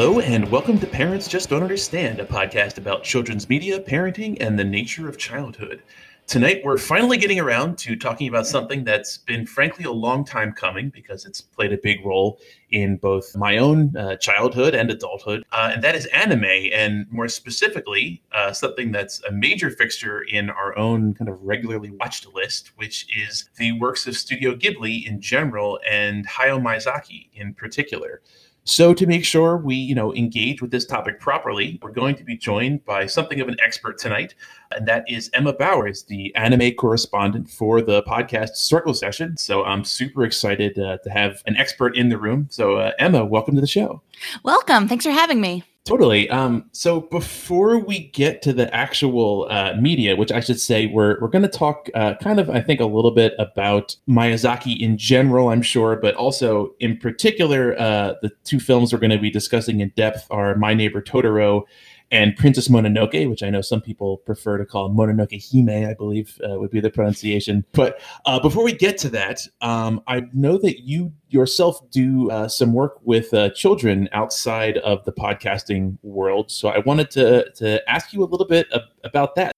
Hello, 0.00 0.18
and 0.18 0.50
welcome 0.50 0.78
to 0.78 0.86
Parents 0.86 1.28
Just 1.28 1.50
Don't 1.50 1.62
Understand, 1.62 2.20
a 2.20 2.24
podcast 2.24 2.78
about 2.78 3.04
children's 3.04 3.50
media, 3.50 3.78
parenting, 3.78 4.38
and 4.40 4.58
the 4.58 4.64
nature 4.64 5.10
of 5.10 5.18
childhood. 5.18 5.82
Tonight, 6.26 6.62
we're 6.64 6.78
finally 6.78 7.18
getting 7.18 7.38
around 7.38 7.76
to 7.76 7.94
talking 7.96 8.26
about 8.26 8.46
something 8.46 8.82
that's 8.82 9.18
been, 9.18 9.44
frankly, 9.44 9.84
a 9.84 9.90
long 9.90 10.24
time 10.24 10.52
coming 10.52 10.88
because 10.88 11.26
it's 11.26 11.42
played 11.42 11.74
a 11.74 11.76
big 11.76 12.02
role 12.02 12.40
in 12.70 12.96
both 12.96 13.36
my 13.36 13.58
own 13.58 13.94
uh, 13.94 14.16
childhood 14.16 14.74
and 14.74 14.90
adulthood, 14.90 15.44
uh, 15.52 15.72
and 15.74 15.84
that 15.84 15.94
is 15.94 16.06
anime, 16.06 16.44
and 16.44 17.04
more 17.12 17.28
specifically, 17.28 18.22
uh, 18.32 18.54
something 18.54 18.92
that's 18.92 19.22
a 19.24 19.32
major 19.32 19.68
fixture 19.68 20.22
in 20.22 20.48
our 20.48 20.78
own 20.78 21.12
kind 21.12 21.28
of 21.28 21.38
regularly 21.42 21.90
watched 21.90 22.26
list, 22.32 22.68
which 22.76 23.06
is 23.14 23.50
the 23.58 23.72
works 23.72 24.06
of 24.06 24.16
Studio 24.16 24.54
Ghibli 24.54 25.06
in 25.06 25.20
general 25.20 25.78
and 25.86 26.26
Hayao 26.26 26.58
Miyazaki 26.58 27.28
in 27.34 27.52
particular. 27.52 28.22
So 28.64 28.92
to 28.94 29.06
make 29.06 29.24
sure 29.24 29.56
we, 29.56 29.74
you 29.74 29.94
know, 29.94 30.14
engage 30.14 30.60
with 30.60 30.70
this 30.70 30.84
topic 30.84 31.18
properly, 31.18 31.78
we're 31.82 31.92
going 31.92 32.14
to 32.16 32.24
be 32.24 32.36
joined 32.36 32.84
by 32.84 33.06
something 33.06 33.40
of 33.40 33.48
an 33.48 33.56
expert 33.64 33.98
tonight, 33.98 34.34
and 34.70 34.86
that 34.86 35.04
is 35.08 35.30
Emma 35.32 35.52
Bowers, 35.52 36.04
the 36.04 36.34
anime 36.36 36.74
correspondent 36.74 37.48
for 37.48 37.80
the 37.80 38.02
podcast 38.02 38.56
Circle 38.56 38.94
Session. 38.94 39.36
So 39.36 39.64
I'm 39.64 39.84
super 39.84 40.24
excited 40.24 40.78
uh, 40.78 40.98
to 40.98 41.10
have 41.10 41.42
an 41.46 41.56
expert 41.56 41.96
in 41.96 42.10
the 42.10 42.18
room. 42.18 42.48
So 42.50 42.76
uh, 42.76 42.92
Emma, 42.98 43.24
welcome 43.24 43.54
to 43.54 43.60
the 43.60 43.66
show. 43.66 44.02
Welcome. 44.44 44.88
Thanks 44.88 45.04
for 45.04 45.12
having 45.12 45.40
me. 45.40 45.64
Totally. 45.86 46.28
Um, 46.28 46.66
so 46.72 47.00
before 47.00 47.78
we 47.78 48.10
get 48.10 48.42
to 48.42 48.52
the 48.52 48.72
actual 48.74 49.48
uh, 49.50 49.74
media, 49.80 50.14
which 50.14 50.30
I 50.30 50.40
should 50.40 50.60
say, 50.60 50.86
we're 50.86 51.18
we're 51.20 51.28
going 51.28 51.42
to 51.42 51.48
talk 51.48 51.88
uh, 51.94 52.14
kind 52.22 52.38
of, 52.38 52.50
I 52.50 52.60
think, 52.60 52.80
a 52.80 52.84
little 52.84 53.10
bit 53.10 53.34
about 53.38 53.96
Miyazaki 54.08 54.78
in 54.78 54.98
general, 54.98 55.48
I'm 55.48 55.62
sure, 55.62 55.96
but 55.96 56.14
also 56.14 56.74
in 56.80 56.98
particular, 56.98 57.78
uh, 57.80 58.14
the 58.20 58.30
two 58.44 58.60
films 58.60 58.92
we're 58.92 58.98
going 58.98 59.10
to 59.10 59.18
be 59.18 59.30
discussing 59.30 59.80
in 59.80 59.90
depth 59.96 60.26
are 60.30 60.54
My 60.54 60.74
Neighbor 60.74 61.00
Totoro 61.00 61.62
and 62.10 62.36
Princess 62.36 62.68
Mononoke, 62.68 63.28
which 63.28 63.42
I 63.42 63.50
know 63.50 63.60
some 63.60 63.80
people 63.80 64.18
prefer 64.18 64.58
to 64.58 64.66
call 64.66 64.90
Mononoke 64.90 65.40
Hime, 65.40 65.88
I 65.88 65.94
believe 65.94 66.40
uh, 66.44 66.58
would 66.58 66.70
be 66.70 66.80
the 66.80 66.90
pronunciation. 66.90 67.64
But 67.72 68.00
uh, 68.26 68.40
before 68.40 68.64
we 68.64 68.72
get 68.72 68.98
to 68.98 69.08
that, 69.10 69.46
um, 69.60 70.02
I 70.06 70.22
know 70.32 70.58
that 70.58 70.80
you 70.80 71.12
yourself 71.28 71.88
do 71.90 72.30
uh, 72.30 72.48
some 72.48 72.72
work 72.72 72.98
with 73.02 73.32
uh, 73.32 73.50
children 73.50 74.08
outside 74.12 74.78
of 74.78 75.04
the 75.04 75.12
podcasting 75.12 75.98
world. 76.02 76.50
So 76.50 76.68
I 76.68 76.78
wanted 76.78 77.10
to, 77.12 77.50
to 77.56 77.88
ask 77.88 78.12
you 78.12 78.22
a 78.22 78.26
little 78.26 78.46
bit 78.46 78.66
about 79.04 79.36
that. 79.36 79.52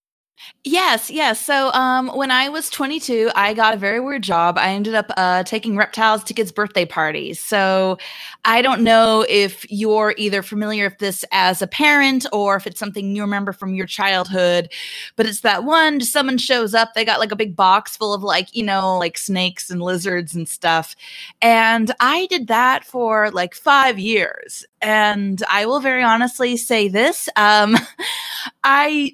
Yes, 0.64 1.10
yes. 1.10 1.44
So 1.44 1.72
um, 1.72 2.08
when 2.08 2.30
I 2.30 2.48
was 2.48 2.70
22, 2.70 3.30
I 3.34 3.52
got 3.52 3.74
a 3.74 3.76
very 3.76 3.98
weird 4.00 4.22
job. 4.22 4.58
I 4.58 4.70
ended 4.70 4.94
up 4.94 5.06
uh, 5.16 5.42
taking 5.42 5.76
reptiles 5.76 6.22
to 6.24 6.34
kids' 6.34 6.52
birthday 6.52 6.84
parties. 6.84 7.40
So 7.40 7.98
I 8.44 8.62
don't 8.62 8.82
know 8.82 9.24
if 9.28 9.68
you're 9.70 10.14
either 10.16 10.42
familiar 10.42 10.84
with 10.84 10.98
this 10.98 11.24
as 11.32 11.62
a 11.62 11.66
parent 11.66 12.26
or 12.32 12.56
if 12.56 12.66
it's 12.66 12.78
something 12.78 13.14
you 13.14 13.22
remember 13.22 13.52
from 13.52 13.74
your 13.74 13.86
childhood, 13.86 14.72
but 15.16 15.26
it's 15.26 15.40
that 15.40 15.64
one 15.64 16.00
someone 16.00 16.38
shows 16.38 16.74
up, 16.74 16.94
they 16.94 17.04
got 17.04 17.20
like 17.20 17.32
a 17.32 17.36
big 17.36 17.56
box 17.56 17.96
full 17.96 18.14
of 18.14 18.22
like, 18.22 18.54
you 18.54 18.62
know, 18.64 18.98
like 18.98 19.18
snakes 19.18 19.68
and 19.70 19.82
lizards 19.82 20.34
and 20.34 20.48
stuff. 20.48 20.94
And 21.40 21.92
I 22.00 22.26
did 22.26 22.46
that 22.48 22.84
for 22.84 23.30
like 23.32 23.54
five 23.54 23.98
years. 23.98 24.64
And 24.80 25.42
I 25.50 25.66
will 25.66 25.80
very 25.80 26.02
honestly 26.02 26.56
say 26.56 26.88
this 26.88 27.28
um, 27.36 27.76
I 28.64 29.12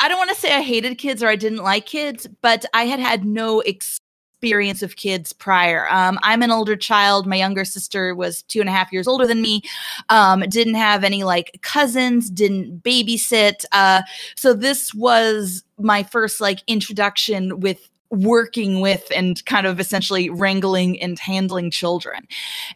I 0.00 0.08
don't 0.08 0.18
want 0.18 0.30
to 0.30 0.36
say 0.36 0.54
I 0.54 0.62
hated 0.62 0.98
kids 0.98 1.22
or 1.22 1.28
I 1.28 1.36
didn't 1.36 1.62
like 1.62 1.86
kids, 1.86 2.26
but 2.42 2.64
I 2.74 2.84
had 2.84 3.00
had 3.00 3.24
no 3.24 3.60
experience 3.60 4.82
of 4.82 4.96
kids 4.96 5.32
prior. 5.32 5.88
Um, 5.90 6.18
I'm 6.22 6.42
an 6.42 6.50
older 6.50 6.76
child. 6.76 7.26
My 7.26 7.36
younger 7.36 7.64
sister 7.64 8.14
was 8.14 8.42
two 8.42 8.60
and 8.60 8.68
a 8.68 8.72
half 8.72 8.92
years 8.92 9.08
older 9.08 9.26
than 9.26 9.40
me. 9.40 9.62
Um, 10.10 10.40
didn't 10.40 10.74
have 10.74 11.04
any 11.04 11.24
like 11.24 11.58
cousins. 11.62 12.28
Didn't 12.28 12.82
babysit. 12.82 13.64
Uh, 13.72 14.02
so 14.36 14.52
this 14.52 14.92
was 14.92 15.64
my 15.78 16.02
first 16.02 16.40
like 16.40 16.60
introduction 16.66 17.60
with 17.60 17.88
working 18.10 18.80
with 18.80 19.10
and 19.14 19.44
kind 19.46 19.66
of 19.66 19.80
essentially 19.80 20.30
wrangling 20.30 21.00
and 21.00 21.18
handling 21.18 21.70
children. 21.70 22.28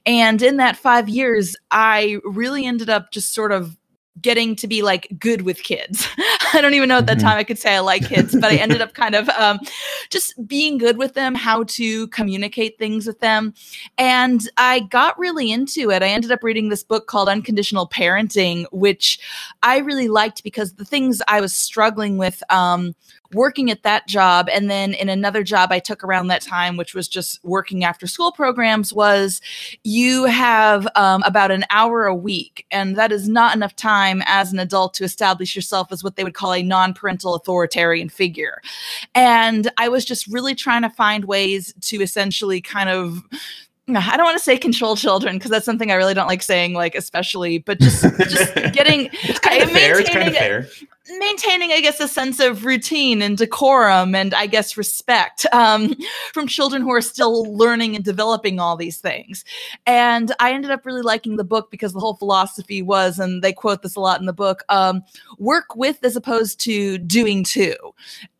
And 0.06 0.40
in 0.42 0.56
that 0.56 0.76
five 0.76 1.08
years, 1.08 1.54
I 1.70 2.18
really 2.24 2.64
ended 2.64 2.88
up 2.88 3.12
just 3.12 3.34
sort 3.34 3.52
of 3.52 3.76
getting 4.20 4.56
to 4.56 4.66
be 4.66 4.82
like 4.82 5.08
good 5.18 5.42
with 5.42 5.62
kids. 5.62 6.06
I 6.52 6.60
don't 6.60 6.74
even 6.74 6.88
know 6.88 6.98
at 6.98 7.06
that 7.06 7.18
mm-hmm. 7.18 7.26
time 7.26 7.38
I 7.38 7.44
could 7.44 7.58
say 7.58 7.76
I 7.76 7.80
like 7.80 8.06
kids, 8.06 8.34
but 8.34 8.44
I 8.44 8.56
ended 8.60 8.80
up 8.80 8.94
kind 8.94 9.14
of 9.14 9.28
um, 9.30 9.60
just 10.10 10.34
being 10.46 10.78
good 10.78 10.96
with 10.96 11.14
them, 11.14 11.34
how 11.34 11.64
to 11.64 12.06
communicate 12.08 12.78
things 12.78 13.06
with 13.06 13.20
them. 13.20 13.54
And 13.96 14.48
I 14.56 14.80
got 14.80 15.18
really 15.18 15.50
into 15.50 15.90
it. 15.90 16.02
I 16.02 16.08
ended 16.08 16.32
up 16.32 16.42
reading 16.42 16.68
this 16.68 16.82
book 16.82 17.06
called 17.06 17.28
Unconditional 17.28 17.88
Parenting, 17.88 18.66
which 18.72 19.20
I 19.62 19.78
really 19.78 20.08
liked 20.08 20.42
because 20.42 20.74
the 20.74 20.84
things 20.84 21.20
I 21.28 21.40
was 21.40 21.54
struggling 21.54 22.16
with 22.18 22.42
um, 22.50 22.94
working 23.32 23.70
at 23.70 23.82
that 23.82 24.06
job 24.06 24.48
and 24.50 24.70
then 24.70 24.94
in 24.94 25.08
another 25.08 25.42
job 25.42 25.70
I 25.70 25.78
took 25.78 26.02
around 26.02 26.28
that 26.28 26.42
time, 26.42 26.76
which 26.76 26.94
was 26.94 27.08
just 27.08 27.42
working 27.44 27.84
after 27.84 28.06
school 28.06 28.32
programs, 28.32 28.92
was 28.92 29.40
you 29.84 30.24
have 30.24 30.88
um, 30.94 31.22
about 31.24 31.50
an 31.50 31.64
hour 31.70 32.06
a 32.06 32.14
week, 32.14 32.66
and 32.70 32.96
that 32.96 33.12
is 33.12 33.28
not 33.28 33.54
enough 33.54 33.76
time 33.76 34.22
as 34.26 34.52
an 34.52 34.58
adult 34.58 34.94
to 34.94 35.04
establish 35.04 35.54
yourself 35.54 35.92
as 35.92 36.02
what 36.02 36.16
they 36.16 36.24
would 36.24 36.34
call 36.34 36.54
a 36.54 36.62
non 36.62 36.94
parental 36.94 37.34
authoritarian 37.34 38.08
figure. 38.08 38.60
And 39.14 39.70
I 39.76 39.88
was 39.88 40.04
just 40.04 40.26
really 40.26 40.54
trying 40.54 40.82
to 40.82 40.90
find 40.90 41.26
ways 41.26 41.74
to 41.82 42.02
essentially 42.02 42.60
kind 42.60 42.88
of 42.88 43.22
I 43.90 44.18
don't 44.18 44.26
want 44.26 44.36
to 44.36 44.44
say 44.44 44.58
control 44.58 44.96
children 44.96 45.36
because 45.36 45.50
that's 45.50 45.64
something 45.64 45.90
I 45.90 45.94
really 45.94 46.12
don't 46.12 46.26
like 46.26 46.42
saying, 46.42 46.74
like 46.74 46.94
especially, 46.94 47.58
but 47.58 47.80
just 47.80 48.02
just 48.02 48.54
getting 48.72 49.08
it's 49.22 49.38
kind 49.38 49.62
of 49.62 49.70
fair. 49.70 49.98
It's 49.98 50.10
kind 50.10 50.28
of 50.28 50.34
fair 50.34 50.68
maintaining, 51.18 51.72
I 51.72 51.80
guess, 51.80 52.00
a 52.00 52.08
sense 52.08 52.40
of 52.40 52.64
routine 52.64 53.22
and 53.22 53.38
decorum 53.38 54.14
and 54.14 54.34
I 54.34 54.46
guess 54.46 54.76
respect 54.76 55.46
um, 55.52 55.94
from 56.32 56.46
children 56.46 56.82
who 56.82 56.92
are 56.92 57.00
still 57.00 57.44
learning 57.56 57.96
and 57.96 58.04
developing 58.04 58.60
all 58.60 58.76
these 58.76 58.98
things. 58.98 59.44
And 59.86 60.32
I 60.40 60.52
ended 60.52 60.70
up 60.70 60.84
really 60.84 61.02
liking 61.02 61.36
the 61.36 61.44
book 61.44 61.70
because 61.70 61.92
the 61.92 62.00
whole 62.00 62.14
philosophy 62.14 62.82
was, 62.82 63.18
and 63.18 63.42
they 63.42 63.52
quote 63.52 63.82
this 63.82 63.96
a 63.96 64.00
lot 64.00 64.20
in 64.20 64.26
the 64.26 64.32
book, 64.32 64.64
um, 64.68 65.02
work 65.38 65.76
with 65.76 65.98
as 66.04 66.16
opposed 66.16 66.60
to 66.60 66.98
doing 66.98 67.44
to. 67.44 67.74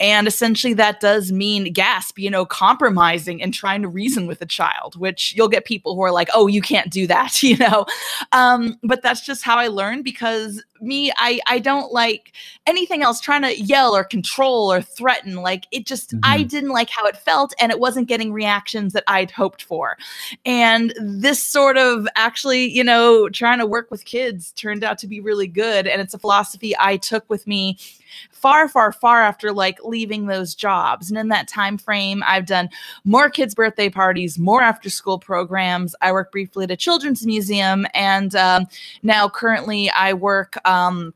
And 0.01 0.27
essentially 0.27 0.75
that 0.75 1.01
does 1.01 1.33
mean 1.33 1.73
gasp, 1.73 2.19
you 2.19 2.31
know, 2.31 2.45
compromising 2.45 3.43
and 3.43 3.55
trying 3.55 3.83
to 3.83 3.89
reason 3.89 4.27
with 4.27 4.43
a 4.43 4.47
child, 4.47 4.99
which 4.99 5.35
you'll 5.37 5.49
get 5.49 5.65
people 5.65 5.95
who 5.95 6.03
are 6.03 6.13
like, 6.13 6.29
oh, 6.35 6.47
you 6.47 6.61
can't 6.61 6.91
do 6.91 7.07
that, 7.07 7.43
you 7.43 7.57
know. 7.57 7.87
Um, 8.33 8.79
but 8.83 9.03
that's 9.03 9.25
just 9.25 9.43
how 9.43 9.57
I 9.57 9.69
learned 9.69 10.05
because 10.05 10.63
me 10.81 11.13
i 11.17 11.41
i 11.47 11.59
don't 11.59 11.93
like 11.93 12.33
anything 12.69 13.03
else 13.03 13.19
trying 13.19 13.41
to 13.41 13.59
yell 13.59 13.97
or 13.97 14.05
control 14.05 14.71
or 14.71 14.83
threaten 14.83 15.37
like 15.37 15.67
it 15.73 15.87
just 15.87 16.11
mm-hmm. 16.11 16.21
i 16.23 16.43
didn't 16.43 16.69
like 16.69 16.91
how 16.91 17.07
it 17.07 17.17
felt 17.17 17.55
and 17.59 17.73
it 17.73 17.81
wasn't 17.81 18.07
getting 18.07 18.31
reactions 18.31 18.93
that 18.93 19.05
i'd 19.09 19.31
hoped 19.31 19.63
for. 19.63 19.97
And 20.45 20.93
this 21.01 21.43
sort 21.43 21.79
of 21.79 22.07
actually 22.15 22.69
you 22.69 22.85
know 22.85 23.31
trying 23.31 23.59
to 23.59 23.67
work 23.67 23.91
with 23.91 24.05
kids 24.05 24.53
turned 24.53 24.85
out 24.85 24.99
to 24.99 25.07
be 25.07 25.19
really 25.19 25.47
good 25.47 25.87
and 25.87 26.03
it's 26.03 26.13
a 26.13 26.19
philosophy 26.19 26.75
i 26.79 26.99
took 26.99 27.29
with 27.31 27.47
me 27.47 27.79
far 28.31 28.69
far 28.69 28.93
far 28.93 29.23
after 29.23 29.51
like 29.53 29.79
leaving 29.85 30.27
those 30.27 30.55
jobs. 30.55 31.11
And 31.11 31.19
in 31.19 31.29
that 31.29 31.49
time 31.49 31.79
frame 31.79 32.23
i've 32.27 32.47
done 32.47 32.69
more 33.05 33.31
kids 33.31 33.55
birthday 33.55 33.89
parties 33.89 34.39
more 34.39 34.61
after 34.61 34.91
school 34.91 35.19
programs. 35.19 35.95
I 36.03 36.13
worked 36.13 36.33
briefly 36.33 36.65
at 36.65 36.71
a 36.71 36.77
children's 36.77 37.25
museum 37.25 37.87
and 37.95 38.37
um, 38.37 38.67
now 39.03 39.27
currently 39.31 39.89
i 39.91 40.13
work 40.13 40.57
um, 40.69 41.15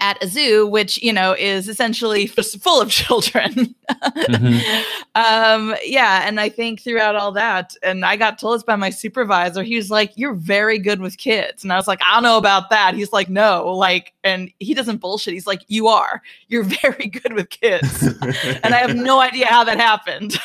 at 0.00 0.22
a 0.22 0.26
zoo, 0.26 0.66
which 0.66 1.00
you 1.02 1.12
know 1.12 1.34
is 1.38 1.68
essentially 1.68 2.26
just 2.26 2.58
full 2.62 2.80
of 2.80 2.90
children. 2.90 3.74
mm-hmm. 3.88 4.82
um, 5.14 5.76
yeah, 5.84 6.26
and 6.26 6.40
I 6.40 6.48
think 6.48 6.80
throughout 6.82 7.14
all 7.16 7.32
that, 7.32 7.74
and 7.82 8.04
I 8.04 8.16
got 8.16 8.38
told 8.38 8.56
this 8.56 8.62
by 8.62 8.76
my 8.76 8.90
supervisor. 8.90 9.62
He 9.62 9.76
was 9.76 9.90
like, 9.90 10.12
"You're 10.16 10.34
very 10.34 10.78
good 10.78 11.00
with 11.00 11.18
kids," 11.18 11.62
and 11.62 11.72
I 11.72 11.76
was 11.76 11.86
like, 11.86 12.00
"I 12.02 12.14
don't 12.14 12.22
know 12.22 12.38
about 12.38 12.70
that." 12.70 12.94
He's 12.94 13.12
like, 13.12 13.28
"No, 13.28 13.72
like," 13.76 14.12
and 14.24 14.50
he 14.58 14.74
doesn't 14.74 14.98
bullshit. 14.98 15.34
He's 15.34 15.46
like, 15.46 15.62
"You 15.68 15.88
are. 15.88 16.22
You're 16.48 16.64
very 16.82 17.06
good 17.06 17.32
with 17.32 17.50
kids," 17.50 18.02
and 18.02 18.74
I 18.74 18.78
have 18.78 18.96
no 18.96 19.20
idea 19.20 19.46
how 19.46 19.64
that 19.64 19.78
happened. 19.78 20.36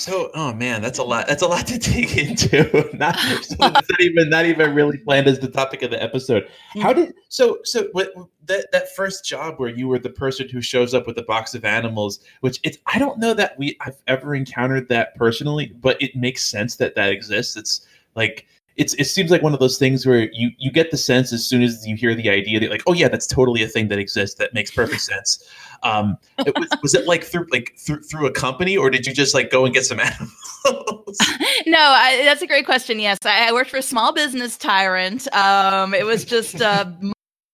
So, 0.00 0.30
oh 0.32 0.54
man, 0.54 0.80
that's 0.80 0.98
a 0.98 1.04
lot. 1.04 1.26
That's 1.26 1.42
a 1.42 1.46
lot 1.46 1.66
to 1.66 1.78
take 1.78 2.16
into. 2.16 2.88
not, 2.96 3.18
so 3.18 3.56
not 3.58 3.84
even 4.00 4.30
not 4.30 4.46
even 4.46 4.74
really 4.74 4.96
planned 4.96 5.26
as 5.26 5.38
the 5.38 5.48
topic 5.48 5.82
of 5.82 5.90
the 5.90 6.02
episode. 6.02 6.48
Hmm. 6.72 6.80
How 6.80 6.92
did 6.94 7.12
so 7.28 7.58
so 7.64 7.88
what, 7.92 8.10
that 8.46 8.72
that 8.72 8.94
first 8.96 9.26
job 9.26 9.60
where 9.60 9.68
you 9.68 9.88
were 9.88 9.98
the 9.98 10.08
person 10.08 10.48
who 10.48 10.62
shows 10.62 10.94
up 10.94 11.06
with 11.06 11.18
a 11.18 11.22
box 11.22 11.54
of 11.54 11.66
animals? 11.66 12.20
Which 12.40 12.60
it's 12.62 12.78
I 12.86 12.98
don't 12.98 13.18
know 13.18 13.34
that 13.34 13.58
we 13.58 13.76
I've 13.82 14.00
ever 14.06 14.34
encountered 14.34 14.88
that 14.88 15.14
personally, 15.16 15.74
but 15.82 16.00
it 16.00 16.16
makes 16.16 16.46
sense 16.46 16.76
that 16.76 16.94
that 16.94 17.10
exists. 17.10 17.54
It's 17.56 17.86
like 18.14 18.46
it's 18.80 18.94
it 18.94 19.04
seems 19.04 19.30
like 19.30 19.42
one 19.42 19.52
of 19.52 19.60
those 19.60 19.78
things 19.78 20.06
where 20.06 20.30
you 20.32 20.50
you 20.58 20.72
get 20.72 20.90
the 20.90 20.96
sense 20.96 21.34
as 21.34 21.44
soon 21.44 21.62
as 21.62 21.86
you 21.86 21.96
hear 21.96 22.14
the 22.14 22.30
idea 22.30 22.58
that 22.58 22.70
like 22.70 22.82
oh 22.86 22.94
yeah 22.94 23.08
that's 23.08 23.26
totally 23.26 23.62
a 23.62 23.68
thing 23.68 23.88
that 23.88 23.98
exists 23.98 24.38
that 24.38 24.54
makes 24.54 24.70
perfect 24.70 25.02
sense. 25.02 25.44
Um, 25.82 26.16
it 26.38 26.58
was, 26.58 26.68
was 26.82 26.94
it 26.94 27.06
like 27.06 27.22
through 27.22 27.46
like 27.50 27.74
through 27.78 28.02
through 28.02 28.26
a 28.26 28.32
company 28.32 28.76
or 28.76 28.90
did 28.90 29.06
you 29.06 29.12
just 29.12 29.34
like 29.34 29.50
go 29.50 29.66
and 29.66 29.74
get 29.74 29.84
some 29.84 30.00
animals? 30.00 30.30
no, 31.66 31.78
I, 31.78 32.22
that's 32.24 32.42
a 32.42 32.46
great 32.46 32.64
question. 32.64 32.98
Yes, 32.98 33.18
I, 33.24 33.48
I, 33.48 33.52
worked 33.52 33.70
for 33.70 33.78
a 33.78 33.82
small 33.82 34.12
business 34.12 34.56
tyrant. 34.58 35.32
Um, 35.34 35.94
it 35.94 36.04
was 36.04 36.24
just 36.24 36.60
uh, 36.60 36.90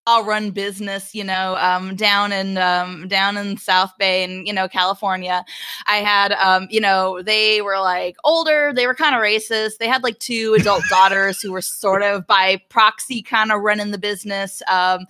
I'll 0.09 0.25
run 0.25 0.53
business, 0.53 1.17
you 1.17 1.25
know, 1.25 1.57
um, 1.57 1.97
down 1.97 2.31
in 2.31 2.59
um, 2.59 3.09
down 3.09 3.37
in 3.37 3.57
South 3.57 3.93
Bay 3.99 4.23
and 4.23 4.47
you 4.47 4.53
know 4.53 4.69
California. 4.69 5.45
I 5.89 5.97
had, 5.97 6.33
um, 6.33 6.69
you 6.71 6.81
know, 6.81 7.23
they 7.23 7.61
were 7.61 7.81
like 7.81 8.17
older. 8.23 8.73
They 8.73 8.87
were 8.87 8.95
kind 8.95 9.17
of 9.17 9.21
racist. 9.21 9.79
They 9.79 9.89
had 9.89 10.05
like 10.05 10.19
two 10.21 10.55
adult 10.59 10.85
daughters 10.91 11.41
who 11.43 11.51
were 11.51 11.61
sort 11.61 12.03
of 12.03 12.25
by 12.27 12.63
proxy 12.69 13.21
kind 13.21 13.51
of 13.51 13.63
running 13.63 13.91
the 13.91 13.99
business. 13.99 14.63
Um, 14.71 15.07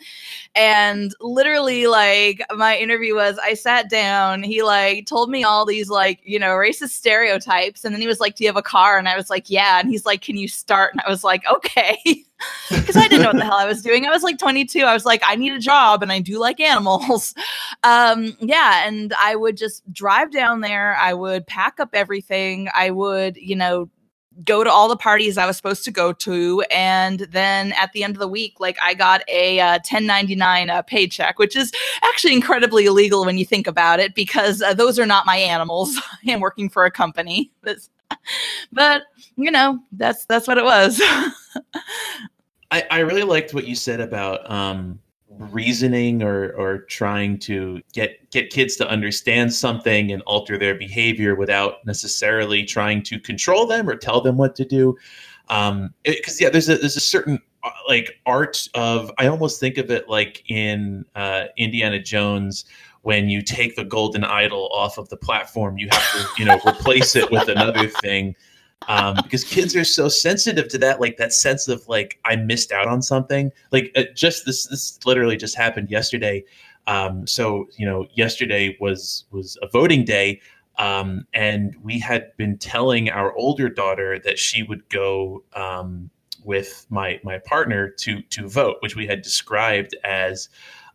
and 0.54 1.12
literally, 1.20 1.86
like 1.86 2.42
my 2.54 2.76
interview 2.76 3.14
was, 3.16 3.38
I 3.42 3.54
sat 3.54 3.90
down. 3.90 4.42
He 4.42 4.62
like 4.62 5.06
told 5.06 5.30
me 5.30 5.44
all 5.44 5.66
these 5.66 5.90
like 5.90 6.20
you 6.24 6.38
know 6.38 6.54
racist 6.54 6.90
stereotypes, 6.90 7.84
and 7.84 7.94
then 7.94 8.00
he 8.00 8.06
was 8.08 8.20
like, 8.20 8.36
"Do 8.36 8.44
you 8.44 8.48
have 8.48 8.56
a 8.56 8.62
car?" 8.62 8.98
And 8.98 9.08
I 9.08 9.16
was 9.16 9.30
like, 9.30 9.50
"Yeah." 9.50 9.80
And 9.80 9.90
he's 9.90 10.06
like, 10.06 10.22
"Can 10.22 10.36
you 10.36 10.48
start?" 10.48 10.92
And 10.94 11.02
I 11.06 11.10
was 11.10 11.24
like, 11.24 11.42
"Okay." 11.50 12.24
because 12.70 12.96
I 12.96 13.08
didn't 13.08 13.22
know 13.22 13.28
what 13.28 13.36
the 13.36 13.44
hell 13.44 13.54
I 13.54 13.66
was 13.66 13.82
doing. 13.82 14.06
I 14.06 14.10
was 14.10 14.22
like 14.22 14.38
22. 14.38 14.80
I 14.80 14.92
was 14.92 15.04
like, 15.04 15.22
I 15.24 15.36
need 15.36 15.52
a 15.52 15.58
job 15.58 16.02
and 16.02 16.12
I 16.12 16.20
do 16.20 16.38
like 16.38 16.60
animals. 16.60 17.34
Um, 17.82 18.36
yeah. 18.40 18.86
And 18.86 19.14
I 19.20 19.36
would 19.36 19.56
just 19.56 19.92
drive 19.92 20.32
down 20.32 20.60
there. 20.60 20.96
I 20.96 21.14
would 21.14 21.46
pack 21.46 21.78
up 21.78 21.90
everything. 21.92 22.68
I 22.74 22.90
would, 22.90 23.36
you 23.36 23.54
know, 23.54 23.88
go 24.44 24.64
to 24.64 24.70
all 24.70 24.88
the 24.88 24.96
parties 24.96 25.38
I 25.38 25.46
was 25.46 25.56
supposed 25.56 25.84
to 25.84 25.90
go 25.90 26.12
to. 26.12 26.64
And 26.70 27.20
then 27.30 27.72
at 27.72 27.92
the 27.92 28.02
end 28.02 28.16
of 28.16 28.20
the 28.20 28.28
week, 28.28 28.54
like 28.58 28.76
I 28.82 28.94
got 28.94 29.22
a 29.28 29.60
uh, 29.60 29.72
1099 29.74 30.70
uh, 30.70 30.82
paycheck, 30.82 31.38
which 31.38 31.54
is 31.54 31.72
actually 32.02 32.34
incredibly 32.34 32.86
illegal 32.86 33.24
when 33.24 33.38
you 33.38 33.44
think 33.44 33.66
about 33.66 34.00
it, 34.00 34.14
because 34.14 34.62
uh, 34.62 34.74
those 34.74 34.98
are 34.98 35.06
not 35.06 35.26
my 35.26 35.36
animals. 35.36 35.96
I 36.26 36.30
am 36.30 36.40
working 36.40 36.68
for 36.68 36.84
a 36.84 36.90
company. 36.90 37.52
But, 37.62 37.76
but 38.72 39.02
you 39.36 39.50
know, 39.50 39.78
that's 39.92 40.24
that's 40.26 40.48
what 40.48 40.58
it 40.58 40.64
was. 40.64 41.00
I, 42.70 42.84
I 42.90 42.98
really 43.00 43.22
liked 43.22 43.54
what 43.54 43.66
you 43.66 43.74
said 43.74 44.00
about 44.00 44.48
um, 44.50 44.98
reasoning 45.38 46.22
or 46.22 46.52
or 46.52 46.78
trying 46.78 47.38
to 47.38 47.80
get 47.92 48.30
get 48.30 48.50
kids 48.50 48.76
to 48.76 48.88
understand 48.88 49.52
something 49.52 50.12
and 50.12 50.22
alter 50.22 50.58
their 50.58 50.74
behavior 50.74 51.34
without 51.34 51.84
necessarily 51.84 52.64
trying 52.64 53.02
to 53.02 53.20
control 53.20 53.66
them 53.66 53.88
or 53.88 53.96
tell 53.96 54.20
them 54.20 54.36
what 54.36 54.56
to 54.56 54.64
do. 54.64 54.96
Because 55.48 55.70
um, 55.70 55.94
yeah, 56.40 56.50
there's 56.50 56.68
a 56.68 56.76
there's 56.78 56.96
a 56.96 57.00
certain 57.00 57.40
uh, 57.62 57.70
like 57.88 58.18
art 58.26 58.68
of 58.74 59.10
I 59.18 59.26
almost 59.26 59.60
think 59.60 59.78
of 59.78 59.90
it 59.90 60.08
like 60.08 60.42
in 60.48 61.04
uh, 61.14 61.46
Indiana 61.56 62.00
Jones 62.00 62.64
when 63.02 63.28
you 63.28 63.40
take 63.40 63.76
the 63.76 63.84
golden 63.84 64.24
idol 64.24 64.68
off 64.72 64.98
of 64.98 65.08
the 65.10 65.16
platform, 65.16 65.78
you 65.78 65.86
have 65.92 66.12
to 66.12 66.28
you 66.38 66.44
know 66.44 66.58
replace 66.66 67.14
it 67.14 67.30
with 67.30 67.48
another 67.48 67.88
thing 67.88 68.34
um, 68.88 69.16
because 69.22 69.44
kids 69.44 69.74
are 69.74 69.84
so 69.84 70.08
sensitive 70.08 70.68
to 70.68 70.78
that, 70.78 71.00
like 71.00 71.16
that 71.16 71.32
sense 71.32 71.68
of 71.68 71.86
like 71.88 72.18
I 72.24 72.36
missed 72.36 72.72
out 72.72 72.86
on 72.86 73.02
something. 73.02 73.50
Like 73.72 73.90
uh, 73.96 74.04
just 74.14 74.46
this, 74.46 74.66
this 74.66 74.98
literally 75.04 75.36
just 75.36 75.56
happened 75.56 75.90
yesterday. 75.90 76.44
Um, 76.86 77.26
so 77.26 77.66
you 77.76 77.86
know, 77.86 78.06
yesterday 78.14 78.76
was 78.80 79.24
was 79.30 79.58
a 79.62 79.68
voting 79.68 80.04
day, 80.04 80.40
um, 80.78 81.26
and 81.32 81.74
we 81.82 81.98
had 81.98 82.36
been 82.36 82.58
telling 82.58 83.10
our 83.10 83.34
older 83.36 83.68
daughter 83.68 84.18
that 84.20 84.38
she 84.38 84.62
would 84.62 84.88
go 84.88 85.42
um, 85.54 86.10
with 86.44 86.86
my 86.90 87.20
my 87.24 87.38
partner 87.38 87.88
to 87.88 88.22
to 88.22 88.48
vote, 88.48 88.76
which 88.80 88.94
we 88.94 89.06
had 89.06 89.22
described 89.22 89.96
as 90.04 90.48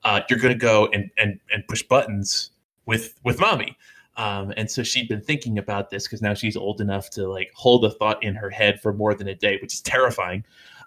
uh, 0.03 0.21
you're 0.29 0.39
going 0.39 0.53
to 0.53 0.59
go 0.59 0.87
and, 0.93 1.09
and 1.17 1.39
and 1.51 1.67
push 1.67 1.83
buttons 1.83 2.51
with 2.85 3.19
with 3.23 3.39
mommy. 3.39 3.77
Um, 4.17 4.53
and 4.57 4.69
so 4.69 4.83
she'd 4.83 5.07
been 5.07 5.21
thinking 5.21 5.57
about 5.57 5.89
this 5.89 6.03
because 6.03 6.21
now 6.21 6.33
she's 6.33 6.57
old 6.57 6.81
enough 6.81 7.09
to 7.11 7.27
like 7.27 7.51
hold 7.55 7.85
a 7.85 7.89
thought 7.89 8.21
in 8.23 8.35
her 8.35 8.49
head 8.49 8.81
for 8.81 8.93
more 8.93 9.13
than 9.13 9.27
a 9.27 9.35
day, 9.35 9.57
which 9.61 9.73
is 9.73 9.81
terrifying. 9.81 10.43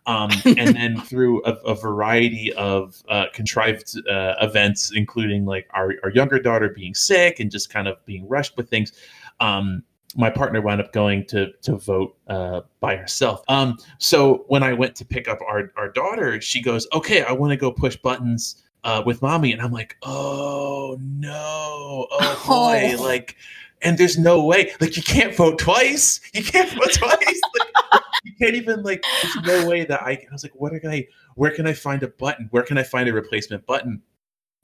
Um, 0.06 0.30
and 0.44 0.76
then 0.76 1.00
through 1.06 1.42
a, 1.44 1.52
a 1.64 1.74
variety 1.74 2.52
of 2.54 3.02
uh, 3.08 3.26
contrived 3.32 3.96
uh, 4.08 4.34
events, 4.40 4.92
including 4.94 5.46
like 5.46 5.66
our, 5.72 5.94
our 6.02 6.10
younger 6.10 6.38
daughter 6.38 6.68
being 6.68 6.94
sick 6.94 7.40
and 7.40 7.50
just 7.50 7.70
kind 7.70 7.88
of 7.88 8.04
being 8.04 8.28
rushed 8.28 8.56
with 8.56 8.68
things, 8.68 8.92
um, 9.40 9.82
my 10.16 10.30
partner 10.30 10.60
wound 10.60 10.80
up 10.80 10.92
going 10.92 11.24
to 11.26 11.52
to 11.62 11.76
vote 11.76 12.16
uh, 12.28 12.60
by 12.80 12.96
herself. 12.96 13.42
Um, 13.48 13.78
so 13.98 14.44
when 14.48 14.62
I 14.62 14.72
went 14.72 14.94
to 14.96 15.04
pick 15.04 15.28
up 15.28 15.40
our 15.42 15.72
our 15.76 15.90
daughter, 15.90 16.40
she 16.40 16.62
goes, 16.62 16.86
"Okay, 16.92 17.22
I 17.22 17.32
want 17.32 17.50
to 17.50 17.56
go 17.56 17.72
push 17.72 17.96
buttons." 17.96 18.62
Uh, 18.84 19.02
with 19.04 19.22
mommy, 19.22 19.52
and 19.52 19.60
I'm 19.60 19.72
like, 19.72 19.96
oh 20.02 20.98
no, 21.00 22.06
oh 22.10 22.42
boy, 22.46 22.94
oh. 22.98 23.02
like, 23.02 23.36
and 23.82 23.98
there's 23.98 24.18
no 24.18 24.44
way, 24.44 24.72
like, 24.80 24.96
you 24.96 25.02
can't 25.02 25.34
vote 25.34 25.58
twice, 25.58 26.20
you 26.32 26.44
can't 26.44 26.70
vote 26.70 26.92
twice, 26.92 27.40
like, 27.58 28.02
you 28.24 28.32
can't 28.38 28.54
even 28.54 28.82
like, 28.82 29.02
there's 29.22 29.62
no 29.62 29.68
way 29.68 29.84
that 29.84 30.02
I, 30.02 30.12
I 30.12 30.32
was 30.32 30.42
like, 30.42 30.54
what 30.54 30.78
can 30.80 30.90
I, 30.90 31.06
where 31.34 31.50
can 31.50 31.66
I 31.66 31.72
find 31.72 32.02
a 32.02 32.08
button, 32.08 32.48
where 32.50 32.62
can 32.62 32.78
I 32.78 32.82
find 32.82 33.08
a 33.08 33.12
replacement 33.12 33.66
button? 33.66 34.02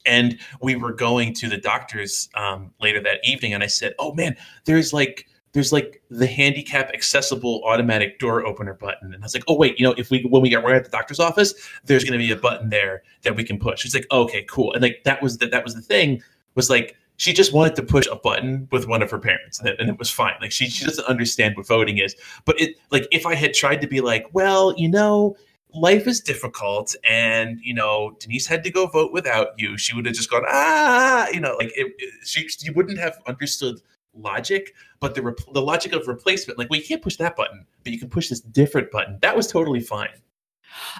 And 0.06 0.38
we 0.62 0.76
were 0.76 0.94
going 0.94 1.34
to 1.34 1.48
the 1.48 1.58
doctor's 1.58 2.30
um, 2.34 2.72
later 2.80 3.02
that 3.02 3.20
evening, 3.24 3.52
and 3.52 3.62
I 3.62 3.66
said, 3.66 3.94
oh 3.98 4.14
man, 4.14 4.36
there's 4.64 4.92
like 4.94 5.26
there's 5.52 5.72
like 5.72 6.02
the 6.10 6.26
handicap 6.26 6.90
accessible 6.94 7.62
automatic 7.64 8.18
door 8.18 8.46
opener 8.46 8.74
button. 8.74 9.12
And 9.12 9.22
I 9.22 9.26
was 9.26 9.34
like, 9.34 9.44
oh 9.48 9.56
wait, 9.56 9.78
you 9.78 9.86
know, 9.86 9.94
if 9.98 10.10
we 10.10 10.22
when 10.22 10.42
we 10.42 10.48
get 10.48 10.62
we're 10.62 10.74
at 10.74 10.84
the 10.84 10.90
doctor's 10.90 11.20
office, 11.20 11.54
there's 11.84 12.04
gonna 12.04 12.18
be 12.18 12.30
a 12.30 12.36
button 12.36 12.70
there 12.70 13.02
that 13.22 13.36
we 13.36 13.44
can 13.44 13.58
push. 13.58 13.80
She's 13.80 13.94
like, 13.94 14.06
okay, 14.10 14.44
cool. 14.48 14.72
And 14.72 14.82
like 14.82 15.02
that 15.04 15.22
was 15.22 15.38
the 15.38 15.46
that 15.46 15.64
was 15.64 15.74
the 15.74 15.82
thing, 15.82 16.22
was 16.54 16.70
like 16.70 16.96
she 17.16 17.32
just 17.32 17.52
wanted 17.52 17.76
to 17.76 17.82
push 17.82 18.06
a 18.06 18.16
button 18.16 18.66
with 18.72 18.86
one 18.86 19.02
of 19.02 19.10
her 19.10 19.18
parents 19.18 19.58
and 19.58 19.68
it, 19.68 19.78
and 19.78 19.90
it 19.90 19.98
was 19.98 20.10
fine. 20.10 20.34
Like 20.40 20.52
she 20.52 20.70
she 20.70 20.84
doesn't 20.84 21.04
understand 21.06 21.56
what 21.56 21.66
voting 21.66 21.98
is. 21.98 22.14
But 22.44 22.60
it 22.60 22.76
like 22.90 23.06
if 23.10 23.26
I 23.26 23.34
had 23.34 23.52
tried 23.52 23.80
to 23.82 23.88
be 23.88 24.00
like, 24.00 24.26
well, 24.32 24.74
you 24.76 24.88
know, 24.88 25.36
life 25.74 26.06
is 26.06 26.20
difficult 26.20 26.94
and 27.08 27.60
you 27.62 27.74
know 27.74 28.16
denise 28.18 28.46
had 28.46 28.64
to 28.64 28.70
go 28.70 28.86
vote 28.86 29.12
without 29.12 29.48
you 29.56 29.78
she 29.78 29.94
would 29.94 30.04
have 30.04 30.14
just 30.14 30.28
gone 30.28 30.42
ah 30.48 31.28
you 31.28 31.38
know 31.38 31.54
like 31.58 31.70
it, 31.76 31.92
it, 31.98 32.12
she, 32.24 32.48
she 32.48 32.70
wouldn't 32.70 32.98
have 32.98 33.16
understood 33.28 33.80
logic, 34.14 34.74
but 34.98 35.14
the 35.14 35.22
rep- 35.22 35.38
the 35.52 35.62
logic 35.62 35.92
of 35.92 36.06
replacement, 36.08 36.58
like, 36.58 36.70
well, 36.70 36.80
you 36.80 36.86
can't 36.86 37.02
push 37.02 37.16
that 37.16 37.36
button, 37.36 37.66
but 37.84 37.92
you 37.92 37.98
can 37.98 38.08
push 38.08 38.28
this 38.28 38.40
different 38.40 38.90
button. 38.90 39.18
That 39.22 39.36
was 39.36 39.46
totally 39.46 39.80
fine. 39.80 40.20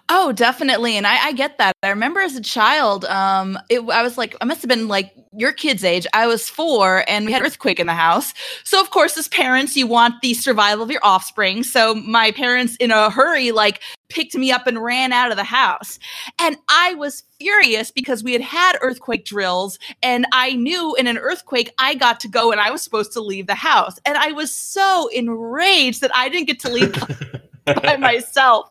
Oh, 0.09 0.33
definitely, 0.33 0.97
and 0.97 1.07
I, 1.07 1.27
I 1.27 1.33
get 1.33 1.59
that. 1.59 1.75
I 1.83 1.91
remember 1.91 2.21
as 2.21 2.37
a 2.37 2.41
child, 2.41 3.05
um, 3.07 3.59
it, 3.69 3.81
I 3.81 4.03
was 4.03 4.19
like, 4.19 4.37
I 4.41 4.45
must 4.45 4.63
have 4.63 4.69
been 4.69 4.89
like 4.89 5.13
your 5.37 5.53
kid's 5.53 5.85
age. 5.85 6.07
I 6.13 6.27
was 6.27 6.49
four, 6.49 7.05
and 7.09 7.27
we 7.27 7.33
had 7.33 7.43
earthquake 7.43 7.81
in 7.81 7.87
the 7.87 7.95
house. 7.95 8.35
So, 8.65 8.81
of 8.81 8.91
course, 8.91 9.17
as 9.17 9.29
parents, 9.29 9.77
you 9.77 9.87
want 9.87 10.21
the 10.23 10.35
survival 10.35 10.83
of 10.85 10.91
your 10.91 11.01
offspring. 11.05 11.63
So, 11.63 11.95
my 11.95 12.33
parents, 12.33 12.77
in 12.77 12.91
a 12.91 13.11
hurry, 13.11 13.53
like 13.53 13.81
picked 14.11 14.35
me 14.35 14.53
up 14.53 14.67
and 14.67 14.83
ran 14.83 15.13
out 15.13 15.31
of 15.31 15.37
the 15.37 15.45
house. 15.45 15.99
And 16.39 16.57
I 16.69 16.95
was 16.95 17.23
furious 17.39 17.91
because 17.91 18.23
we 18.23 18.33
had 18.33 18.43
had 18.43 18.77
earthquake 18.83 19.25
drills 19.25 19.79
and 20.03 20.27
I 20.33 20.55
knew 20.55 20.95
in 20.97 21.07
an 21.07 21.17
earthquake 21.17 21.73
I 21.79 21.95
got 21.95 22.21
to 22.21 22.29
go 22.29 22.53
and 22.53 22.61
I 22.61 22.71
was 22.71 22.83
supposed 22.83 23.13
to 23.13 23.21
leave 23.21 23.47
the 23.47 23.55
house. 23.55 23.99
And 24.05 24.19
I 24.19 24.33
was 24.33 24.53
so 24.53 25.09
enraged 25.09 26.03
that 26.03 26.11
I 26.15 26.29
didn't 26.29 26.49
get 26.49 26.61
to 26.61 26.71
leave 26.71 26.93
by 27.83 27.97
myself. 27.97 28.71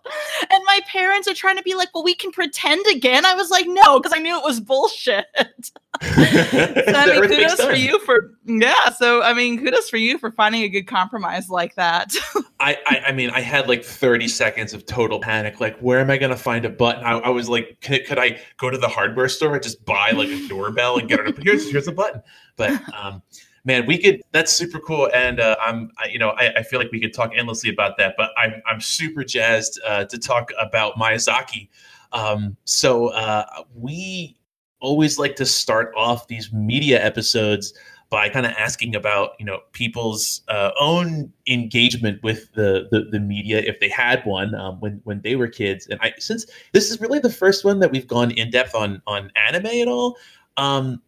And 0.50 0.64
my 0.66 0.80
parents 0.88 1.28
are 1.28 1.34
trying 1.34 1.58
to 1.58 1.64
be 1.64 1.76
like, 1.76 1.90
well, 1.94 2.04
we 2.04 2.16
can 2.16 2.32
pretend 2.32 2.86
again. 2.88 3.26
I 3.26 3.34
was 3.34 3.50
like, 3.50 3.66
no, 3.68 4.00
because 4.00 4.14
I 4.16 4.20
knew 4.20 4.38
it 4.38 4.44
was 4.44 4.60
bullshit. 4.60 5.26
so, 6.02 6.12
I 6.12 7.20
mean, 7.20 7.30
kudos 7.30 7.62
for 7.62 7.74
you 7.74 8.00
for, 8.00 8.38
yeah. 8.46 8.90
So, 8.90 9.22
I 9.22 9.34
mean, 9.34 9.60
kudos 9.64 9.90
for 9.90 9.98
you 9.98 10.18
for 10.18 10.32
finding 10.32 10.64
a 10.64 10.70
good 10.70 10.88
compromise 10.88 11.50
like 11.50 11.76
that. 11.76 12.14
I, 12.60 12.78
I, 12.86 13.02
I, 13.08 13.12
mean, 13.12 13.30
I 13.32 13.42
had 13.42 13.68
like 13.68 13.84
30 13.84 14.28
seconds 14.28 14.74
of 14.74 14.86
total 14.86 15.20
panic. 15.20 15.60
Like, 15.60 15.78
where 15.80 16.00
am 16.00 16.10
I 16.10 16.18
going 16.18 16.32
to 16.32 16.38
find 16.38 16.66
a 16.66 16.70
button? 16.70 17.04
I, 17.04 17.14
I 17.20 17.30
was 17.30 17.50
like, 17.50 17.80
could, 17.82 18.06
could, 18.06 18.20
I 18.20 18.40
go 18.58 18.70
to 18.70 18.78
the 18.78 18.88
hardware 18.88 19.30
store 19.30 19.54
and 19.54 19.64
just 19.64 19.84
buy 19.86 20.12
like 20.12 20.30
a 20.30 20.48
doorbell 20.48 20.98
and 20.98 21.08
get 21.08 21.20
it 21.20 21.28
up? 21.28 21.36
Here's, 21.42 21.70
here's 21.70 21.88
a 21.88 21.92
button. 21.92 22.22
But, 22.56 22.72
um, 22.94 23.22
man, 23.66 23.86
we 23.86 23.98
could. 23.98 24.22
That's 24.32 24.52
super 24.52 24.80
cool, 24.80 25.10
and 25.14 25.40
uh, 25.40 25.56
I'm, 25.62 25.92
I, 25.98 26.08
you 26.08 26.20
know, 26.20 26.30
I, 26.32 26.54
I, 26.58 26.64
feel 26.64 26.80
like 26.80 26.92
we 26.92 27.00
could 27.00 27.14
talk 27.14 27.32
endlessly 27.36 27.70
about 27.70 27.98
that. 27.98 28.16
But 28.18 28.32
I'm, 28.38 28.62
I'm 28.66 28.82
super 28.82 29.24
jazzed 29.24 29.80
uh, 29.88 30.06
to 30.06 30.18
talk 30.18 30.52
about 30.60 30.96
Miyazaki. 30.96 31.70
Um, 32.12 32.58
so 32.66 33.08
uh, 33.10 33.46
we 33.76 34.38
always 34.80 35.20
like 35.20 35.36
to 35.36 35.46
start 35.46 35.92
off 35.96 36.28
these 36.28 36.52
media 36.54 37.04
episodes 37.04 37.74
by 38.10 38.28
kind 38.28 38.46
of 38.46 38.52
asking 38.54 38.96
about 38.96 39.32
you 39.40 39.46
know 39.46 39.60
people's 39.72 40.42
uh, 40.48 40.72
own 40.80 41.32
engagement 41.48 42.22
with 42.24 42.52
the, 42.54 42.88
the, 42.92 43.08
the 43.12 43.20
media 43.20 43.60
if 43.60 43.80
they 43.80 43.90
had 43.90 44.24
one 44.26 44.56
um, 44.56 44.80
when 44.80 45.00
when 45.04 45.22
they 45.22 45.36
were 45.36 45.48
kids 45.48 45.88
and 45.88 46.00
I 46.02 46.14
since 46.18 46.46
this 46.72 46.90
is 46.90 47.00
really 47.00 47.20
the 47.20 47.30
first 47.30 47.64
one 47.64 47.80
that 47.80 47.92
we've 47.92 48.08
gone 48.08 48.32
in 48.32 48.50
depth 48.50 48.74
on 48.74 49.02
on 49.06 49.32
anime 49.36 49.68
at 49.68 49.88
all 49.88 50.18
um, 50.58 51.02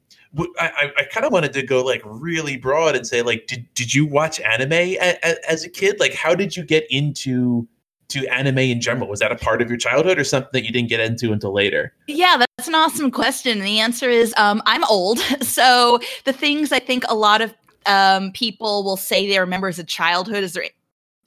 I, 0.60 0.92
I 0.98 1.04
kind 1.04 1.26
of 1.26 1.34
wanted 1.34 1.54
to 1.54 1.64
go 1.64 1.84
like 1.84 2.02
really 2.06 2.56
broad 2.56 2.96
and 2.96 3.06
say 3.06 3.22
like 3.22 3.48
did, 3.48 3.68
did 3.74 3.94
you 3.94 4.06
watch 4.06 4.40
anime 4.40 4.72
a, 4.72 5.18
a, 5.24 5.52
as 5.52 5.66
a 5.66 5.70
kid 5.70 6.00
like 6.00 6.14
how 6.14 6.36
did 6.36 6.56
you 6.56 6.64
get 6.64 6.86
into 6.90 7.68
to 8.12 8.28
anime 8.28 8.60
in 8.60 8.82
general? 8.82 9.08
Was 9.08 9.20
that 9.22 9.32
a 9.32 9.36
part 9.36 9.62
of 9.62 9.70
your 9.70 9.78
childhood 9.78 10.20
or 10.20 10.24
something 10.24 10.50
that 10.54 10.66
you 10.66 10.72
didn't 10.72 10.90
get 10.90 11.00
into 11.00 11.32
until 11.32 11.54
later? 11.54 11.94
Yeah, 12.08 12.38
that's 12.58 12.68
an 12.68 12.76
awesome 12.76 13.10
question. 13.10 13.60
The 13.60 13.80
answer 13.80 14.10
is 14.10 14.34
um, 14.38 14.62
I'm 14.66 14.84
old. 14.86 15.20
So 15.42 16.00
the 16.24 16.34
things 16.34 16.72
I 16.72 16.80
think 16.80 17.04
a 17.10 17.16
lot 17.16 17.42
of 17.42 17.54
um, 17.86 18.32
people 18.32 18.84
will 18.84 18.96
say 18.98 19.28
they 19.28 19.40
remember 19.40 19.68
as 19.68 19.80
a 19.80 19.84
childhood 19.84 20.44
is 20.44 20.54
their 20.54 20.66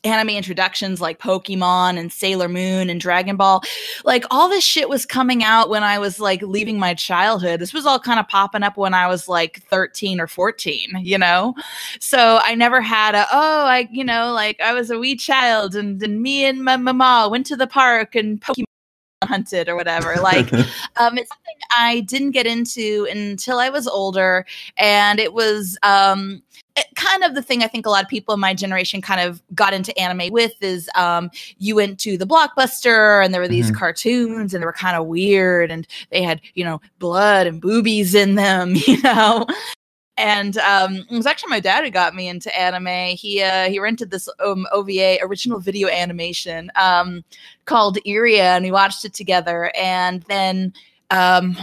anime 0.04 0.30
introductions 0.30 1.00
like 1.00 1.18
Pokemon 1.18 1.98
and 1.98 2.12
Sailor 2.12 2.48
Moon 2.48 2.90
and 2.90 3.00
Dragon 3.00 3.36
Ball. 3.36 3.62
Like 4.04 4.24
all 4.30 4.48
this 4.48 4.64
shit 4.64 4.88
was 4.88 5.06
coming 5.06 5.42
out 5.42 5.68
when 5.68 5.82
I 5.82 5.98
was 5.98 6.20
like 6.20 6.42
leaving 6.42 6.78
my 6.78 6.94
childhood. 6.94 7.60
This 7.60 7.72
was 7.72 7.86
all 7.86 7.98
kind 7.98 8.20
of 8.20 8.28
popping 8.28 8.62
up 8.62 8.76
when 8.76 8.94
I 8.94 9.06
was 9.06 9.28
like 9.28 9.62
13 9.64 10.20
or 10.20 10.26
14, 10.26 11.00
you 11.00 11.18
know? 11.18 11.54
So 12.00 12.40
I 12.42 12.54
never 12.54 12.80
had 12.80 13.14
a, 13.14 13.26
oh, 13.32 13.64
I, 13.66 13.88
you 13.90 14.04
know, 14.04 14.32
like 14.32 14.60
I 14.60 14.72
was 14.72 14.90
a 14.90 14.98
wee 14.98 15.16
child 15.16 15.74
and, 15.74 16.02
and 16.02 16.22
me 16.22 16.44
and 16.44 16.64
my 16.64 16.76
mama 16.76 17.28
went 17.30 17.46
to 17.46 17.56
the 17.56 17.66
park 17.66 18.14
and 18.14 18.40
Pokemon 18.40 18.64
hunted 19.24 19.68
or 19.68 19.76
whatever. 19.76 20.14
Like, 20.24 20.50
um, 20.96 21.18
it's 21.18 21.28
something 21.28 21.58
I 21.76 22.00
didn't 22.00 22.30
get 22.30 22.46
into 22.46 23.06
until 23.10 23.58
I 23.58 23.68
was 23.68 23.86
older, 23.86 24.46
and 24.78 25.20
it 25.20 25.34
was 25.34 25.76
um, 25.82 26.42
kind 26.96 27.22
of 27.22 27.34
the 27.34 27.42
thing 27.42 27.62
I 27.62 27.68
think 27.68 27.86
a 27.86 27.90
lot 27.90 28.02
of 28.02 28.08
people 28.08 28.34
in 28.34 28.40
my 28.40 28.54
generation 28.54 29.00
kind 29.00 29.20
of 29.20 29.42
got 29.54 29.72
into 29.72 29.96
anime 29.98 30.32
with 30.32 30.54
is 30.60 30.90
um, 30.94 31.30
you 31.58 31.76
went 31.76 32.00
to 32.00 32.18
the 32.18 32.26
blockbuster 32.26 33.24
and 33.24 33.32
there 33.32 33.40
were 33.40 33.48
these 33.48 33.66
mm-hmm. 33.66 33.76
cartoons 33.76 34.54
and 34.54 34.62
they 34.62 34.66
were 34.66 34.72
kind 34.72 34.96
of 34.96 35.06
weird 35.06 35.70
and 35.70 35.86
they 36.10 36.22
had 36.22 36.40
you 36.54 36.64
know 36.64 36.80
blood 36.98 37.46
and 37.46 37.60
boobies 37.60 38.14
in 38.14 38.34
them, 38.34 38.74
you 38.86 39.00
know. 39.02 39.46
And 40.16 40.56
um, 40.58 41.04
it 41.10 41.16
was 41.16 41.26
actually 41.26 41.50
my 41.50 41.60
dad 41.60 41.84
who 41.84 41.90
got 41.90 42.14
me 42.14 42.28
into 42.28 42.56
anime. 42.56 43.16
He 43.16 43.42
uh, 43.42 43.68
he 43.68 43.80
rented 43.80 44.10
this 44.10 44.28
um, 44.44 44.66
OVA 44.72 45.18
original 45.22 45.58
video 45.58 45.88
animation 45.88 46.70
um, 46.76 47.24
called 47.64 47.98
Iria, 48.06 48.54
and 48.54 48.64
we 48.64 48.70
watched 48.70 49.04
it 49.04 49.12
together. 49.12 49.72
And 49.76 50.22
then 50.24 50.72
um, 51.10 51.56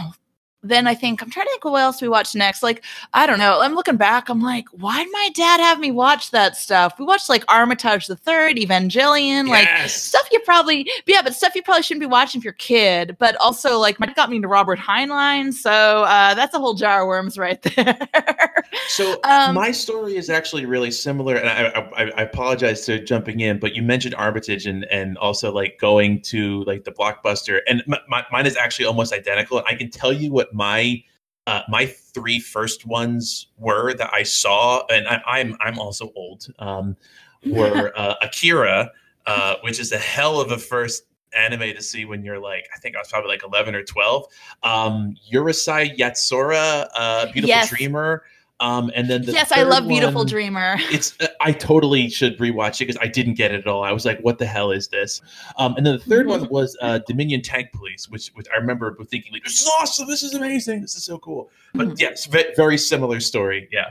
then 0.62 0.86
I 0.86 0.94
think 0.94 1.22
I'm 1.22 1.30
trying 1.30 1.46
to 1.46 1.50
think 1.50 1.64
what 1.64 1.82
else 1.82 2.00
we 2.00 2.08
watched 2.08 2.34
next. 2.34 2.62
Like, 2.62 2.84
I 3.12 3.26
don't 3.26 3.38
know. 3.38 3.60
I'm 3.60 3.74
looking 3.74 3.96
back. 3.96 4.28
I'm 4.28 4.40
like, 4.40 4.66
why 4.70 5.02
did 5.02 5.12
my 5.12 5.30
dad 5.34 5.60
have 5.60 5.80
me 5.80 5.90
watch 5.90 6.30
that 6.30 6.56
stuff? 6.56 6.98
We 6.98 7.04
watched 7.04 7.28
like 7.28 7.44
Armitage 7.48 8.06
the 8.06 8.16
Third, 8.16 8.56
Evangelion, 8.56 9.48
yes. 9.48 9.50
like 9.50 9.90
stuff 9.90 10.28
you 10.30 10.40
probably, 10.40 10.88
yeah, 11.06 11.22
but 11.22 11.34
stuff 11.34 11.54
you 11.54 11.62
probably 11.62 11.82
shouldn't 11.82 12.00
be 12.00 12.06
watching 12.06 12.40
if 12.40 12.44
you're 12.44 12.52
a 12.52 12.56
kid. 12.56 13.16
But 13.18 13.36
also, 13.36 13.78
like, 13.78 13.98
my 13.98 14.06
got 14.12 14.30
me 14.30 14.36
into 14.36 14.48
Robert 14.48 14.78
Heinlein. 14.78 15.52
So 15.52 15.70
uh, 15.70 16.34
that's 16.34 16.54
a 16.54 16.58
whole 16.58 16.74
jar 16.74 17.02
of 17.02 17.08
worms 17.08 17.38
right 17.38 17.60
there. 17.76 18.64
so 18.88 19.18
um, 19.24 19.54
my 19.54 19.70
story 19.70 20.16
is 20.16 20.30
actually 20.30 20.66
really 20.66 20.90
similar. 20.90 21.36
And 21.36 21.48
I, 21.48 21.88
I, 21.96 22.10
I 22.10 22.22
apologize 22.22 22.84
to 22.86 23.02
jumping 23.02 23.40
in, 23.40 23.58
but 23.58 23.74
you 23.74 23.82
mentioned 23.82 24.14
Armitage 24.14 24.66
and, 24.66 24.84
and 24.84 25.18
also 25.18 25.52
like 25.52 25.78
going 25.80 26.20
to 26.22 26.62
like 26.64 26.84
the 26.84 26.92
blockbuster. 26.92 27.60
And 27.66 27.82
m- 27.90 28.00
my, 28.08 28.24
mine 28.30 28.46
is 28.46 28.56
actually 28.56 28.86
almost 28.86 29.12
identical. 29.12 29.58
And 29.58 29.66
I 29.66 29.74
can 29.74 29.90
tell 29.90 30.12
you 30.12 30.30
what 30.30 30.51
my 30.52 31.02
uh, 31.46 31.62
my 31.68 31.86
three 31.86 32.38
first 32.38 32.86
ones 32.86 33.48
were 33.58 33.94
that 33.94 34.10
I 34.12 34.22
saw, 34.22 34.86
and 34.86 35.08
I, 35.08 35.14
am 35.14 35.22
I'm, 35.26 35.56
I'm 35.60 35.78
also 35.78 36.12
old. 36.14 36.46
Um, 36.58 36.96
were 37.44 37.92
uh, 37.96 38.14
Akira, 38.22 38.90
uh, 39.26 39.56
which 39.62 39.80
is 39.80 39.92
a 39.92 39.98
hell 39.98 40.40
of 40.40 40.52
a 40.52 40.58
first 40.58 41.04
anime 41.36 41.74
to 41.74 41.82
see 41.82 42.04
when 42.04 42.22
you're 42.22 42.38
like 42.38 42.68
I 42.74 42.78
think 42.78 42.94
I 42.94 42.98
was 42.98 43.08
probably 43.08 43.30
like 43.30 43.42
11 43.42 43.74
or 43.74 43.82
12. 43.82 44.26
Um, 44.62 45.16
Urusei 45.32 45.96
Yatsura, 45.96 46.88
uh, 46.94 47.24
Beautiful 47.32 47.48
yes. 47.48 47.70
Dreamer. 47.70 48.22
Um, 48.62 48.92
and 48.94 49.10
then 49.10 49.22
the 49.22 49.32
yes, 49.32 49.50
I 49.50 49.64
love 49.64 49.88
Beautiful 49.88 50.20
one, 50.20 50.28
Dreamer. 50.28 50.76
It's 50.92 51.20
uh, 51.20 51.26
I 51.40 51.50
totally 51.50 52.08
should 52.08 52.38
rewatch 52.38 52.80
it 52.80 52.86
because 52.86 52.98
I 53.00 53.08
didn't 53.08 53.34
get 53.34 53.50
it 53.50 53.58
at 53.58 53.66
all. 53.66 53.82
I 53.82 53.90
was 53.90 54.04
like, 54.04 54.20
what 54.20 54.38
the 54.38 54.46
hell 54.46 54.70
is 54.70 54.86
this? 54.86 55.20
Um, 55.56 55.74
and 55.76 55.84
then 55.84 55.98
the 55.98 56.14
3rd 56.14 56.26
one 56.26 56.48
was 56.48 56.76
uh, 56.80 57.00
Dominion 57.08 57.42
Tank 57.42 57.72
Police, 57.72 58.08
which, 58.08 58.28
which 58.34 58.46
I 58.54 58.58
remember 58.58 58.96
thinking 59.04 59.32
like, 59.32 59.42
this 59.42 59.60
is 59.60 59.70
awesome, 59.80 60.06
this 60.06 60.22
is 60.22 60.34
amazing, 60.34 60.80
this 60.80 60.94
is 60.94 61.02
so 61.02 61.18
cool. 61.18 61.50
But 61.74 61.88
mm-hmm. 61.88 61.96
yes, 61.98 62.26
very 62.26 62.78
similar 62.78 63.18
story. 63.18 63.68
Yeah. 63.72 63.90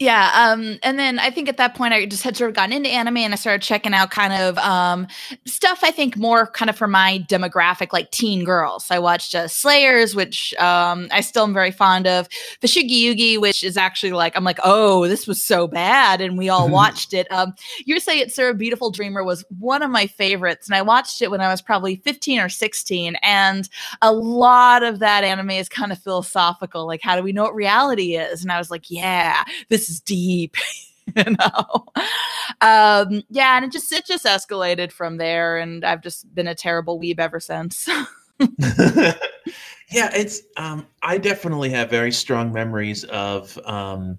Yeah. 0.00 0.30
Um, 0.34 0.78
and 0.82 0.98
then 0.98 1.18
I 1.18 1.30
think 1.30 1.46
at 1.46 1.58
that 1.58 1.74
point 1.74 1.92
I 1.92 2.06
just 2.06 2.22
had 2.22 2.34
sort 2.34 2.48
of 2.48 2.56
gotten 2.56 2.72
into 2.72 2.88
anime 2.88 3.18
and 3.18 3.34
I 3.34 3.36
started 3.36 3.60
checking 3.60 3.92
out 3.92 4.10
kind 4.10 4.32
of 4.32 4.56
um, 4.56 5.06
stuff 5.44 5.80
I 5.82 5.90
think 5.90 6.16
more 6.16 6.46
kind 6.46 6.70
of 6.70 6.76
for 6.78 6.88
my 6.88 7.22
demographic, 7.28 7.92
like 7.92 8.10
teen 8.10 8.42
girls. 8.42 8.90
I 8.90 8.98
watched 8.98 9.34
uh, 9.34 9.46
Slayers, 9.46 10.14
which 10.14 10.54
um, 10.54 11.08
I 11.12 11.20
still 11.20 11.44
am 11.44 11.52
very 11.52 11.70
fond 11.70 12.06
of. 12.06 12.30
Fushigi 12.62 13.02
Yugi, 13.02 13.38
which 13.38 13.62
is 13.62 13.76
actually 13.76 14.12
like, 14.12 14.34
I'm 14.34 14.42
like, 14.42 14.58
oh, 14.64 15.06
this 15.06 15.26
was 15.26 15.42
so 15.42 15.66
bad. 15.66 16.22
And 16.22 16.38
we 16.38 16.48
all 16.48 16.68
watched 16.70 17.12
it. 17.12 17.30
Um, 17.30 17.52
it's 17.86 18.06
Yatsura 18.06 18.56
Beautiful 18.56 18.90
Dreamer 18.90 19.22
was 19.22 19.44
one 19.58 19.82
of 19.82 19.90
my 19.90 20.06
favorites. 20.06 20.66
And 20.66 20.74
I 20.74 20.80
watched 20.80 21.20
it 21.20 21.30
when 21.30 21.42
I 21.42 21.50
was 21.50 21.60
probably 21.60 21.96
15 21.96 22.40
or 22.40 22.48
16. 22.48 23.16
And 23.22 23.68
a 24.00 24.14
lot 24.14 24.82
of 24.82 24.98
that 25.00 25.24
anime 25.24 25.50
is 25.50 25.68
kind 25.68 25.92
of 25.92 25.98
philosophical. 25.98 26.86
Like, 26.86 27.02
how 27.02 27.16
do 27.16 27.22
we 27.22 27.32
know 27.32 27.42
what 27.42 27.54
reality 27.54 28.16
is? 28.16 28.40
And 28.40 28.50
I 28.50 28.56
was 28.56 28.70
like, 28.70 28.90
yeah, 28.90 29.44
this 29.68 29.89
is 29.90 30.00
deep 30.00 30.56
you 31.16 31.24
know? 31.24 31.86
Um 32.60 33.22
yeah 33.30 33.56
and 33.56 33.64
it 33.64 33.72
just 33.72 33.92
it 33.92 34.06
just 34.06 34.24
escalated 34.24 34.92
from 34.92 35.16
there 35.16 35.58
and 35.58 35.84
i've 35.84 36.02
just 36.02 36.32
been 36.34 36.46
a 36.46 36.54
terrible 36.54 37.00
weeb 37.00 37.18
ever 37.18 37.40
since. 37.40 37.88
Yeah 39.92 40.08
it's 40.14 40.42
um 40.56 40.86
i 41.02 41.18
definitely 41.18 41.68
have 41.70 41.90
very 41.90 42.12
strong 42.12 42.52
memories 42.52 43.04
of 43.04 43.58
um 43.64 44.18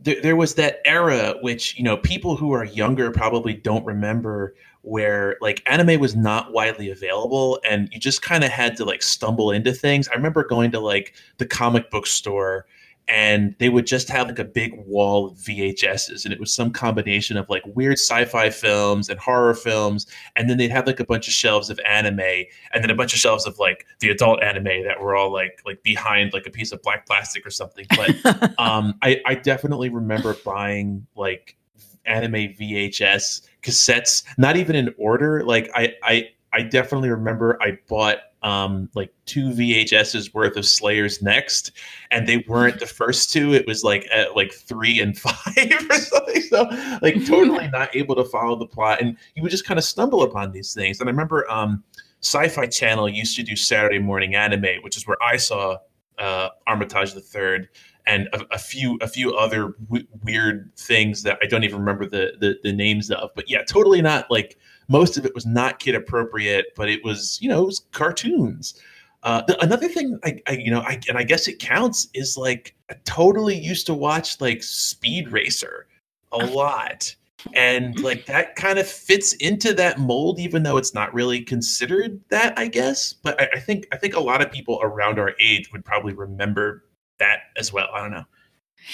there, 0.00 0.20
there 0.20 0.36
was 0.36 0.54
that 0.56 0.80
era 0.84 1.34
which 1.40 1.76
you 1.76 1.84
know 1.84 1.96
people 1.96 2.36
who 2.36 2.52
are 2.52 2.64
younger 2.64 3.10
probably 3.10 3.54
don't 3.54 3.84
remember 3.84 4.54
where 4.82 5.36
like 5.40 5.62
anime 5.66 6.00
was 6.00 6.16
not 6.16 6.52
widely 6.52 6.90
available 6.90 7.60
and 7.68 7.88
you 7.92 8.00
just 8.00 8.22
kind 8.22 8.44
of 8.44 8.50
had 8.50 8.76
to 8.76 8.84
like 8.84 9.02
stumble 9.02 9.50
into 9.50 9.72
things. 9.72 10.08
I 10.08 10.14
remember 10.14 10.44
going 10.44 10.70
to 10.72 10.80
like 10.80 11.14
the 11.38 11.46
comic 11.46 11.90
book 11.90 12.06
store 12.06 12.66
and 13.08 13.54
they 13.58 13.68
would 13.68 13.86
just 13.86 14.08
have 14.08 14.28
like 14.28 14.38
a 14.38 14.44
big 14.44 14.72
wall 14.86 15.28
of 15.28 15.38
VHSs, 15.38 16.24
and 16.24 16.32
it 16.32 16.38
was 16.38 16.52
some 16.52 16.70
combination 16.70 17.36
of 17.36 17.48
like 17.48 17.62
weird 17.66 17.98
sci-fi 17.98 18.50
films 18.50 19.08
and 19.08 19.18
horror 19.18 19.54
films, 19.54 20.06
and 20.36 20.48
then 20.48 20.58
they'd 20.58 20.70
have 20.70 20.86
like 20.86 21.00
a 21.00 21.04
bunch 21.04 21.26
of 21.26 21.34
shelves 21.34 21.70
of 21.70 21.80
anime, 21.86 22.20
and 22.20 22.82
then 22.82 22.90
a 22.90 22.94
bunch 22.94 23.12
of 23.12 23.18
shelves 23.18 23.46
of 23.46 23.58
like 23.58 23.86
the 24.00 24.10
adult 24.10 24.42
anime 24.42 24.84
that 24.84 25.00
were 25.00 25.16
all 25.16 25.32
like 25.32 25.60
like 25.64 25.82
behind 25.82 26.32
like 26.32 26.46
a 26.46 26.50
piece 26.50 26.72
of 26.72 26.82
black 26.82 27.06
plastic 27.06 27.46
or 27.46 27.50
something. 27.50 27.86
But 27.90 28.58
um, 28.58 28.94
I, 29.02 29.20
I 29.26 29.34
definitely 29.34 29.88
remember 29.88 30.34
buying 30.44 31.06
like 31.16 31.56
anime 32.04 32.54
VHS 32.54 33.42
cassettes, 33.62 34.24
not 34.36 34.56
even 34.56 34.76
in 34.76 34.94
order. 34.98 35.44
Like 35.44 35.70
I 35.74 35.94
I 36.02 36.28
I 36.52 36.62
definitely 36.62 37.10
remember 37.10 37.58
I 37.62 37.78
bought 37.88 38.18
um, 38.42 38.88
like 38.94 39.12
two 39.26 39.50
VHSs 39.50 40.32
worth 40.32 40.56
of 40.56 40.64
Slayers 40.64 41.20
next, 41.22 41.72
and 42.10 42.26
they 42.26 42.44
weren't 42.48 42.80
the 42.80 42.86
first 42.86 43.32
two. 43.32 43.52
It 43.52 43.66
was 43.66 43.82
like 43.82 44.06
at 44.12 44.36
like 44.36 44.52
three 44.52 45.00
and 45.00 45.18
five 45.18 45.86
or 45.90 45.94
something. 45.94 46.42
So 46.42 46.64
like 47.02 47.14
totally 47.26 47.68
not 47.68 47.94
able 47.94 48.14
to 48.16 48.24
follow 48.24 48.56
the 48.56 48.66
plot, 48.66 49.00
and 49.00 49.16
you 49.34 49.42
would 49.42 49.50
just 49.50 49.66
kind 49.66 49.78
of 49.78 49.84
stumble 49.84 50.22
upon 50.22 50.52
these 50.52 50.74
things. 50.74 51.00
And 51.00 51.08
I 51.08 51.10
remember 51.10 51.50
um, 51.50 51.82
Sci-Fi 52.20 52.66
Channel 52.66 53.08
used 53.08 53.36
to 53.36 53.42
do 53.42 53.56
Saturday 53.56 53.98
morning 53.98 54.34
anime, 54.34 54.82
which 54.82 54.96
is 54.96 55.06
where 55.06 55.18
I 55.22 55.36
saw 55.36 55.78
uh, 56.18 56.48
Armitage 56.66 57.14
the 57.14 57.20
Third 57.20 57.68
and 58.06 58.28
a, 58.32 58.40
a, 58.52 58.58
few 58.58 58.98
a 59.02 59.06
few 59.06 59.34
other 59.36 59.74
w- 59.88 60.06
weird 60.24 60.70
things 60.76 61.22
that 61.24 61.38
I 61.42 61.46
don't 61.46 61.62
even 61.64 61.78
remember 61.78 62.06
the, 62.06 62.32
the 62.40 62.58
the 62.62 62.72
names 62.72 63.10
of. 63.10 63.30
But 63.34 63.50
yeah, 63.50 63.62
totally 63.62 64.00
not 64.00 64.30
like 64.30 64.58
most 64.88 65.16
of 65.16 65.24
it 65.24 65.34
was 65.34 65.46
not 65.46 65.78
kid 65.78 65.94
appropriate, 65.94 66.66
but 66.74 66.88
it 66.88 67.04
was 67.04 67.38
you 67.40 67.48
know 67.48 67.62
it 67.62 67.66
was 67.66 67.80
cartoons. 67.92 68.80
Uh, 69.24 69.42
the, 69.42 69.60
another 69.62 69.88
thing, 69.88 70.18
I, 70.24 70.40
I, 70.46 70.52
you 70.52 70.70
know, 70.70 70.80
I 70.80 71.00
and 71.08 71.18
I 71.18 71.24
guess 71.24 71.48
it 71.48 71.58
counts 71.58 72.08
is 72.14 72.36
like 72.36 72.74
I 72.90 72.94
totally 73.04 73.58
used 73.58 73.86
to 73.86 73.94
watch 73.94 74.40
like 74.40 74.62
Speed 74.62 75.30
Racer 75.30 75.86
a 76.32 76.38
lot, 76.38 77.14
and 77.52 77.98
like 78.00 78.26
that 78.26 78.54
kind 78.56 78.78
of 78.78 78.86
fits 78.86 79.32
into 79.34 79.74
that 79.74 79.98
mold, 79.98 80.38
even 80.38 80.62
though 80.62 80.76
it's 80.76 80.94
not 80.94 81.12
really 81.12 81.40
considered 81.40 82.20
that, 82.30 82.56
I 82.58 82.68
guess. 82.68 83.12
But 83.12 83.40
I, 83.40 83.48
I 83.54 83.60
think 83.60 83.88
I 83.92 83.96
think 83.96 84.14
a 84.14 84.20
lot 84.20 84.40
of 84.40 84.52
people 84.52 84.78
around 84.82 85.18
our 85.18 85.34
age 85.40 85.72
would 85.72 85.84
probably 85.84 86.14
remember 86.14 86.84
that 87.18 87.40
as 87.56 87.72
well. 87.72 87.88
I 87.92 88.00
don't 88.00 88.12
know. 88.12 88.24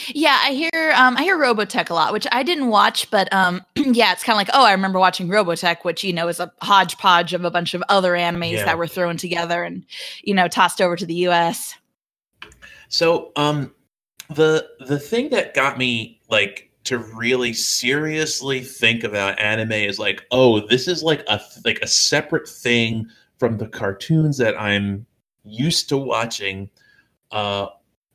Yeah, 0.08 0.38
I 0.42 0.52
hear 0.52 0.92
um, 0.96 1.16
I 1.16 1.22
hear 1.22 1.38
Robotech 1.38 1.88
a 1.88 1.94
lot, 1.94 2.12
which 2.12 2.26
I 2.32 2.42
didn't 2.42 2.68
watch, 2.68 3.10
but 3.10 3.32
um, 3.32 3.64
yeah, 3.76 4.12
it's 4.12 4.24
kind 4.24 4.34
of 4.34 4.38
like 4.38 4.50
oh, 4.52 4.64
I 4.64 4.72
remember 4.72 4.98
watching 4.98 5.28
Robotech, 5.28 5.84
which 5.84 6.02
you 6.02 6.12
know 6.12 6.28
is 6.28 6.40
a 6.40 6.52
hodgepodge 6.62 7.32
of 7.32 7.44
a 7.44 7.50
bunch 7.50 7.74
of 7.74 7.82
other 7.88 8.12
animes 8.12 8.52
yeah. 8.52 8.64
that 8.64 8.78
were 8.78 8.86
thrown 8.86 9.16
together 9.16 9.62
and 9.62 9.84
you 10.22 10.34
know 10.34 10.48
tossed 10.48 10.80
over 10.80 10.96
to 10.96 11.06
the 11.06 11.14
U.S. 11.14 11.74
So 12.88 13.32
um, 13.36 13.72
the 14.28 14.68
the 14.80 14.98
thing 14.98 15.30
that 15.30 15.54
got 15.54 15.78
me 15.78 16.20
like 16.28 16.70
to 16.84 16.98
really 16.98 17.52
seriously 17.52 18.60
think 18.60 19.04
about 19.04 19.38
anime 19.38 19.72
is 19.72 19.98
like 19.98 20.24
oh, 20.30 20.66
this 20.66 20.88
is 20.88 21.02
like 21.02 21.24
a 21.28 21.40
like 21.64 21.78
a 21.82 21.86
separate 21.86 22.48
thing 22.48 23.08
from 23.38 23.58
the 23.58 23.68
cartoons 23.68 24.38
that 24.38 24.60
I'm 24.60 25.06
used 25.44 25.88
to 25.90 25.96
watching. 25.96 26.70
Uh, 27.30 27.68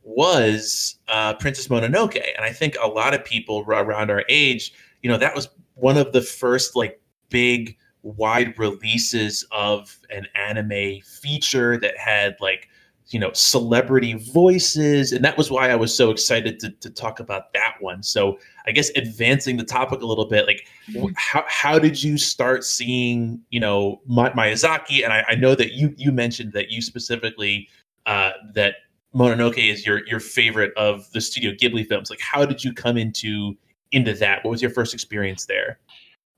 was 0.03 0.96
uh, 1.08 1.34
Princess 1.36 1.68
Mononoke, 1.68 2.15
and 2.15 2.46
I 2.46 2.51
think 2.51 2.75
a 2.82 2.88
lot 2.88 3.13
of 3.13 3.24
people 3.24 3.63
around 3.68 4.10
our 4.10 4.24
age, 4.29 4.74
you 5.01 5.10
know, 5.10 5.18
that 5.18 5.36
was 5.36 5.50
one 5.75 5.98
of 5.98 6.12
the 6.12 6.22
first 6.22 6.75
like 6.75 7.01
big 7.29 7.77
wide 8.01 8.58
releases 8.58 9.46
of 9.51 10.00
an 10.10 10.25
anime 10.36 11.01
feature 11.01 11.77
that 11.77 11.98
had 11.98 12.36
like 12.39 12.70
you 13.10 13.20
know 13.20 13.32
celebrity 13.34 14.13
voices. 14.13 15.12
And 15.12 15.24
that 15.25 15.38
was 15.38 15.50
why 15.51 15.70
i 15.70 15.75
was 15.75 15.96
so 15.96 16.12
excited 16.12 16.60
to, 16.60 16.70
to 16.70 16.89
talk 16.89 17.20
about 17.20 17.53
that 17.53 17.75
one. 17.79 18.03
So 18.03 18.39
i 18.65 18.72
guess 18.72 18.89
advancing 18.96 19.58
the 19.58 19.63
topic 19.63 20.01
a 20.01 20.06
little 20.06 20.25
bit 20.25 20.46
like 20.46 20.68
mm-hmm. 20.89 21.08
how, 21.15 21.44
how 21.48 21.79
did 21.79 22.01
you 22.01 22.18
start 22.18 22.63
seeing 22.63 23.41
you 23.50 23.60
know 23.60 24.01
miyazaki? 24.10 25.03
And 25.03 25.12
I, 25.12 25.25
I, 25.29 25.36
know 25.36 25.56
that 25.56 25.74
you 25.74 25.94
you 25.98 26.12
mentioned 26.12 26.53
that 26.53 26.70
you 26.70 26.82
specifically 26.82 27.68
uh, 28.06 28.32
that 28.53 28.75
mononoke 29.15 29.57
is 29.57 29.85
your 29.85 30.05
your 30.07 30.19
favorite 30.19 30.73
of 30.75 31.11
the 31.11 31.21
studio 31.21 31.51
ghibli 31.51 31.85
films. 31.87 32.09
Like 32.09 32.21
how 32.21 32.45
did 32.45 32.63
you 32.63 32.73
come 32.73 32.97
into 32.97 33.57
into 33.91 34.13
that? 34.15 34.43
What 34.43 34.51
was 34.51 34.61
your 34.61 34.71
first 34.71 34.93
experience 34.93 35.45
there 35.45 35.79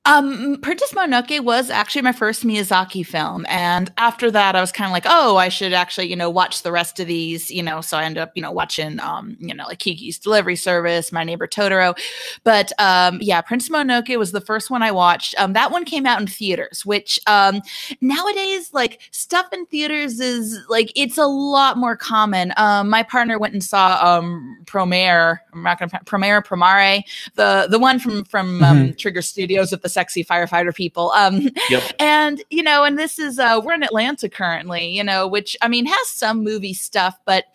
um, 0.06 0.58
Princess 0.64 0.94
Mononoke 0.94 1.42
was 1.42 1.70
actually 1.70 2.02
my 2.02 2.12
first 2.12 2.44
Miyazaki 2.44 3.06
film, 3.06 3.46
and 3.48 3.94
after 3.98 4.32
that, 4.32 4.56
I 4.56 4.62
was 4.62 4.72
kind 4.72 4.88
of 4.88 4.94
like, 4.94 5.06
oh, 5.06 5.38
I 5.38 5.48
should 5.50 5.74
actually, 5.74 6.08
you 6.08 6.16
know, 6.16 6.28
watch 6.28 6.64
the 6.64 6.72
rest 6.72 7.00
of 7.00 7.06
these, 7.06 7.52
you 7.52 7.62
know. 7.62 7.82
So 7.82 7.98
I 7.98 8.04
ended 8.06 8.24
up, 8.24 8.32
you 8.34 8.42
know, 8.42 8.52
watching, 8.52 9.00
um, 9.00 9.38
you 9.40 9.54
know, 9.54 9.66
like 9.66 9.78
Kiki's 9.78 10.18
Delivery 10.18 10.56
Service, 10.56 11.12
My 11.12 11.24
Neighbor 11.24 11.46
Totoro, 11.46 11.96
but 12.44 12.72
um, 12.80 13.20
yeah, 13.22 13.42
Princess 13.42 13.70
Mononoke 13.70 14.18
was 14.18 14.32
the 14.32 14.42
first 14.42 14.72
one 14.72 14.82
I 14.82 14.92
watched. 14.92 15.36
Um, 15.38 15.54
that 15.54 15.72
one 15.72 15.86
came 15.86 16.08
out 16.08 16.20
in 16.20 16.26
theaters, 16.26 16.84
which 16.84 17.20
um, 17.28 17.62
nowadays, 18.02 18.74
like 18.74 19.02
stuff 19.12 19.54
in 19.54 19.68
theaters 19.68 20.20
is 20.20 20.58
like 20.68 20.92
it's 20.96 21.20
a 21.20 21.28
lot 21.28 21.78
more 21.78 21.96
common. 21.96 22.54
Um, 22.58 22.90
my 22.90 23.04
partner 23.04 23.38
went 23.38 23.54
and 23.54 23.64
saw 23.64 24.00
um 24.02 24.58
Promare, 24.66 25.42
I'm 25.54 25.62
not 25.62 25.78
gonna 25.78 25.92
Promare 26.06 26.44
Promare, 26.44 27.04
the 27.36 27.68
the 27.70 27.78
one 27.78 28.00
from 28.00 28.26
from 28.26 28.64
um, 28.64 28.78
mm-hmm. 28.78 28.96
Trigger 28.96 29.22
Studios 29.22 29.72
with 29.72 29.84
the 29.84 29.91
sexy 29.92 30.24
firefighter 30.24 30.74
people. 30.74 31.12
Um, 31.12 31.50
yep. 31.70 31.84
And, 32.00 32.44
you 32.50 32.64
know, 32.64 32.84
and 32.84 32.98
this 32.98 33.20
is, 33.20 33.40
uh, 33.40 33.60
we're 33.64 33.74
in 33.74 33.84
Atlanta 33.84 34.30
currently, 34.30 34.88
you 34.88 35.04
know, 35.04 35.28
which 35.28 35.56
I 35.62 35.68
mean 35.68 35.86
has 35.86 36.08
some 36.08 36.44
movie 36.44 36.74
stuff, 36.74 37.18
but 37.26 37.46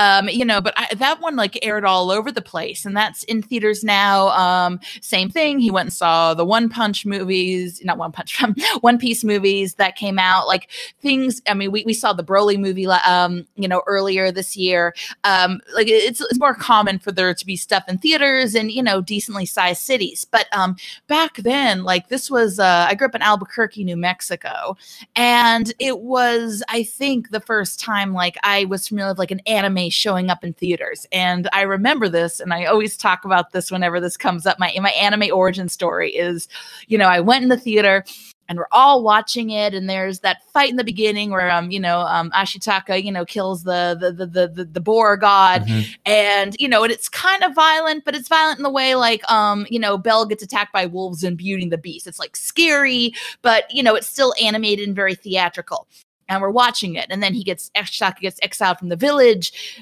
um, 0.00 0.30
you 0.30 0.46
know, 0.46 0.62
but 0.62 0.72
I, 0.78 0.94
that 0.94 1.20
one 1.20 1.36
like 1.36 1.58
aired 1.62 1.84
all 1.84 2.10
over 2.10 2.32
the 2.32 2.40
place, 2.40 2.86
and 2.86 2.96
that's 2.96 3.22
in 3.24 3.42
theaters 3.42 3.84
now. 3.84 4.28
Um, 4.28 4.80
same 5.02 5.28
thing. 5.28 5.60
He 5.60 5.70
went 5.70 5.88
and 5.88 5.92
saw 5.92 6.32
the 6.32 6.44
One 6.44 6.70
Punch 6.70 7.04
movies, 7.04 7.84
not 7.84 7.98
One 7.98 8.10
Punch, 8.10 8.42
One 8.80 8.96
Piece 8.96 9.22
movies 9.24 9.74
that 9.74 9.96
came 9.96 10.18
out. 10.18 10.46
Like 10.46 10.70
things. 11.02 11.42
I 11.46 11.52
mean, 11.52 11.70
we, 11.70 11.84
we 11.84 11.92
saw 11.92 12.14
the 12.14 12.24
Broly 12.24 12.58
movie, 12.58 12.86
um, 12.86 13.46
you 13.56 13.68
know, 13.68 13.82
earlier 13.86 14.32
this 14.32 14.56
year. 14.56 14.94
Um, 15.24 15.60
like 15.74 15.88
it's 15.88 16.22
it's 16.22 16.40
more 16.40 16.54
common 16.54 16.98
for 16.98 17.12
there 17.12 17.34
to 17.34 17.46
be 17.46 17.56
stuff 17.56 17.84
in 17.86 17.98
theaters 17.98 18.54
and 18.54 18.72
you 18.72 18.82
know 18.82 19.02
decently 19.02 19.44
sized 19.44 19.82
cities. 19.82 20.24
But 20.24 20.46
um, 20.52 20.76
back 21.08 21.36
then, 21.36 21.84
like 21.84 22.08
this 22.08 22.30
was, 22.30 22.58
uh, 22.58 22.86
I 22.88 22.94
grew 22.94 23.06
up 23.06 23.14
in 23.14 23.20
Albuquerque, 23.20 23.84
New 23.84 23.98
Mexico, 23.98 24.78
and 25.14 25.74
it 25.78 26.00
was, 26.00 26.62
I 26.70 26.84
think, 26.84 27.32
the 27.32 27.40
first 27.40 27.78
time 27.80 28.14
like 28.14 28.38
I 28.42 28.64
was 28.64 28.88
familiar 28.88 29.10
with 29.10 29.18
like 29.18 29.30
an 29.30 29.40
anime 29.40 29.89
showing 29.90 30.30
up 30.30 30.44
in 30.44 30.52
theaters. 30.52 31.06
And 31.12 31.48
I 31.52 31.62
remember 31.62 32.08
this, 32.08 32.40
and 32.40 32.52
I 32.52 32.64
always 32.64 32.96
talk 32.96 33.24
about 33.24 33.52
this 33.52 33.70
whenever 33.70 34.00
this 34.00 34.16
comes 34.16 34.46
up. 34.46 34.58
My 34.58 34.74
my 34.80 34.90
anime 34.90 35.30
origin 35.32 35.68
story 35.68 36.10
is, 36.10 36.48
you 36.86 36.98
know, 36.98 37.08
I 37.08 37.20
went 37.20 37.42
in 37.42 37.48
the 37.48 37.56
theater 37.56 38.04
and 38.50 38.58
we're 38.58 38.66
all 38.72 39.02
watching 39.02 39.50
it 39.50 39.72
and 39.72 39.88
there's 39.88 40.18
that 40.20 40.42
fight 40.52 40.68
in 40.68 40.76
the 40.76 40.84
beginning 40.84 41.30
where 41.30 41.50
um 41.50 41.70
you 41.70 41.80
know 41.80 42.00
um 42.00 42.30
ashitaka 42.32 43.02
you 43.02 43.12
know 43.12 43.24
kills 43.24 43.62
the 43.62 43.96
the 43.98 44.12
the 44.12 44.26
the, 44.26 44.48
the, 44.48 44.64
the 44.64 44.80
boar 44.80 45.16
god 45.16 45.62
mm-hmm. 45.62 45.92
and 46.04 46.56
you 46.58 46.68
know 46.68 46.82
and 46.82 46.92
it's 46.92 47.08
kind 47.08 47.42
of 47.44 47.54
violent 47.54 48.04
but 48.04 48.14
it's 48.14 48.28
violent 48.28 48.58
in 48.58 48.64
the 48.64 48.70
way 48.70 48.96
like 48.96 49.28
um 49.30 49.66
you 49.70 49.78
know 49.78 49.96
belle 49.96 50.26
gets 50.26 50.42
attacked 50.42 50.72
by 50.72 50.84
wolves 50.84 51.24
in 51.24 51.36
beauty 51.36 51.62
and 51.62 51.72
the 51.72 51.78
beast 51.78 52.06
it's 52.06 52.18
like 52.18 52.36
scary 52.36 53.14
but 53.40 53.64
you 53.70 53.82
know 53.82 53.94
it's 53.94 54.08
still 54.08 54.34
animated 54.42 54.86
and 54.86 54.96
very 54.96 55.14
theatrical 55.14 55.86
and 56.30 56.40
we're 56.40 56.50
watching 56.50 56.94
it. 56.94 57.06
And 57.10 57.22
then 57.22 57.34
he 57.34 57.44
gets 57.44 57.70
Ashitaka 57.76 58.20
gets 58.20 58.38
exiled 58.42 58.78
from 58.78 58.88
the 58.88 58.96
village, 58.96 59.80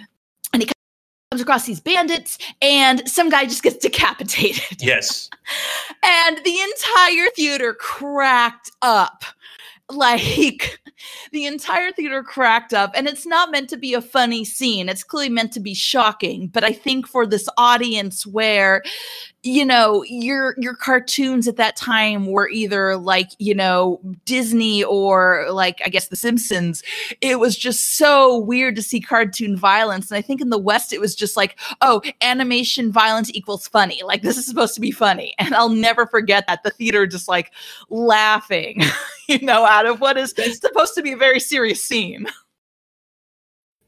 and 0.52 0.62
he 0.62 0.68
comes 1.30 1.42
across 1.42 1.66
these 1.66 1.80
bandits, 1.80 2.38
and 2.60 3.08
some 3.08 3.28
guy 3.28 3.44
just 3.44 3.62
gets 3.62 3.76
decapitated. 3.86 4.82
Yes, 4.82 5.30
and 6.02 6.38
the 6.44 6.58
entire 6.58 7.30
theater 7.36 7.74
cracked 7.74 8.72
up 8.82 9.22
like 9.90 10.80
the 11.32 11.46
entire 11.46 11.90
theater 11.92 12.22
cracked 12.22 12.74
up 12.74 12.92
and 12.94 13.06
it's 13.06 13.24
not 13.24 13.50
meant 13.50 13.70
to 13.70 13.76
be 13.78 13.94
a 13.94 14.02
funny 14.02 14.44
scene 14.44 14.86
it's 14.86 15.02
clearly 15.02 15.30
meant 15.30 15.50
to 15.50 15.60
be 15.60 15.72
shocking 15.72 16.46
but 16.48 16.62
i 16.62 16.72
think 16.72 17.06
for 17.06 17.26
this 17.26 17.48
audience 17.56 18.26
where 18.26 18.82
you 19.44 19.64
know 19.64 20.02
your 20.04 20.54
your 20.58 20.74
cartoons 20.74 21.46
at 21.46 21.56
that 21.56 21.76
time 21.76 22.26
were 22.26 22.48
either 22.48 22.96
like 22.96 23.30
you 23.38 23.54
know 23.54 24.00
disney 24.24 24.82
or 24.82 25.46
like 25.50 25.80
i 25.84 25.88
guess 25.88 26.08
the 26.08 26.16
simpsons. 26.16 26.82
It 27.20 27.38
was 27.38 27.56
just 27.56 27.96
so 27.96 28.36
weird 28.38 28.74
to 28.76 28.82
see 28.82 29.00
cartoon 29.00 29.56
violence 29.56 30.10
and 30.10 30.18
i 30.18 30.22
think 30.22 30.40
in 30.40 30.50
the 30.50 30.58
west 30.58 30.92
it 30.92 31.00
was 31.00 31.14
just 31.14 31.36
like 31.36 31.58
oh 31.82 32.02
animation 32.20 32.90
violence 32.90 33.30
equals 33.32 33.68
funny. 33.68 34.02
Like 34.04 34.22
this 34.22 34.36
is 34.36 34.46
supposed 34.46 34.74
to 34.74 34.80
be 34.80 34.90
funny. 34.90 35.34
And 35.48 35.54
i'll 35.54 35.68
never 35.68 36.06
forget 36.06 36.46
that. 36.46 36.62
The 36.62 36.70
theater 36.70 37.06
just 37.06 37.28
like 37.28 37.52
laughing 37.88 38.82
you 39.28 39.40
know 39.40 39.64
out 39.64 39.86
of 39.86 40.00
what 40.00 40.18
is 40.18 40.34
supposed 40.60 40.94
to 40.94 41.02
be 41.02 41.12
a 41.12 41.16
very 41.16 41.40
serious 41.40 41.82
scene 41.82 42.26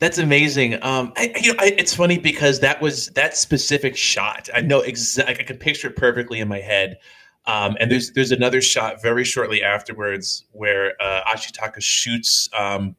that's 0.00 0.16
amazing. 0.16 0.82
Um, 0.82 1.12
I, 1.16 1.32
you 1.40 1.52
know, 1.52 1.58
I, 1.60 1.74
it's 1.76 1.94
funny 1.94 2.18
because 2.18 2.60
that 2.60 2.80
was 2.80 3.08
that 3.08 3.36
specific 3.36 3.96
shot. 3.96 4.48
I 4.54 4.62
know 4.62 4.80
exactly. 4.80 5.38
I 5.38 5.42
could 5.42 5.60
picture 5.60 5.88
it 5.88 5.96
perfectly 5.96 6.40
in 6.40 6.48
my 6.48 6.60
head. 6.60 6.98
Um, 7.46 7.76
and 7.78 7.90
there's 7.90 8.10
there's 8.12 8.32
another 8.32 8.62
shot 8.62 9.02
very 9.02 9.24
shortly 9.24 9.62
afterwards 9.62 10.44
where 10.52 10.94
uh, 11.02 11.22
Ashitaka 11.24 11.82
shoots 11.82 12.48
um, 12.58 12.96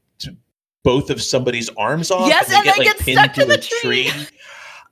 both 0.84 1.10
of 1.10 1.22
somebody's 1.22 1.70
arms 1.70 2.12
off. 2.12 2.28
Yes, 2.28 2.46
and 2.46 2.54
they, 2.54 2.58
and 2.58 2.66
get, 2.66 3.00
they 3.00 3.16
like, 3.16 3.34
get 3.34 3.34
stuck 3.34 3.34
to 3.34 3.46
the 3.46 3.58
tree. 3.58 4.10
tree. 4.10 4.28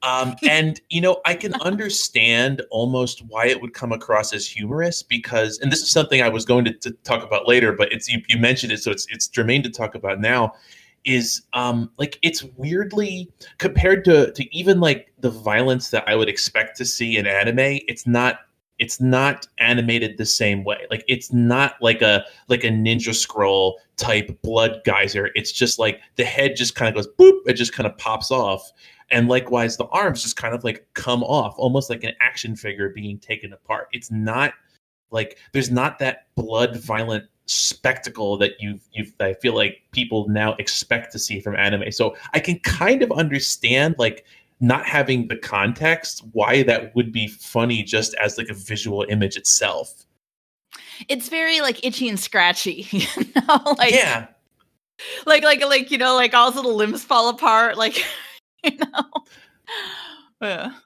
Um, 0.02 0.38
and 0.50 0.80
you 0.88 1.02
know, 1.02 1.19
I 1.26 1.34
can 1.34 1.54
understand 1.56 2.62
almost 2.72 3.22
why 3.28 3.48
it 3.48 3.62
would 3.62 3.74
come 3.74 3.91
across 3.91 4.32
as 4.32 4.48
humorous 4.48 5.04
because, 5.04 5.60
and 5.60 5.69
this 5.69 5.82
is 5.82 5.91
something 5.91 6.22
I 6.22 6.30
was 6.30 6.45
going 6.45 6.63
to, 6.63 6.72
to 6.72 6.91
talk 7.04 7.22
about 7.22 7.50
later, 7.50 7.74
but 7.74 7.91
it's 7.91 8.08
you, 8.08 8.22
you 8.30 8.38
mentioned 8.38 8.72
it, 8.72 8.82
so 8.82 8.91
it's 8.91 9.06
it's 9.10 9.28
germane 9.28 9.62
to 9.63 9.69
talk 9.69 9.95
about 9.95 10.22
now 10.22 10.54
is 11.06 11.44
um 11.54 11.90
like 11.98 12.20
it's 12.22 12.44
weirdly 12.58 13.32
compared 13.58 14.04
to 14.06 14.32
to 14.34 14.56
even 14.56 14.80
like 14.80 15.12
the 15.20 15.30
violence 15.30 15.90
that 15.90 16.08
I 16.08 16.16
would 16.16 16.30
expect 16.30 16.78
to 16.78 16.86
see 16.86 17.18
in 17.18 17.28
anime, 17.28 17.80
it's 17.88 18.06
not 18.06 18.40
it's 18.80 19.02
not 19.02 19.46
animated 19.58 20.18
the 20.18 20.26
same 20.26 20.64
way. 20.64 20.88
Like 20.90 21.04
it's 21.08 21.32
not 21.32 21.76
like 21.82 22.02
a 22.02 22.26
like 22.48 22.64
a 22.64 22.70
ninja 22.70 23.14
scroll 23.14 23.80
type 23.98 24.42
blood 24.42 24.82
geyser. 24.86 25.30
It's 25.36 25.52
just 25.52 25.78
like 25.78 26.00
the 26.16 26.24
head 26.24 26.56
just 26.56 26.76
kind 26.76 26.90
of 26.90 26.96
goes 26.96 27.14
boop, 27.20 27.42
it 27.46 27.54
just 27.54 27.74
kind 27.74 27.86
of 27.86 27.98
pops 27.98 28.32
off. 28.32 28.72
And 29.12 29.28
likewise 29.28 29.76
the 29.76 29.88
arms 29.88 30.24
just 30.24 30.38
kind 30.38 30.56
of 30.56 30.64
like 30.64 30.88
come 30.94 31.24
off, 31.24 31.56
almost 31.58 31.90
like 31.90 32.04
an 32.04 32.14
action 32.22 32.56
figure 32.56 32.90
being 32.90 33.20
taken 33.20 33.54
apart. 33.54 33.88
It's 33.92 34.12
not 34.12 34.54
like 35.12 35.38
there's 35.54 35.72
not 35.72 36.00
that 36.00 36.28
blood 36.36 36.78
violent 36.78 37.26
spectacle 37.45 38.38
that 38.38 38.52
you 38.60 38.80
you 38.93 39.06
I 39.19 39.34
feel 39.34 39.56
like 39.56 39.82
people 39.91 40.28
now 40.30 40.54
expect 40.60 41.12
to 41.13 41.19
see 41.19 41.39
from 41.39 41.56
anime. 41.56 41.91
So 41.91 42.15
I 42.34 42.39
can 42.39 42.60
kind 42.60 43.02
of 43.02 43.12
understand 43.12 43.95
like 43.98 44.26
not 44.60 44.86
having 44.86 45.28
the 45.28 45.38
context 45.38 46.24
why 46.34 46.63
that 46.63 46.93
would 46.95 47.12
be 47.12 47.28
funny 47.28 47.82
just 47.82 48.13
as 48.15 48.38
like 48.38 48.50
a 48.50 48.54
visual 48.54 49.06
image 49.10 49.36
itself. 49.36 50.06
It's 51.08 51.30
very 51.30 51.62
like 51.62 51.84
itchy 51.84 52.10
and 52.10 52.19
scratchy, 52.19 52.88
you 52.91 53.26
know? 53.36 53.76
like 53.78 53.93
Yeah. 53.93 54.28
Like 55.26 55.43
like 55.43 55.63
like 55.63 55.91
you 55.91 55.98
know 55.98 56.15
like 56.15 56.34
all 56.34 56.48
his 56.52 56.56
little 56.56 56.76
limbs 56.76 57.04
fall 57.04 57.30
apart 57.30 57.78
like 57.78 58.04
you 58.63 58.78
know. 58.78 59.06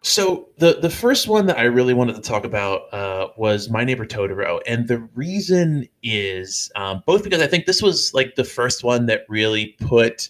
So 0.02 0.50
the 0.58 0.80
the 0.82 0.90
first 0.90 1.28
one 1.28 1.46
that 1.46 1.60
I 1.60 1.64
really 1.64 1.94
wanted 1.94 2.16
to 2.16 2.22
talk 2.22 2.44
about 2.44 2.92
uh, 2.92 3.28
was 3.38 3.70
My 3.70 3.84
Neighbor 3.84 4.06
Totoro, 4.06 4.60
and 4.66 4.88
the 4.88 5.00
reason 5.14 5.88
is 6.02 6.72
um, 6.76 7.04
both 7.06 7.24
because 7.24 7.42
I 7.42 7.48
think 7.48 7.66
this 7.66 7.82
was 7.82 8.14
like 8.16 8.36
the 8.36 8.44
first 8.44 8.84
one 8.84 9.06
that 9.08 9.26
really 9.30 9.76
put 9.80 10.30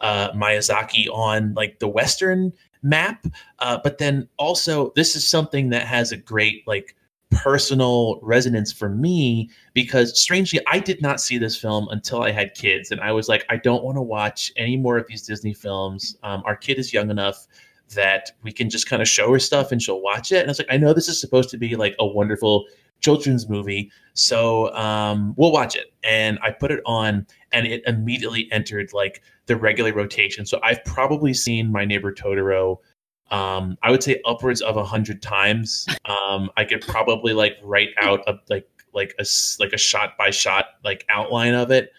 uh, 0.00 0.32
Miyazaki 0.32 1.06
on 1.12 1.52
like 1.52 1.80
the 1.80 1.88
Western 1.88 2.52
map, 2.82 3.26
uh, 3.58 3.78
but 3.84 3.98
then 3.98 4.26
also 4.38 4.90
this 4.96 5.16
is 5.16 5.28
something 5.28 5.68
that 5.68 5.86
has 5.86 6.10
a 6.10 6.16
great 6.16 6.66
like 6.66 6.96
personal 7.30 8.20
resonance 8.22 8.72
for 8.72 8.88
me 8.88 9.50
because 9.74 10.18
strangely 10.20 10.60
I 10.66 10.78
did 10.78 11.00
not 11.02 11.20
see 11.20 11.36
this 11.36 11.56
film 11.56 11.88
until 11.90 12.22
I 12.22 12.30
had 12.30 12.54
kids, 12.54 12.90
and 12.90 13.02
I 13.02 13.12
was 13.12 13.28
like, 13.28 13.44
I 13.50 13.58
don't 13.58 13.84
want 13.84 13.96
to 13.98 14.02
watch 14.02 14.50
any 14.56 14.78
more 14.78 14.96
of 14.96 15.06
these 15.08 15.26
Disney 15.26 15.52
films. 15.52 16.16
Um, 16.22 16.42
our 16.46 16.56
kid 16.56 16.78
is 16.78 16.94
young 16.94 17.10
enough 17.10 17.46
that 17.94 18.30
we 18.42 18.52
can 18.52 18.70
just 18.70 18.88
kind 18.88 19.02
of 19.02 19.08
show 19.08 19.32
her 19.32 19.38
stuff 19.38 19.72
and 19.72 19.82
she'll 19.82 20.00
watch 20.00 20.32
it. 20.32 20.38
And 20.38 20.48
I 20.48 20.50
was 20.50 20.58
like, 20.58 20.68
I 20.70 20.76
know 20.76 20.92
this 20.92 21.08
is 21.08 21.20
supposed 21.20 21.50
to 21.50 21.58
be 21.58 21.76
like 21.76 21.94
a 21.98 22.06
wonderful 22.06 22.66
children's 23.00 23.48
movie, 23.48 23.90
so 24.14 24.72
um, 24.74 25.34
we'll 25.36 25.52
watch 25.52 25.76
it. 25.76 25.92
And 26.04 26.38
I 26.42 26.50
put 26.52 26.70
it 26.70 26.80
on, 26.86 27.26
and 27.52 27.66
it 27.66 27.82
immediately 27.86 28.48
entered 28.52 28.92
like 28.92 29.22
the 29.46 29.56
regular 29.56 29.92
rotation. 29.92 30.46
So 30.46 30.60
I've 30.62 30.84
probably 30.84 31.34
seen 31.34 31.70
My 31.70 31.84
Neighbor 31.84 32.12
Totoro. 32.12 32.78
Um, 33.30 33.76
I 33.82 33.90
would 33.90 34.02
say 34.02 34.20
upwards 34.24 34.60
of 34.60 34.76
a 34.76 34.84
hundred 34.84 35.22
times. 35.22 35.86
Um, 36.04 36.50
I 36.56 36.64
could 36.64 36.82
probably 36.82 37.32
like 37.32 37.56
write 37.62 37.90
out 38.00 38.20
a, 38.26 38.34
like 38.48 38.68
like 38.94 39.14
a 39.18 39.24
like 39.58 39.72
a 39.72 39.78
shot 39.78 40.16
by 40.18 40.30
shot 40.30 40.66
like 40.84 41.04
outline 41.08 41.54
of 41.54 41.70
it. 41.70 41.92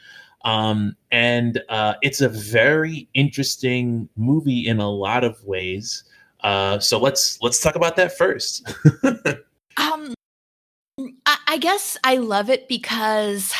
Um, 0.43 0.95
and 1.12 1.62
uh, 1.69 1.95
it's 2.01 2.21
a 2.21 2.29
very 2.29 3.08
interesting 3.13 4.10
movie 4.15 4.67
in 4.67 4.79
a 4.79 4.89
lot 4.89 5.23
of 5.23 5.43
ways. 5.45 6.03
Uh, 6.41 6.79
so 6.79 6.99
let's 6.99 7.41
let's 7.41 7.62
talk 7.62 7.75
about 7.75 7.95
that 7.95 8.17
first. 8.17 8.69
um, 9.77 10.13
I, 11.25 11.38
I 11.47 11.58
guess 11.58 11.97
I 12.03 12.17
love 12.17 12.49
it 12.49 12.67
because 12.67 13.53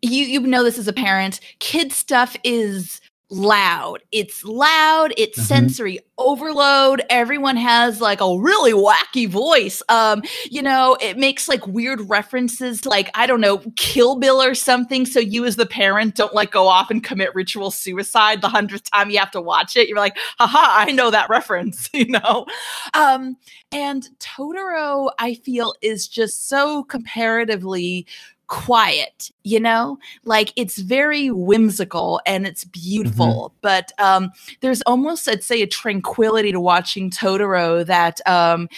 you 0.00 0.24
you 0.24 0.40
know 0.40 0.64
this 0.64 0.78
as 0.78 0.88
a 0.88 0.92
parent. 0.92 1.40
Kid 1.58 1.92
stuff 1.92 2.36
is 2.42 3.00
loud. 3.34 4.02
It's 4.12 4.44
loud, 4.44 5.12
it's 5.16 5.38
mm-hmm. 5.38 5.46
sensory 5.46 6.00
overload. 6.16 7.02
Everyone 7.10 7.56
has 7.56 8.00
like 8.00 8.20
a 8.20 8.38
really 8.38 8.72
wacky 8.72 9.28
voice. 9.28 9.82
Um, 9.88 10.22
you 10.50 10.62
know, 10.62 10.96
it 11.00 11.18
makes 11.18 11.48
like 11.48 11.66
weird 11.66 12.08
references 12.08 12.80
to 12.82 12.88
like, 12.88 13.10
I 13.14 13.26
don't 13.26 13.40
know, 13.40 13.58
Kill 13.76 14.16
Bill 14.16 14.40
or 14.40 14.54
something. 14.54 15.06
So 15.06 15.18
you 15.18 15.44
as 15.44 15.56
the 15.56 15.66
parent 15.66 16.14
don't 16.14 16.34
like 16.34 16.52
go 16.52 16.68
off 16.68 16.90
and 16.90 17.02
commit 17.02 17.34
ritual 17.34 17.70
suicide 17.70 18.40
the 18.40 18.48
hundredth 18.48 18.90
time 18.90 19.10
you 19.10 19.18
have 19.18 19.32
to 19.32 19.40
watch 19.40 19.76
it. 19.76 19.88
You're 19.88 19.98
like, 19.98 20.16
haha, 20.38 20.88
I 20.88 20.92
know 20.92 21.10
that 21.10 21.28
reference, 21.28 21.90
you 21.92 22.06
know? 22.06 22.46
Um, 22.94 23.36
and 23.72 24.08
Totoro, 24.20 25.10
I 25.18 25.34
feel, 25.34 25.74
is 25.82 26.06
just 26.06 26.48
so 26.48 26.84
comparatively 26.84 28.06
quiet 28.46 29.30
you 29.42 29.58
know 29.58 29.98
like 30.24 30.52
it's 30.56 30.78
very 30.78 31.30
whimsical 31.30 32.20
and 32.26 32.46
it's 32.46 32.64
beautiful 32.64 33.50
mm-hmm. 33.50 33.56
but 33.62 33.92
um 33.98 34.30
there's 34.60 34.82
almost 34.82 35.28
i'd 35.28 35.42
say 35.42 35.62
a 35.62 35.66
tranquility 35.66 36.52
to 36.52 36.60
watching 36.60 37.10
totoro 37.10 37.84
that 37.86 38.20
um 38.28 38.68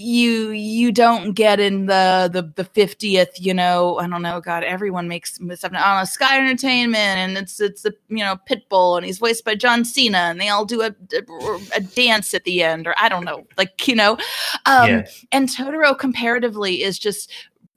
you 0.00 0.50
you 0.50 0.90
don't 0.90 1.32
get 1.32 1.60
in 1.60 1.86
the 1.86 2.30
the 2.32 2.42
the 2.56 2.64
50th 2.64 3.38
you 3.38 3.52
know 3.52 3.98
i 3.98 4.06
don't 4.06 4.22
know 4.22 4.40
god 4.40 4.64
everyone 4.64 5.08
makes 5.08 5.34
stuff 5.34 5.72
i 5.74 5.78
don't 5.78 5.98
know 5.98 6.04
sky 6.04 6.38
entertainment 6.38 6.96
and 6.96 7.36
it's 7.36 7.60
it's 7.60 7.84
a 7.84 7.92
you 8.08 8.24
know 8.24 8.36
pitbull 8.48 8.96
and 8.96 9.04
he's 9.04 9.18
voiced 9.18 9.44
by 9.44 9.54
john 9.54 9.84
cena 9.84 10.18
and 10.18 10.40
they 10.40 10.48
all 10.48 10.64
do 10.64 10.80
a, 10.80 10.94
a, 11.12 11.60
a 11.76 11.80
dance 11.80 12.32
at 12.32 12.44
the 12.44 12.62
end 12.62 12.86
or 12.86 12.94
i 12.98 13.08
don't 13.08 13.24
know 13.24 13.44
like 13.58 13.86
you 13.86 13.94
know 13.94 14.12
um 14.64 14.88
yeah. 14.88 15.06
and 15.32 15.50
totoro 15.50 15.96
comparatively 15.96 16.82
is 16.82 16.98
just 16.98 17.30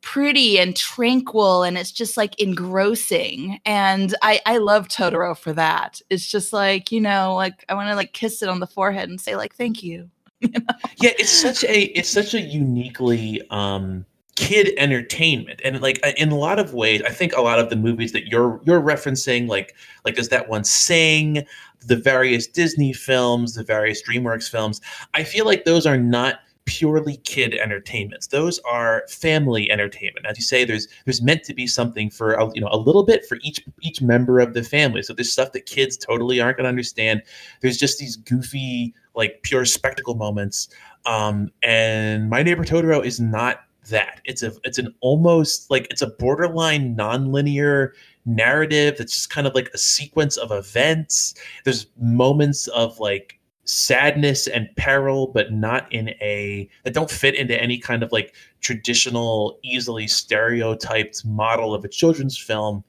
pretty 0.04 0.60
and 0.60 0.76
tranquil 0.76 1.64
and 1.64 1.78
it's 1.78 1.92
just 1.92 2.18
like 2.18 2.40
engrossing. 2.40 3.60
And 3.66 4.14
i 4.22 4.40
i 4.46 4.58
love 4.58 4.88
totoro 4.90 5.36
for 5.36 5.54
that. 5.54 6.02
It's 6.10 6.30
just 6.30 6.54
like 6.54 6.92
you 6.92 7.02
know 7.02 7.34
like 7.34 7.66
i 7.70 7.74
want 7.74 7.90
to 7.90 7.96
like 7.96 8.14
kiss 8.14 8.44
it 8.44 8.50
on 8.50 8.60
the 8.60 8.68
forehead 8.68 9.10
and 9.10 9.20
say 9.20 9.36
like 9.36 9.56
thank 9.56 9.82
you, 9.82 10.10
you 10.42 10.50
know? 10.50 10.76
yeah 10.98 11.12
it's 11.18 11.32
such 11.32 11.64
a 11.64 11.84
it's 11.98 12.10
such 12.10 12.36
a 12.36 12.42
uniquely 12.42 13.42
um 13.50 14.06
kid 14.36 14.74
entertainment. 14.78 15.62
And 15.64 15.80
like 15.82 16.04
in 16.18 16.32
a 16.32 16.38
lot 16.38 16.60
of 16.60 16.74
ways 16.74 17.02
i 17.04 17.10
think 17.10 17.34
a 17.34 17.42
lot 17.42 17.60
of 17.60 17.70
the 17.70 17.76
movies 17.76 18.12
that 18.12 18.28
you're 18.28 18.60
you're 18.66 18.82
referencing 18.82 19.48
like 19.48 19.76
like 20.06 20.16
does 20.16 20.30
that 20.30 20.50
one 20.50 20.64
sing 20.64 21.46
the 21.86 21.96
various 21.96 22.48
disney 22.48 22.94
films 22.94 23.56
the 23.56 23.64
various 23.64 24.02
dreamworks 24.02 24.50
films 24.50 24.80
i 25.14 25.24
feel 25.24 25.46
like 25.46 25.66
those 25.66 25.86
are 25.86 25.98
not 25.98 26.40
purely 26.66 27.18
kid 27.18 27.54
entertainments. 27.54 28.28
Those 28.28 28.60
are 28.60 29.04
family 29.10 29.70
entertainment. 29.70 30.26
As 30.26 30.38
you 30.38 30.44
say, 30.44 30.64
there's 30.64 30.88
there's 31.06 31.22
meant 31.22 31.44
to 31.44 31.54
be 31.54 31.68
something 31.68 32.10
for 32.10 32.34
a, 32.34 32.50
you 32.54 32.62
know 32.62 32.70
a 32.72 32.78
little 32.78 33.04
bit 33.04 33.26
for 33.26 33.38
each 33.42 33.64
each 33.82 34.02
member 34.02 34.40
of 34.40 34.54
the 34.54 34.64
family. 34.64 35.04
So 35.04 35.14
there's 35.14 35.32
stuff 35.32 35.52
that 35.54 35.66
kids 35.66 35.98
totally 35.98 36.40
aren't 36.40 36.58
going 36.58 36.66
to 36.66 36.70
understand. 36.70 37.24
There's 37.62 37.78
just 37.78 38.00
these 38.00 38.16
goofy 38.16 38.94
like 39.16 39.42
pure 39.44 39.66
spectacle 39.66 40.16
moments. 40.16 40.70
Um, 41.06 41.52
and 41.62 42.30
My 42.30 42.44
Neighbor 42.44 42.64
Totoro 42.64 43.04
is 43.04 43.20
not 43.20 43.62
that. 43.90 44.22
It's 44.26 44.44
a 44.44 44.54
it's 44.64 44.78
an 44.78 44.94
almost 45.02 45.70
like 45.70 45.88
it's 45.92 46.02
a 46.02 46.08
borderline 46.08 46.96
nonlinear 46.96 47.92
narrative 48.26 48.96
that's 48.98 49.14
just 49.14 49.30
kind 49.30 49.46
of 49.48 49.54
like 49.54 49.70
a 49.74 49.78
sequence 49.78 50.38
of 50.38 50.52
events. 50.52 51.36
There's 51.66 51.88
moments 51.98 52.68
of 52.68 53.00
like 53.00 53.40
sadness 53.66 54.48
and 54.48 54.70
peril, 54.76 55.28
but 55.28 55.52
not 55.52 55.92
in 55.92 56.10
a 56.22 56.70
that 56.84 56.94
don't 56.94 57.10
fit 57.10 57.36
into 57.36 57.60
any 57.62 57.78
kind 57.78 58.04
of 58.04 58.12
like 58.12 58.36
traditional, 58.62 59.60
easily 59.64 60.08
stereotyped 60.08 61.26
model 61.26 61.74
of 61.74 61.84
a 61.84 61.88
children's 61.88 62.38
film. 62.38 62.84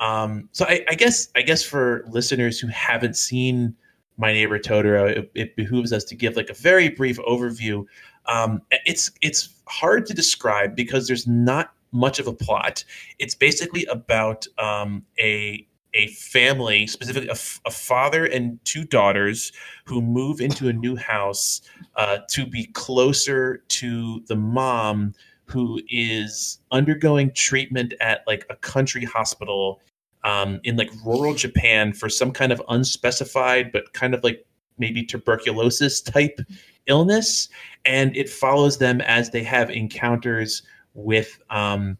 Um, 0.00 0.48
so 0.52 0.64
I, 0.66 0.84
I 0.88 0.94
guess 0.94 1.28
I 1.34 1.42
guess 1.42 1.62
for 1.62 2.04
listeners 2.08 2.58
who 2.58 2.68
haven't 2.68 3.16
seen 3.16 3.74
My 4.16 4.32
Neighbor 4.32 4.58
Totoro, 4.58 5.08
it, 5.08 5.30
it 5.34 5.56
behooves 5.56 5.92
us 5.92 6.04
to 6.04 6.14
give 6.14 6.36
like 6.36 6.50
a 6.50 6.54
very 6.54 6.88
brief 6.88 7.18
overview. 7.18 7.84
Um, 8.26 8.62
it's 8.70 9.10
it's 9.20 9.48
hard 9.66 10.06
to 10.06 10.14
describe 10.14 10.74
because 10.76 11.06
there's 11.06 11.26
not 11.26 11.72
much 11.92 12.18
of 12.18 12.26
a 12.26 12.32
plot. 12.32 12.84
It's 13.18 13.34
basically 13.34 13.84
about 13.86 14.46
um, 14.58 15.04
a 15.18 15.66
a 15.94 16.08
family, 16.08 16.86
specifically 16.86 17.28
a, 17.28 17.32
f- 17.32 17.60
a 17.64 17.70
father 17.70 18.26
and 18.26 18.58
two 18.64 18.84
daughters, 18.84 19.52
who 19.84 20.02
move 20.02 20.40
into 20.40 20.68
a 20.68 20.72
new 20.72 20.96
house 20.96 21.62
uh, 21.96 22.18
to 22.30 22.46
be 22.46 22.66
closer 22.66 23.62
to 23.68 24.20
the 24.26 24.36
mom 24.36 25.14
who 25.46 25.80
is 25.88 26.58
undergoing 26.70 27.30
treatment 27.34 27.94
at 28.00 28.22
like 28.26 28.46
a 28.50 28.56
country 28.56 29.04
hospital 29.04 29.80
um, 30.24 30.58
in 30.64 30.76
like 30.76 30.90
rural 31.04 31.34
Japan 31.34 31.92
for 31.92 32.08
some 32.08 32.32
kind 32.32 32.50
of 32.50 32.62
unspecified 32.68 33.70
but 33.72 33.92
kind 33.92 34.14
of 34.14 34.24
like 34.24 34.46
maybe 34.78 35.04
tuberculosis 35.04 36.00
type 36.00 36.40
illness. 36.86 37.48
And 37.84 38.16
it 38.16 38.28
follows 38.28 38.78
them 38.78 39.00
as 39.02 39.30
they 39.30 39.42
have 39.42 39.70
encounters 39.70 40.62
with 40.94 41.38
um, 41.50 41.98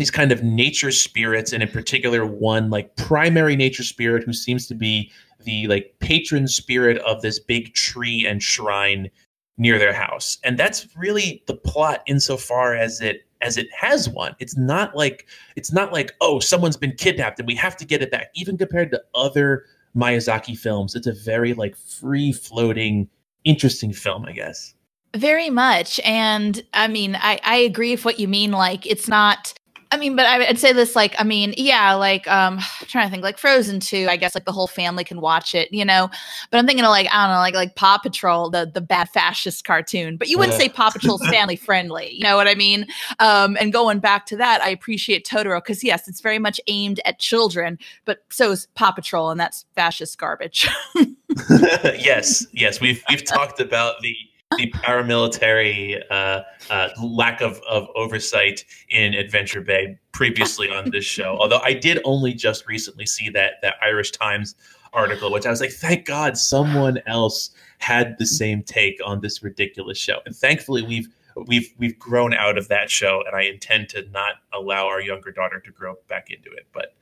these 0.00 0.10
kind 0.10 0.32
of 0.32 0.42
nature 0.42 0.90
spirits, 0.90 1.52
and 1.52 1.62
in 1.62 1.68
particular, 1.68 2.24
one 2.24 2.70
like 2.70 2.96
primary 2.96 3.54
nature 3.54 3.82
spirit 3.82 4.24
who 4.24 4.32
seems 4.32 4.66
to 4.66 4.74
be 4.74 5.12
the 5.44 5.66
like 5.66 5.94
patron 6.00 6.48
spirit 6.48 6.96
of 7.02 7.20
this 7.20 7.38
big 7.38 7.74
tree 7.74 8.26
and 8.26 8.42
shrine 8.42 9.10
near 9.58 9.78
their 9.78 9.92
house. 9.92 10.38
And 10.42 10.58
that's 10.58 10.86
really 10.96 11.42
the 11.46 11.54
plot 11.54 12.02
insofar 12.06 12.74
as 12.74 13.02
it 13.02 13.26
as 13.42 13.58
it 13.58 13.68
has 13.78 14.08
one. 14.08 14.34
It's 14.38 14.56
not 14.56 14.96
like 14.96 15.26
it's 15.54 15.70
not 15.70 15.92
like, 15.92 16.14
oh, 16.22 16.40
someone's 16.40 16.78
been 16.78 16.96
kidnapped 16.96 17.38
and 17.38 17.46
we 17.46 17.54
have 17.56 17.76
to 17.76 17.84
get 17.84 18.00
it 18.00 18.10
back. 18.10 18.30
Even 18.34 18.56
compared 18.56 18.90
to 18.92 19.02
other 19.14 19.66
Miyazaki 19.94 20.56
films, 20.56 20.94
it's 20.94 21.06
a 21.06 21.12
very 21.12 21.52
like 21.52 21.76
free 21.76 22.32
floating, 22.32 23.06
interesting 23.44 23.92
film, 23.92 24.24
I 24.24 24.32
guess. 24.32 24.74
Very 25.14 25.50
much. 25.50 26.00
And 26.04 26.64
I 26.72 26.88
mean, 26.88 27.16
I, 27.16 27.38
I 27.44 27.56
agree 27.56 27.90
with 27.90 28.06
what 28.06 28.18
you 28.18 28.28
mean. 28.28 28.52
Like, 28.52 28.86
it's 28.86 29.08
not 29.08 29.52
I 29.92 29.96
mean, 29.96 30.14
but 30.14 30.24
I'd 30.24 30.58
say 30.58 30.72
this 30.72 30.94
like, 30.94 31.14
I 31.18 31.24
mean, 31.24 31.52
yeah, 31.56 31.94
like, 31.94 32.28
um, 32.28 32.58
I'm 32.80 32.86
trying 32.86 33.06
to 33.06 33.10
think, 33.10 33.22
like 33.22 33.38
Frozen 33.38 33.80
2, 33.80 34.06
I 34.08 34.16
guess 34.16 34.34
like 34.34 34.44
the 34.44 34.52
whole 34.52 34.66
family 34.66 35.04
can 35.04 35.20
watch 35.20 35.54
it, 35.54 35.72
you 35.72 35.84
know. 35.84 36.08
But 36.50 36.58
I'm 36.58 36.66
thinking 36.66 36.84
of 36.84 36.90
like, 36.90 37.08
I 37.12 37.26
don't 37.26 37.34
know, 37.34 37.40
like 37.40 37.54
like 37.54 37.76
Paw 37.76 37.98
Patrol, 37.98 38.50
the 38.50 38.70
the 38.72 38.80
bad 38.80 39.08
fascist 39.08 39.64
cartoon. 39.64 40.16
But 40.16 40.28
you 40.28 40.38
wouldn't 40.38 40.58
say 40.58 40.68
Paw 40.68 40.90
Patrol's 40.90 41.26
family 41.30 41.56
friendly, 41.56 42.12
you 42.12 42.22
know 42.22 42.36
what 42.36 42.46
I 42.46 42.54
mean? 42.54 42.86
Um, 43.18 43.56
and 43.60 43.72
going 43.72 43.98
back 43.98 44.26
to 44.26 44.36
that, 44.36 44.62
I 44.62 44.70
appreciate 44.70 45.26
Totoro 45.26 45.58
because 45.58 45.82
yes, 45.82 46.06
it's 46.08 46.20
very 46.20 46.38
much 46.38 46.60
aimed 46.66 47.00
at 47.04 47.18
children, 47.18 47.78
but 48.04 48.24
so 48.30 48.52
is 48.52 48.68
Paw 48.74 48.92
Patrol, 48.92 49.30
and 49.30 49.40
that's 49.40 49.64
fascist 49.74 50.18
garbage. 50.18 50.68
yes, 51.50 52.46
yes, 52.52 52.80
we've 52.80 53.02
we've 53.08 53.24
talked 53.24 53.60
about 53.60 54.00
the 54.00 54.16
the 54.56 54.70
paramilitary 54.72 56.02
uh, 56.10 56.42
uh, 56.70 56.88
lack 57.02 57.40
of, 57.40 57.60
of 57.68 57.88
oversight 57.94 58.64
in 58.88 59.14
Adventure 59.14 59.60
Bay 59.60 59.96
previously 60.12 60.70
on 60.70 60.90
this 60.90 61.04
show. 61.04 61.36
Although 61.40 61.60
I 61.60 61.72
did 61.72 62.00
only 62.04 62.34
just 62.34 62.66
recently 62.66 63.06
see 63.06 63.30
that 63.30 63.54
that 63.62 63.76
Irish 63.82 64.10
Times 64.10 64.56
article, 64.92 65.30
which 65.30 65.46
I 65.46 65.50
was 65.50 65.60
like, 65.60 65.70
thank 65.70 66.04
God 66.04 66.36
someone 66.36 66.98
else 67.06 67.50
had 67.78 68.16
the 68.18 68.26
same 68.26 68.62
take 68.62 69.00
on 69.04 69.20
this 69.20 69.42
ridiculous 69.42 69.98
show. 69.98 70.18
And 70.26 70.34
thankfully, 70.34 70.82
we've 70.82 71.08
we've 71.46 71.72
we've 71.78 71.98
grown 71.98 72.34
out 72.34 72.58
of 72.58 72.68
that 72.68 72.90
show, 72.90 73.22
and 73.26 73.36
I 73.36 73.42
intend 73.42 73.88
to 73.90 74.08
not 74.10 74.34
allow 74.52 74.86
our 74.86 75.00
younger 75.00 75.30
daughter 75.30 75.60
to 75.60 75.70
grow 75.70 75.94
back 76.08 76.30
into 76.30 76.50
it. 76.50 76.66
But 76.72 76.94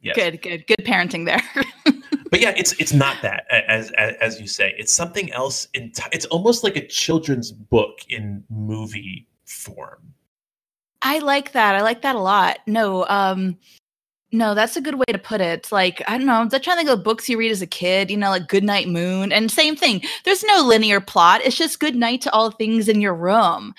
yes. 0.00 0.16
good, 0.16 0.42
good, 0.42 0.66
good 0.66 0.84
parenting 0.84 1.24
there. 1.24 1.42
but 2.30 2.40
yeah, 2.40 2.54
it's 2.56 2.72
it's 2.80 2.92
not 2.92 3.20
that 3.22 3.44
as 3.50 3.90
as, 3.92 4.14
as 4.20 4.40
you 4.40 4.46
say. 4.46 4.74
It's 4.78 4.92
something 4.92 5.32
else. 5.32 5.68
In 5.74 5.90
t- 5.92 6.02
it's 6.12 6.26
almost 6.26 6.64
like 6.64 6.76
a 6.76 6.86
children's 6.86 7.52
book 7.52 8.00
in 8.08 8.44
movie 8.50 9.26
form. 9.44 10.14
I 11.02 11.18
like 11.18 11.52
that. 11.52 11.74
I 11.74 11.82
like 11.82 12.02
that 12.02 12.16
a 12.16 12.20
lot. 12.20 12.58
No, 12.66 13.06
um, 13.06 13.56
no, 14.32 14.54
that's 14.54 14.76
a 14.76 14.80
good 14.80 14.96
way 14.96 15.06
to 15.06 15.18
put 15.18 15.40
it. 15.40 15.70
like 15.72 16.02
I 16.08 16.18
don't 16.18 16.26
know. 16.26 16.34
I'm 16.34 16.50
trying 16.50 16.62
to 16.62 16.76
think 16.76 16.90
of 16.90 17.04
books 17.04 17.28
you 17.28 17.38
read 17.38 17.50
as 17.50 17.62
a 17.62 17.66
kid. 17.66 18.10
You 18.10 18.16
know, 18.16 18.30
like 18.30 18.48
Goodnight 18.48 18.88
Moon, 18.88 19.32
and 19.32 19.50
same 19.50 19.76
thing. 19.76 20.02
There's 20.24 20.44
no 20.44 20.62
linear 20.62 21.00
plot. 21.00 21.40
It's 21.44 21.56
just 21.56 21.80
good 21.80 21.96
night 21.96 22.20
to 22.22 22.32
all 22.32 22.50
things 22.50 22.88
in 22.88 23.00
your 23.00 23.14
room, 23.14 23.74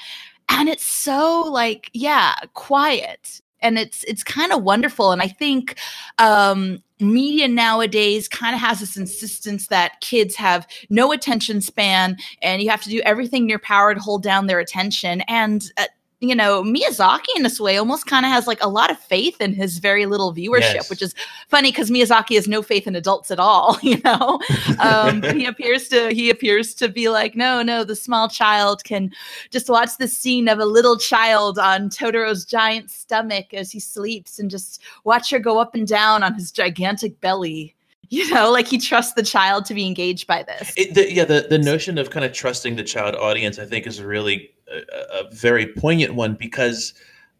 and 0.49 0.69
it's 0.69 0.86
so 0.86 1.41
like 1.41 1.89
yeah, 1.93 2.36
quiet 2.53 3.41
and 3.61 3.77
it's 3.77 4.03
it's 4.05 4.23
kind 4.23 4.51
of 4.51 4.63
wonderful 4.63 5.11
and 5.11 5.21
i 5.21 5.27
think 5.27 5.77
um, 6.17 6.81
media 6.99 7.47
nowadays 7.47 8.27
kind 8.27 8.53
of 8.53 8.61
has 8.61 8.79
this 8.79 8.97
insistence 8.97 9.67
that 9.67 10.01
kids 10.01 10.35
have 10.35 10.67
no 10.89 11.11
attention 11.11 11.61
span 11.61 12.17
and 12.41 12.61
you 12.61 12.69
have 12.69 12.81
to 12.81 12.89
do 12.89 13.01
everything 13.05 13.43
in 13.43 13.49
your 13.49 13.59
power 13.59 13.93
to 13.93 14.01
hold 14.01 14.21
down 14.21 14.47
their 14.47 14.59
attention 14.59 15.21
and 15.21 15.71
uh, 15.77 15.85
you 16.21 16.36
know, 16.36 16.63
Miyazaki 16.63 17.27
in 17.38 17.43
this 17.43 17.62
way 17.62 17.77
almost 17.77 18.05
kind 18.05 18.25
of 18.25 18.32
has 18.32 18.45
like 18.45 18.62
a 18.62 18.67
lot 18.67 18.91
of 18.91 18.99
faith 18.99 19.39
in 19.39 19.53
his 19.53 19.77
very 19.77 20.05
little 20.05 20.34
viewership, 20.34 20.73
yes. 20.73 20.89
which 20.89 21.01
is 21.01 21.15
funny 21.47 21.71
because 21.71 21.89
Miyazaki 21.89 22.36
has 22.36 22.45
no 22.45 22.62
faith 22.62 22.88
in 22.88 22.95
adults 22.95 23.32
at 23.32 23.39
all. 23.39 23.77
You 23.89 23.99
know, 24.03 24.39
um, 24.79 25.23
he 25.34 25.45
appears 25.45 25.88
to 25.88 26.10
he 26.13 26.29
appears 26.29 26.75
to 26.75 26.89
be 26.89 27.10
like, 27.10 27.36
no, 27.36 27.63
no, 27.63 27.84
the 27.84 27.95
small 27.95 28.29
child 28.29 28.84
can 28.84 29.12
just 29.49 29.67
watch 29.67 29.97
the 29.97 30.08
scene 30.08 30.47
of 30.47 30.60
a 30.60 30.65
little 30.65 30.97
child 30.97 31.58
on 31.58 31.89
Totoro's 31.89 32.45
giant 32.45 32.91
stomach 32.91 33.51
as 33.53 33.71
he 33.71 33.79
sleeps 33.79 34.38
and 34.38 34.51
just 34.51 34.82
watch 35.05 35.32
her 35.32 35.39
go 35.39 35.58
up 35.58 35.73
and 35.73 35.88
down 35.88 36.21
on 36.21 36.36
his 36.36 36.51
gigantic 36.51 37.19
belly 37.19 37.73
you 38.10 38.29
know 38.34 38.51
like 38.51 38.67
he 38.67 38.77
trusts 38.77 39.13
the 39.13 39.23
child 39.23 39.65
to 39.65 39.73
be 39.73 39.86
engaged 39.86 40.27
by 40.27 40.43
this 40.43 40.73
it, 40.75 40.93
the, 40.93 41.12
yeah 41.12 41.25
the, 41.25 41.47
the 41.49 41.58
notion 41.58 41.97
of 41.97 42.10
kind 42.10 42.25
of 42.25 42.34
trusting 42.34 42.75
the 42.75 42.84
child 42.84 43.15
audience 43.15 43.60
i 43.60 43.65
think 43.65 43.88
is 43.88 43.99
a 43.99 44.05
really 44.05 44.51
a, 44.71 45.29
very 45.32 45.67
poignant 45.67 46.15
one 46.15 46.36
because 46.36 46.93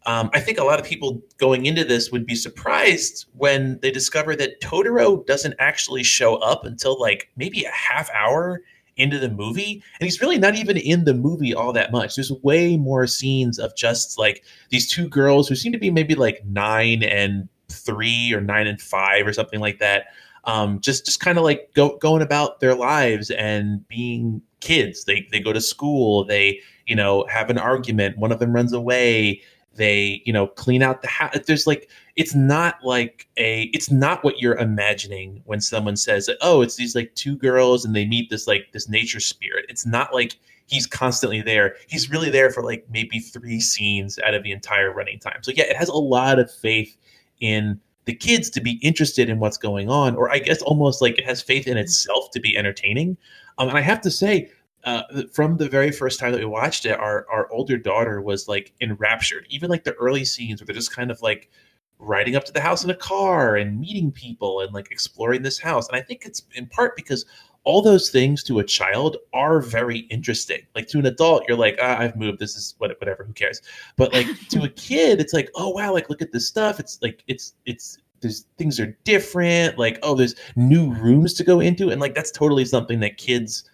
um, 0.06 0.30
I 0.32 0.40
think 0.40 0.58
a 0.58 0.64
lot 0.64 0.80
of 0.80 0.86
people 0.86 1.20
going 1.38 1.66
into 1.66 1.84
this 1.84 2.10
would 2.10 2.26
be 2.26 2.34
surprised 2.34 3.26
when 3.36 3.78
they 3.80 3.90
discover 3.90 4.34
that 4.36 4.60
Totoro 4.60 5.24
doesn't 5.26 5.54
actually 5.58 6.02
show 6.02 6.36
up 6.36 6.64
until 6.64 6.98
like 6.98 7.30
maybe 7.36 7.64
a 7.64 7.70
half 7.70 8.08
hour 8.10 8.62
into 8.96 9.18
the 9.18 9.30
movie. 9.30 9.82
And 9.98 10.06
he's 10.06 10.20
really 10.20 10.38
not 10.38 10.54
even 10.56 10.76
in 10.76 11.04
the 11.04 11.14
movie 11.14 11.54
all 11.54 11.72
that 11.72 11.92
much. 11.92 12.16
There's 12.16 12.32
way 12.42 12.76
more 12.76 13.06
scenes 13.06 13.58
of 13.58 13.74
just 13.76 14.18
like 14.18 14.44
these 14.70 14.88
two 14.88 15.08
girls 15.08 15.48
who 15.48 15.54
seem 15.54 15.72
to 15.72 15.78
be 15.78 15.90
maybe 15.90 16.14
like 16.14 16.44
nine 16.46 17.02
and 17.02 17.48
three 17.68 18.32
or 18.32 18.40
nine 18.40 18.66
and 18.66 18.80
five 18.80 19.26
or 19.26 19.32
something 19.32 19.60
like 19.60 19.78
that. 19.78 20.06
Um, 20.44 20.80
just 20.80 21.04
just 21.04 21.20
kind 21.20 21.36
of 21.36 21.44
like 21.44 21.70
go, 21.74 21.98
going 21.98 22.22
about 22.22 22.60
their 22.60 22.74
lives 22.74 23.30
and 23.30 23.86
being 23.88 24.40
kids. 24.60 25.04
They 25.04 25.28
they 25.30 25.40
go 25.40 25.52
to 25.52 25.60
school. 25.60 26.24
They 26.24 26.60
you 26.90 26.96
know 26.96 27.24
have 27.30 27.48
an 27.48 27.56
argument. 27.58 28.18
One 28.18 28.32
of 28.32 28.40
them 28.40 28.52
runs 28.52 28.72
away. 28.72 29.40
They 29.76 30.20
you 30.26 30.32
know 30.32 30.48
clean 30.48 30.82
out 30.82 31.02
the 31.02 31.08
house. 31.08 31.38
There's 31.46 31.66
like 31.66 31.88
it's 32.16 32.34
not 32.34 32.84
like 32.84 33.28
a 33.36 33.70
it's 33.72 33.90
not 33.90 34.24
what 34.24 34.40
you're 34.40 34.58
imagining 34.58 35.40
when 35.46 35.60
someone 35.60 35.96
says 35.96 36.28
oh 36.42 36.60
it's 36.60 36.74
these 36.74 36.96
like 36.96 37.14
two 37.14 37.36
girls 37.36 37.84
and 37.84 37.94
they 37.94 38.04
meet 38.04 38.28
this 38.28 38.48
like 38.48 38.72
this 38.72 38.88
nature 38.88 39.20
spirit. 39.20 39.66
It's 39.68 39.86
not 39.86 40.12
like 40.12 40.36
he's 40.66 40.86
constantly 40.86 41.40
there. 41.40 41.76
He's 41.88 42.10
really 42.10 42.30
there 42.30 42.50
for 42.50 42.64
like 42.64 42.84
maybe 42.90 43.20
three 43.20 43.60
scenes 43.60 44.18
out 44.18 44.34
of 44.34 44.42
the 44.42 44.50
entire 44.50 44.92
running 44.92 45.20
time. 45.20 45.38
So 45.42 45.52
yeah, 45.54 45.64
it 45.64 45.76
has 45.76 45.88
a 45.88 45.96
lot 45.96 46.40
of 46.40 46.52
faith 46.52 46.96
in 47.40 47.80
the 48.06 48.14
kids 48.14 48.50
to 48.50 48.60
be 48.60 48.80
interested 48.82 49.28
in 49.28 49.38
what's 49.38 49.56
going 49.56 49.88
on, 49.88 50.16
or 50.16 50.32
I 50.32 50.40
guess 50.40 50.62
almost 50.62 51.00
like 51.00 51.18
it 51.18 51.24
has 51.24 51.40
faith 51.40 51.68
in 51.68 51.76
itself 51.76 52.32
to 52.32 52.40
be 52.40 52.56
entertaining. 52.56 53.16
Um, 53.58 53.68
and 53.68 53.78
I 53.78 53.82
have 53.82 54.00
to 54.00 54.10
say, 54.10 54.50
uh, 54.84 55.02
from 55.32 55.56
the 55.56 55.68
very 55.68 55.90
first 55.90 56.18
time 56.18 56.32
that 56.32 56.40
we 56.40 56.46
watched 56.46 56.86
it, 56.86 56.98
our 56.98 57.26
our 57.30 57.50
older 57.52 57.76
daughter 57.76 58.20
was 58.20 58.48
like 58.48 58.72
enraptured. 58.80 59.46
Even 59.50 59.70
like 59.70 59.84
the 59.84 59.94
early 59.94 60.24
scenes 60.24 60.60
where 60.60 60.66
they're 60.66 60.74
just 60.74 60.94
kind 60.94 61.10
of 61.10 61.20
like 61.22 61.50
riding 61.98 62.34
up 62.34 62.44
to 62.44 62.52
the 62.52 62.60
house 62.60 62.82
in 62.82 62.90
a 62.90 62.94
car 62.94 63.56
and 63.56 63.78
meeting 63.78 64.10
people 64.10 64.60
and 64.60 64.72
like 64.72 64.90
exploring 64.90 65.42
this 65.42 65.58
house. 65.58 65.86
And 65.88 65.96
I 65.96 66.00
think 66.00 66.24
it's 66.24 66.42
in 66.54 66.66
part 66.66 66.96
because 66.96 67.26
all 67.64 67.82
those 67.82 68.10
things 68.10 68.42
to 68.44 68.58
a 68.58 68.64
child 68.64 69.18
are 69.34 69.60
very 69.60 70.00
interesting. 70.10 70.60
Like 70.74 70.88
to 70.88 70.98
an 70.98 71.06
adult, 71.06 71.44
you're 71.46 71.58
like, 71.58 71.78
ah, 71.80 71.98
I've 71.98 72.16
moved. 72.16 72.38
This 72.38 72.56
is 72.56 72.74
what, 72.78 72.98
whatever. 73.00 73.24
Who 73.24 73.34
cares? 73.34 73.60
But 73.96 74.12
like 74.14 74.26
to 74.48 74.62
a 74.62 74.68
kid, 74.86 75.20
it's 75.20 75.34
like, 75.34 75.50
oh 75.54 75.68
wow, 75.68 75.92
like 75.92 76.08
look 76.08 76.22
at 76.22 76.32
this 76.32 76.46
stuff. 76.46 76.80
It's 76.80 76.98
like 77.02 77.22
it's 77.26 77.54
it's 77.66 77.98
there's 78.20 78.46
things 78.56 78.80
are 78.80 78.96
different. 79.04 79.78
Like 79.78 79.98
oh, 80.02 80.14
there's 80.14 80.36
new 80.56 80.90
rooms 80.94 81.34
to 81.34 81.44
go 81.44 81.60
into, 81.60 81.90
and 81.90 82.00
like 82.00 82.14
that's 82.14 82.30
totally 82.30 82.64
something 82.64 83.00
that 83.00 83.18
kids 83.18 83.69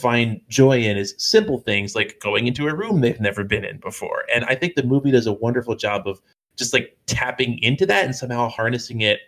find 0.00 0.40
joy 0.48 0.78
in 0.80 0.96
is 0.96 1.14
simple 1.18 1.58
things 1.58 1.94
like 1.94 2.18
going 2.20 2.46
into 2.46 2.66
a 2.68 2.74
room 2.74 3.00
they've 3.00 3.20
never 3.20 3.44
been 3.44 3.64
in 3.64 3.78
before. 3.78 4.24
And 4.34 4.44
I 4.46 4.54
think 4.54 4.74
the 4.74 4.82
movie 4.82 5.10
does 5.10 5.26
a 5.26 5.32
wonderful 5.32 5.76
job 5.76 6.06
of 6.06 6.20
just 6.56 6.72
like 6.72 6.96
tapping 7.06 7.58
into 7.62 7.86
that 7.86 8.04
and 8.04 8.14
somehow 8.14 8.48
harnessing 8.48 9.00
it 9.02 9.20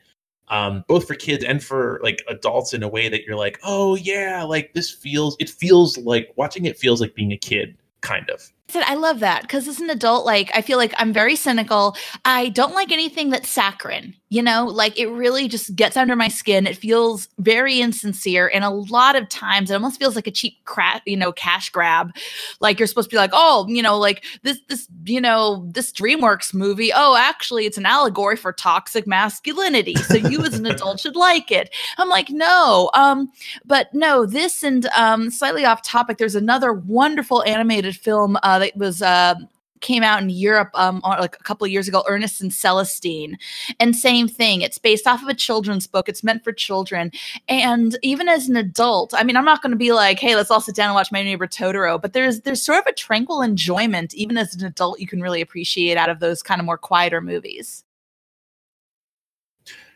um, 0.48 0.84
both 0.86 1.06
for 1.06 1.14
kids 1.14 1.44
and 1.44 1.62
for 1.64 1.98
like 2.02 2.22
adults 2.28 2.74
in 2.74 2.82
a 2.82 2.88
way 2.88 3.08
that 3.08 3.24
you're 3.24 3.36
like, 3.36 3.58
oh 3.62 3.96
yeah, 3.96 4.42
like 4.42 4.74
this 4.74 4.90
feels. 4.90 5.36
It 5.40 5.48
feels 5.48 5.96
like 5.98 6.32
watching 6.36 6.66
it 6.66 6.78
feels 6.78 7.00
like 7.00 7.14
being 7.14 7.32
a 7.32 7.38
kid, 7.38 7.76
kind 8.02 8.28
of. 8.30 8.52
I 8.76 8.94
love 8.94 9.20
that 9.20 9.42
because 9.42 9.68
as 9.68 9.80
an 9.80 9.90
adult, 9.90 10.24
like 10.24 10.50
I 10.54 10.62
feel 10.62 10.78
like 10.78 10.94
I'm 10.96 11.12
very 11.12 11.36
cynical. 11.36 11.96
I 12.24 12.48
don't 12.50 12.74
like 12.74 12.90
anything 12.90 13.30
that's 13.30 13.48
saccharine, 13.48 14.14
you 14.30 14.42
know, 14.42 14.66
like 14.66 14.98
it 14.98 15.08
really 15.08 15.48
just 15.48 15.76
gets 15.76 15.96
under 15.96 16.16
my 16.16 16.28
skin. 16.28 16.66
It 16.66 16.76
feels 16.76 17.28
very 17.38 17.80
insincere, 17.80 18.50
and 18.52 18.64
a 18.64 18.70
lot 18.70 19.16
of 19.16 19.28
times 19.28 19.70
it 19.70 19.74
almost 19.74 19.98
feels 19.98 20.16
like 20.16 20.26
a 20.26 20.30
cheap 20.30 20.64
crap, 20.64 21.02
you 21.04 21.16
know, 21.16 21.32
cash 21.32 21.70
grab. 21.70 22.12
Like 22.60 22.78
you're 22.78 22.86
supposed 22.86 23.10
to 23.10 23.14
be 23.14 23.18
like, 23.18 23.32
oh, 23.32 23.66
you 23.68 23.82
know, 23.82 23.98
like 23.98 24.24
this, 24.42 24.58
this, 24.68 24.88
you 25.04 25.20
know, 25.20 25.68
this 25.70 25.92
DreamWorks 25.92 26.54
movie. 26.54 26.92
Oh, 26.94 27.16
actually, 27.16 27.66
it's 27.66 27.78
an 27.78 27.86
allegory 27.86 28.36
for 28.36 28.52
toxic 28.52 29.06
masculinity, 29.06 29.94
so 29.96 30.14
you 30.14 30.40
as 30.44 30.54
an 30.54 30.66
adult 30.66 31.00
should 31.00 31.16
like 31.16 31.50
it. 31.50 31.74
I'm 31.98 32.08
like, 32.08 32.30
no, 32.30 32.90
um, 32.94 33.30
but 33.64 33.92
no, 33.92 34.24
this 34.26 34.62
and 34.62 34.86
um, 34.96 35.30
slightly 35.30 35.64
off 35.64 35.82
topic. 35.82 36.18
There's 36.18 36.34
another 36.34 36.72
wonderful 36.72 37.42
animated 37.44 37.96
film. 37.96 38.38
Uh, 38.42 38.61
that 38.62 38.76
was 38.76 39.02
uh, 39.02 39.34
came 39.82 40.02
out 40.02 40.22
in 40.22 40.30
Europe 40.30 40.70
um, 40.74 41.00
like 41.04 41.36
a 41.38 41.42
couple 41.42 41.64
of 41.64 41.70
years 41.70 41.88
ago, 41.88 42.02
Ernest 42.08 42.40
and 42.40 42.50
Celestine. 42.52 43.36
And 43.78 43.94
same 43.94 44.28
thing, 44.28 44.62
it's 44.62 44.78
based 44.78 45.06
off 45.06 45.22
of 45.22 45.28
a 45.28 45.34
children's 45.34 45.86
book. 45.86 46.08
It's 46.08 46.24
meant 46.24 46.42
for 46.42 46.52
children. 46.52 47.12
And 47.48 47.98
even 48.02 48.28
as 48.28 48.48
an 48.48 48.56
adult, 48.56 49.12
I 49.14 49.24
mean, 49.24 49.36
I'm 49.36 49.44
not 49.44 49.60
going 49.60 49.72
to 49.72 49.76
be 49.76 49.92
like, 49.92 50.18
hey, 50.18 50.36
let's 50.36 50.50
all 50.50 50.60
sit 50.60 50.74
down 50.74 50.86
and 50.86 50.94
watch 50.94 51.12
My 51.12 51.22
Neighbor 51.22 51.46
Totoro, 51.46 52.00
but 52.00 52.14
there's 52.14 52.40
there's 52.40 52.62
sort 52.62 52.78
of 52.78 52.86
a 52.86 52.92
tranquil 52.92 53.42
enjoyment, 53.42 54.14
even 54.14 54.38
as 54.38 54.54
an 54.54 54.64
adult, 54.64 55.00
you 55.00 55.06
can 55.06 55.20
really 55.20 55.40
appreciate 55.40 55.98
out 55.98 56.08
of 56.08 56.20
those 56.20 56.42
kind 56.42 56.60
of 56.60 56.64
more 56.64 56.78
quieter 56.78 57.20
movies. 57.20 57.84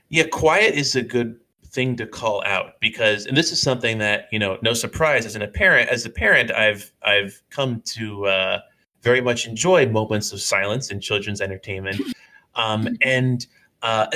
Yeah, 0.09 0.25
quiet 0.31 0.75
is 0.75 0.95
a 0.95 1.03
good 1.03 1.39
thing 1.77 1.95
to 1.95 2.07
call 2.07 2.43
out 2.45 2.81
because 2.81 3.27
and 3.27 3.37
this 3.37 3.53
is 3.53 3.61
something 3.61 3.99
that 3.99 4.27
you 4.33 4.39
know 4.39 4.59
no 4.63 4.73
surprise 4.73 5.27
as 5.27 5.37
an 5.37 5.49
parent 5.53 5.89
as 5.91 6.05
a 6.05 6.11
parent 6.11 6.51
i've 6.53 6.91
i've 7.03 7.41
come 7.51 7.81
to 7.83 8.27
uh, 8.27 8.59
very 9.07 9.21
much 9.21 9.47
enjoy 9.47 9.87
moments 9.87 10.33
of 10.33 10.41
silence 10.41 10.91
in 10.91 11.01
children's 11.01 11.41
entertainment. 11.41 12.01
Um, 12.59 12.97
and 13.03 13.47
uh, 13.83 14.07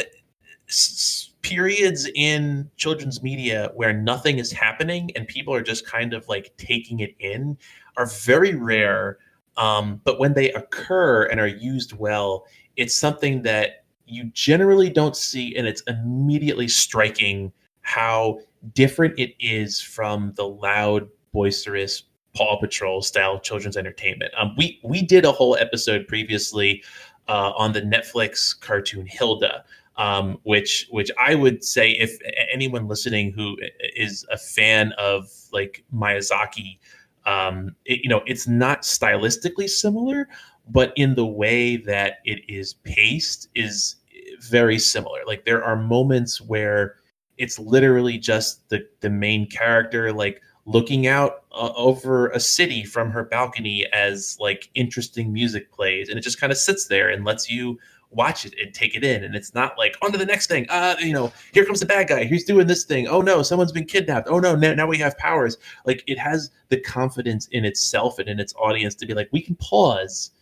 s- 0.67 1.33
periods 1.43 2.09
in 2.15 2.71
children's 2.79 3.23
media 3.23 3.71
where 3.75 3.93
nothing 3.93 4.39
is 4.39 4.51
happening 4.51 5.11
and 5.15 5.29
people 5.29 5.53
are 5.53 5.61
just 5.61 5.87
kind 5.87 6.15
of 6.15 6.27
like 6.27 6.51
taking 6.57 7.01
it 7.01 7.15
in 7.19 7.59
are 7.99 8.07
very 8.07 8.55
rare. 8.55 9.19
Um, 9.59 10.01
but 10.05 10.19
when 10.19 10.33
they 10.33 10.51
occur 10.53 11.25
and 11.25 11.39
are 11.39 11.47
used 11.47 11.93
well 11.93 12.47
it's 12.77 12.95
something 12.95 13.43
that 13.43 13.80
you 14.11 14.25
generally 14.35 14.91
don't 14.91 15.17
see, 15.17 15.55
and 15.57 15.67
it's 15.67 15.83
immediately 15.87 16.69
striking 16.69 17.53
how 17.83 18.41
different 18.75 19.19
it 19.19 19.35
is 19.41 19.81
from 19.81 20.33
the 20.37 20.47
loud, 20.47 21.09
boisterous 21.33 22.05
Paw 22.35 22.59
Patrol 22.61 23.03
style 23.03 23.41
children's 23.41 23.77
entertainment. 23.77 24.33
Um, 24.37 24.55
we 24.57 24.81
we 24.85 25.03
did 25.03 25.25
a 25.25 25.33
whole 25.33 25.57
episode 25.57 26.07
previously 26.07 26.83
uh, 27.29 27.53
on 27.57 27.73
the 27.73 27.83
Netflix 27.83 28.59
cartoon 28.61 29.07
Hilda, 29.07 29.65
um, 29.97 30.39
which 30.45 30.87
which 30.91 31.11
I 31.19 31.35
would 31.35 31.65
say 31.65 31.91
if 31.91 32.19
anyone 32.53 32.87
listening 32.87 33.33
who 33.33 33.57
is 33.97 34.25
a 34.31 34.39
fan 34.39 34.93
of 34.93 35.29
like 35.53 35.85
Miyazaki, 35.93 36.79
um, 37.27 37.75
it, 37.85 38.01
you 38.03 38.09
know, 38.09 38.23
it's 38.27 38.47
not 38.47 38.83
stylistically 38.83 39.69
similar, 39.69 40.29
but 40.69 40.93
in 40.97 41.15
the 41.15 41.27
way 41.27 41.77
that 41.77 42.19
it 42.25 42.43
is 42.49 42.75
paced 42.75 43.49
is 43.55 43.97
very 44.41 44.79
similar. 44.79 45.21
Like 45.27 45.45
there 45.45 45.65
are 45.65 45.77
moments 45.77 46.41
where 46.41 46.97
it's 47.39 47.59
literally 47.59 48.19
just 48.19 48.69
the 48.69 48.87
the 49.01 49.11
main 49.11 49.49
character 49.49 50.13
like 50.13 50.43
looking 50.67 51.07
out 51.07 51.45
uh, 51.53 51.73
over 51.75 52.29
a 52.29 52.39
city 52.39 52.85
from 52.85 53.11
her 53.11 53.25
balcony 53.25 53.87
as 53.93 54.37
like 54.39 54.69
interesting 54.75 55.33
music 55.33 55.73
plays 55.73 56.09
and 56.09 56.19
it 56.19 56.23
just 56.23 56.39
kind 56.39 56.53
of 56.53 56.59
sits 56.59 56.87
there 56.87 57.09
and 57.09 57.25
lets 57.25 57.51
you 57.51 57.79
watch 58.11 58.45
it 58.45 58.55
and 58.63 58.75
take 58.75 58.95
it 58.95 59.03
in 59.03 59.25
and 59.25 59.35
it's 59.35 59.55
not 59.55 59.79
like 59.79 59.97
on 60.03 60.13
to 60.13 60.19
the 60.19 60.27
next 60.27 60.49
thing. 60.49 60.67
Uh 60.69 60.95
you 61.01 61.15
know 61.15 61.33
here 61.53 61.65
comes 61.65 61.81
the 61.81 61.87
bad 61.87 62.09
guy. 62.09 62.25
He's 62.25 62.45
doing 62.45 62.67
this 62.67 62.85
thing. 62.85 63.09
Oh 63.09 63.23
no 63.23 63.43
someone's 63.43 63.73
been 63.73 63.87
kidnapped. 63.87 64.29
Oh 64.29 64.39
no 64.39 64.55
now, 64.55 64.75
now 64.75 64.87
we 64.87 64.99
have 64.99 65.17
powers. 65.17 65.57
Like 65.87 66.05
it 66.07 66.19
has 66.19 66.51
the 66.69 66.79
confidence 66.79 67.49
in 67.49 67.65
itself 67.65 68.19
and 68.19 68.29
in 68.29 68.39
its 68.39 68.55
audience 68.57 68.95
to 68.97 69.07
be 69.07 69.15
like 69.15 69.31
we 69.33 69.41
can 69.41 69.55
pause 69.57 70.33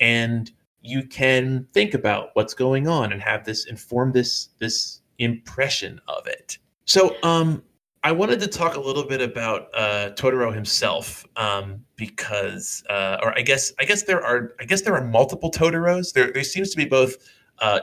and 0.00 0.50
you 0.82 1.06
can 1.06 1.66
think 1.72 1.94
about 1.94 2.30
what's 2.34 2.54
going 2.54 2.88
on 2.88 3.12
and 3.12 3.22
have 3.22 3.44
this 3.44 3.66
inform 3.66 4.12
this 4.12 4.48
this 4.58 5.00
impression 5.18 6.00
of 6.08 6.26
it. 6.26 6.58
So 6.84 7.16
um 7.22 7.62
I 8.04 8.10
wanted 8.10 8.40
to 8.40 8.48
talk 8.48 8.74
a 8.74 8.80
little 8.80 9.04
bit 9.04 9.20
about 9.20 9.68
uh, 9.74 10.10
Totoro 10.16 10.52
himself 10.52 11.24
um, 11.36 11.84
because, 11.94 12.82
uh, 12.90 13.18
or 13.22 13.32
I 13.38 13.42
guess, 13.42 13.72
I 13.78 13.84
guess 13.84 14.02
there 14.02 14.20
are, 14.20 14.54
I 14.58 14.64
guess 14.64 14.82
there 14.82 14.96
are 14.96 15.04
multiple 15.04 15.52
Totoros. 15.52 16.12
There, 16.12 16.32
there 16.32 16.42
seems 16.42 16.70
to 16.70 16.76
be 16.76 16.84
both 16.84 17.14
uh, 17.60 17.78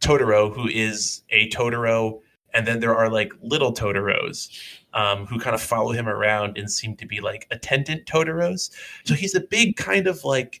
Totoro, 0.00 0.52
who 0.52 0.66
is 0.66 1.22
a 1.30 1.48
Totoro, 1.50 2.22
and 2.54 2.66
then 2.66 2.80
there 2.80 2.96
are 2.96 3.08
like 3.08 3.32
little 3.40 3.72
Totoros 3.72 4.48
um, 4.94 5.26
who 5.26 5.38
kind 5.38 5.54
of 5.54 5.62
follow 5.62 5.92
him 5.92 6.08
around 6.08 6.58
and 6.58 6.68
seem 6.68 6.96
to 6.96 7.06
be 7.06 7.20
like 7.20 7.46
attendant 7.52 8.06
Totoros. 8.06 8.70
So 9.04 9.14
he's 9.14 9.36
a 9.36 9.40
big 9.40 9.76
kind 9.76 10.08
of 10.08 10.24
like 10.24 10.60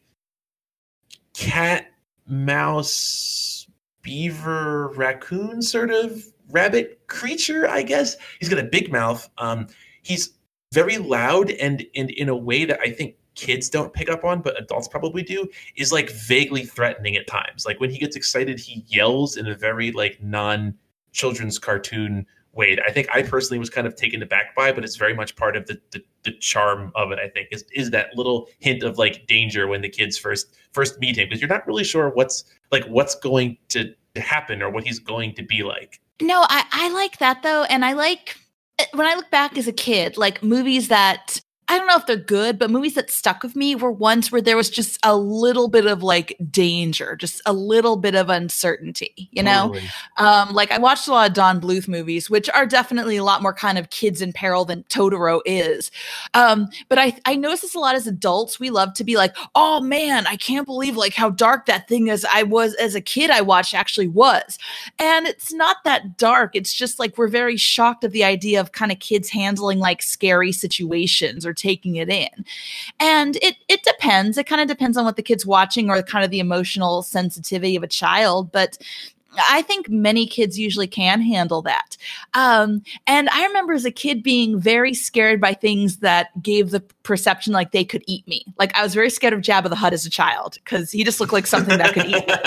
cat, 1.36 1.92
mouse, 2.26 3.66
beaver, 4.02 4.88
raccoon 4.96 5.60
sort 5.60 5.90
of 5.90 6.24
rabbit 6.50 7.00
creature, 7.08 7.68
I 7.68 7.82
guess. 7.82 8.16
He's 8.40 8.48
got 8.48 8.58
a 8.58 8.64
big 8.64 8.90
mouth. 8.90 9.28
Um, 9.38 9.66
he's 10.02 10.32
very 10.72 10.98
loud 10.98 11.50
and, 11.50 11.84
and 11.94 12.10
in 12.10 12.28
a 12.28 12.36
way 12.36 12.64
that 12.64 12.80
I 12.80 12.90
think 12.90 13.16
kids 13.34 13.68
don't 13.68 13.92
pick 13.92 14.08
up 14.08 14.24
on, 14.24 14.40
but 14.40 14.60
adults 14.60 14.88
probably 14.88 15.22
do, 15.22 15.46
is 15.76 15.92
like 15.92 16.10
vaguely 16.10 16.64
threatening 16.64 17.16
at 17.16 17.26
times. 17.26 17.66
Like 17.66 17.80
when 17.80 17.90
he 17.90 17.98
gets 17.98 18.16
excited, 18.16 18.58
he 18.58 18.84
yells 18.88 19.36
in 19.36 19.46
a 19.46 19.54
very 19.54 19.92
like 19.92 20.18
non 20.22 20.74
children's 21.12 21.58
cartoon 21.58 22.26
way. 22.56 22.76
I 22.84 22.90
think 22.90 23.08
I 23.14 23.22
personally 23.22 23.58
was 23.58 23.70
kind 23.70 23.86
of 23.86 23.94
taken 23.94 24.22
aback 24.22 24.54
by, 24.54 24.72
but 24.72 24.84
it's 24.84 24.96
very 24.96 25.14
much 25.14 25.36
part 25.36 25.56
of 25.56 25.66
the, 25.66 25.80
the, 25.92 26.02
the 26.24 26.32
charm 26.32 26.90
of 26.94 27.12
it. 27.12 27.18
I 27.18 27.28
think 27.28 27.48
is 27.52 27.64
is 27.72 27.90
that 27.90 28.16
little 28.16 28.48
hint 28.58 28.82
of 28.82 28.98
like 28.98 29.26
danger 29.26 29.66
when 29.66 29.82
the 29.82 29.88
kids 29.88 30.18
first 30.18 30.56
first 30.72 30.98
meet 30.98 31.16
him 31.16 31.26
because 31.28 31.40
you're 31.40 31.48
not 31.48 31.66
really 31.66 31.84
sure 31.84 32.10
what's 32.10 32.44
like 32.72 32.84
what's 32.86 33.14
going 33.14 33.58
to 33.68 33.94
happen 34.16 34.62
or 34.62 34.70
what 34.70 34.84
he's 34.84 34.98
going 34.98 35.34
to 35.34 35.42
be 35.42 35.62
like. 35.62 36.00
No, 36.20 36.44
I 36.48 36.64
I 36.72 36.88
like 36.90 37.18
that 37.18 37.42
though, 37.42 37.64
and 37.64 37.84
I 37.84 37.92
like 37.92 38.36
eh, 38.78 38.86
when 38.92 39.06
I 39.06 39.14
look 39.14 39.30
back 39.30 39.56
as 39.58 39.68
a 39.68 39.72
kid, 39.72 40.16
like 40.16 40.42
movies 40.42 40.88
that 40.88 41.40
I 41.68 41.78
don't 41.78 41.88
know 41.88 41.96
if 41.96 42.06
they're 42.06 42.16
good, 42.16 42.60
but 42.60 42.70
movies 42.70 42.94
that 42.94 43.10
stuck 43.10 43.42
with 43.42 43.56
me 43.56 43.74
were 43.74 43.90
ones 43.90 44.30
where 44.30 44.40
there 44.40 44.56
was 44.56 44.70
just 44.70 45.00
a 45.02 45.16
little 45.16 45.66
bit 45.66 45.86
of 45.86 46.00
like 46.00 46.36
danger, 46.48 47.16
just 47.16 47.42
a 47.44 47.52
little 47.52 47.96
bit 47.96 48.14
of 48.14 48.30
uncertainty, 48.30 49.28
you 49.32 49.42
know? 49.42 49.72
Totally. 49.72 49.88
Um, 50.18 50.54
like 50.54 50.70
I 50.70 50.78
watched 50.78 51.08
a 51.08 51.10
lot 51.10 51.28
of 51.28 51.34
Don 51.34 51.60
Bluth 51.60 51.88
movies, 51.88 52.30
which 52.30 52.48
are 52.50 52.66
definitely 52.66 53.16
a 53.16 53.24
lot 53.24 53.42
more 53.42 53.52
kind 53.52 53.78
of 53.78 53.90
kids 53.90 54.22
in 54.22 54.32
peril 54.32 54.64
than 54.64 54.84
Totoro 54.84 55.40
is. 55.44 55.90
Um, 56.34 56.68
but 56.88 57.00
I, 57.00 57.18
I 57.24 57.34
notice 57.34 57.62
this 57.62 57.74
a 57.74 57.80
lot 57.80 57.96
as 57.96 58.06
adults. 58.06 58.60
We 58.60 58.70
love 58.70 58.94
to 58.94 59.04
be 59.04 59.16
like, 59.16 59.36
oh 59.56 59.80
man, 59.80 60.24
I 60.28 60.36
can't 60.36 60.66
believe 60.66 60.96
like 60.96 61.14
how 61.14 61.30
dark 61.30 61.66
that 61.66 61.88
thing 61.88 62.10
as 62.10 62.24
I 62.24 62.44
was 62.44 62.74
as 62.74 62.94
a 62.94 63.00
kid 63.00 63.30
I 63.30 63.40
watched 63.40 63.74
actually 63.74 64.08
was. 64.08 64.56
And 65.00 65.26
it's 65.26 65.52
not 65.52 65.78
that 65.82 66.16
dark. 66.16 66.54
It's 66.54 66.72
just 66.72 67.00
like 67.00 67.18
we're 67.18 67.26
very 67.26 67.56
shocked 67.56 68.04
at 68.04 68.12
the 68.12 68.22
idea 68.22 68.60
of 68.60 68.70
kind 68.70 68.92
of 68.92 69.00
kids 69.00 69.30
handling 69.30 69.80
like 69.80 70.00
scary 70.00 70.52
situations 70.52 71.44
or 71.44 71.55
taking 71.56 71.96
it 71.96 72.08
in. 72.08 72.44
And 73.00 73.36
it 73.36 73.56
it 73.68 73.82
depends. 73.82 74.38
It 74.38 74.46
kind 74.46 74.60
of 74.60 74.68
depends 74.68 74.96
on 74.96 75.04
what 75.04 75.16
the 75.16 75.22
kid's 75.22 75.46
watching 75.46 75.90
or 75.90 76.02
kind 76.02 76.24
of 76.24 76.30
the 76.30 76.40
emotional 76.40 77.02
sensitivity 77.02 77.76
of 77.76 77.82
a 77.82 77.88
child, 77.88 78.52
but 78.52 78.78
I 79.38 79.62
think 79.62 79.88
many 79.88 80.26
kids 80.26 80.58
usually 80.58 80.86
can 80.86 81.20
handle 81.20 81.62
that. 81.62 81.96
Um, 82.34 82.82
and 83.06 83.28
I 83.30 83.44
remember 83.46 83.72
as 83.72 83.84
a 83.84 83.90
kid 83.90 84.22
being 84.22 84.58
very 84.58 84.94
scared 84.94 85.40
by 85.40 85.54
things 85.54 85.98
that 85.98 86.28
gave 86.42 86.70
the 86.70 86.80
perception 87.02 87.52
like 87.52 87.72
they 87.72 87.84
could 87.84 88.02
eat 88.06 88.26
me. 88.26 88.44
Like 88.58 88.74
I 88.76 88.82
was 88.82 88.94
very 88.94 89.10
scared 89.10 89.32
of 89.32 89.40
Jabba 89.40 89.68
the 89.68 89.76
Hutt 89.76 89.92
as 89.92 90.04
a 90.04 90.10
child 90.10 90.58
because 90.64 90.90
he 90.90 91.04
just 91.04 91.20
looked 91.20 91.32
like 91.32 91.46
something 91.46 91.78
that 91.78 91.94
could 91.94 92.06
eat 92.06 92.26
me. 92.26 92.34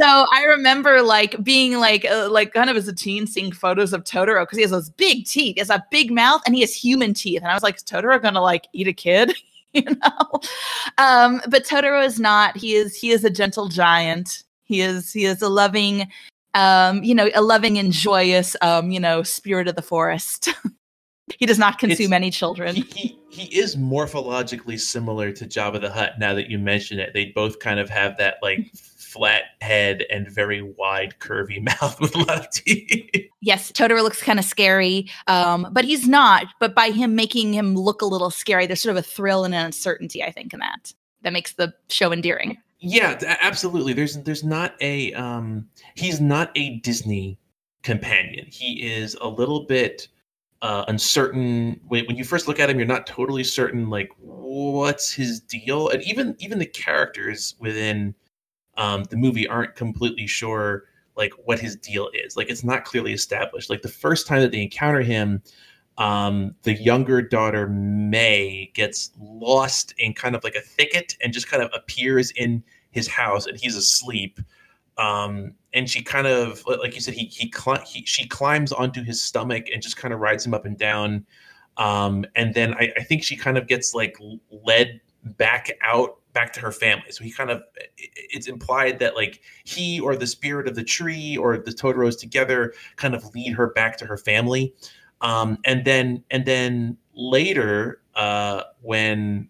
So 0.00 0.26
I 0.32 0.44
remember 0.44 1.00
like 1.00 1.44
being 1.44 1.78
like 1.78 2.04
uh, 2.04 2.28
like 2.28 2.52
kind 2.52 2.68
of 2.68 2.76
as 2.76 2.88
a 2.88 2.92
teen 2.92 3.26
seeing 3.26 3.52
photos 3.52 3.92
of 3.92 4.02
Totoro 4.02 4.42
because 4.42 4.56
he 4.56 4.62
has 4.62 4.72
those 4.72 4.90
big 4.90 5.26
teeth, 5.26 5.54
he 5.54 5.60
has 5.60 5.70
a 5.70 5.84
big 5.92 6.10
mouth, 6.10 6.42
and 6.44 6.56
he 6.56 6.60
has 6.62 6.74
human 6.74 7.14
teeth. 7.14 7.40
And 7.42 7.50
I 7.50 7.54
was 7.54 7.62
like, 7.62 7.76
is 7.76 7.84
Totoro 7.84 8.20
gonna 8.20 8.40
like 8.40 8.66
eat 8.72 8.88
a 8.88 8.92
kid? 8.92 9.32
you 9.72 9.82
know 9.82 10.40
um 10.98 11.40
but 11.48 11.64
totoro 11.64 12.04
is 12.04 12.20
not 12.20 12.56
he 12.56 12.74
is 12.74 12.94
he 12.94 13.10
is 13.10 13.24
a 13.24 13.30
gentle 13.30 13.68
giant 13.68 14.44
he 14.64 14.82
is 14.82 15.12
he 15.12 15.24
is 15.24 15.40
a 15.40 15.48
loving 15.48 16.06
um, 16.54 17.02
you 17.02 17.14
know, 17.14 17.30
a 17.34 17.42
loving 17.42 17.78
and 17.78 17.92
joyous, 17.92 18.56
um, 18.60 18.90
you 18.90 19.00
know, 19.00 19.22
spirit 19.22 19.68
of 19.68 19.76
the 19.76 19.82
forest. 19.82 20.48
he 21.38 21.46
does 21.46 21.58
not 21.58 21.78
consume 21.78 22.06
it's, 22.06 22.12
any 22.12 22.30
children. 22.30 22.76
He, 22.76 22.82
he, 22.82 23.18
he 23.30 23.58
is 23.58 23.76
morphologically 23.76 24.78
similar 24.78 25.32
to 25.32 25.46
Jabba 25.46 25.80
the 25.80 25.90
Hutt. 25.90 26.18
Now 26.18 26.34
that 26.34 26.50
you 26.50 26.58
mention 26.58 26.98
it, 26.98 27.12
they 27.14 27.26
both 27.26 27.58
kind 27.58 27.80
of 27.80 27.88
have 27.90 28.16
that 28.18 28.36
like 28.42 28.70
flat 28.74 29.42
head 29.60 30.04
and 30.10 30.28
very 30.28 30.62
wide, 30.62 31.14
curvy 31.20 31.62
mouth 31.82 32.00
with 32.00 32.14
a 32.14 32.18
lot 32.18 32.40
of 32.40 32.50
teeth. 32.50 33.08
Yes, 33.44 33.72
Totoro 33.72 34.04
looks 34.04 34.22
kind 34.22 34.38
of 34.38 34.44
scary, 34.44 35.10
um, 35.26 35.66
but 35.72 35.84
he's 35.84 36.06
not. 36.06 36.46
But 36.60 36.76
by 36.76 36.90
him 36.90 37.16
making 37.16 37.52
him 37.52 37.74
look 37.74 38.00
a 38.00 38.06
little 38.06 38.30
scary, 38.30 38.68
there's 38.68 38.80
sort 38.80 38.96
of 38.96 39.04
a 39.04 39.06
thrill 39.06 39.44
and 39.44 39.52
an 39.52 39.66
uncertainty, 39.66 40.22
I 40.22 40.30
think, 40.30 40.54
in 40.54 40.60
that 40.60 40.92
that 41.22 41.32
makes 41.32 41.54
the 41.54 41.74
show 41.88 42.12
endearing. 42.12 42.58
Yeah, 42.84 43.16
absolutely. 43.40 43.92
There's 43.92 44.16
there's 44.22 44.42
not 44.42 44.74
a 44.80 45.12
um 45.14 45.68
he's 45.94 46.20
not 46.20 46.50
a 46.56 46.78
Disney 46.80 47.38
companion. 47.84 48.46
He 48.50 48.82
is 48.92 49.16
a 49.20 49.28
little 49.28 49.64
bit 49.66 50.08
uh, 50.62 50.84
uncertain. 50.88 51.80
When, 51.86 52.06
when 52.06 52.16
you 52.16 52.24
first 52.24 52.48
look 52.48 52.58
at 52.58 52.68
him, 52.68 52.78
you're 52.78 52.86
not 52.88 53.06
totally 53.06 53.44
certain 53.44 53.88
like 53.88 54.10
what's 54.18 55.12
his 55.12 55.38
deal, 55.40 55.90
and 55.90 56.02
even 56.02 56.34
even 56.40 56.58
the 56.58 56.66
characters 56.66 57.54
within 57.60 58.14
um, 58.76 59.04
the 59.04 59.16
movie 59.16 59.46
aren't 59.48 59.76
completely 59.76 60.26
sure 60.26 60.84
like 61.16 61.32
what 61.44 61.60
his 61.60 61.76
deal 61.76 62.10
is. 62.14 62.36
Like 62.36 62.50
it's 62.50 62.64
not 62.64 62.84
clearly 62.84 63.12
established. 63.12 63.70
Like 63.70 63.82
the 63.82 63.88
first 63.88 64.26
time 64.26 64.40
that 64.42 64.50
they 64.52 64.62
encounter 64.62 65.02
him, 65.02 65.42
um, 65.98 66.54
the 66.62 66.74
younger 66.74 67.20
daughter 67.22 67.68
Mei 67.68 68.70
gets 68.74 69.10
lost 69.18 69.94
in 69.98 70.14
kind 70.14 70.34
of 70.34 70.42
like 70.44 70.54
a 70.54 70.60
thicket 70.60 71.16
and 71.22 71.32
just 71.32 71.48
kind 71.48 71.62
of 71.62 71.70
appears 71.74 72.30
in 72.32 72.62
his 72.90 73.08
house, 73.08 73.46
and 73.46 73.58
he's 73.58 73.76
asleep. 73.76 74.40
Um, 74.98 75.54
and 75.72 75.88
she 75.88 76.02
kind 76.02 76.26
of, 76.26 76.64
like 76.66 76.94
you 76.94 77.00
said, 77.00 77.14
he 77.14 77.24
he, 77.26 77.52
he 77.86 78.04
she 78.04 78.26
climbs 78.26 78.72
onto 78.72 79.02
his 79.02 79.22
stomach 79.22 79.66
and 79.72 79.82
just 79.82 79.96
kind 79.96 80.12
of 80.12 80.20
rides 80.20 80.44
him 80.44 80.54
up 80.54 80.64
and 80.64 80.78
down. 80.78 81.26
Um, 81.76 82.26
and 82.36 82.54
then 82.54 82.74
I, 82.74 82.92
I 82.96 83.02
think 83.02 83.22
she 83.22 83.36
kind 83.36 83.56
of 83.56 83.66
gets 83.66 83.94
like 83.94 84.16
led 84.50 85.00
back 85.24 85.70
out 85.82 86.18
back 86.32 86.52
to 86.54 86.60
her 86.60 86.72
family. 86.72 87.10
So 87.10 87.24
he 87.24 87.30
kind 87.30 87.50
of 87.50 87.62
it's 87.96 88.48
implied 88.48 88.98
that 89.00 89.14
like 89.14 89.40
he 89.64 90.00
or 90.00 90.16
the 90.16 90.26
spirit 90.26 90.66
of 90.68 90.74
the 90.74 90.84
tree 90.84 91.36
or 91.36 91.58
the 91.58 91.70
Totoros 91.70 92.18
together 92.18 92.74
kind 92.96 93.14
of 93.14 93.34
lead 93.34 93.52
her 93.54 93.68
back 93.68 93.96
to 93.98 94.06
her 94.06 94.16
family. 94.16 94.74
Um, 95.22 95.58
and 95.64 95.84
then 95.84 96.24
and 96.30 96.44
then 96.44 96.98
later, 97.14 98.00
uh, 98.14 98.64
when 98.82 99.48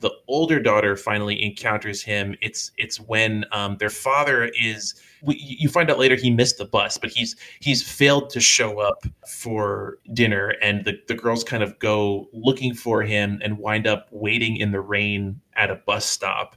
the 0.00 0.10
older 0.26 0.60
daughter 0.60 0.96
finally 0.96 1.40
encounters 1.42 2.02
him, 2.02 2.34
it's 2.42 2.72
it's 2.76 2.98
when 2.98 3.44
um, 3.52 3.76
their 3.78 3.90
father 3.90 4.50
is. 4.60 4.94
You 5.24 5.68
find 5.68 5.88
out 5.88 6.00
later 6.00 6.16
he 6.16 6.30
missed 6.30 6.58
the 6.58 6.64
bus, 6.64 6.98
but 6.98 7.10
he's 7.10 7.36
he's 7.60 7.82
failed 7.82 8.28
to 8.30 8.40
show 8.40 8.80
up 8.80 9.04
for 9.28 9.98
dinner, 10.12 10.54
and 10.60 10.84
the, 10.84 10.98
the 11.06 11.14
girls 11.14 11.44
kind 11.44 11.62
of 11.62 11.78
go 11.78 12.28
looking 12.32 12.74
for 12.74 13.02
him 13.02 13.38
and 13.44 13.58
wind 13.58 13.86
up 13.86 14.08
waiting 14.10 14.56
in 14.56 14.72
the 14.72 14.80
rain 14.80 15.40
at 15.54 15.70
a 15.70 15.76
bus 15.76 16.04
stop, 16.04 16.56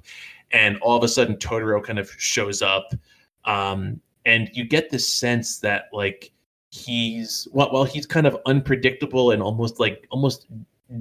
and 0.50 0.78
all 0.78 0.98
of 0.98 1.04
a 1.04 1.08
sudden 1.08 1.36
Totoro 1.36 1.84
kind 1.84 2.00
of 2.00 2.10
shows 2.18 2.64
up, 2.64 2.96
um, 3.44 4.02
and 4.26 4.50
you 4.54 4.66
get 4.66 4.90
this 4.90 5.08
sense 5.08 5.60
that 5.60 5.86
like 5.94 6.32
he's 6.76 7.48
well, 7.52 7.70
well 7.72 7.84
he's 7.84 8.06
kind 8.06 8.28
of 8.28 8.38
unpredictable 8.46 9.32
and 9.32 9.42
almost 9.42 9.80
like 9.80 10.06
almost 10.10 10.48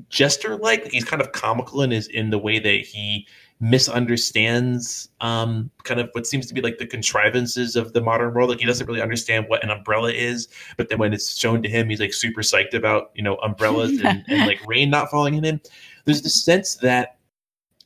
jester 0.09 0.57
like 0.57 0.91
he's 0.91 1.05
kind 1.05 1.21
of 1.21 1.33
comical 1.33 1.83
in 1.83 1.91
his 1.91 2.07
in 2.09 2.31
the 2.31 2.39
way 2.39 2.59
that 2.59 2.81
he 2.81 3.27
misunderstands 3.61 5.11
um 5.21 5.71
kind 5.83 6.01
of 6.01 6.09
what 6.13 6.27
seems 6.27 6.47
to 6.47 6.55
be 6.55 6.61
like 6.61 6.79
the 6.79 6.87
contrivances 6.87 7.77
of 7.77 7.93
the 7.93 8.01
modern 8.01 8.33
world. 8.35 8.51
Like 8.51 8.61
he 8.61 8.67
doesn't 8.67 8.87
really 8.87 9.03
understand 9.03 9.47
what 9.49 9.63
an 9.63 9.71
umbrella 9.71 10.11
is 10.11 10.49
but 10.77 10.89
then 10.89 10.99
when 10.99 11.13
it's 11.13 11.37
shown 11.37 11.63
to 11.63 11.69
him 11.69 11.89
he's 11.89 12.01
like 12.01 12.15
super 12.15 12.43
psyched 12.43 12.75
about 12.75 13.11
you 13.15 13.23
know 13.23 13.37
umbrellas 13.37 14.01
and, 14.05 14.25
and 14.29 14.47
like 14.47 14.65
rain 14.67 14.91
not 14.91 15.11
falling 15.11 15.35
in 15.35 15.45
him. 15.45 15.61
There's 16.05 16.23
the 16.23 16.31
sense 16.31 16.77
that 16.77 17.19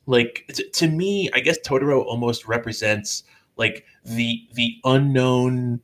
like 0.05 0.45
to, 0.53 0.67
to 0.69 0.87
me 0.87 1.29
i 1.33 1.39
guess 1.39 1.57
totoro 1.59 2.03
almost 2.03 2.47
represents 2.47 3.23
like 3.57 3.85
the 4.05 4.47
the 4.53 4.75
unknown 4.85 5.79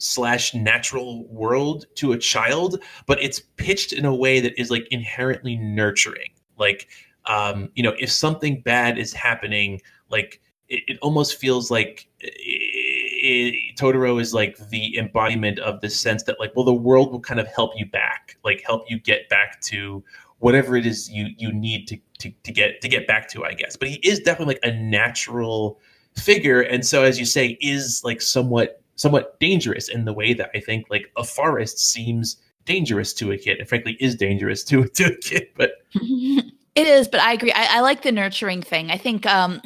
slash 0.00 0.54
natural 0.54 1.26
world 1.28 1.86
to 1.94 2.12
a 2.12 2.18
child, 2.18 2.82
but 3.06 3.22
it's 3.22 3.40
pitched 3.56 3.92
in 3.92 4.04
a 4.04 4.14
way 4.14 4.40
that 4.40 4.58
is 4.60 4.70
like 4.70 4.88
inherently 4.90 5.56
nurturing. 5.56 6.30
Like, 6.58 6.88
um, 7.26 7.70
you 7.74 7.82
know, 7.82 7.94
if 7.98 8.10
something 8.10 8.60
bad 8.62 8.98
is 8.98 9.12
happening, 9.12 9.80
like 10.08 10.40
it, 10.68 10.82
it 10.88 10.98
almost 11.02 11.38
feels 11.38 11.70
like 11.70 12.08
it, 12.18 12.32
it, 12.32 13.76
Totoro 13.78 14.20
is 14.20 14.32
like 14.32 14.56
the 14.70 14.96
embodiment 14.98 15.58
of 15.58 15.80
the 15.80 15.90
sense 15.90 16.22
that 16.24 16.40
like, 16.40 16.52
well, 16.56 16.64
the 16.64 16.72
world 16.72 17.12
will 17.12 17.20
kind 17.20 17.38
of 17.38 17.46
help 17.48 17.72
you 17.76 17.86
back, 17.86 18.36
like 18.42 18.62
help 18.66 18.90
you 18.90 18.98
get 18.98 19.28
back 19.28 19.60
to 19.62 20.02
whatever 20.38 20.74
it 20.76 20.86
is 20.86 21.10
you 21.10 21.28
you 21.36 21.52
need 21.52 21.86
to 21.86 21.98
to, 22.18 22.30
to 22.42 22.52
get 22.52 22.80
to 22.80 22.88
get 22.88 23.06
back 23.06 23.28
to, 23.28 23.44
I 23.44 23.52
guess. 23.52 23.76
But 23.76 23.88
he 23.88 23.96
is 23.96 24.18
definitely 24.20 24.54
like 24.54 24.72
a 24.72 24.76
natural 24.76 25.78
figure, 26.16 26.62
and 26.62 26.84
so 26.86 27.04
as 27.04 27.18
you 27.18 27.26
say, 27.26 27.58
is 27.60 28.02
like 28.02 28.20
somewhat 28.20 28.79
somewhat 29.00 29.40
dangerous 29.40 29.88
in 29.88 30.04
the 30.04 30.12
way 30.12 30.34
that 30.34 30.50
I 30.54 30.60
think 30.60 30.84
like 30.90 31.10
a 31.16 31.24
forest 31.24 31.78
seems 31.78 32.36
dangerous 32.66 33.14
to 33.14 33.32
a 33.32 33.38
kid, 33.38 33.58
and 33.58 33.66
frankly 33.66 33.96
is 33.98 34.14
dangerous 34.14 34.62
to 34.64 34.84
to 34.84 35.04
a 35.06 35.16
kid. 35.16 35.48
But 35.56 35.72
it 35.94 36.52
is. 36.86 37.08
But 37.08 37.20
I 37.20 37.32
agree. 37.32 37.52
I, 37.52 37.78
I 37.78 37.80
like 37.80 38.02
the 38.02 38.12
nurturing 38.12 38.60
thing. 38.60 38.90
I 38.90 38.98
think 38.98 39.24
um, 39.24 39.62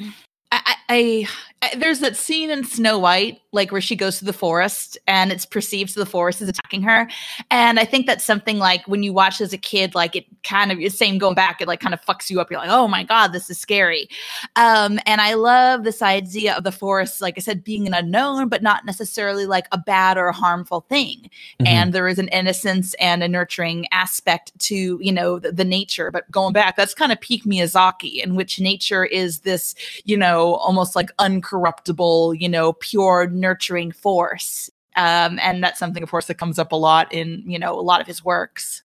I, 0.52 0.76
I 0.88 1.28
there's 1.76 2.00
that 2.00 2.16
scene 2.16 2.50
in 2.50 2.64
Snow 2.64 2.98
White, 2.98 3.40
like 3.52 3.70
where 3.70 3.80
she 3.80 3.94
goes 3.94 4.18
to 4.18 4.24
the 4.24 4.32
forest 4.32 4.98
and 5.06 5.30
it's 5.30 5.46
perceived 5.46 5.94
the 5.94 6.04
forest 6.04 6.42
is 6.42 6.48
attacking 6.48 6.82
her. 6.82 7.08
And 7.50 7.78
I 7.78 7.84
think 7.84 8.06
that's 8.06 8.24
something 8.24 8.58
like 8.58 8.86
when 8.88 9.02
you 9.02 9.12
watch 9.12 9.40
as 9.40 9.52
a 9.52 9.58
kid, 9.58 9.94
like 9.94 10.16
it 10.16 10.26
kind 10.42 10.72
of, 10.72 10.92
same 10.92 11.18
going 11.18 11.36
back, 11.36 11.60
it 11.60 11.68
like 11.68 11.80
kind 11.80 11.94
of 11.94 12.00
fucks 12.00 12.30
you 12.30 12.40
up. 12.40 12.50
You're 12.50 12.58
like, 12.58 12.70
oh 12.70 12.88
my 12.88 13.04
God, 13.04 13.28
this 13.28 13.48
is 13.48 13.58
scary. 13.58 14.08
Um, 14.56 14.98
and 15.06 15.20
I 15.20 15.34
love 15.34 15.84
this 15.84 16.02
idea 16.02 16.56
of 16.56 16.64
the 16.64 16.72
forest, 16.72 17.20
like 17.20 17.34
I 17.36 17.40
said, 17.40 17.62
being 17.62 17.86
an 17.86 17.94
unknown, 17.94 18.48
but 18.48 18.62
not 18.62 18.84
necessarily 18.84 19.46
like 19.46 19.66
a 19.70 19.78
bad 19.78 20.18
or 20.18 20.26
a 20.26 20.32
harmful 20.32 20.80
thing. 20.88 21.30
Mm-hmm. 21.60 21.66
And 21.66 21.92
there 21.92 22.08
is 22.08 22.18
an 22.18 22.28
innocence 22.28 22.94
and 22.94 23.22
a 23.22 23.28
nurturing 23.28 23.86
aspect 23.92 24.52
to, 24.60 24.98
you 25.00 25.12
know, 25.12 25.38
the, 25.38 25.52
the 25.52 25.64
nature. 25.64 26.10
But 26.10 26.28
going 26.30 26.52
back, 26.52 26.76
that's 26.76 26.94
kind 26.94 27.12
of 27.12 27.20
peak 27.20 27.44
Miyazaki, 27.44 28.22
in 28.22 28.34
which 28.34 28.58
nature 28.58 29.04
is 29.04 29.40
this, 29.40 29.76
you 30.04 30.16
know, 30.16 30.54
almost 30.54 30.96
like 30.96 31.10
uncorruptible, 31.54 32.40
you 32.40 32.48
know, 32.48 32.72
pure 32.74 33.26
nurturing 33.28 33.92
force. 33.92 34.70
Um, 34.96 35.38
and 35.42 35.62
that's 35.62 35.78
something, 35.78 36.02
of 36.02 36.10
course, 36.10 36.26
that 36.26 36.38
comes 36.38 36.58
up 36.58 36.72
a 36.72 36.76
lot 36.76 37.12
in, 37.12 37.42
you 37.46 37.58
know, 37.58 37.78
a 37.78 37.82
lot 37.82 38.00
of 38.00 38.06
his 38.06 38.24
works. 38.24 38.82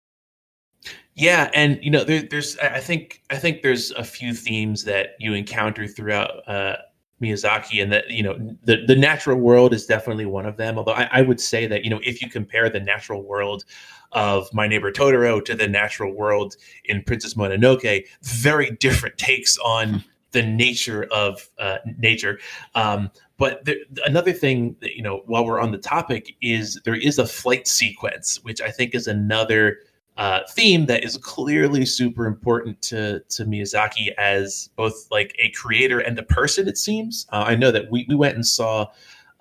Yeah, 1.14 1.50
and 1.54 1.78
you 1.82 1.90
know, 1.90 2.04
there, 2.04 2.22
there's 2.22 2.58
I 2.58 2.78
think 2.78 3.22
I 3.30 3.36
think 3.36 3.62
there's 3.62 3.90
a 3.92 4.04
few 4.04 4.34
themes 4.34 4.84
that 4.84 5.16
you 5.18 5.32
encounter 5.32 5.88
throughout 5.88 6.46
uh, 6.46 6.76
Miyazaki, 7.22 7.82
and 7.82 7.90
that 7.90 8.10
you 8.10 8.22
know 8.22 8.56
the 8.64 8.84
the 8.86 8.94
natural 8.94 9.38
world 9.38 9.72
is 9.72 9.86
definitely 9.86 10.26
one 10.26 10.44
of 10.44 10.58
them. 10.58 10.76
Although 10.76 10.92
I, 10.92 11.08
I, 11.10 11.22
would 11.22 11.40
say 11.40 11.66
that 11.66 11.84
you 11.84 11.90
know 11.90 12.00
if 12.04 12.20
you 12.20 12.28
compare 12.28 12.68
the 12.68 12.80
natural 12.80 13.22
world 13.22 13.64
of 14.12 14.52
My 14.52 14.68
Neighbor 14.68 14.92
Totoro 14.92 15.42
to 15.46 15.54
the 15.54 15.66
natural 15.66 16.12
world 16.12 16.56
in 16.84 17.02
Princess 17.02 17.32
Mononoke, 17.32 18.06
very 18.22 18.72
different 18.72 19.16
takes 19.16 19.56
on 19.58 20.04
the 20.32 20.42
nature 20.42 21.04
of 21.12 21.48
uh, 21.58 21.78
nature. 21.98 22.38
Um, 22.74 23.10
but 23.38 23.64
there, 23.64 23.76
another 24.04 24.32
thing 24.32 24.76
that 24.80 24.96
you 24.96 25.02
know, 25.02 25.22
while 25.26 25.44
we're 25.44 25.60
on 25.60 25.72
the 25.72 25.78
topic, 25.78 26.34
is 26.40 26.80
there 26.84 26.94
is 26.94 27.18
a 27.18 27.26
flight 27.26 27.66
sequence, 27.68 28.42
which 28.42 28.60
I 28.60 28.70
think 28.70 28.94
is 28.94 29.06
another 29.06 29.78
uh, 30.16 30.40
theme 30.50 30.86
that 30.86 31.04
is 31.04 31.18
clearly 31.18 31.84
super 31.84 32.26
important 32.26 32.80
to 32.82 33.20
to 33.28 33.44
Miyazaki 33.44 34.12
as 34.18 34.70
both 34.76 35.08
like 35.10 35.36
a 35.38 35.50
creator 35.50 36.00
and 36.00 36.18
a 36.18 36.22
person. 36.22 36.68
It 36.68 36.78
seems. 36.78 37.26
Uh, 37.32 37.44
I 37.46 37.54
know 37.54 37.70
that 37.70 37.90
we 37.90 38.06
we 38.08 38.14
went 38.14 38.34
and 38.34 38.46
saw. 38.46 38.88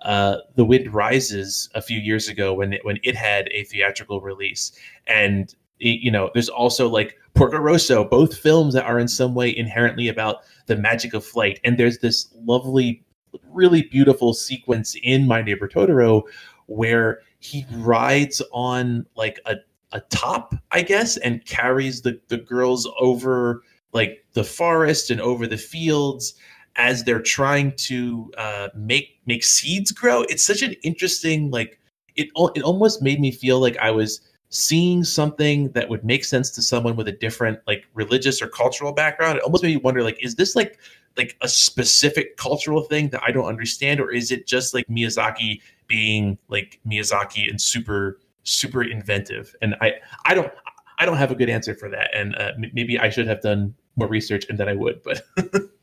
Uh, 0.02 0.42
the 0.54 0.66
Wind 0.66 0.94
Rises 0.94 1.68
a 1.74 1.82
few 1.82 2.00
years 2.00 2.28
ago 2.28 2.54
when 2.54 2.74
it, 2.74 2.86
when 2.86 3.00
it 3.02 3.16
had 3.16 3.48
a 3.52 3.64
theatrical 3.64 4.22
release, 4.22 4.72
and 5.08 5.56
you 5.80 6.12
know, 6.12 6.30
there's 6.34 6.50
also 6.50 6.88
like 6.88 7.18
Porco 7.34 7.58
Rosso, 7.58 8.06
both 8.06 8.38
films 8.38 8.74
that 8.74 8.86
are 8.86 9.00
in 9.00 9.08
some 9.08 9.36
way 9.36 9.56
inherently 9.56 10.08
about 10.08 10.44
the 10.68 10.76
magic 10.76 11.14
of 11.14 11.26
flight. 11.26 11.60
And 11.64 11.78
there's 11.78 12.00
this 12.00 12.30
lovely, 12.44 13.04
really 13.52 13.84
beautiful 13.84 14.34
sequence 14.34 14.96
in 15.04 15.28
My 15.28 15.42
Neighbor 15.42 15.68
Totoro 15.68 16.24
where 16.68 17.20
he 17.40 17.66
rides 17.72 18.42
on 18.52 19.06
like 19.16 19.40
a 19.46 19.58
a 19.92 20.02
top, 20.10 20.54
I 20.72 20.82
guess, 20.82 21.16
and 21.18 21.46
carries 21.46 22.02
the, 22.02 22.20
the 22.28 22.38
girls 22.38 22.88
over 23.00 23.62
like 23.94 24.26
the 24.34 24.44
forest 24.44 25.10
and 25.10 25.22
over 25.22 25.48
the 25.48 25.58
fields 25.58 26.34
as 26.76 27.06
they're 27.06 27.22
trying 27.22 27.72
to 27.78 28.30
uh, 28.38 28.68
make 28.76 29.20
make 29.26 29.44
seeds 29.44 29.92
grow. 29.92 30.24
It's 30.24 30.44
such 30.44 30.62
an 30.62 30.74
interesting 30.84 31.50
like 31.50 31.80
it. 32.16 32.28
It 32.56 32.64
almost 32.64 33.02
made 33.02 33.22
me 33.22 33.32
feel 33.32 33.60
like 33.60 33.78
I 33.78 33.92
was 33.92 34.20
seeing 34.56 35.04
something 35.04 35.70
that 35.72 35.90
would 35.90 36.04
make 36.04 36.24
sense 36.24 36.50
to 36.50 36.62
someone 36.62 36.96
with 36.96 37.08
a 37.08 37.12
different 37.12 37.60
like 37.68 37.86
religious 37.94 38.42
or 38.42 38.48
cultural 38.48 38.94
background. 38.94 39.38
It 39.38 39.44
almost 39.44 39.64
made 39.64 39.76
me 39.76 39.82
wonder 39.82 40.04
like, 40.04 40.24
is 40.24 40.36
this 40.36 40.56
like 40.56 40.80
like 41.18 41.38
a 41.42 41.48
specific 41.48 42.38
cultural 42.38 42.84
thing 42.84 43.10
that 43.10 43.22
I 43.26 43.32
don't 43.32 43.46
understand, 43.46 44.00
or 44.00 44.12
is 44.12 44.32
it 44.32 44.48
just 44.48 44.74
like 44.74 44.86
Miyazaki 44.88 45.62
being 45.88 46.38
like 46.50 46.80
Miyazaki 46.88 47.50
and 47.50 47.62
super 47.62 48.18
super 48.44 48.84
inventive. 48.84 49.56
And 49.62 49.76
I 49.82 49.96
I 50.26 50.34
don't 50.34 50.52
I 51.00 51.06
don't 51.06 51.18
have 51.18 51.32
a 51.32 51.36
good 51.36 51.50
answer 51.50 51.76
for 51.76 51.90
that. 51.90 52.16
And 52.16 52.36
uh, 52.36 52.52
maybe 52.74 52.98
I 52.98 53.10
should 53.10 53.28
have 53.28 53.42
done 53.42 53.76
more 53.98 54.08
research 54.08 54.46
and 54.50 54.58
that 54.60 54.70
I 54.70 54.74
would, 54.74 55.04
but. 55.04 55.22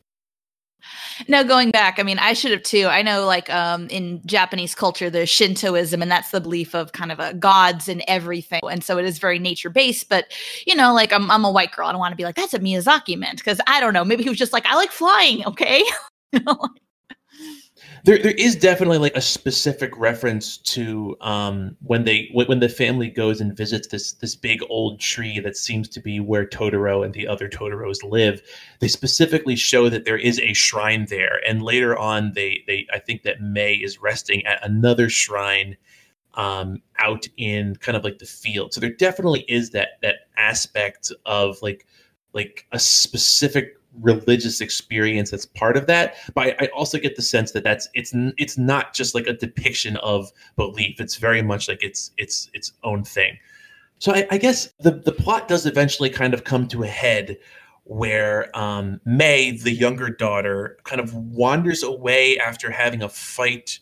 no 1.28 1.44
going 1.44 1.70
back 1.70 1.98
i 1.98 2.02
mean 2.02 2.18
i 2.18 2.32
should 2.32 2.50
have 2.50 2.62
too. 2.62 2.86
I 2.86 3.02
know 3.02 3.26
like 3.26 3.50
um 3.50 3.88
in 3.88 4.20
japanese 4.26 4.74
culture 4.74 5.10
there's 5.10 5.28
shintoism 5.28 6.02
and 6.02 6.10
that's 6.10 6.30
the 6.30 6.40
belief 6.40 6.74
of 6.74 6.92
kind 6.92 7.12
of 7.12 7.20
a 7.20 7.34
gods 7.34 7.88
and 7.88 8.02
everything. 8.08 8.60
And 8.68 8.82
so 8.82 8.98
it 8.98 9.04
is 9.04 9.18
very 9.18 9.38
nature 9.38 9.70
based 9.70 10.08
but 10.08 10.26
you 10.66 10.74
know 10.74 10.92
like 10.94 11.12
i'm, 11.12 11.30
I'm 11.30 11.44
a 11.44 11.50
white 11.50 11.72
girl. 11.72 11.88
I 11.88 11.92
don't 11.92 12.00
want 12.00 12.12
to 12.12 12.16
be 12.16 12.24
like 12.24 12.36
that's 12.36 12.54
a 12.54 12.58
miyazaki 12.58 13.16
meant 13.16 13.38
because 13.38 13.60
i 13.66 13.80
don't 13.80 13.94
know. 13.94 14.04
Maybe 14.04 14.22
he 14.22 14.28
was 14.28 14.38
just 14.38 14.52
like 14.52 14.66
i 14.66 14.74
like 14.74 14.90
flying 14.90 15.44
okay? 15.46 15.84
there 18.04 18.18
there 18.18 18.32
is 18.32 18.56
definitely 18.56 18.98
like 18.98 19.16
a 19.16 19.20
specific 19.20 19.96
reference 19.96 20.56
to 20.58 21.16
um, 21.20 21.76
when 21.82 22.04
they 22.04 22.30
when 22.32 22.58
the 22.58 22.68
family 22.68 23.08
goes 23.08 23.40
and 23.40 23.56
visits 23.56 23.88
this 23.88 24.12
this 24.14 24.34
big 24.34 24.60
old 24.68 24.98
tree 24.98 25.38
that 25.38 25.56
seems 25.56 25.88
to 25.90 26.00
be 26.00 26.18
where 26.18 26.44
Totoro 26.44 27.04
and 27.04 27.14
the 27.14 27.28
other 27.28 27.48
Totoros 27.48 28.02
live. 28.02 28.42
They 28.80 28.88
specifically 28.88 29.54
show 29.54 29.88
that 29.88 30.04
there 30.04 30.18
is 30.18 30.40
a 30.40 30.52
shrine 30.52 31.06
there, 31.10 31.40
and 31.46 31.62
later 31.62 31.96
on, 31.96 32.32
they 32.34 32.64
they 32.66 32.86
I 32.92 32.98
think 32.98 33.22
that 33.22 33.40
Mei 33.40 33.74
is 33.74 34.00
resting 34.00 34.44
at 34.46 34.64
another 34.66 35.08
shrine 35.08 35.76
um, 36.34 36.82
out 36.98 37.26
in 37.36 37.76
kind 37.76 37.96
of 37.96 38.02
like 38.02 38.18
the 38.18 38.26
field. 38.26 38.74
So 38.74 38.80
there 38.80 38.92
definitely 38.92 39.44
is 39.48 39.70
that 39.70 40.00
that 40.02 40.26
aspect 40.36 41.12
of 41.24 41.62
like 41.62 41.86
like 42.32 42.66
a 42.72 42.78
specific 42.78 43.76
religious 44.00 44.60
experience 44.60 45.30
that's 45.30 45.44
part 45.44 45.76
of 45.76 45.86
that 45.86 46.14
but 46.34 46.48
I, 46.48 46.64
I, 46.64 46.66
also 46.68 46.98
get 46.98 47.16
the 47.16 47.22
sense 47.22 47.52
that 47.52 47.62
that's 47.62 47.88
it's 47.94 48.12
it's 48.38 48.56
not 48.56 48.94
just 48.94 49.14
like 49.14 49.26
a 49.26 49.32
depiction 49.32 49.96
of 49.98 50.32
belief. 50.56 51.00
It's 51.00 51.16
very 51.16 51.42
much 51.42 51.68
like 51.68 51.82
it's 51.82 52.10
it's 52.16 52.50
its 52.54 52.72
own 52.84 53.04
thing. 53.04 53.38
So 53.98 54.14
i, 54.14 54.26
I 54.30 54.38
guess 54.38 54.72
the 54.80 54.92
the 54.92 55.12
plot 55.12 55.48
does 55.48 55.66
eventually 55.66 56.10
kind 56.10 56.34
of 56.34 56.44
come 56.44 56.68
to 56.68 56.82
a 56.82 56.88
head 56.88 57.38
where 57.84 58.56
um, 58.56 59.00
Mei, 59.04 59.50
the 59.50 59.72
younger 59.72 60.08
daughter, 60.08 60.78
kind 60.84 61.00
of 61.00 61.14
wanders 61.14 61.82
away 61.82 62.38
after 62.38 62.70
having 62.70 63.02
a 63.02 63.08
fight 63.08 63.80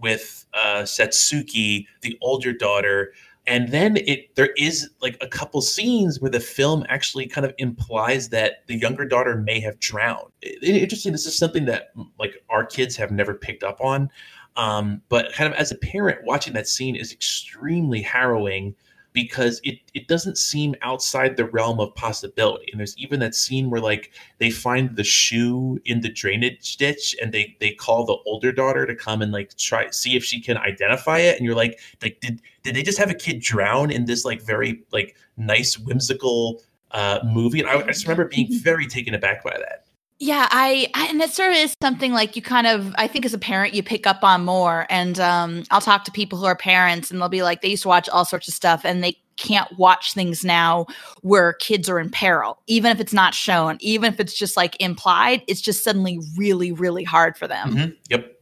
with 0.00 0.44
uh, 0.52 0.82
Satsuki, 0.82 1.86
the 2.02 2.18
older 2.20 2.52
daughter, 2.52 3.12
and 3.46 3.68
then 3.70 3.96
it 3.98 4.34
there 4.34 4.50
is 4.56 4.90
like 5.00 5.16
a 5.20 5.28
couple 5.28 5.60
scenes 5.62 6.20
where 6.20 6.30
the 6.30 6.40
film 6.40 6.84
actually 6.88 7.26
kind 7.26 7.44
of 7.44 7.54
implies 7.58 8.28
that 8.30 8.66
the 8.66 8.76
younger 8.76 9.04
daughter 9.04 9.36
may 9.36 9.60
have 9.60 9.78
drowned. 9.78 10.32
It, 10.42 10.58
it, 10.62 10.82
interesting 10.82 11.12
this 11.12 11.26
is 11.26 11.38
something 11.38 11.64
that 11.66 11.92
like 12.18 12.42
our 12.48 12.64
kids 12.64 12.96
have 12.96 13.10
never 13.10 13.34
picked 13.34 13.62
up 13.62 13.80
on. 13.80 14.10
Um, 14.56 15.02
but 15.08 15.32
kind 15.34 15.52
of 15.52 15.58
as 15.58 15.70
a 15.70 15.76
parent 15.76 16.24
watching 16.24 16.54
that 16.54 16.66
scene 16.66 16.96
is 16.96 17.12
extremely 17.12 18.00
harrowing 18.00 18.74
because 19.16 19.62
it 19.64 19.78
it 19.94 20.08
doesn't 20.08 20.36
seem 20.36 20.74
outside 20.82 21.38
the 21.38 21.46
realm 21.46 21.80
of 21.80 21.94
possibility. 21.94 22.66
And 22.70 22.78
there's 22.78 22.96
even 22.98 23.18
that 23.20 23.34
scene 23.34 23.70
where 23.70 23.80
like 23.80 24.12
they 24.36 24.50
find 24.50 24.94
the 24.94 25.04
shoe 25.04 25.80
in 25.86 26.02
the 26.02 26.10
drainage 26.10 26.76
ditch 26.76 27.16
and 27.22 27.32
they 27.32 27.56
they 27.58 27.70
call 27.70 28.04
the 28.04 28.18
older 28.26 28.52
daughter 28.52 28.84
to 28.84 28.94
come 28.94 29.22
and 29.22 29.32
like 29.32 29.56
try 29.56 29.88
see 29.88 30.16
if 30.16 30.22
she 30.22 30.38
can 30.38 30.58
identify 30.58 31.18
it. 31.18 31.36
And 31.36 31.46
you're 31.46 31.54
like, 31.54 31.80
like 32.02 32.20
did 32.20 32.42
did 32.62 32.76
they 32.76 32.82
just 32.82 32.98
have 32.98 33.10
a 33.10 33.14
kid 33.14 33.40
drown 33.40 33.90
in 33.90 34.04
this 34.04 34.26
like 34.26 34.42
very 34.42 34.82
like 34.92 35.16
nice 35.38 35.78
whimsical 35.78 36.62
uh 36.90 37.20
movie? 37.24 37.60
And 37.60 37.70
I, 37.70 37.78
I 37.78 37.86
just 37.86 38.04
remember 38.04 38.26
being 38.26 38.48
very 38.62 38.86
taken 38.86 39.14
aback 39.14 39.42
by 39.42 39.56
that. 39.56 39.85
Yeah, 40.18 40.48
I, 40.50 40.88
I, 40.94 41.08
and 41.08 41.20
it 41.20 41.30
sort 41.30 41.52
of 41.52 41.58
is 41.58 41.74
something 41.82 42.12
like 42.12 42.36
you 42.36 42.42
kind 42.42 42.66
of 42.66 42.94
I 42.96 43.06
think 43.06 43.26
as 43.26 43.34
a 43.34 43.38
parent 43.38 43.74
you 43.74 43.82
pick 43.82 44.06
up 44.06 44.24
on 44.24 44.44
more. 44.44 44.86
And 44.88 45.20
um, 45.20 45.64
I'll 45.70 45.80
talk 45.80 46.04
to 46.04 46.10
people 46.10 46.38
who 46.38 46.46
are 46.46 46.56
parents 46.56 47.10
and 47.10 47.20
they'll 47.20 47.28
be 47.28 47.42
like 47.42 47.60
they 47.60 47.68
used 47.68 47.82
to 47.82 47.88
watch 47.88 48.08
all 48.08 48.24
sorts 48.24 48.48
of 48.48 48.54
stuff 48.54 48.84
and 48.84 49.04
they 49.04 49.16
can't 49.36 49.70
watch 49.78 50.14
things 50.14 50.42
now 50.42 50.86
where 51.20 51.52
kids 51.54 51.90
are 51.90 52.00
in 52.00 52.08
peril, 52.08 52.62
even 52.66 52.90
if 52.90 53.00
it's 53.00 53.12
not 53.12 53.34
shown, 53.34 53.76
even 53.80 54.10
if 54.10 54.18
it's 54.18 54.32
just 54.32 54.56
like 54.56 54.80
implied. 54.80 55.42
It's 55.46 55.60
just 55.60 55.84
suddenly 55.84 56.18
really 56.36 56.72
really 56.72 57.04
hard 57.04 57.36
for 57.36 57.46
them. 57.46 57.74
Mm-hmm. 57.74 57.90
Yep. 58.08 58.32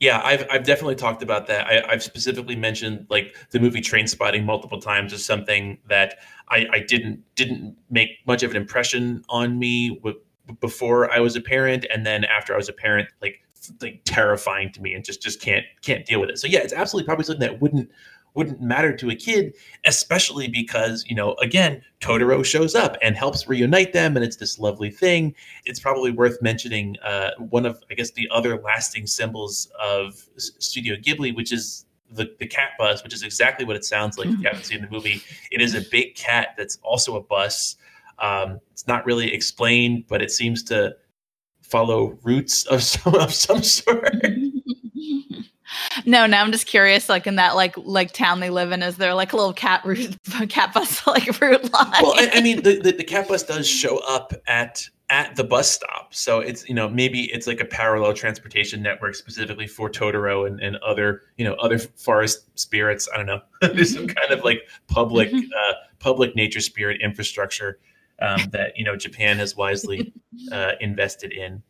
Yeah, 0.00 0.22
I've 0.24 0.46
I've 0.50 0.64
definitely 0.64 0.94
talked 0.94 1.22
about 1.22 1.46
that. 1.48 1.66
I, 1.66 1.92
have 1.92 2.02
specifically 2.02 2.56
mentioned 2.56 3.06
like 3.10 3.36
the 3.50 3.60
movie 3.60 3.82
Trainspotting 3.82 4.46
multiple 4.46 4.80
times 4.80 5.12
as 5.12 5.22
something 5.22 5.76
that 5.88 6.20
I, 6.48 6.66
I 6.72 6.78
didn't 6.80 7.22
didn't 7.34 7.76
make 7.90 8.08
much 8.26 8.42
of 8.42 8.52
an 8.52 8.56
impression 8.56 9.22
on 9.28 9.58
me 9.58 10.00
with 10.02 10.16
before 10.60 11.12
I 11.12 11.20
was 11.20 11.36
a 11.36 11.40
parent, 11.40 11.86
and 11.92 12.04
then 12.06 12.24
after 12.24 12.54
I 12.54 12.56
was 12.56 12.68
a 12.68 12.72
parent, 12.72 13.08
like 13.22 13.42
like 13.80 14.00
terrifying 14.04 14.72
to 14.72 14.80
me, 14.80 14.94
and 14.94 15.04
just 15.04 15.22
just 15.22 15.40
can't 15.40 15.64
can't 15.82 16.06
deal 16.06 16.20
with 16.20 16.30
it. 16.30 16.38
So 16.38 16.46
yeah, 16.46 16.60
it's 16.60 16.72
absolutely 16.72 17.06
probably 17.06 17.24
something 17.24 17.48
that 17.48 17.60
wouldn't 17.60 17.90
wouldn't 18.34 18.60
matter 18.60 18.94
to 18.96 19.10
a 19.10 19.14
kid, 19.14 19.54
especially 19.84 20.48
because, 20.48 21.04
you 21.08 21.16
know, 21.16 21.34
again, 21.34 21.82
Totoro 22.00 22.44
shows 22.44 22.74
up 22.74 22.96
and 23.02 23.16
helps 23.16 23.48
reunite 23.48 23.92
them, 23.92 24.16
and 24.16 24.24
it's 24.24 24.36
this 24.36 24.58
lovely 24.58 24.90
thing. 24.90 25.34
It's 25.64 25.80
probably 25.80 26.10
worth 26.10 26.40
mentioning 26.40 26.96
uh, 27.04 27.30
one 27.38 27.66
of, 27.66 27.82
I 27.90 27.94
guess, 27.94 28.12
the 28.12 28.28
other 28.30 28.60
lasting 28.60 29.06
symbols 29.06 29.70
of 29.80 30.28
Studio 30.36 30.96
Ghibli, 30.96 31.34
which 31.34 31.52
is 31.52 31.86
the, 32.10 32.34
the 32.38 32.46
cat 32.46 32.70
bus, 32.78 33.02
which 33.02 33.14
is 33.14 33.22
exactly 33.22 33.64
what 33.64 33.76
it 33.76 33.84
sounds 33.84 34.18
like. 34.18 34.28
If 34.28 34.38
you 34.38 34.44
haven't 34.48 34.64
seen 34.64 34.82
the 34.82 34.90
movie, 34.90 35.22
it 35.50 35.60
is 35.60 35.74
a 35.74 35.80
big 35.80 36.14
cat 36.14 36.54
that's 36.56 36.78
also 36.82 37.16
a 37.16 37.20
bus 37.20 37.76
um, 38.20 38.60
it's 38.72 38.86
not 38.86 39.04
really 39.06 39.32
explained, 39.32 40.04
but 40.08 40.22
it 40.22 40.30
seems 40.30 40.62
to 40.64 40.94
follow 41.62 42.18
routes 42.22 42.64
of 42.66 42.82
some 42.82 43.14
of 43.14 43.32
some 43.34 43.62
sort? 43.62 44.14
No, 46.04 46.26
no, 46.26 46.36
I'm 46.36 46.52
just 46.52 46.66
curious. 46.66 47.08
Like 47.08 47.26
in 47.26 47.36
that 47.36 47.54
like 47.54 47.74
like 47.76 48.12
town 48.12 48.40
they 48.40 48.50
live 48.50 48.72
in, 48.72 48.82
is 48.82 48.96
there 48.96 49.14
like 49.14 49.32
a 49.32 49.36
little 49.36 49.52
cat 49.52 49.84
route, 49.84 50.16
cat 50.48 50.72
bus 50.72 51.06
like 51.06 51.40
route 51.40 51.72
line? 51.72 52.02
Well, 52.02 52.14
I, 52.16 52.30
I 52.34 52.40
mean, 52.40 52.62
the, 52.62 52.80
the, 52.80 52.92
the 52.92 53.04
cat 53.04 53.28
bus 53.28 53.42
does 53.42 53.68
show 53.68 53.98
up 53.98 54.32
at 54.46 54.88
at 55.10 55.34
the 55.34 55.42
bus 55.44 55.70
stop, 55.70 56.14
so 56.14 56.40
it's 56.40 56.68
you 56.68 56.74
know 56.74 56.88
maybe 56.88 57.24
it's 57.32 57.46
like 57.46 57.60
a 57.60 57.64
parallel 57.64 58.12
transportation 58.14 58.82
network 58.82 59.14
specifically 59.14 59.66
for 59.66 59.90
Totoro 59.90 60.46
and, 60.46 60.60
and 60.60 60.76
other 60.78 61.22
you 61.36 61.44
know 61.44 61.54
other 61.54 61.78
forest 61.78 62.46
spirits. 62.58 63.08
I 63.12 63.16
don't 63.16 63.26
know. 63.26 63.40
There's 63.60 63.94
some 63.94 64.06
kind 64.06 64.32
of 64.32 64.44
like 64.44 64.62
public 64.88 65.30
mm-hmm. 65.30 65.38
uh, 65.38 65.74
public 65.98 66.34
nature 66.34 66.60
spirit 66.60 67.00
infrastructure 67.00 67.78
um, 68.20 68.40
that 68.50 68.76
you 68.76 68.84
know 68.84 68.96
Japan 68.96 69.38
has 69.38 69.56
wisely 69.56 70.12
uh, 70.52 70.72
invested 70.80 71.32
in. 71.32 71.62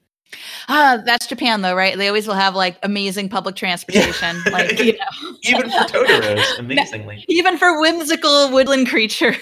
Ah, 0.68 1.02
that's 1.04 1.26
Japan 1.26 1.62
though, 1.62 1.74
right? 1.74 1.96
They 1.96 2.08
always 2.08 2.26
will 2.26 2.34
have 2.34 2.54
like 2.54 2.78
amazing 2.82 3.28
public 3.28 3.56
transportation, 3.56 4.40
yeah. 4.46 4.52
like 4.52 4.78
you 4.78 4.92
know, 4.92 5.36
even 5.42 5.70
for 5.70 5.78
Totoro's, 5.78 6.46
amazingly, 6.58 7.24
even 7.28 7.58
for 7.58 7.80
whimsical 7.80 8.50
woodland 8.50 8.88
creature. 8.88 9.34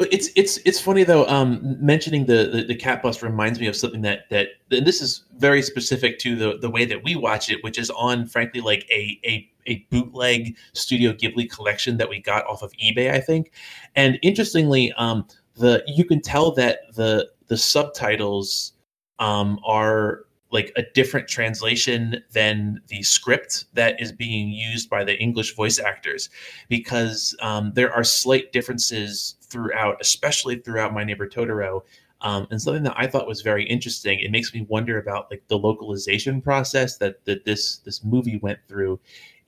it's 0.00 0.30
it's 0.34 0.56
it's 0.58 0.80
funny 0.80 1.04
though. 1.04 1.26
Um, 1.28 1.76
mentioning 1.80 2.26
the, 2.26 2.50
the, 2.52 2.64
the 2.64 2.74
cat 2.74 3.02
bus 3.02 3.22
reminds 3.22 3.60
me 3.60 3.68
of 3.68 3.76
something 3.76 4.02
that 4.02 4.28
that 4.30 4.48
and 4.70 4.86
this 4.86 5.00
is 5.00 5.24
very 5.36 5.62
specific 5.62 6.18
to 6.20 6.34
the 6.34 6.58
the 6.58 6.70
way 6.70 6.84
that 6.84 7.04
we 7.04 7.14
watch 7.14 7.48
it, 7.48 7.62
which 7.62 7.78
is 7.78 7.90
on 7.90 8.26
frankly 8.26 8.60
like 8.60 8.86
a 8.90 9.20
a 9.24 9.48
a 9.66 9.86
bootleg 9.90 10.56
Studio 10.72 11.12
Ghibli 11.12 11.50
collection 11.50 11.96
that 11.98 12.08
we 12.08 12.20
got 12.20 12.46
off 12.46 12.62
of 12.62 12.72
eBay, 12.72 13.10
I 13.12 13.20
think. 13.20 13.52
And 13.94 14.18
interestingly, 14.22 14.92
um, 14.94 15.26
the 15.56 15.82
you 15.86 16.04
can 16.04 16.20
tell 16.20 16.52
that 16.52 16.94
the 16.94 17.28
the 17.48 17.56
subtitles 17.56 18.72
um, 19.18 19.58
are 19.64 20.26
like 20.52 20.72
a 20.76 20.82
different 20.94 21.28
translation 21.28 22.22
than 22.32 22.80
the 22.88 23.02
script 23.02 23.64
that 23.74 24.00
is 24.00 24.12
being 24.12 24.48
used 24.50 24.88
by 24.88 25.02
the 25.04 25.18
English 25.18 25.54
voice 25.56 25.78
actors, 25.78 26.30
because 26.68 27.36
um, 27.40 27.72
there 27.74 27.92
are 27.92 28.04
slight 28.04 28.52
differences 28.52 29.36
throughout, 29.42 29.96
especially 30.00 30.56
throughout 30.56 30.94
My 30.94 31.04
Neighbor 31.04 31.28
Totoro. 31.28 31.82
Um, 32.22 32.46
and 32.50 32.60
something 32.62 32.84
that 32.84 32.94
I 32.96 33.06
thought 33.06 33.26
was 33.26 33.42
very 33.42 33.64
interesting. 33.64 34.20
It 34.20 34.30
makes 34.30 34.54
me 34.54 34.66
wonder 34.70 34.98
about 34.98 35.30
like 35.30 35.42
the 35.48 35.58
localization 35.58 36.40
process 36.40 36.96
that 36.98 37.24
that 37.26 37.44
this 37.44 37.78
this 37.78 38.02
movie 38.04 38.38
went 38.38 38.58
through. 38.68 38.98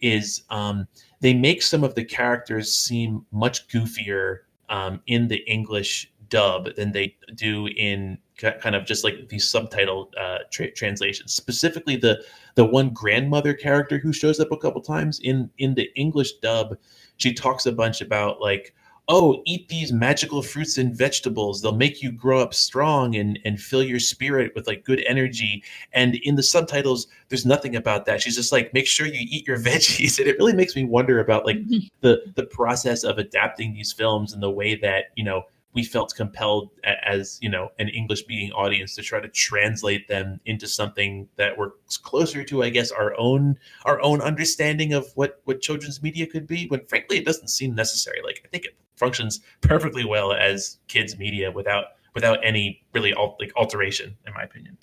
Is 0.01 0.43
um, 0.51 0.87
they 1.21 1.35
make 1.35 1.63
some 1.63 1.85
of 1.85 1.95
the 1.95 2.05
characters 2.05 2.73
seem 2.73 3.27
much 3.33 3.69
goofier 3.69 4.41
um, 4.69 5.01
in 5.07 5.29
the 5.29 5.39
English 5.51 6.11
dub 6.29 6.75
than 6.77 6.93
they 6.93 7.17
do 7.35 7.69
in 7.69 8.19
kind 8.37 8.77
of 8.77 8.85
just 8.85 9.03
like 9.03 9.29
these 9.29 9.49
subtitle 9.49 10.11
uh, 10.21 10.39
tra- 10.51 10.71
translations. 10.71 11.35
Specifically, 11.35 11.97
the 11.97 12.23
the 12.55 12.65
one 12.65 12.91
grandmother 12.91 13.55
character 13.55 13.99
who 13.99 14.13
shows 14.13 14.39
up 14.41 14.53
a 14.53 14.57
couple 14.57 14.81
times 14.81 15.19
in 15.21 15.51
in 15.59 15.75
the 15.75 15.91
English 15.97 16.35
dub, 16.35 16.77
she 17.17 17.33
talks 17.33 17.67
a 17.67 17.73
bunch 17.73 18.01
about 18.01 18.41
like, 18.41 18.75
oh, 19.09 19.43
eat 19.47 19.69
these 19.69 19.93
magical 19.93 20.43
fruits 20.43 20.77
and 20.77 20.95
vegetables. 20.95 21.63
They'll 21.63 21.75
make 21.75 22.03
you 22.03 22.13
grow 22.13 22.41
up 22.41 22.53
strong 22.53 23.17
and 23.17 23.39
and 23.45 23.61
fill 23.61 23.83
your 23.83 24.01
spirit 24.01 24.53
with 24.55 24.67
like 24.67 24.85
good 24.85 25.03
energy. 25.09 25.63
And 25.93 26.17
in 26.17 26.37
the 26.37 26.43
subtitles, 26.43 27.07
there's 27.29 27.47
nothing 27.47 27.75
about 27.75 28.05
that. 28.07 28.21
She's 28.21 28.37
just 28.37 28.53
like, 28.53 28.75
make 28.75 28.87
sure 28.87 29.07
you 29.07 29.27
eat 29.29 29.47
your 29.47 29.59
veggies. 29.69 30.19
And 30.19 30.29
it 30.29 30.37
really 30.39 30.55
makes 30.55 30.77
me 30.77 30.85
wonder 30.85 31.21
about 31.21 31.47
like 31.47 31.59
mm-hmm. 31.59 31.87
the 32.01 32.23
the 32.35 32.45
process 32.45 33.05
of 33.05 33.19
adapting 33.19 33.75
these 33.75 33.93
films 33.93 34.33
and 34.33 34.43
the 34.43 34.51
way 34.51 34.75
that 34.77 35.07
you 35.17 35.25
know 35.25 35.45
we 35.75 35.85
felt 35.85 36.15
compelled 36.15 36.71
as 36.85 37.39
you 37.41 37.49
know 37.49 37.71
an 37.79 37.89
english 37.89 38.21
speaking 38.21 38.51
audience 38.53 38.95
to 38.95 39.03
try 39.03 39.21
to 39.21 39.29
translate 39.29 40.09
them 40.09 40.41
into 40.45 40.67
something 40.67 41.29
that 41.37 41.57
works 41.57 41.97
closer 41.97 42.43
to 42.43 42.63
i 42.63 42.69
guess 42.69 42.91
our 42.91 43.15
own 43.19 43.57
our 43.85 44.01
own 44.01 44.21
understanding 44.21 44.93
of 44.93 45.11
what 45.15 45.41
what 45.45 45.61
children's 45.61 46.03
media 46.03 46.27
could 46.27 46.47
be 46.47 46.67
when 46.69 46.85
frankly 46.87 47.19
it 47.19 47.25
doesn't 47.25 47.49
seem 47.49 47.75
necessary 47.75 48.21
like 48.25 48.43
i 48.45 48.49
think 48.49 48.65
it 48.65 48.77
functions 48.97 49.41
perfectly 49.61 50.05
well 50.05 50.33
as 50.33 50.79
kids 50.89 51.19
media 51.19 51.51
without 51.51 51.85
without 52.15 52.39
any 52.45 52.83
really 52.93 53.13
al- 53.15 53.37
like 53.39 53.53
alteration 53.57 54.17
in 54.27 54.35
my 54.35 54.43
opinion 54.43 54.77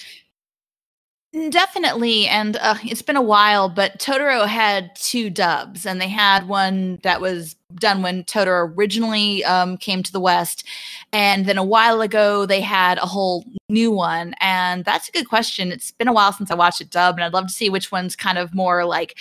Definitely. 1.49 2.27
And 2.27 2.55
uh, 2.55 2.75
it's 2.83 3.01
been 3.01 3.17
a 3.17 3.21
while, 3.21 3.67
but 3.67 3.99
Totoro 3.99 4.47
had 4.47 4.95
two 4.95 5.29
dubs, 5.29 5.85
and 5.85 5.99
they 5.99 6.07
had 6.07 6.47
one 6.47 6.99
that 7.03 7.19
was 7.19 7.57
done 7.75 8.01
when 8.01 8.23
Totoro 8.23 8.73
originally 8.75 9.43
um, 9.45 9.77
came 9.77 10.03
to 10.03 10.11
the 10.11 10.19
West. 10.19 10.65
And 11.13 11.45
then 11.45 11.57
a 11.57 11.63
while 11.63 12.01
ago, 12.01 12.45
they 12.45 12.61
had 12.61 12.97
a 12.97 13.05
whole 13.05 13.45
new 13.69 13.91
one. 13.91 14.35
And 14.39 14.85
that's 14.85 15.09
a 15.09 15.11
good 15.11 15.27
question. 15.27 15.71
It's 15.71 15.91
been 15.91 16.07
a 16.07 16.13
while 16.13 16.33
since 16.33 16.51
I 16.51 16.55
watched 16.55 16.81
it 16.81 16.89
dub, 16.89 17.15
and 17.15 17.23
I'd 17.23 17.33
love 17.33 17.47
to 17.47 17.53
see 17.53 17.69
which 17.69 17.91
one's 17.91 18.15
kind 18.15 18.37
of 18.37 18.53
more 18.53 18.85
like 18.85 19.15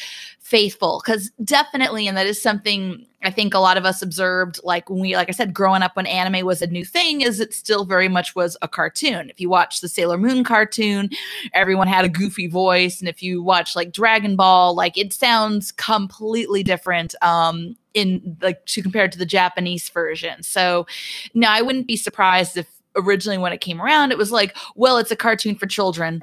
faithful 0.44 1.00
because 1.02 1.30
definitely 1.42 2.06
and 2.06 2.18
that 2.18 2.26
is 2.26 2.40
something 2.40 3.06
i 3.22 3.30
think 3.30 3.54
a 3.54 3.58
lot 3.58 3.78
of 3.78 3.86
us 3.86 4.02
observed 4.02 4.60
like 4.62 4.90
when 4.90 5.00
we 5.00 5.16
like 5.16 5.30
i 5.30 5.32
said 5.32 5.54
growing 5.54 5.80
up 5.80 5.96
when 5.96 6.04
anime 6.04 6.44
was 6.44 6.60
a 6.60 6.66
new 6.66 6.84
thing 6.84 7.22
is 7.22 7.40
it 7.40 7.54
still 7.54 7.86
very 7.86 8.10
much 8.10 8.34
was 8.34 8.54
a 8.60 8.68
cartoon 8.68 9.30
if 9.30 9.40
you 9.40 9.48
watch 9.48 9.80
the 9.80 9.88
sailor 9.88 10.18
moon 10.18 10.44
cartoon 10.44 11.08
everyone 11.54 11.88
had 11.88 12.04
a 12.04 12.10
goofy 12.10 12.46
voice 12.46 13.00
and 13.00 13.08
if 13.08 13.22
you 13.22 13.42
watch 13.42 13.74
like 13.74 13.90
dragon 13.90 14.36
ball 14.36 14.74
like 14.74 14.98
it 14.98 15.14
sounds 15.14 15.72
completely 15.72 16.62
different 16.62 17.14
um 17.22 17.74
in 17.94 18.36
like 18.42 18.64
to 18.66 18.82
compare 18.82 19.04
it 19.04 19.12
to 19.12 19.18
the 19.18 19.26
japanese 19.26 19.88
version 19.88 20.42
so 20.42 20.86
now 21.32 21.52
i 21.52 21.62
wouldn't 21.62 21.86
be 21.86 21.96
surprised 21.96 22.56
if 22.56 22.68
originally 22.96 23.38
when 23.38 23.52
it 23.52 23.60
came 23.60 23.80
around 23.80 24.12
it 24.12 24.18
was 24.18 24.30
like 24.30 24.56
well 24.74 24.98
it's 24.98 25.10
a 25.10 25.16
cartoon 25.16 25.54
for 25.54 25.66
children 25.66 26.22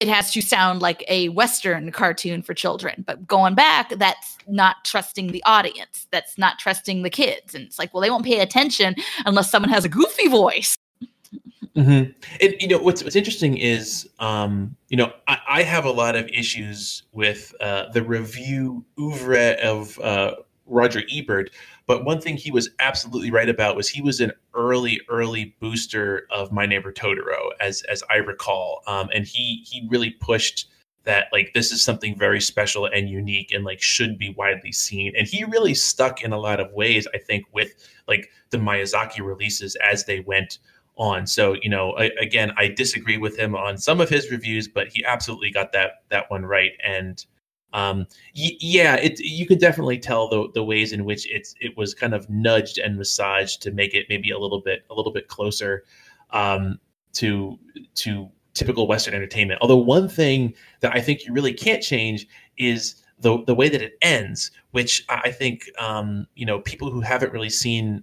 it 0.00 0.08
has 0.08 0.32
to 0.32 0.40
sound 0.40 0.80
like 0.80 1.04
a 1.08 1.28
Western 1.30 1.90
cartoon 1.90 2.42
for 2.42 2.54
children. 2.54 3.04
But 3.06 3.26
going 3.26 3.54
back, 3.54 3.90
that's 3.90 4.38
not 4.46 4.76
trusting 4.84 5.32
the 5.32 5.42
audience. 5.44 6.06
That's 6.12 6.38
not 6.38 6.58
trusting 6.58 7.02
the 7.02 7.10
kids. 7.10 7.54
And 7.54 7.64
it's 7.64 7.78
like, 7.78 7.92
well, 7.92 8.00
they 8.00 8.10
won't 8.10 8.24
pay 8.24 8.40
attention 8.40 8.94
unless 9.26 9.50
someone 9.50 9.70
has 9.70 9.84
a 9.84 9.88
goofy 9.88 10.28
voice. 10.28 10.76
Mm-hmm. 11.74 12.10
And 12.40 12.54
you 12.58 12.66
know 12.66 12.78
what's 12.78 13.04
what's 13.04 13.14
interesting 13.14 13.56
is, 13.56 14.08
um, 14.18 14.74
you 14.88 14.96
know, 14.96 15.12
I, 15.28 15.38
I, 15.48 15.62
have 15.62 15.84
a 15.84 15.92
lot 15.92 16.16
of 16.16 16.26
issues 16.28 17.04
with 17.12 17.54
uh, 17.60 17.88
the 17.92 18.02
review 18.02 18.84
oeuvre 18.98 19.56
of 19.62 19.96
uh, 20.00 20.34
Roger 20.68 21.02
Ebert 21.12 21.50
but 21.88 22.04
one 22.04 22.20
thing 22.20 22.36
he 22.36 22.50
was 22.50 22.68
absolutely 22.80 23.30
right 23.30 23.48
about 23.48 23.74
was 23.74 23.88
he 23.88 24.02
was 24.02 24.20
an 24.20 24.32
early, 24.52 25.00
early 25.08 25.56
booster 25.58 26.26
of 26.30 26.52
My 26.52 26.66
Neighbor 26.66 26.92
Totoro, 26.92 27.48
as 27.60 27.80
as 27.90 28.04
I 28.10 28.16
recall, 28.16 28.82
um, 28.86 29.08
and 29.14 29.24
he 29.24 29.64
he 29.66 29.88
really 29.88 30.10
pushed 30.10 30.68
that 31.04 31.28
like 31.32 31.52
this 31.54 31.72
is 31.72 31.82
something 31.82 32.14
very 32.18 32.42
special 32.42 32.84
and 32.84 33.08
unique 33.08 33.52
and 33.52 33.64
like 33.64 33.80
should 33.80 34.18
be 34.18 34.34
widely 34.36 34.70
seen. 34.70 35.14
And 35.16 35.26
he 35.26 35.44
really 35.44 35.72
stuck 35.72 36.22
in 36.22 36.34
a 36.34 36.38
lot 36.38 36.60
of 36.60 36.70
ways, 36.72 37.08
I 37.14 37.18
think, 37.18 37.46
with 37.52 37.72
like 38.06 38.28
the 38.50 38.58
Miyazaki 38.58 39.20
releases 39.20 39.74
as 39.76 40.04
they 40.04 40.20
went 40.20 40.58
on. 40.98 41.26
So 41.26 41.56
you 41.62 41.70
know, 41.70 41.92
I, 41.92 42.10
again, 42.20 42.52
I 42.58 42.68
disagree 42.68 43.16
with 43.16 43.38
him 43.38 43.56
on 43.56 43.78
some 43.78 44.02
of 44.02 44.10
his 44.10 44.30
reviews, 44.30 44.68
but 44.68 44.88
he 44.88 45.02
absolutely 45.06 45.50
got 45.50 45.72
that 45.72 46.02
that 46.10 46.30
one 46.30 46.44
right. 46.44 46.72
And 46.84 47.24
um, 47.72 48.06
y- 48.36 48.56
yeah, 48.60 48.96
it 48.96 49.18
you 49.20 49.46
could 49.46 49.58
definitely 49.58 49.98
tell 49.98 50.28
the 50.28 50.48
the 50.54 50.64
ways 50.64 50.92
in 50.92 51.04
which 51.04 51.30
it's 51.30 51.54
it 51.60 51.76
was 51.76 51.94
kind 51.94 52.14
of 52.14 52.28
nudged 52.30 52.78
and 52.78 52.96
massaged 52.96 53.62
to 53.62 53.70
make 53.70 53.94
it 53.94 54.06
maybe 54.08 54.30
a 54.30 54.38
little 54.38 54.60
bit 54.60 54.84
a 54.90 54.94
little 54.94 55.12
bit 55.12 55.28
closer 55.28 55.84
um, 56.30 56.78
to 57.12 57.58
to 57.96 58.28
typical 58.54 58.86
Western 58.86 59.14
entertainment. 59.14 59.60
Although 59.62 59.76
one 59.76 60.08
thing 60.08 60.54
that 60.80 60.94
I 60.94 61.00
think 61.00 61.26
you 61.26 61.32
really 61.32 61.52
can't 61.52 61.82
change 61.82 62.26
is 62.56 63.02
the 63.20 63.42
the 63.44 63.54
way 63.54 63.68
that 63.68 63.82
it 63.82 63.98
ends, 64.02 64.50
which 64.70 65.04
I 65.08 65.30
think 65.30 65.64
um, 65.78 66.26
you 66.34 66.46
know 66.46 66.60
people 66.60 66.90
who 66.90 67.00
haven't 67.00 67.32
really 67.32 67.50
seen 67.50 68.02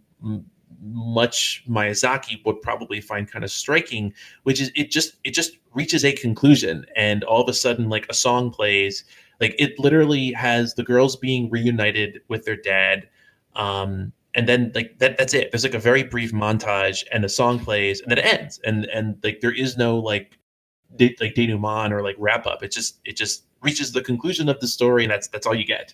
much 0.82 1.64
Miyazaki 1.68 2.46
would 2.46 2.62
probably 2.62 3.02
find 3.02 3.30
kind 3.30 3.44
of 3.44 3.52
striking, 3.52 4.14
which 4.44 4.62
is 4.62 4.72
it 4.76 4.92
just 4.92 5.16
it 5.24 5.32
just 5.32 5.58
reaches 5.74 6.06
a 6.06 6.14
conclusion, 6.14 6.86
and 6.96 7.24
all 7.24 7.42
of 7.42 7.50
a 7.50 7.54
sudden 7.54 7.90
like 7.90 8.06
a 8.10 8.14
song 8.14 8.52
plays 8.52 9.04
like 9.40 9.56
it 9.60 9.78
literally 9.80 10.32
has 10.34 10.74
the 10.76 10.84
girls 10.84 11.16
being 11.16 11.50
reunited 11.50 12.22
with 12.28 12.46
their 12.46 12.56
dad. 12.56 13.08
Um, 13.56 14.14
and 14.34 14.50
then 14.50 14.72
like 14.76 15.00
that 15.00 15.18
that's 15.18 15.34
it. 15.34 15.52
There's 15.52 15.64
like 15.64 15.74
a 15.74 15.80
very 15.80 16.04
brief 16.04 16.34
montage 16.34 17.04
and 17.12 17.24
the 17.24 17.30
song 17.30 17.60
plays 17.60 18.02
and 18.02 18.12
then 18.12 18.18
it 18.18 18.26
ends. 18.26 18.60
And 18.64 18.86
and 18.86 19.18
like 19.24 19.40
there 19.42 19.54
is 19.54 19.78
no 19.78 19.98
like 19.98 20.38
de- 20.96 21.16
like 21.20 21.36
denouement 21.36 21.94
or 21.94 22.02
like 22.04 22.16
wrap 22.20 22.46
up. 22.46 22.62
It 22.64 22.72
just 22.72 23.00
it 23.06 23.16
just 23.16 23.46
reaches 23.62 23.94
the 23.94 24.02
conclusion 24.02 24.50
of 24.50 24.60
the 24.60 24.68
story 24.68 25.04
and 25.04 25.12
that's 25.12 25.28
that's 25.28 25.48
all 25.48 25.56
you 25.56 25.66
get. 25.66 25.94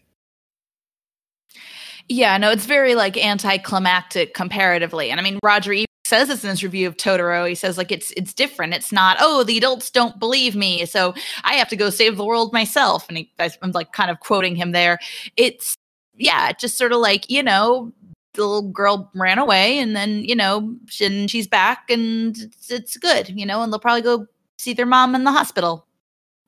Yeah, 2.09 2.37
no, 2.37 2.51
it's 2.51 2.65
very 2.65 2.95
like 2.95 3.15
anticlimactic 3.15 4.33
comparatively. 4.33 5.11
And 5.11 5.19
I 5.19 5.23
mean, 5.23 5.39
Roger 5.43 5.73
says 6.11 6.27
this 6.27 6.43
in 6.43 6.49
his 6.49 6.61
review 6.61 6.89
of 6.89 6.97
Totoro. 6.97 7.47
He 7.47 7.55
says 7.55 7.77
like 7.77 7.89
it's 7.89 8.11
it's 8.17 8.33
different. 8.33 8.73
It's 8.73 8.91
not 8.91 9.15
oh 9.21 9.45
the 9.45 9.57
adults 9.57 9.89
don't 9.89 10.19
believe 10.19 10.57
me, 10.57 10.85
so 10.85 11.15
I 11.45 11.53
have 11.53 11.69
to 11.69 11.77
go 11.77 11.89
save 11.89 12.17
the 12.17 12.25
world 12.25 12.51
myself. 12.51 13.07
And 13.07 13.17
he, 13.17 13.31
I'm 13.39 13.71
like 13.71 13.93
kind 13.93 14.11
of 14.11 14.19
quoting 14.19 14.57
him 14.57 14.73
there. 14.73 14.99
It's 15.37 15.77
yeah, 16.17 16.51
just 16.51 16.77
sort 16.77 16.91
of 16.91 16.99
like 16.99 17.29
you 17.29 17.41
know 17.41 17.93
the 18.33 18.45
little 18.45 18.69
girl 18.73 19.09
ran 19.15 19.39
away 19.39 19.79
and 19.79 19.95
then 19.95 20.25
you 20.25 20.35
know 20.35 20.75
she, 20.87 21.27
she's 21.27 21.47
back 21.47 21.89
and 21.89 22.37
it's, 22.37 22.71
it's 22.71 22.97
good 22.97 23.27
you 23.29 23.45
know 23.45 23.61
and 23.61 23.71
they'll 23.73 23.79
probably 23.79 24.01
go 24.01 24.25
see 24.57 24.73
their 24.73 24.85
mom 24.85 25.15
in 25.15 25.25
the 25.25 25.31
hospital 25.31 25.85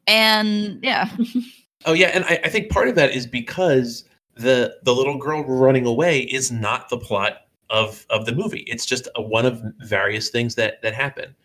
and 0.07 0.80
yeah 0.82 1.09
oh 1.86 1.91
yeah 1.91 2.07
and 2.14 2.24
I, 2.24 2.39
I 2.45 2.49
think 2.49 2.72
part 2.72 2.88
of 2.88 2.95
that 2.95 3.11
is 3.11 3.28
because 3.28 4.05
the 4.36 4.78
the 4.84 4.95
little 4.95 5.18
girl 5.18 5.43
running 5.43 5.86
away 5.86 6.22
is 6.22 6.53
not 6.53 6.88
the 6.88 6.97
plot 6.97 7.43
of 7.74 8.05
of 8.09 8.26
the 8.26 8.34
movie 8.34 8.63
it's 8.67 8.86
just 8.86 9.09
a, 9.15 9.21
one 9.21 9.45
of 9.45 9.61
various 9.80 10.30
things 10.30 10.55
that 10.55 10.82
that 10.82 10.93
happen 10.93 11.36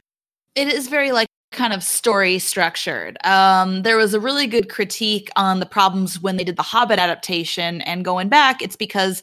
it 0.55 0.69
is 0.69 0.89
very 0.89 1.11
like 1.11 1.29
kind 1.51 1.73
of 1.73 1.83
story 1.83 2.39
structured. 2.39 3.17
Um, 3.25 3.83
there 3.83 3.97
was 3.97 4.15
a 4.15 4.21
really 4.21 4.47
good 4.47 4.69
critique 4.69 5.31
on 5.37 5.61
the 5.61 5.67
problems 5.67 6.21
when 6.21 6.37
they 6.37 6.45
did 6.45 6.57
the 6.57 6.63
Hobbit 6.63 6.99
adaptation, 6.99 7.81
and 7.83 8.05
going 8.05 8.29
back, 8.29 8.63
it's 8.63 8.77
because 8.77 9.23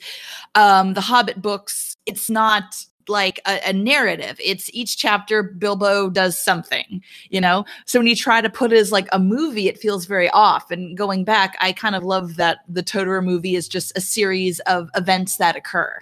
um, 0.56 0.93
the 0.93 1.01
Hobbit 1.01 1.41
books, 1.41 1.95
it's 2.06 2.30
not 2.30 2.84
like 3.08 3.39
a, 3.45 3.70
a, 3.70 3.74
narrative. 3.74 4.36
It's 4.43 4.68
each 4.74 4.97
chapter 4.97 5.43
Bilbo 5.43 6.10
does 6.10 6.39
something, 6.39 7.03
you 7.30 7.39
know? 7.39 7.64
So 7.86 7.99
when 7.99 8.08
you 8.08 8.16
try 8.16 8.41
to 8.41 8.49
put 8.49 8.74
it 8.74 8.78
as 8.78 8.91
like 8.91 9.08
a 9.12 9.20
movie, 9.20 9.68
it 9.68 9.78
feels 9.78 10.08
very 10.08 10.28
off. 10.32 10.72
And 10.72 10.97
going 10.97 11.24
back, 11.24 11.56
I 11.62 11.72
kind 11.72 11.95
of 11.95 12.03
love 12.03 12.36
that 12.38 12.60
the 12.68 12.82
Totoro 12.82 13.24
movie 13.24 13.56
is 13.56 13.70
just 13.70 13.95
a 13.95 14.01
series 14.01 14.60
of 14.62 14.89
events 14.95 15.38
that 15.38 15.56
occur. 15.56 16.01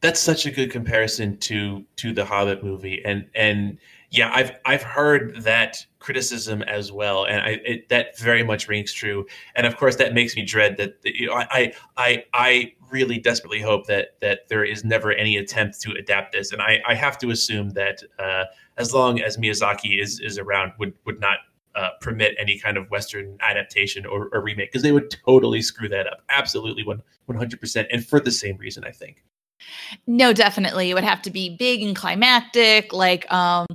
That's 0.00 0.20
such 0.20 0.46
a 0.46 0.50
good 0.50 0.70
comparison 0.70 1.38
to 1.38 1.84
to 1.96 2.12
the 2.12 2.24
Hobbit 2.24 2.62
movie. 2.62 3.02
And 3.04 3.28
and 3.34 3.78
yeah, 4.10 4.30
I've 4.32 4.52
I've 4.64 4.82
heard 4.82 5.42
that 5.42 5.84
criticism 5.98 6.62
as 6.62 6.92
well, 6.92 7.24
and 7.24 7.40
I, 7.42 7.48
it, 7.64 7.88
that 7.88 8.16
very 8.18 8.44
much 8.44 8.68
rings 8.68 8.92
true. 8.92 9.26
And 9.56 9.66
of 9.66 9.76
course, 9.76 9.96
that 9.96 10.14
makes 10.14 10.36
me 10.36 10.44
dread 10.44 10.76
that 10.76 10.98
you 11.04 11.26
know, 11.26 11.34
I 11.34 11.72
I 11.96 12.24
I 12.32 12.72
really 12.90 13.18
desperately 13.18 13.60
hope 13.60 13.86
that 13.86 14.20
that 14.20 14.48
there 14.48 14.64
is 14.64 14.84
never 14.84 15.12
any 15.12 15.36
attempt 15.36 15.80
to 15.82 15.92
adapt 15.92 16.32
this. 16.32 16.52
And 16.52 16.62
I, 16.62 16.80
I 16.86 16.94
have 16.94 17.18
to 17.18 17.30
assume 17.30 17.70
that 17.70 18.02
uh, 18.18 18.44
as 18.76 18.94
long 18.94 19.20
as 19.20 19.36
Miyazaki 19.36 20.00
is 20.00 20.20
is 20.20 20.38
around, 20.38 20.72
would 20.78 20.94
would 21.06 21.20
not 21.20 21.38
uh, 21.74 21.90
permit 22.00 22.36
any 22.38 22.58
kind 22.58 22.76
of 22.76 22.88
Western 22.90 23.36
adaptation 23.40 24.06
or, 24.06 24.28
or 24.32 24.40
remake 24.40 24.70
because 24.70 24.82
they 24.82 24.92
would 24.92 25.10
totally 25.10 25.60
screw 25.60 25.88
that 25.88 26.06
up. 26.06 26.22
Absolutely, 26.28 26.84
one 26.84 27.02
one 27.26 27.36
hundred 27.36 27.60
percent, 27.60 27.88
and 27.90 28.06
for 28.06 28.20
the 28.20 28.30
same 28.30 28.56
reason, 28.58 28.84
I 28.84 28.92
think. 28.92 29.24
No, 30.06 30.32
definitely. 30.32 30.90
It 30.90 30.94
would 30.94 31.04
have 31.04 31.22
to 31.22 31.30
be 31.30 31.50
big 31.56 31.82
and 31.82 31.94
climactic. 31.94 32.92
Like, 32.92 33.30
um, 33.32 33.66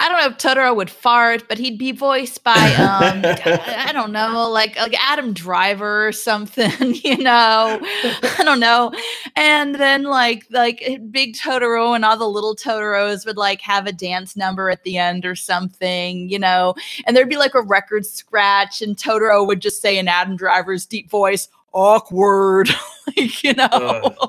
I 0.00 0.08
don't 0.08 0.18
know 0.18 0.26
if 0.26 0.38
Totoro 0.38 0.74
would 0.74 0.90
fart, 0.90 1.48
but 1.48 1.58
he'd 1.58 1.78
be 1.78 1.92
voiced 1.92 2.42
by, 2.44 2.52
um, 2.52 3.22
I 3.44 3.90
don't 3.92 4.12
know, 4.12 4.48
like 4.50 4.76
like 4.76 4.94
Adam 4.98 5.32
Driver 5.32 6.06
or 6.06 6.12
something. 6.12 6.70
You 7.02 7.18
know, 7.18 7.80
I 7.82 8.42
don't 8.44 8.60
know. 8.60 8.92
And 9.34 9.74
then 9.74 10.04
like 10.04 10.46
like 10.50 11.00
big 11.10 11.34
Totoro 11.34 11.94
and 11.96 12.04
all 12.04 12.16
the 12.16 12.28
little 12.28 12.54
Totoros 12.54 13.26
would 13.26 13.36
like 13.36 13.60
have 13.60 13.86
a 13.86 13.92
dance 13.92 14.36
number 14.36 14.70
at 14.70 14.84
the 14.84 14.98
end 14.98 15.26
or 15.26 15.34
something. 15.34 16.28
You 16.28 16.38
know, 16.38 16.74
and 17.06 17.16
there'd 17.16 17.28
be 17.28 17.36
like 17.36 17.54
a 17.54 17.62
record 17.62 18.06
scratch, 18.06 18.82
and 18.82 18.96
Totoro 18.96 19.46
would 19.46 19.60
just 19.60 19.82
say 19.82 19.98
in 19.98 20.06
Adam 20.06 20.36
Driver's 20.36 20.86
deep 20.86 21.10
voice, 21.10 21.48
"Awkward," 21.72 22.70
like 23.16 23.42
you 23.42 23.54
know. 23.54 23.64
Uh 23.64 24.28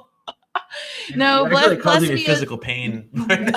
no, 1.15 1.47
bless, 1.49 1.65
really 1.65 1.81
bless 1.81 2.01
me 2.01 2.23
physical 2.23 2.57
pain. 2.57 3.09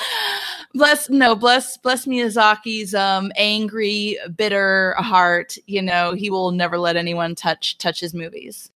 bless 0.74 1.10
no, 1.10 1.34
bless 1.34 1.76
bless 1.78 2.06
Miyazaki's 2.06 2.94
um 2.94 3.32
angry, 3.36 4.18
bitter 4.36 4.94
heart. 4.98 5.56
You 5.66 5.82
know, 5.82 6.12
he 6.12 6.30
will 6.30 6.52
never 6.52 6.78
let 6.78 6.96
anyone 6.96 7.34
touch 7.34 7.78
touch 7.78 8.00
his 8.00 8.14
movies. 8.14 8.70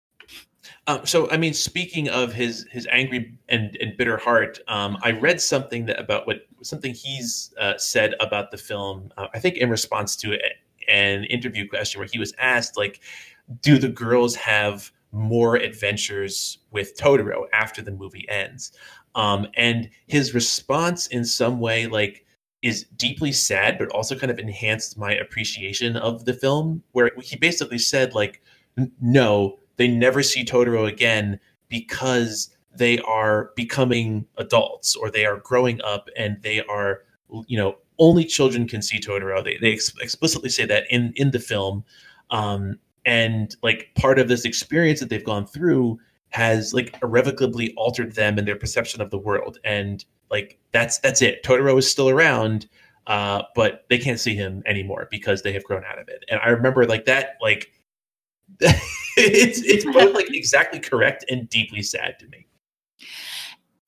Um, 0.87 1.05
so, 1.05 1.29
I 1.29 1.37
mean, 1.37 1.53
speaking 1.53 2.09
of 2.09 2.33
his 2.33 2.65
his 2.71 2.87
angry 2.91 3.37
and, 3.49 3.77
and 3.79 3.95
bitter 3.97 4.17
heart, 4.17 4.59
um, 4.67 4.97
I 5.03 5.11
read 5.11 5.39
something 5.39 5.85
that 5.85 5.99
about 5.99 6.25
what 6.27 6.47
something 6.63 6.93
he's 6.93 7.53
uh, 7.59 7.77
said 7.77 8.15
about 8.19 8.51
the 8.51 8.57
film. 8.57 9.11
Uh, 9.17 9.27
I 9.33 9.39
think 9.39 9.57
in 9.57 9.69
response 9.69 10.15
to 10.17 10.37
an 10.87 11.23
interview 11.25 11.67
question 11.67 11.99
where 11.99 12.09
he 12.11 12.19
was 12.19 12.33
asked, 12.39 12.77
like, 12.77 13.01
do 13.61 13.77
the 13.77 13.89
girls 13.89 14.35
have 14.35 14.91
more 15.11 15.55
adventures 15.55 16.59
with 16.71 16.97
Totoro 16.97 17.45
after 17.53 17.81
the 17.81 17.91
movie 17.91 18.25
ends. 18.29 18.71
Um, 19.15 19.47
and 19.55 19.89
his 20.07 20.33
response, 20.33 21.07
in 21.07 21.25
some 21.25 21.59
way, 21.59 21.87
like 21.87 22.25
is 22.61 22.85
deeply 22.95 23.31
sad, 23.31 23.77
but 23.77 23.89
also 23.89 24.15
kind 24.15 24.31
of 24.31 24.39
enhanced 24.39 24.97
my 24.97 25.13
appreciation 25.13 25.97
of 25.97 26.25
the 26.25 26.33
film. 26.33 26.83
Where 26.91 27.11
he 27.21 27.35
basically 27.35 27.79
said, 27.79 28.13
like, 28.13 28.41
no, 29.01 29.59
they 29.77 29.87
never 29.87 30.23
see 30.23 30.45
Totoro 30.45 30.87
again 30.87 31.39
because 31.67 32.55
they 32.73 32.99
are 32.99 33.51
becoming 33.55 34.25
adults 34.37 34.95
or 34.95 35.11
they 35.11 35.25
are 35.25 35.37
growing 35.37 35.81
up 35.81 36.07
and 36.15 36.41
they 36.41 36.63
are, 36.65 37.03
you 37.47 37.57
know, 37.57 37.77
only 37.99 38.23
children 38.23 38.67
can 38.67 38.81
see 38.81 38.99
Totoro. 38.99 39.43
They 39.43 39.57
they 39.57 39.73
ex- 39.73 39.93
explicitly 40.01 40.49
say 40.49 40.65
that 40.65 40.85
in 40.89 41.13
in 41.15 41.31
the 41.31 41.39
film. 41.39 41.83
Um, 42.29 42.79
and 43.05 43.55
like 43.63 43.89
part 43.95 44.19
of 44.19 44.27
this 44.27 44.45
experience 44.45 44.99
that 44.99 45.09
they've 45.09 45.23
gone 45.23 45.45
through 45.45 45.99
has 46.29 46.73
like 46.73 46.97
irrevocably 47.01 47.73
altered 47.75 48.13
them 48.15 48.37
and 48.37 48.47
their 48.47 48.55
perception 48.55 49.01
of 49.01 49.09
the 49.09 49.17
world. 49.17 49.57
And 49.63 50.03
like 50.29 50.59
that's 50.71 50.99
that's 50.99 51.21
it. 51.21 51.43
Totoro 51.43 51.77
is 51.77 51.89
still 51.89 52.09
around 52.09 52.67
uh, 53.07 53.43
but 53.55 53.85
they 53.89 53.97
can't 53.97 54.19
see 54.19 54.35
him 54.35 54.61
anymore 54.65 55.07
because 55.09 55.41
they 55.41 55.51
have 55.53 55.63
grown 55.63 55.83
out 55.85 55.99
of 55.99 56.07
it. 56.07 56.23
And 56.29 56.39
i 56.43 56.49
remember 56.49 56.85
like 56.85 57.05
that 57.05 57.37
like 57.41 57.71
it's 59.17 59.61
it's 59.61 59.85
both 59.85 60.13
like 60.13 60.33
exactly 60.33 60.79
correct 60.79 61.25
and 61.29 61.49
deeply 61.49 61.81
sad 61.81 62.19
to 62.19 62.27
me 62.27 62.45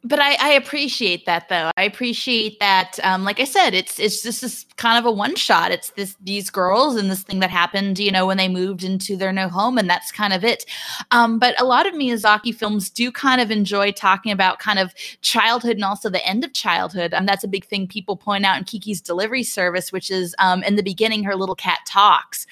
but 0.03 0.19
I, 0.19 0.35
I, 0.35 0.49
appreciate 0.53 1.25
that 1.25 1.47
though. 1.47 1.71
I 1.77 1.83
appreciate 1.83 2.59
that. 2.59 2.99
Um, 3.03 3.23
like 3.23 3.39
I 3.39 3.45
said, 3.45 3.73
it's 3.73 3.99
it's 3.99 4.21
this 4.21 4.43
is 4.43 4.65
kind 4.75 4.97
of 4.97 5.05
a 5.05 5.11
one 5.11 5.35
shot. 5.35 5.71
It's 5.71 5.91
this 5.91 6.17
these 6.21 6.49
girls 6.49 6.97
and 6.97 7.09
this 7.09 7.23
thing 7.23 7.39
that 7.39 7.49
happened, 7.49 7.99
you 7.99 8.11
know, 8.11 8.25
when 8.27 8.37
they 8.37 8.49
moved 8.49 8.83
into 8.83 9.15
their 9.15 9.31
new 9.31 9.47
home, 9.47 9.77
and 9.77 9.89
that's 9.89 10.11
kind 10.11 10.33
of 10.33 10.43
it. 10.43 10.65
Um, 11.11 11.39
but 11.39 11.59
a 11.59 11.63
lot 11.63 11.87
of 11.87 11.93
Miyazaki 11.93 12.53
films 12.53 12.89
do 12.89 13.11
kind 13.11 13.39
of 13.39 13.49
enjoy 13.49 13.91
talking 13.91 14.31
about 14.31 14.59
kind 14.59 14.77
of 14.77 14.93
childhood 15.21 15.77
and 15.77 15.85
also 15.85 16.09
the 16.09 16.25
end 16.25 16.43
of 16.43 16.53
childhood. 16.53 17.13
And 17.13 17.27
that's 17.27 17.45
a 17.45 17.47
big 17.47 17.65
thing 17.65 17.87
people 17.87 18.17
point 18.17 18.45
out 18.45 18.57
in 18.57 18.65
Kiki's 18.65 18.99
delivery 18.99 19.43
service, 19.43 19.93
which 19.93 20.11
is 20.11 20.35
um, 20.39 20.63
in 20.63 20.75
the 20.75 20.83
beginning, 20.83 21.23
her 21.23 21.35
little 21.35 21.55
cat 21.55 21.79
talks, 21.87 22.45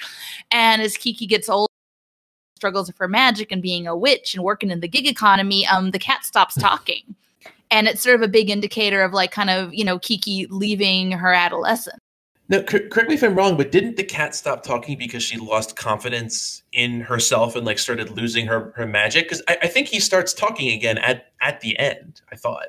and 0.51 0.81
as 0.81 0.95
Kiki 0.95 1.27
gets 1.27 1.49
older 1.49 1.67
struggles 2.55 2.87
with 2.87 2.97
her 2.99 3.07
magic 3.07 3.51
and 3.51 3.61
being 3.61 3.87
a 3.87 3.97
witch 3.97 4.35
and 4.35 4.43
working 4.43 4.69
in 4.69 4.79
the 4.79 4.87
gig 4.87 5.07
economy, 5.07 5.65
um, 5.65 5.91
the 5.91 5.99
cat 5.99 6.23
stops 6.23 6.55
talking 6.59 7.15
and 7.71 7.87
it's 7.87 8.01
sort 8.01 8.15
of 8.15 8.21
a 8.21 8.27
big 8.27 8.49
indicator 8.49 9.01
of 9.01 9.13
like 9.13 9.31
kind 9.31 9.49
of 9.49 9.73
you 9.73 9.83
know 9.83 9.97
Kiki 9.99 10.47
leaving 10.49 11.11
her 11.11 11.33
adolescence. 11.33 11.97
Now, 12.49 12.61
correct 12.63 13.07
me 13.07 13.15
if 13.15 13.23
I'm 13.23 13.33
wrong, 13.33 13.55
but 13.55 13.71
didn't 13.71 13.95
the 13.95 14.03
cat 14.03 14.35
stop 14.35 14.61
talking 14.61 14.97
because 14.97 15.23
she 15.23 15.37
lost 15.37 15.77
confidence 15.77 16.63
in 16.73 16.99
herself 16.99 17.55
and 17.55 17.65
like 17.65 17.79
started 17.79 18.09
losing 18.09 18.45
her 18.47 18.73
her 18.75 18.85
magic? 18.85 19.25
Because 19.25 19.41
I, 19.47 19.57
I 19.63 19.67
think 19.67 19.87
he 19.87 20.01
starts 20.01 20.33
talking 20.33 20.69
again 20.73 20.97
at 20.97 21.27
at 21.39 21.61
the 21.61 21.79
end. 21.79 22.21
I 22.31 22.35
thought. 22.35 22.67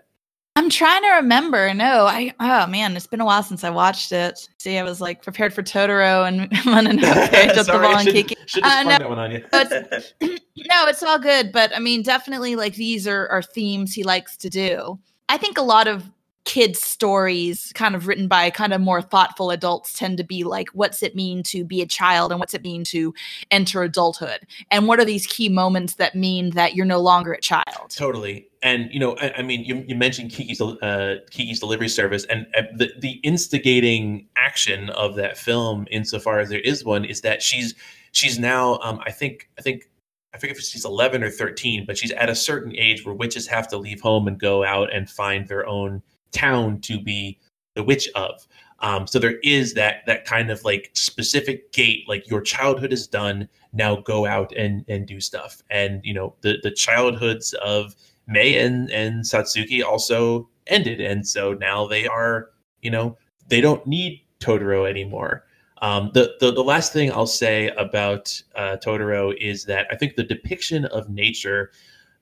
I'm 0.55 0.69
trying 0.69 1.03
to 1.03 1.09
remember. 1.13 1.73
No, 1.73 2.07
I 2.07 2.35
oh 2.39 2.67
man, 2.67 2.95
it's 2.95 3.07
been 3.07 3.23
a 3.23 3.25
while 3.25 3.43
since 3.43 3.65
I 3.65 3.71
watched 3.71 4.13
it. 4.13 4.49
See, 4.59 4.77
I 4.77 4.83
was 4.83 5.01
like 5.01 5.23
prepared 5.23 5.55
for 5.55 5.63
Totoro 5.63 6.29
and 6.29 6.43
okay, 6.53 7.55
jump 7.55 7.67
the 7.67 7.79
ball 7.81 7.97
and 7.97 8.09
Kiki. 8.09 8.37
Should 8.47 8.63
uh, 8.63 8.83
no, 8.83 8.89
that 8.91 9.09
one 9.09 9.19
on 9.19 9.31
you. 9.31 9.45
it's, 9.51 10.15
no, 10.21 10.87
it's 10.87 11.03
all 11.03 11.19
good. 11.19 11.53
But 11.53 11.75
I 11.75 11.79
mean, 11.79 12.03
definitely 12.03 12.57
like 12.57 12.75
these 12.75 13.09
are, 13.09 13.29
are 13.29 13.43
themes 13.43 13.95
he 13.95 14.05
likes 14.05 14.37
to 14.39 14.51
do. 14.51 14.99
I 15.31 15.39
think 15.39 15.57
a 15.57 15.63
lot 15.63 15.89
of 15.89 16.05
kids 16.45 16.81
stories 16.81 17.73
kind 17.75 17.95
of 17.95 18.07
written 18.07 18.27
by 18.27 18.51
kind 18.51 18.73
of 18.73 18.81
more 18.81 19.01
thoughtful 19.01 19.51
adults 19.51 19.97
tend 19.97 20.19
to 20.19 20.25
be 20.25 20.43
like 20.45 20.69
what's 20.71 21.03
it 21.03 21.15
mean 21.15 21.43
to 21.43 21.65
be 21.65 21.81
a 21.81 21.87
child 21.87 22.33
and 22.33 22.41
what's 22.41 22.55
it 22.55 22.63
mean 22.63 22.85
to 22.85 23.15
enter 23.51 23.83
adulthood? 23.83 24.41
And 24.71 24.89
what 24.89 24.99
are 24.99 25.05
these 25.05 25.27
key 25.27 25.49
moments 25.49 25.95
that 25.95 26.15
mean 26.15 26.51
that 26.51 26.75
you're 26.75 26.87
no 26.87 27.01
longer 27.01 27.33
a 27.33 27.41
child? 27.41 27.91
Totally. 27.91 28.49
And 28.63 28.93
you 28.93 29.01
know 29.01 29.17
i, 29.19 29.33
I 29.39 29.43
mean 29.43 29.65
you, 29.65 29.85
you, 29.89 29.95
mentioned 29.95 30.31
kiki's 30.31 30.61
uh, 30.61 31.17
kiki's 31.31 31.61
delivery 31.61 31.89
service 31.89 32.25
and 32.27 32.47
uh, 32.57 32.63
the, 32.77 32.93
the 32.99 33.13
instigating 33.23 34.29
action 34.37 34.91
of 34.91 35.17
that 35.17 35.37
film 35.37 35.87
insofar 35.91 36.41
as 36.41 36.49
there 36.49 36.61
is 36.61 36.85
one 36.85 37.05
is 37.05 37.21
that 37.23 37.43
she's 37.43 37.75
she's 38.13 38.39
now 38.39 38.79
um, 38.83 39.01
i 39.05 39.11
think 39.11 39.49
i 39.59 39.63
think 39.63 39.89
I 40.35 40.39
forget 40.39 40.57
if 40.57 40.63
she's 40.63 40.85
11 40.85 41.23
or 41.23 41.31
13, 41.31 41.85
but 41.85 41.99
she's 41.99 42.11
at 42.13 42.31
a 42.31 42.35
certain 42.35 42.75
age 42.75 43.05
where 43.05 43.15
witches 43.15 43.47
have 43.49 43.69
to 43.69 43.77
leave 43.77 44.01
home 44.01 44.27
and 44.27 44.41
go 44.41 44.65
out 44.65 44.93
and 44.93 45.09
find 45.09 45.47
their 45.47 45.67
own 45.67 46.03
town 46.33 46.81
to 46.83 47.01
be 47.01 47.39
the 47.75 47.83
witch 47.83 48.09
of. 48.15 48.47
Um, 48.81 49.07
so 49.07 49.19
there 49.19 49.39
is 49.45 49.75
that 49.75 50.05
that 50.07 50.25
kind 50.25 50.51
of 50.51 50.65
like 50.65 50.91
specific 50.95 51.73
gate, 51.73 52.05
like 52.09 52.29
your 52.29 52.41
childhood 52.41 52.93
is 52.93 53.07
done. 53.07 53.49
Now 53.73 53.97
go 53.97 54.27
out 54.27 54.53
and 54.57 54.85
and 54.89 55.07
do 55.07 55.21
stuff. 55.21 55.63
And 55.71 56.01
you 56.05 56.13
know 56.13 56.35
the 56.41 56.59
the 56.63 56.73
childhoods 56.73 57.55
of 57.55 57.95
Mei 58.27 58.59
and 58.59 58.91
and 58.91 59.25
Satsuki 59.25 59.85
also 59.85 60.49
ended, 60.67 61.01
and 61.01 61.27
so 61.27 61.55
now 61.55 61.87
they 61.87 62.07
are 62.07 62.51
you 62.83 62.91
know 62.91 63.17
they 63.47 63.61
don't 63.61 63.87
need 63.87 64.21
Totoro 64.41 64.89
anymore. 64.89 65.45
Um, 65.81 66.11
the, 66.15 66.35
the 66.41 66.53
the 66.53 66.65
last 66.65 66.93
thing 66.93 67.13
I'll 67.13 67.27
say 67.27 67.69
about 67.77 68.41
uh, 68.57 68.77
Totoro 68.85 69.35
is 69.41 69.65
that 69.67 69.87
I 69.91 69.97
think 69.97 70.17
the 70.17 70.25
depiction 70.25 70.87
of 70.87 71.09
nature 71.09 71.71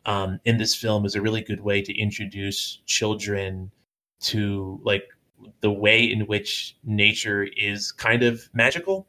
um, 0.07 0.41
in 0.45 0.59
this 0.59 0.75
film 0.75 1.05
is 1.07 1.15
a 1.15 1.23
really 1.23 1.43
good 1.43 1.61
way 1.61 1.83
to 1.83 1.99
introduce 1.99 2.81
children 2.87 3.71
to 4.21 4.81
like 4.85 5.05
the 5.61 5.71
way 5.71 6.03
in 6.05 6.27
which 6.27 6.77
nature 6.85 7.47
is 7.57 7.93
kind 7.93 8.23
of 8.23 8.49
magical. 8.53 9.07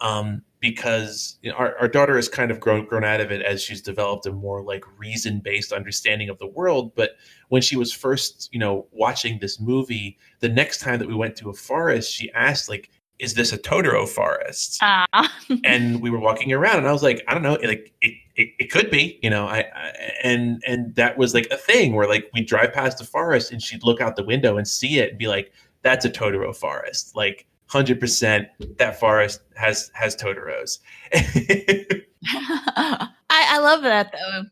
Um, 0.00 0.42
because 0.60 1.38
you 1.42 1.50
know, 1.50 1.56
our, 1.56 1.76
our 1.78 1.88
daughter 1.88 2.16
has 2.16 2.28
kind 2.28 2.50
of 2.50 2.60
grown 2.60 2.84
grown 2.84 3.04
out 3.04 3.20
of 3.20 3.32
it 3.32 3.42
as 3.42 3.62
she's 3.62 3.80
developed 3.80 4.26
a 4.26 4.32
more 4.32 4.62
like 4.62 4.84
reason 4.98 5.40
based 5.40 5.72
understanding 5.72 6.28
of 6.28 6.38
the 6.38 6.46
world. 6.46 6.94
But 6.94 7.12
when 7.48 7.62
she 7.62 7.76
was 7.76 7.92
first, 7.92 8.48
you 8.52 8.58
know, 8.58 8.86
watching 8.92 9.38
this 9.38 9.58
movie, 9.58 10.18
the 10.40 10.48
next 10.48 10.80
time 10.80 10.98
that 10.98 11.08
we 11.08 11.14
went 11.14 11.36
to 11.36 11.50
a 11.50 11.54
forest, 11.54 12.12
she 12.12 12.30
asked 12.32 12.68
like, 12.68 12.90
"Is 13.18 13.34
this 13.34 13.52
a 13.52 13.58
Totoro 13.58 14.06
forest?" 14.06 14.78
Uh. 14.82 15.28
and 15.64 16.00
we 16.02 16.10
were 16.10 16.20
walking 16.20 16.52
around, 16.52 16.78
and 16.78 16.88
I 16.88 16.92
was 16.92 17.02
like, 17.02 17.22
"I 17.26 17.34
don't 17.34 17.42
know, 17.42 17.58
like 17.62 17.92
it, 18.02 18.14
it, 18.40 18.48
it 18.58 18.70
could 18.70 18.90
be, 18.90 19.18
you 19.22 19.30
know." 19.30 19.46
I, 19.46 19.66
I 19.74 19.92
and 20.22 20.62
and 20.66 20.94
that 20.96 21.18
was 21.18 21.34
like 21.34 21.46
a 21.50 21.56
thing 21.56 21.94
where 21.94 22.08
like 22.08 22.30
we 22.34 22.42
drive 22.42 22.72
past 22.72 22.98
the 22.98 23.04
forest, 23.04 23.52
and 23.52 23.62
she'd 23.62 23.84
look 23.84 24.00
out 24.00 24.16
the 24.16 24.24
window 24.24 24.56
and 24.56 24.66
see 24.66 24.98
it 24.98 25.10
and 25.10 25.18
be 25.18 25.28
like, 25.28 25.52
"That's 25.82 26.04
a 26.04 26.10
Totoro 26.10 26.54
forest," 26.54 27.14
like 27.14 27.46
hundred 27.66 28.00
percent 28.00 28.48
that 28.78 28.98
forest 28.98 29.42
has 29.56 29.90
has 29.94 30.16
Totoros. 30.16 30.78
I, 31.12 33.08
I 33.30 33.58
love 33.58 33.82
that 33.82 34.12
though. 34.12 34.44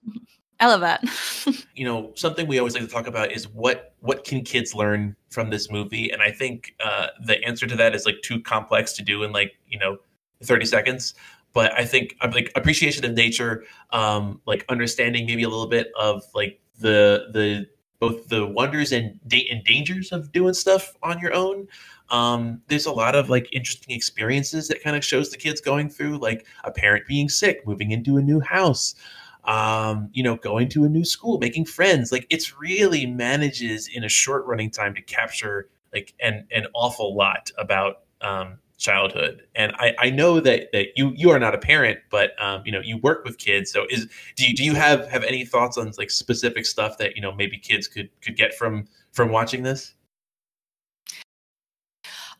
I 0.61 0.67
love 0.67 0.81
that. 0.81 1.05
you 1.75 1.85
know, 1.85 2.13
something 2.15 2.47
we 2.47 2.59
always 2.59 2.75
like 2.75 2.83
to 2.83 2.89
talk 2.89 3.07
about 3.07 3.33
is 3.33 3.49
what 3.49 3.95
what 4.01 4.25
can 4.25 4.43
kids 4.43 4.75
learn 4.75 5.15
from 5.31 5.51
this 5.51 5.71
movie, 5.71 6.11
and 6.11 6.23
I 6.23 6.31
think 6.31 6.75
uh, 6.85 7.09
the 7.25 7.43
answer 7.45 7.67
to 7.67 7.77
that 7.77 7.95
is 7.95 8.07
like 8.07 8.23
too 8.23 8.41
complex 8.41 8.93
to 8.95 9.03
do 9.03 9.23
in 9.23 9.33
like 9.33 9.57
you 9.69 9.79
know 9.79 9.99
thirty 10.43 10.67
seconds. 10.67 11.15
But 11.53 11.73
I 11.79 11.85
think 11.85 12.17
like 12.33 12.53
appreciation 12.55 13.05
of 13.05 13.15
nature, 13.15 13.65
um, 13.91 14.41
like 14.47 14.65
understanding 14.69 15.27
maybe 15.27 15.43
a 15.43 15.49
little 15.49 15.67
bit 15.69 15.91
of 15.99 16.23
like 16.35 16.61
the 16.79 17.29
the 17.33 17.67
both 18.01 18.29
the 18.29 18.47
wonders 18.47 18.93
and, 18.93 19.19
da- 19.27 19.49
and 19.51 19.65
dangers 19.65 20.13
of 20.13 20.31
doing 20.31 20.55
stuff 20.55 20.95
on 21.03 21.19
your 21.19 21.35
own, 21.35 21.67
um, 22.11 22.63
there's 22.69 22.87
a 22.87 22.93
lot 22.93 23.15
of 23.15 23.29
like 23.29 23.49
interesting 23.53 23.95
experiences 23.95 24.69
that 24.69 24.83
kind 24.83 24.97
of 24.97 25.05
shows 25.05 25.31
the 25.31 25.37
kids 25.37 25.61
going 25.61 25.91
through, 25.91 26.19
like 26.19 26.47
a 26.65 26.71
parent 26.71 27.07
being 27.07 27.29
sick, 27.29 27.67
moving 27.67 27.91
into 27.91 28.17
a 28.17 28.23
new 28.23 28.41
house, 28.41 28.95
um, 29.45 30.09
you 30.13 30.23
know, 30.23 30.37
going 30.37 30.69
to 30.71 30.85
a 30.85 30.89
new 30.89 31.05
school, 31.05 31.39
making 31.39 31.65
friends. 31.65 32.13
Like 32.13 32.27
it's 32.31 32.59
really 32.59 33.05
manages 33.07 33.89
in 33.89 34.05
a 34.05 34.09
short 34.09 34.47
running 34.47 34.71
time 34.71 34.95
to 34.95 35.03
capture 35.03 35.69
like 35.93 36.15
an 36.21 36.47
an 36.51 36.67
awful 36.75 37.17
lot 37.17 37.51
about 37.59 38.03
um, 38.21 38.59
childhood. 38.79 39.43
And 39.55 39.73
I, 39.77 39.95
I 39.99 40.11
know 40.11 40.41
that 40.41 40.73
that 40.73 40.97
you 40.97 41.13
you 41.15 41.31
are 41.31 41.39
not 41.39 41.55
a 41.55 41.59
parent, 41.59 41.99
but 42.11 42.41
um, 42.43 42.63
you 42.65 42.73
know 42.73 42.81
you 42.81 42.97
work 42.99 43.25
with 43.25 43.39
kids. 43.39 43.71
So 43.71 43.87
is 43.91 44.07
do 44.37 44.49
you, 44.49 44.57
do 44.57 44.65
you 44.65 44.75
have 44.75 45.07
have 45.09 45.25
any 45.25 45.45
thoughts 45.45 45.77
on 45.77 45.93
like 45.99 46.11
specific 46.11 46.65
stuff 46.65 46.97
that 46.99 47.17
you 47.17 47.23
know 47.23 47.33
maybe 47.33 47.59
kids 47.59 47.87
could 47.87 48.09
could 48.23 48.37
get 48.37 48.55
from 48.55 48.89
from 49.13 49.31
watching 49.31 49.63
this? 49.63 49.95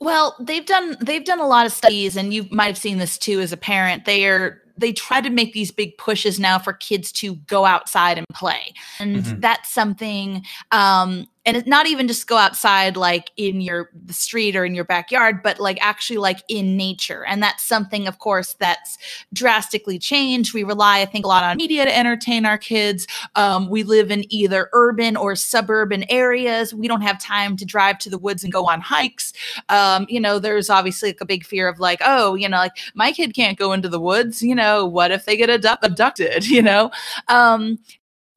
Well, 0.01 0.37
they've 0.39 0.65
done 0.65 0.97
they've 1.01 1.25
done 1.25 1.41
a 1.41 1.47
lot 1.47 1.67
of 1.67 1.73
studies, 1.73 2.17
and 2.17 2.33
you 2.33 2.47
might 2.51 2.67
have 2.67 2.79
seen 2.79 2.99
this 2.99 3.19
too 3.19 3.41
as 3.41 3.53
a 3.53 3.57
parent. 3.57 4.05
They 4.05 4.27
are 4.27 4.63
they 4.77 4.93
try 4.93 5.21
to 5.21 5.29
make 5.29 5.53
these 5.53 5.73
big 5.73 5.99
pushes 5.99 6.39
now 6.39 6.59
for 6.59 6.73
kids 6.73 7.11
to 7.11 7.35
go 7.35 7.65
outside 7.65 8.17
and 8.17 8.27
play, 8.33 8.75
and 9.01 9.17
mm-hmm. 9.17 9.41
that's 9.41 9.71
something 9.73 10.45
um, 10.71 11.27
and 11.49 11.57
it's 11.57 11.67
not 11.67 11.87
even 11.87 12.07
just 12.07 12.27
go 12.27 12.37
outside 12.37 12.95
like 12.95 13.31
in 13.39 13.63
your 13.63 13.89
the 14.05 14.13
street 14.13 14.55
or 14.55 14.67
in 14.67 14.75
your 14.75 14.85
backyard 14.85 15.43
but 15.43 15.59
like 15.59 15.79
actually 15.81 16.19
like 16.19 16.43
in 16.49 16.77
nature. 16.77 17.25
And 17.25 17.43
that's 17.43 17.65
something 17.65 18.07
of 18.07 18.19
course 18.19 18.55
that's 18.61 18.99
drastically 19.33 19.99
changed. 19.99 20.53
We 20.53 20.63
rely 20.63 21.01
i 21.01 21.07
think 21.07 21.25
a 21.25 21.29
lot 21.29 21.45
on 21.45 21.57
media 21.57 21.87
to 21.87 21.97
entertain 21.97 22.45
our 22.45 22.59
kids. 22.59 23.07
Um, 23.35 23.71
we 23.71 23.83
live 23.83 24.11
in 24.11 24.31
either 24.31 24.69
urban 24.75 25.17
or 25.17 25.35
suburban 25.35 26.05
areas. 26.11 26.75
We 26.75 26.87
don't 26.87 27.01
have 27.01 27.19
time 27.19 27.57
to 27.57 27.65
drive 27.65 27.99
to 28.01 28.11
the 28.11 28.19
woods 28.19 28.45
and 28.45 28.53
go 28.53 28.67
on 28.67 28.83
hikes. 28.83 29.33
Um, 29.71 30.05
you 30.11 30.21
know 30.21 30.39
there's 30.39 30.69
obviously 30.69 31.11
like 31.11 31.23
a 31.23 31.27
big 31.27 31.47
fear 31.47 31.67
of 31.67 31.81
like 31.81 32.03
oh 32.05 32.35
you 32.35 32.49
know 32.49 32.59
like 32.59 32.77
my 32.95 33.11
kid 33.11 33.35
can't 33.35 33.59
go 33.59 33.73
into 33.73 33.89
the 33.89 34.01
woods. 34.01 34.43
You 34.43 34.55
know 34.55 34.85
what 34.85 35.13
if 35.13 35.25
they 35.25 35.37
get 35.39 35.49
abducted 35.49 36.47
you 36.59 36.61
know? 36.61 36.91
Um, 37.29 37.79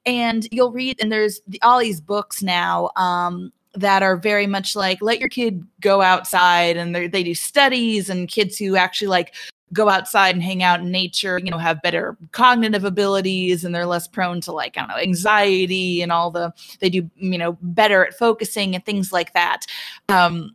and 0.05 0.47
you'll 0.51 0.71
read 0.71 0.97
and 1.01 1.11
there's 1.11 1.41
all 1.61 1.79
these 1.79 2.01
books 2.01 2.41
now 2.41 2.89
um, 2.95 3.51
that 3.73 4.03
are 4.03 4.17
very 4.17 4.47
much 4.47 4.75
like 4.75 5.01
let 5.01 5.19
your 5.19 5.29
kid 5.29 5.65
go 5.79 6.01
outside 6.01 6.77
and 6.77 6.95
they 6.95 7.23
do 7.23 7.35
studies 7.35 8.09
and 8.09 8.27
kids 8.27 8.57
who 8.57 8.75
actually 8.75 9.07
like 9.07 9.33
go 9.73 9.87
outside 9.87 10.35
and 10.35 10.43
hang 10.43 10.61
out 10.61 10.81
in 10.81 10.91
nature 10.91 11.39
you 11.39 11.49
know 11.49 11.57
have 11.57 11.81
better 11.81 12.17
cognitive 12.33 12.83
abilities 12.83 13.63
and 13.63 13.73
they're 13.73 13.85
less 13.85 14.07
prone 14.07 14.41
to 14.41 14.51
like 14.51 14.77
i 14.77 14.81
don't 14.81 14.89
know 14.89 14.97
anxiety 14.97 16.01
and 16.01 16.11
all 16.11 16.29
the 16.29 16.51
they 16.81 16.89
do 16.89 17.09
you 17.15 17.37
know 17.37 17.57
better 17.61 18.05
at 18.05 18.13
focusing 18.13 18.75
and 18.75 18.85
things 18.85 19.13
like 19.13 19.31
that 19.31 19.65
um 20.09 20.53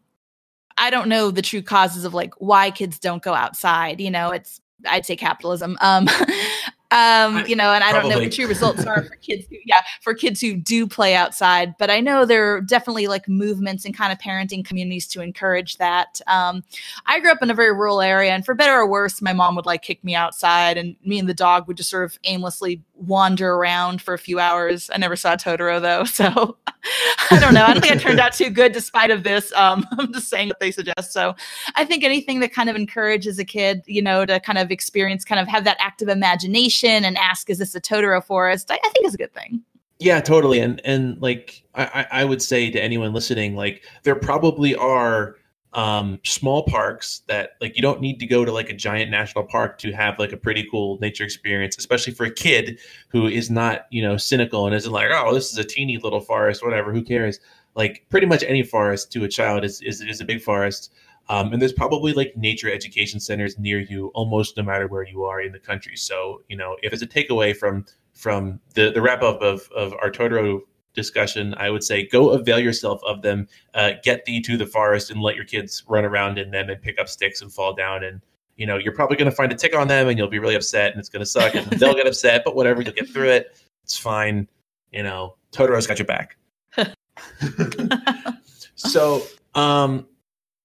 i 0.76 0.90
don't 0.90 1.09
know 1.09 1.30
the 1.30 1.40
true 1.40 1.62
causes 1.62 2.05
of 2.05 2.12
like 2.12 2.34
why 2.38 2.70
kids 2.70 2.99
don't 2.99 3.22
go 3.22 3.32
outside 3.32 4.01
you 4.01 4.11
know 4.11 4.30
it's 4.30 4.61
I'd 4.88 5.07
say 5.07 5.16
capitalism. 5.16 5.76
Um, 5.80 6.07
um 6.91 7.45
you 7.47 7.57
know 7.57 7.72
and 7.72 7.82
i 7.82 7.93
don't 7.93 8.09
know 8.09 8.18
what 8.18 8.32
true 8.32 8.47
results 8.47 8.84
are 8.87 9.03
for 9.03 9.16
kids 9.16 9.47
who 9.51 9.57
yeah 9.64 9.82
for 10.01 10.14
kids 10.14 10.41
who 10.41 10.55
do 10.55 10.87
play 10.87 11.14
outside 11.14 11.74
but 11.78 11.91
i 11.91 12.01
know 12.01 12.24
there 12.24 12.55
are 12.55 12.61
definitely 12.61 13.07
like 13.07 13.28
movements 13.28 13.84
and 13.84 13.97
kind 13.97 14.12
of 14.12 14.18
parenting 14.18 14.64
communities 14.64 15.07
to 15.07 15.20
encourage 15.20 15.78
that. 15.78 16.20
Um 16.26 16.62
i 17.07 17.18
grew 17.20 17.30
up 17.30 17.43
in 17.43 17.51
a 17.51 17.55
very 17.55 17.72
rural 17.72 18.01
area 18.01 18.32
and 18.32 18.45
for 18.45 18.55
better 18.55 18.74
or 18.74 18.87
worse 18.87 19.20
my 19.20 19.32
mom 19.32 19.57
would 19.57 19.66
like 19.66 19.82
kick 19.82 20.03
me 20.05 20.14
outside 20.14 20.76
and 20.76 20.97
me 21.05 21.18
and 21.18 21.28
the 21.28 21.34
dog 21.34 21.66
would 21.66 21.76
just 21.76 21.91
sort 21.91 22.05
of 22.05 22.18
aimlessly 22.24 22.82
wander 22.97 23.55
around 23.55 24.01
for 24.01 24.14
a 24.14 24.18
few 24.18 24.38
hours 24.38 24.90
i 24.92 24.99
never 24.99 25.16
saw 25.16 25.36
totoro 25.36 25.80
though 25.80 26.05
so 26.05 26.57
I 27.30 27.40
don't 27.40 27.55
know. 27.55 27.64
I 27.64 27.72
don't 27.72 27.82
think 27.82 27.94
I 27.94 27.99
turned 27.99 28.20
out 28.20 28.32
too 28.32 28.51
good 28.51 28.72
despite 28.72 29.11
of 29.11 29.22
this. 29.22 29.53
Um, 29.53 29.86
I'm 29.99 30.12
just 30.12 30.28
saying 30.28 30.49
what 30.49 30.61
they 30.61 30.70
suggest. 30.70 31.12
So 31.12 31.34
I 31.74 31.84
think 31.84 32.05
anything 32.05 32.40
that 32.40 32.53
kind 32.53 32.68
of 32.68 32.76
encourages 32.76 33.38
a 33.38 33.44
kid, 33.44 33.82
you 33.86 34.03
know, 34.03 34.24
to 34.26 34.40
kind 34.40 34.59
of 34.59 34.70
experience, 34.70 35.24
kind 35.24 35.40
of 35.40 35.49
have 35.49 35.64
that 35.64 35.76
active 35.80 36.09
imagination 36.09 37.05
and 37.05 37.16
ask, 37.18 37.51
is 37.51 37.59
this 37.59 37.74
a 37.74 37.80
Totoro 37.80 38.22
forest? 38.22 38.70
I, 38.70 38.78
I 38.82 38.88
think 38.90 39.07
is 39.07 39.14
a 39.14 39.18
good 39.18 39.32
thing. 39.32 39.62
Yeah, 39.99 40.20
totally. 40.20 40.61
And 40.61 40.80
and 40.84 41.20
like 41.22 41.62
I, 41.74 42.07
I 42.12 42.24
would 42.24 42.42
say 42.42 42.70
to 42.70 42.82
anyone 42.82 43.14
listening, 43.14 43.57
like 43.57 43.82
there 44.03 44.14
probably 44.14 44.74
are 44.74 45.36
um, 45.77 46.18
small 46.24 46.64
parks 46.64 47.22
that 47.29 47.51
like 47.61 47.77
you 47.77 47.83
don't 47.83 48.01
need 48.01 48.18
to 48.18 48.27
go 48.27 48.45
to 48.45 48.51
like 48.51 48.70
a 48.70 48.74
giant 48.74 49.11
national 49.11 49.45
park 49.45 49.79
to 49.79 49.93
have 49.93 50.18
like 50.18 50.33
a 50.33 50.37
pretty 50.37 50.66
cool 50.70 50.99
nature 51.01 51.22
experience, 51.22 51.77
especially 51.79 52.14
for 52.14 52.24
a 52.24 52.31
kid 52.31 52.79
who 53.09 53.29
is 53.29 53.51
not 53.51 53.87
you 53.91 54.03
know 54.03 54.16
cynical 54.16 54.66
and 54.66 54.74
isn't 54.74 54.91
like 54.91 55.11
oh 55.12 55.33
this 55.35 55.53
is 55.53 55.59
a 55.59 55.64
teeny 55.64 55.99
little 55.99 56.20
forest 56.20 56.64
whatever 56.64 56.93
who 56.93 57.03
cares 57.03 57.39
like 57.77 58.07
pretty 58.09 58.27
much 58.27 58.43
any 58.43 58.62
forest 58.62 59.12
to 59.12 59.24
a 59.24 59.29
child 59.29 59.64
is 59.64 59.81
is, 59.83 60.01
is 60.01 60.20
a 60.20 60.24
big 60.24 60.41
forest. 60.41 60.93
Um, 61.29 61.53
and 61.53 61.61
there's 61.61 61.72
probably 61.72 62.12
like 62.12 62.37
nature 62.37 62.70
education 62.70 63.18
centers 63.20 63.59
near 63.59 63.81
you 63.81 64.09
almost 64.14 64.57
no 64.57 64.62
matter 64.62 64.87
where 64.87 65.03
you 65.03 65.24
are 65.24 65.41
in 65.41 65.53
the 65.53 65.59
country. 65.59 65.97
So, 65.97 66.43
you 66.49 66.57
know, 66.57 66.77
if 66.83 66.93
it's 66.93 67.03
a 67.03 67.07
takeaway 67.07 67.55
from 67.55 67.85
from 68.14 68.61
the, 68.74 68.91
the 68.93 69.03
wrap 69.03 69.22
up 69.22 69.43
of, 69.43 69.68
of 69.77 69.93
our 69.95 70.11
Totoro 70.11 70.61
discussion, 70.97 71.55
I 71.59 71.70
would 71.70 71.84
say 71.84 72.07
go 72.07 72.30
avail 72.30 72.59
yourself 72.59 73.01
of 73.07 73.22
them. 73.22 73.47
Uh, 73.74 73.92
get 74.03 74.24
thee 74.24 74.40
to 74.42 74.57
the 74.57 74.66
forest 74.66 75.11
and 75.11 75.20
let 75.20 75.36
your 75.36 75.44
kids 75.44 75.84
run 75.86 76.05
around 76.05 76.38
in 76.38 76.51
them 76.51 76.68
and 76.70 76.82
pick 76.82 76.99
up 76.99 77.09
sticks 77.09 77.42
and 77.42 77.53
fall 77.53 77.74
down. 77.74 78.03
And 78.03 78.20
you 78.57 78.66
know 78.66 78.78
you're 78.78 78.94
probably 78.94 79.16
going 79.16 79.30
to 79.30 79.36
find 79.36 79.53
a 79.53 79.55
tick 79.55 79.76
on 79.76 79.86
them 79.86 80.09
and 80.09 80.18
you'll 80.18 80.28
be 80.28 80.38
really 80.38 80.57
upset 80.57 80.90
and 80.90 80.99
it's 80.99 81.11
going 81.11 81.20
to 81.20 81.26
suck 81.26 81.55
and 81.55 81.66
they'll 81.78 81.94
get 81.94 82.07
upset. 82.07 82.42
But 82.44 82.57
whatever, 82.57 82.82
you'll 82.82 82.94
get 82.94 83.09
through 83.09 83.28
it. 83.28 83.59
It's 83.84 83.99
fine. 83.99 84.49
You 84.90 85.03
know, 85.03 85.36
Totoro's 85.53 85.86
got 85.86 85.99
your 85.99 86.07
back. 86.07 86.36
so, 88.74 89.22
um, 89.55 90.07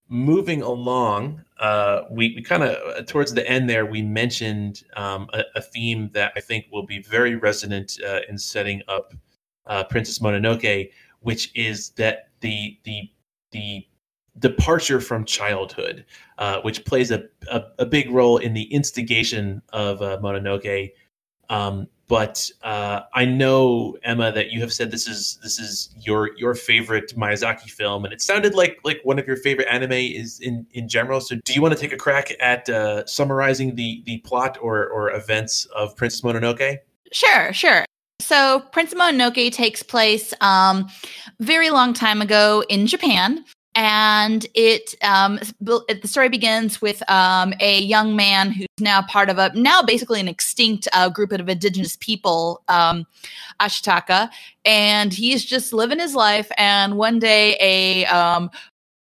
moving 0.09 0.61
along, 0.61 1.41
uh, 1.59 2.03
we, 2.09 2.33
we 2.35 2.41
kind 2.41 2.63
of 2.63 2.75
uh, 2.97 3.01
towards 3.03 3.33
the 3.33 3.47
end 3.49 3.69
there, 3.69 3.85
we 3.85 4.01
mentioned 4.01 4.83
um, 4.95 5.29
a, 5.33 5.43
a, 5.55 5.61
theme 5.61 6.09
that 6.13 6.33
I 6.35 6.41
think 6.41 6.65
will 6.71 6.85
be 6.85 7.01
very 7.01 7.35
resonant 7.35 7.97
uh, 8.05 8.19
in 8.27 8.37
setting 8.37 8.81
up 8.87 9.13
uh, 9.67 9.83
Princess 9.85 10.19
Mononoke, 10.19 10.91
which 11.21 11.51
is 11.55 11.89
that 11.91 12.29
the 12.41 12.77
the 12.83 13.09
the 13.51 13.87
departure 14.39 15.01
from 15.01 15.25
childhood, 15.25 16.05
uh, 16.37 16.61
which 16.61 16.85
plays 16.85 17.11
a, 17.11 17.23
a, 17.51 17.63
a 17.79 17.85
big 17.85 18.09
role 18.09 18.37
in 18.37 18.53
the 18.53 18.63
instigation 18.73 19.61
of 19.73 20.01
uh, 20.01 20.17
Mononoke. 20.21 20.91
Um, 21.49 21.87
but 22.07 22.49
uh, 22.61 23.01
I 23.13 23.23
know 23.23 23.97
Emma 24.03 24.33
that 24.33 24.51
you 24.51 24.59
have 24.59 24.73
said 24.73 24.91
this 24.91 25.07
is 25.07 25.39
this 25.41 25.59
is 25.59 25.95
your 26.01 26.37
your 26.37 26.55
favorite 26.55 27.15
Miyazaki 27.15 27.69
film, 27.69 28.03
and 28.03 28.13
it 28.13 28.21
sounded 28.21 28.53
like 28.53 28.79
like 28.83 28.99
one 29.03 29.17
of 29.17 29.25
your 29.25 29.37
favorite 29.37 29.67
anime 29.69 29.93
is 29.93 30.39
in 30.41 30.65
in 30.71 30.89
general. 30.89 31.21
So, 31.21 31.37
do 31.45 31.53
you 31.53 31.61
want 31.61 31.73
to 31.73 31.79
take 31.79 31.93
a 31.93 31.97
crack 31.97 32.33
at 32.41 32.67
uh, 32.67 33.05
summarizing 33.05 33.75
the 33.75 34.03
the 34.05 34.17
plot 34.19 34.57
or 34.61 34.87
or 34.89 35.11
events 35.11 35.65
of 35.73 35.95
Princess 35.95 36.19
Mononoke? 36.19 36.79
Sure, 37.13 37.53
sure. 37.53 37.85
So, 38.31 38.61
Prince 38.71 38.93
Mononoke 38.93 39.51
takes 39.51 39.83
place 39.83 40.33
um, 40.39 40.87
very 41.41 41.69
long 41.69 41.91
time 41.91 42.21
ago 42.21 42.63
in 42.69 42.87
Japan. 42.87 43.43
and 43.75 44.47
it 44.53 44.95
um, 45.03 45.37
the 45.59 45.99
story 46.05 46.29
begins 46.29 46.81
with 46.81 47.03
um, 47.11 47.53
a 47.59 47.81
young 47.81 48.15
man 48.15 48.51
who's 48.51 48.67
now 48.79 49.01
part 49.01 49.29
of 49.29 49.37
a 49.37 49.51
now 49.53 49.81
basically 49.81 50.21
an 50.21 50.29
extinct 50.29 50.87
uh, 50.93 51.09
group 51.09 51.33
of 51.33 51.49
indigenous 51.49 51.97
people 51.97 52.63
um, 52.69 53.05
ashitaka 53.59 54.29
and 54.63 55.13
he's 55.13 55.43
just 55.43 55.73
living 55.73 55.99
his 55.99 56.15
life 56.15 56.49
and 56.57 56.97
one 56.97 57.19
day 57.19 57.57
a 57.59 58.05
um, 58.05 58.49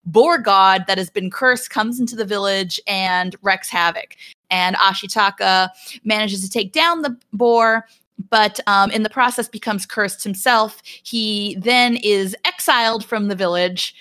boar 0.04 0.38
god 0.38 0.84
that 0.86 0.98
has 0.98 1.10
been 1.10 1.30
cursed 1.30 1.70
comes 1.70 1.98
into 1.98 2.14
the 2.14 2.24
village 2.24 2.80
and 2.86 3.34
wreaks 3.42 3.68
havoc 3.68 4.16
and 4.50 4.76
ashitaka 4.76 5.68
manages 6.04 6.42
to 6.42 6.50
take 6.50 6.72
down 6.72 7.02
the 7.02 7.16
boar 7.32 7.86
but 8.30 8.60
um, 8.66 8.90
in 8.90 9.02
the 9.02 9.10
process 9.10 9.48
becomes 9.48 9.86
cursed 9.86 10.24
himself. 10.24 10.82
He 10.84 11.56
then 11.60 11.96
is 11.96 12.36
exiled 12.44 13.04
from 13.04 13.28
the 13.28 13.34
village 13.34 13.94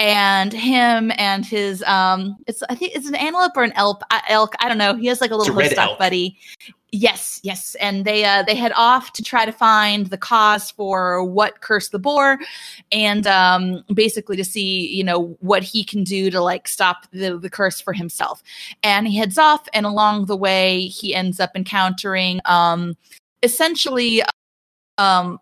and 0.00 0.54
him 0.54 1.12
and 1.18 1.44
his 1.44 1.84
um 1.86 2.34
it's 2.46 2.62
i 2.70 2.74
think 2.74 2.96
it's 2.96 3.06
an 3.06 3.14
antelope 3.14 3.52
or 3.54 3.62
an 3.62 3.72
elk? 3.76 4.02
Elk 4.28 4.54
i 4.58 4.68
don't 4.68 4.78
know. 4.78 4.96
He 4.96 5.06
has 5.08 5.20
like 5.20 5.30
a 5.30 5.36
little 5.36 5.54
hoofstock 5.54 5.98
buddy. 5.98 6.38
Yes 6.90 7.38
yes. 7.44 7.76
And 7.76 8.06
they 8.06 8.24
uh 8.24 8.42
they 8.42 8.54
head 8.54 8.72
off 8.74 9.12
to 9.12 9.22
try 9.22 9.44
to 9.44 9.52
find 9.52 10.06
the 10.06 10.16
cause 10.16 10.70
for 10.70 11.22
what 11.22 11.60
cursed 11.60 11.92
the 11.92 11.98
boar 11.98 12.38
and 12.90 13.26
um 13.26 13.84
basically 13.92 14.36
to 14.36 14.44
see 14.44 14.88
you 14.88 15.04
know 15.04 15.36
what 15.40 15.62
he 15.62 15.84
can 15.84 16.02
do 16.02 16.30
to 16.30 16.40
like 16.40 16.66
stop 16.66 17.06
the, 17.12 17.38
the 17.38 17.50
curse 17.50 17.78
for 17.80 17.92
himself. 17.92 18.42
And 18.82 19.06
he 19.06 19.18
heads 19.18 19.36
off 19.36 19.68
and 19.74 19.84
along 19.84 20.26
the 20.26 20.36
way 20.36 20.86
he 20.86 21.14
ends 21.14 21.40
up 21.40 21.50
encountering 21.54 22.40
um 22.46 22.96
essentially 23.42 24.22
um 24.98 25.38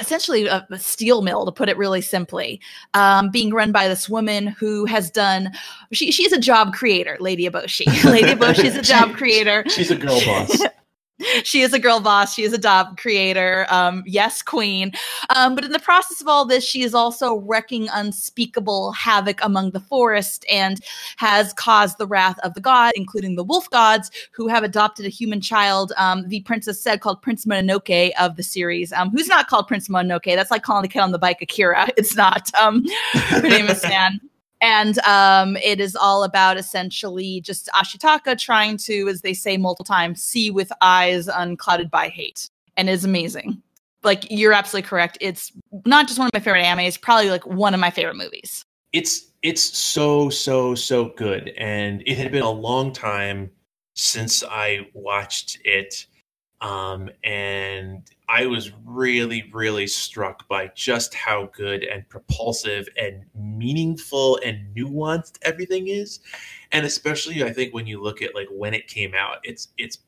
essentially 0.00 0.46
a, 0.46 0.66
a, 0.70 0.78
steel 0.78 1.22
mill 1.22 1.44
to 1.44 1.52
put 1.52 1.68
it 1.68 1.76
really 1.76 2.00
simply 2.00 2.60
um, 2.94 3.30
being 3.30 3.52
run 3.52 3.72
by 3.72 3.88
this 3.88 4.08
woman 4.08 4.46
who 4.46 4.86
has 4.86 5.10
done 5.10 5.52
she, 5.92 6.10
she's 6.10 6.32
a 6.32 6.38
job 6.38 6.72
creator 6.72 7.16
lady 7.20 7.48
eboshi 7.48 7.86
lady 8.10 8.32
eboshi 8.32 8.64
is 8.64 8.76
a 8.76 8.82
job 8.92 9.14
creator. 9.14 9.64
she's 9.68 9.90
a 9.90 9.96
girl 9.96 10.18
boss 10.24 10.62
she 11.44 11.62
is 11.62 11.72
a 11.72 11.78
girl 11.78 12.00
boss. 12.00 12.34
She 12.34 12.42
is 12.42 12.52
a 12.52 12.58
job 12.58 12.96
creator. 12.98 13.66
Um, 13.68 14.02
yes, 14.06 14.42
queen. 14.42 14.92
Um, 15.34 15.54
but 15.54 15.64
in 15.64 15.72
the 15.72 15.78
process 15.78 16.20
of 16.20 16.28
all 16.28 16.44
this, 16.44 16.64
she 16.64 16.82
is 16.82 16.94
also 16.94 17.36
wrecking 17.36 17.88
unspeakable 17.92 18.92
havoc 18.92 19.40
among 19.42 19.70
the 19.70 19.80
forest 19.80 20.44
and 20.50 20.80
has 21.16 21.52
caused 21.52 21.98
the 21.98 22.06
wrath 22.06 22.38
of 22.40 22.54
the 22.54 22.60
god, 22.60 22.92
including 22.96 23.36
the 23.36 23.44
wolf 23.44 23.68
gods, 23.70 24.10
who 24.32 24.48
have 24.48 24.64
adopted 24.64 25.06
a 25.06 25.10
human 25.10 25.40
child. 25.40 25.92
Um, 25.96 26.28
the 26.28 26.40
princess 26.40 26.80
said 26.80 27.00
called 27.00 27.22
Prince 27.22 27.44
Mononoke 27.46 28.10
of 28.18 28.36
the 28.36 28.42
series, 28.42 28.92
um, 28.92 29.10
who's 29.10 29.28
not 29.28 29.48
called 29.48 29.68
Prince 29.68 29.88
Mononoke. 29.88 30.34
That's 30.34 30.50
like 30.50 30.62
calling 30.62 30.82
the 30.82 30.88
kid 30.88 31.00
on 31.00 31.12
the 31.12 31.18
bike 31.18 31.42
Akira. 31.42 31.88
It's 32.02 32.16
not. 32.16 32.50
Um, 32.60 32.84
her 33.12 33.42
name 33.42 33.66
is 33.66 33.80
San 33.82 34.20
and 34.62 34.98
um, 35.00 35.56
it 35.56 35.80
is 35.80 35.96
all 35.96 36.22
about 36.22 36.56
essentially 36.56 37.40
just 37.40 37.68
Ashitaka 37.74 38.38
trying 38.38 38.76
to, 38.78 39.08
as 39.08 39.20
they 39.20 39.34
say 39.34 39.56
multiple 39.56 39.84
times, 39.84 40.22
see 40.22 40.50
with 40.50 40.72
eyes 40.80 41.26
unclouded 41.28 41.90
by 41.90 42.08
hate, 42.08 42.48
and 42.76 42.88
is 42.88 43.04
amazing. 43.04 43.60
Like 44.04 44.30
you're 44.30 44.52
absolutely 44.52 44.88
correct. 44.88 45.18
It's 45.20 45.52
not 45.84 46.06
just 46.06 46.18
one 46.18 46.28
of 46.28 46.32
my 46.32 46.40
favorite 46.40 46.64
animes; 46.64 46.98
probably 47.00 47.28
like 47.28 47.44
one 47.44 47.74
of 47.74 47.80
my 47.80 47.90
favorite 47.90 48.16
movies. 48.16 48.64
It's 48.92 49.26
it's 49.42 49.62
so 49.62 50.30
so 50.30 50.76
so 50.76 51.06
good, 51.16 51.48
and 51.58 52.02
it 52.06 52.16
had 52.16 52.30
been 52.30 52.42
a 52.42 52.50
long 52.50 52.92
time 52.92 53.50
since 53.94 54.44
I 54.44 54.86
watched 54.94 55.58
it, 55.64 56.06
um, 56.60 57.10
and 57.24 58.08
I 58.32 58.46
was 58.46 58.72
really, 58.86 59.50
really 59.52 59.86
struck 59.86 60.48
by 60.48 60.70
just 60.74 61.12
how 61.12 61.50
good 61.52 61.84
and 61.84 62.08
propulsive 62.08 62.88
and 62.98 63.26
meaningful 63.34 64.40
and 64.42 64.74
nuanced 64.74 65.36
everything 65.42 65.88
is. 65.88 66.20
And 66.72 66.86
especially 66.86 67.44
I 67.44 67.52
think 67.52 67.74
when 67.74 67.86
you 67.86 68.00
look 68.00 68.22
at 68.22 68.34
like 68.34 68.48
when 68.50 68.72
it 68.72 68.88
came 68.88 69.12
out, 69.14 69.36
it's 69.44 69.68
it's 69.76 69.98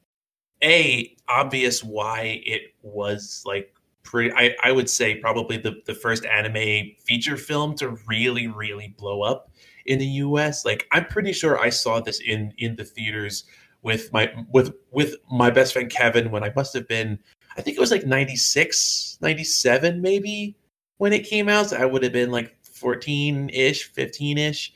a 0.62 1.14
obvious 1.28 1.84
why 1.84 2.40
it 2.46 2.62
was 2.80 3.42
like 3.44 3.74
pretty 4.04 4.32
I, 4.34 4.56
I 4.62 4.72
would 4.72 4.88
say 4.88 5.16
probably 5.16 5.58
the, 5.58 5.82
the 5.84 5.94
first 5.94 6.24
anime 6.24 6.92
feature 7.04 7.36
film 7.36 7.74
to 7.76 7.98
really, 8.08 8.46
really 8.46 8.94
blow 8.96 9.20
up 9.20 9.50
in 9.84 9.98
the 9.98 10.06
US. 10.06 10.64
Like 10.64 10.86
I'm 10.92 11.04
pretty 11.04 11.34
sure 11.34 11.60
I 11.60 11.68
saw 11.68 12.00
this 12.00 12.20
in 12.20 12.54
in 12.56 12.76
the 12.76 12.84
theaters 12.84 13.44
with 13.84 14.10
my 14.14 14.32
with 14.50 14.74
with 14.90 15.16
my 15.30 15.50
best 15.50 15.74
friend 15.74 15.90
Kevin 15.90 16.30
when 16.30 16.42
I 16.42 16.50
must 16.56 16.72
have 16.72 16.88
been 16.88 17.18
I 17.57 17.62
think 17.62 17.76
it 17.76 17.80
was 17.80 17.90
like 17.90 18.07
96, 18.07 19.18
97 19.20 20.00
maybe 20.00 20.57
when 20.98 21.12
it 21.12 21.26
came 21.26 21.48
out. 21.48 21.70
So 21.70 21.76
I 21.76 21.84
would 21.84 22.02
have 22.02 22.12
been 22.12 22.30
like 22.30 22.57
14 22.62 23.50
ish, 23.50 23.84
15 23.92 24.38
ish. 24.38 24.72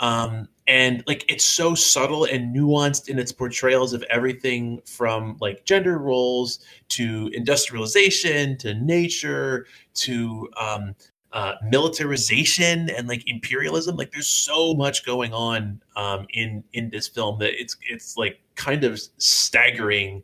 Um, 0.00 0.48
and 0.66 1.02
like 1.06 1.24
it's 1.28 1.44
so 1.44 1.74
subtle 1.74 2.24
and 2.24 2.54
nuanced 2.54 3.08
in 3.08 3.18
its 3.18 3.32
portrayals 3.32 3.92
of 3.92 4.02
everything 4.04 4.80
from 4.84 5.36
like 5.40 5.64
gender 5.64 5.98
roles 5.98 6.60
to 6.90 7.30
industrialization 7.32 8.56
to 8.58 8.74
nature 8.74 9.66
to 9.94 10.48
um, 10.56 10.94
uh, 11.32 11.54
militarization 11.64 12.90
and 12.90 13.08
like 13.08 13.24
imperialism. 13.26 13.96
Like 13.96 14.12
there's 14.12 14.28
so 14.28 14.74
much 14.74 15.04
going 15.04 15.32
on 15.32 15.80
um, 15.96 16.26
in 16.32 16.62
in 16.72 16.90
this 16.90 17.08
film 17.08 17.38
that 17.40 17.60
it's 17.60 17.76
it's 17.88 18.16
like 18.16 18.40
kind 18.54 18.84
of 18.84 19.00
staggering 19.18 20.22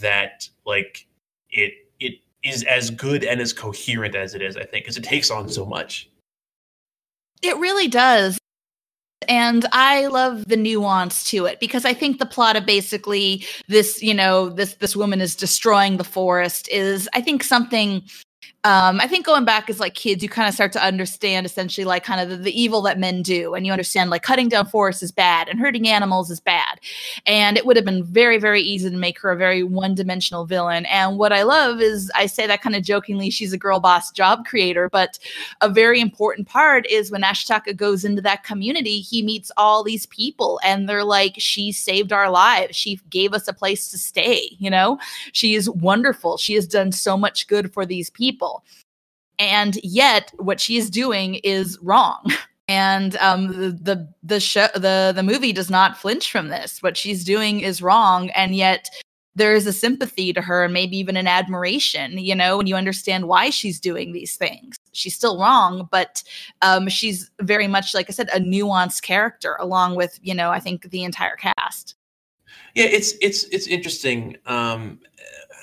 that 0.00 0.48
like 0.64 1.06
it 1.54 1.72
it 2.00 2.14
is 2.42 2.64
as 2.64 2.90
good 2.90 3.24
and 3.24 3.40
as 3.40 3.52
coherent 3.52 4.14
as 4.14 4.34
it 4.34 4.42
is. 4.42 4.56
I 4.56 4.64
think 4.64 4.84
because 4.84 4.96
it 4.96 5.04
takes 5.04 5.30
on 5.30 5.48
so 5.48 5.64
much. 5.64 6.10
It 7.42 7.56
really 7.58 7.88
does. 7.88 8.38
And 9.28 9.64
I 9.72 10.06
love 10.06 10.48
the 10.48 10.56
nuance 10.56 11.24
to 11.30 11.46
it 11.46 11.58
because 11.60 11.84
I 11.84 11.94
think 11.94 12.18
the 12.18 12.26
plot 12.26 12.56
of 12.56 12.66
basically 12.66 13.46
this, 13.68 14.02
you 14.02 14.12
know, 14.12 14.50
this 14.50 14.74
this 14.74 14.94
woman 14.94 15.20
is 15.20 15.34
destroying 15.34 15.96
the 15.96 16.04
forest 16.04 16.68
is 16.68 17.08
I 17.14 17.20
think 17.22 17.42
something 17.42 18.02
um, 18.64 18.98
I 18.98 19.06
think 19.06 19.26
going 19.26 19.44
back 19.44 19.68
as 19.68 19.78
like 19.78 19.94
kids, 19.94 20.22
you 20.22 20.28
kind 20.30 20.48
of 20.48 20.54
start 20.54 20.72
to 20.72 20.82
understand 20.82 21.44
essentially 21.44 21.84
like 21.84 22.02
kind 22.02 22.18
of 22.18 22.30
the, 22.30 22.36
the, 22.44 22.62
evil 22.62 22.80
that 22.82 22.98
men 22.98 23.20
do, 23.20 23.52
and 23.54 23.66
you 23.66 23.72
understand 23.72 24.08
like 24.08 24.22
cutting 24.22 24.48
down 24.48 24.64
forests 24.64 25.02
is 25.02 25.12
bad 25.12 25.50
and 25.50 25.60
hurting 25.60 25.86
animals 25.86 26.30
is 26.30 26.40
bad, 26.40 26.80
and 27.26 27.58
it 27.58 27.66
would 27.66 27.76
have 27.76 27.84
been 27.84 28.02
very 28.02 28.38
very 28.38 28.62
easy 28.62 28.88
to 28.88 28.96
make 28.96 29.20
her 29.20 29.30
a 29.30 29.36
very 29.36 29.62
one 29.62 29.94
dimensional 29.94 30.46
villain. 30.46 30.86
And 30.86 31.18
what 31.18 31.30
I 31.30 31.42
love 31.42 31.82
is 31.82 32.10
I 32.14 32.24
say 32.24 32.46
that 32.46 32.62
kind 32.62 32.74
of 32.74 32.82
jokingly, 32.82 33.28
she's 33.28 33.52
a 33.52 33.58
girl 33.58 33.80
boss 33.80 34.10
job 34.10 34.46
creator, 34.46 34.88
but 34.88 35.18
a 35.60 35.68
very 35.68 36.00
important 36.00 36.48
part 36.48 36.86
is 36.86 37.10
when 37.10 37.22
Ashitaka 37.22 37.76
goes 37.76 38.02
into 38.02 38.22
that 38.22 38.44
community, 38.44 39.00
he 39.00 39.22
meets 39.22 39.52
all 39.58 39.84
these 39.84 40.06
people, 40.06 40.58
and 40.64 40.88
they're 40.88 41.04
like, 41.04 41.34
she 41.36 41.70
saved 41.70 42.14
our 42.14 42.30
lives, 42.30 42.74
she 42.74 42.98
gave 43.10 43.34
us 43.34 43.46
a 43.46 43.52
place 43.52 43.90
to 43.90 43.98
stay. 43.98 44.56
You 44.58 44.70
know, 44.70 44.98
she 45.32 45.54
is 45.54 45.68
wonderful. 45.68 46.38
She 46.38 46.54
has 46.54 46.66
done 46.66 46.92
so 46.92 47.18
much 47.18 47.46
good 47.46 47.70
for 47.70 47.84
these 47.84 48.08
people 48.08 48.53
and 49.38 49.78
yet 49.82 50.32
what 50.36 50.60
she's 50.60 50.90
doing 50.90 51.36
is 51.36 51.78
wrong. 51.82 52.24
And 52.66 53.16
um, 53.16 53.48
the 53.48 53.70
the 53.72 54.08
the 54.22 54.40
show 54.40 54.68
the 54.74 55.12
the 55.14 55.22
movie 55.22 55.52
does 55.52 55.68
not 55.68 55.98
flinch 55.98 56.32
from 56.32 56.48
this. 56.48 56.82
What 56.82 56.96
she's 56.96 57.22
doing 57.22 57.60
is 57.60 57.82
wrong 57.82 58.30
and 58.30 58.54
yet 58.54 58.88
there 59.34 59.54
is 59.54 59.66
a 59.66 59.72
sympathy 59.72 60.32
to 60.32 60.40
her 60.40 60.64
and 60.64 60.72
maybe 60.72 60.96
even 60.96 61.18
an 61.18 61.26
admiration 61.26 62.16
you 62.16 62.34
know 62.34 62.56
when 62.56 62.66
you 62.66 62.74
understand 62.74 63.28
why 63.28 63.50
she's 63.50 63.78
doing 63.78 64.12
these 64.12 64.36
things. 64.36 64.76
She's 64.92 65.14
still 65.14 65.38
wrong 65.38 65.90
but 65.90 66.22
um, 66.62 66.88
she's 66.88 67.30
very 67.42 67.66
much 67.68 67.92
like 67.92 68.08
i 68.08 68.12
said 68.12 68.30
a 68.32 68.40
nuanced 68.40 69.02
character 69.02 69.58
along 69.60 69.96
with 69.96 70.18
you 70.22 70.34
know 70.34 70.48
i 70.50 70.58
think 70.58 70.90
the 70.90 71.04
entire 71.04 71.36
cast. 71.36 71.96
Yeah 72.74 72.86
it's 72.86 73.12
it's 73.20 73.44
it's 73.52 73.66
interesting 73.66 74.38
um, 74.46 75.00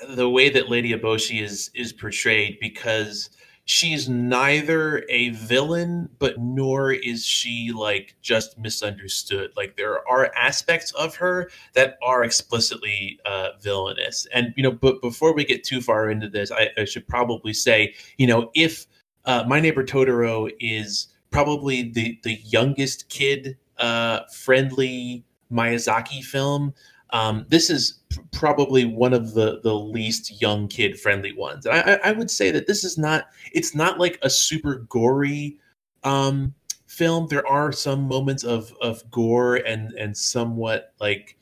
the 0.09 0.29
way 0.29 0.49
that 0.49 0.69
lady 0.69 0.93
eboshi 0.93 1.41
is 1.41 1.69
is 1.73 1.93
portrayed 1.93 2.57
because 2.59 3.29
she's 3.65 4.09
neither 4.09 5.05
a 5.09 5.29
villain 5.29 6.09
but 6.19 6.37
nor 6.39 6.91
is 6.91 7.25
she 7.25 7.71
like 7.73 8.15
just 8.21 8.57
misunderstood. 8.57 9.51
Like 9.55 9.77
there 9.77 10.07
are 10.09 10.31
aspects 10.35 10.91
of 10.93 11.15
her 11.15 11.49
that 11.73 11.97
are 12.03 12.23
explicitly 12.23 13.19
uh, 13.25 13.49
villainous. 13.61 14.27
And 14.33 14.53
you 14.57 14.63
know 14.63 14.71
but 14.71 15.01
before 15.01 15.33
we 15.33 15.45
get 15.45 15.63
too 15.63 15.81
far 15.81 16.09
into 16.09 16.27
this 16.29 16.51
i, 16.51 16.69
I 16.77 16.85
should 16.85 17.07
probably 17.07 17.53
say 17.53 17.93
you 18.17 18.27
know 18.27 18.49
if 18.55 18.87
uh, 19.25 19.43
my 19.47 19.59
neighbor 19.59 19.83
totoro 19.83 20.51
is 20.59 21.07
probably 21.29 21.91
the 21.91 22.19
the 22.23 22.39
youngest 22.43 23.09
kid 23.09 23.57
uh, 23.77 24.21
friendly 24.33 25.23
miyazaki 25.51 26.23
film 26.23 26.73
um, 27.11 27.45
this 27.49 27.69
is 27.69 27.99
probably 28.31 28.85
one 28.85 29.13
of 29.13 29.33
the 29.33 29.59
the 29.61 29.75
least 29.75 30.41
young 30.41 30.67
kid 30.67 30.99
friendly 30.99 31.33
ones. 31.33 31.65
And 31.65 31.75
I, 31.75 32.09
I 32.09 32.11
would 32.11 32.31
say 32.31 32.51
that 32.51 32.67
this 32.67 32.83
is 32.83 32.97
not 32.97 33.27
it's 33.51 33.75
not 33.75 33.99
like 33.99 34.17
a 34.21 34.29
super 34.29 34.85
gory 34.89 35.57
um, 36.03 36.53
film. 36.87 37.27
There 37.27 37.47
are 37.47 37.71
some 37.71 38.07
moments 38.07 38.43
of 38.43 38.73
of 38.81 39.09
gore 39.11 39.55
and 39.57 39.91
and 39.93 40.15
somewhat 40.15 40.93
like 40.99 41.37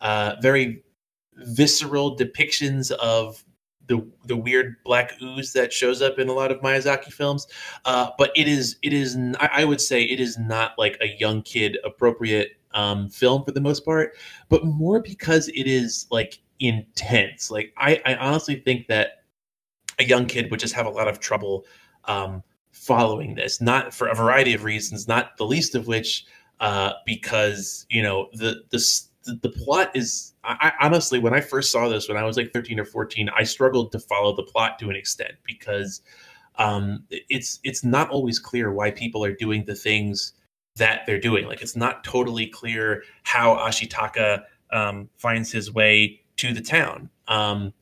uh, 0.00 0.36
very 0.40 0.82
visceral 1.36 2.16
depictions 2.16 2.90
of 2.92 3.44
the 3.86 4.06
the 4.26 4.36
weird 4.36 4.76
black 4.84 5.12
ooze 5.22 5.52
that 5.52 5.72
shows 5.72 6.02
up 6.02 6.18
in 6.18 6.28
a 6.28 6.32
lot 6.32 6.50
of 6.50 6.60
Miyazaki 6.60 7.12
films. 7.12 7.46
Uh, 7.84 8.10
but 8.18 8.32
it 8.34 8.48
is 8.48 8.76
it 8.82 8.92
is 8.92 9.16
I 9.38 9.64
would 9.64 9.80
say 9.80 10.02
it 10.02 10.18
is 10.18 10.38
not 10.38 10.72
like 10.76 10.96
a 11.00 11.16
young 11.18 11.42
kid 11.42 11.78
appropriate 11.84 12.56
um, 12.74 13.08
film 13.08 13.44
for 13.44 13.52
the 13.52 13.60
most 13.60 13.84
part, 13.84 14.16
but 14.48 14.64
more 14.64 15.00
because 15.00 15.48
it 15.48 15.66
is 15.66 16.06
like 16.10 16.40
intense. 16.60 17.50
Like 17.50 17.72
I, 17.76 18.00
I 18.04 18.16
honestly 18.16 18.56
think 18.56 18.88
that 18.88 19.24
a 19.98 20.04
young 20.04 20.26
kid 20.26 20.50
would 20.50 20.60
just 20.60 20.74
have 20.74 20.86
a 20.86 20.90
lot 20.90 21.08
of 21.08 21.20
trouble 21.20 21.64
um, 22.04 22.42
following 22.72 23.34
this, 23.34 23.60
not 23.60 23.94
for 23.94 24.08
a 24.08 24.14
variety 24.14 24.54
of 24.54 24.64
reasons, 24.64 25.08
not 25.08 25.36
the 25.36 25.46
least 25.46 25.74
of 25.74 25.86
which 25.86 26.26
uh, 26.60 26.92
because 27.06 27.86
you 27.88 28.02
know 28.02 28.28
the 28.32 28.62
the 28.70 29.00
the 29.42 29.48
plot 29.48 29.90
is 29.94 30.34
I, 30.44 30.72
honestly 30.80 31.18
when 31.18 31.32
i 31.32 31.40
first 31.40 31.72
saw 31.72 31.88
this 31.88 32.08
when 32.08 32.18
i 32.18 32.24
was 32.24 32.36
like 32.36 32.52
13 32.52 32.78
or 32.78 32.84
14 32.84 33.30
i 33.30 33.42
struggled 33.42 33.90
to 33.92 33.98
follow 33.98 34.36
the 34.36 34.42
plot 34.42 34.78
to 34.80 34.90
an 34.90 34.96
extent 34.96 35.32
because 35.46 36.02
um, 36.56 37.04
it's 37.10 37.58
it's 37.64 37.82
not 37.82 38.10
always 38.10 38.38
clear 38.38 38.70
why 38.72 38.90
people 38.90 39.24
are 39.24 39.32
doing 39.32 39.64
the 39.64 39.74
things 39.74 40.34
that 40.76 41.02
they're 41.06 41.20
doing. 41.20 41.46
Like 41.46 41.62
it's 41.62 41.76
not 41.76 42.04
totally 42.04 42.46
clear 42.46 43.04
how 43.22 43.56
ashitaka 43.56 44.42
um, 44.72 45.08
finds 45.16 45.52
his 45.52 45.72
way 45.72 46.20
to 46.36 46.52
the 46.52 46.60
town. 46.60 47.10
Um, 47.28 47.72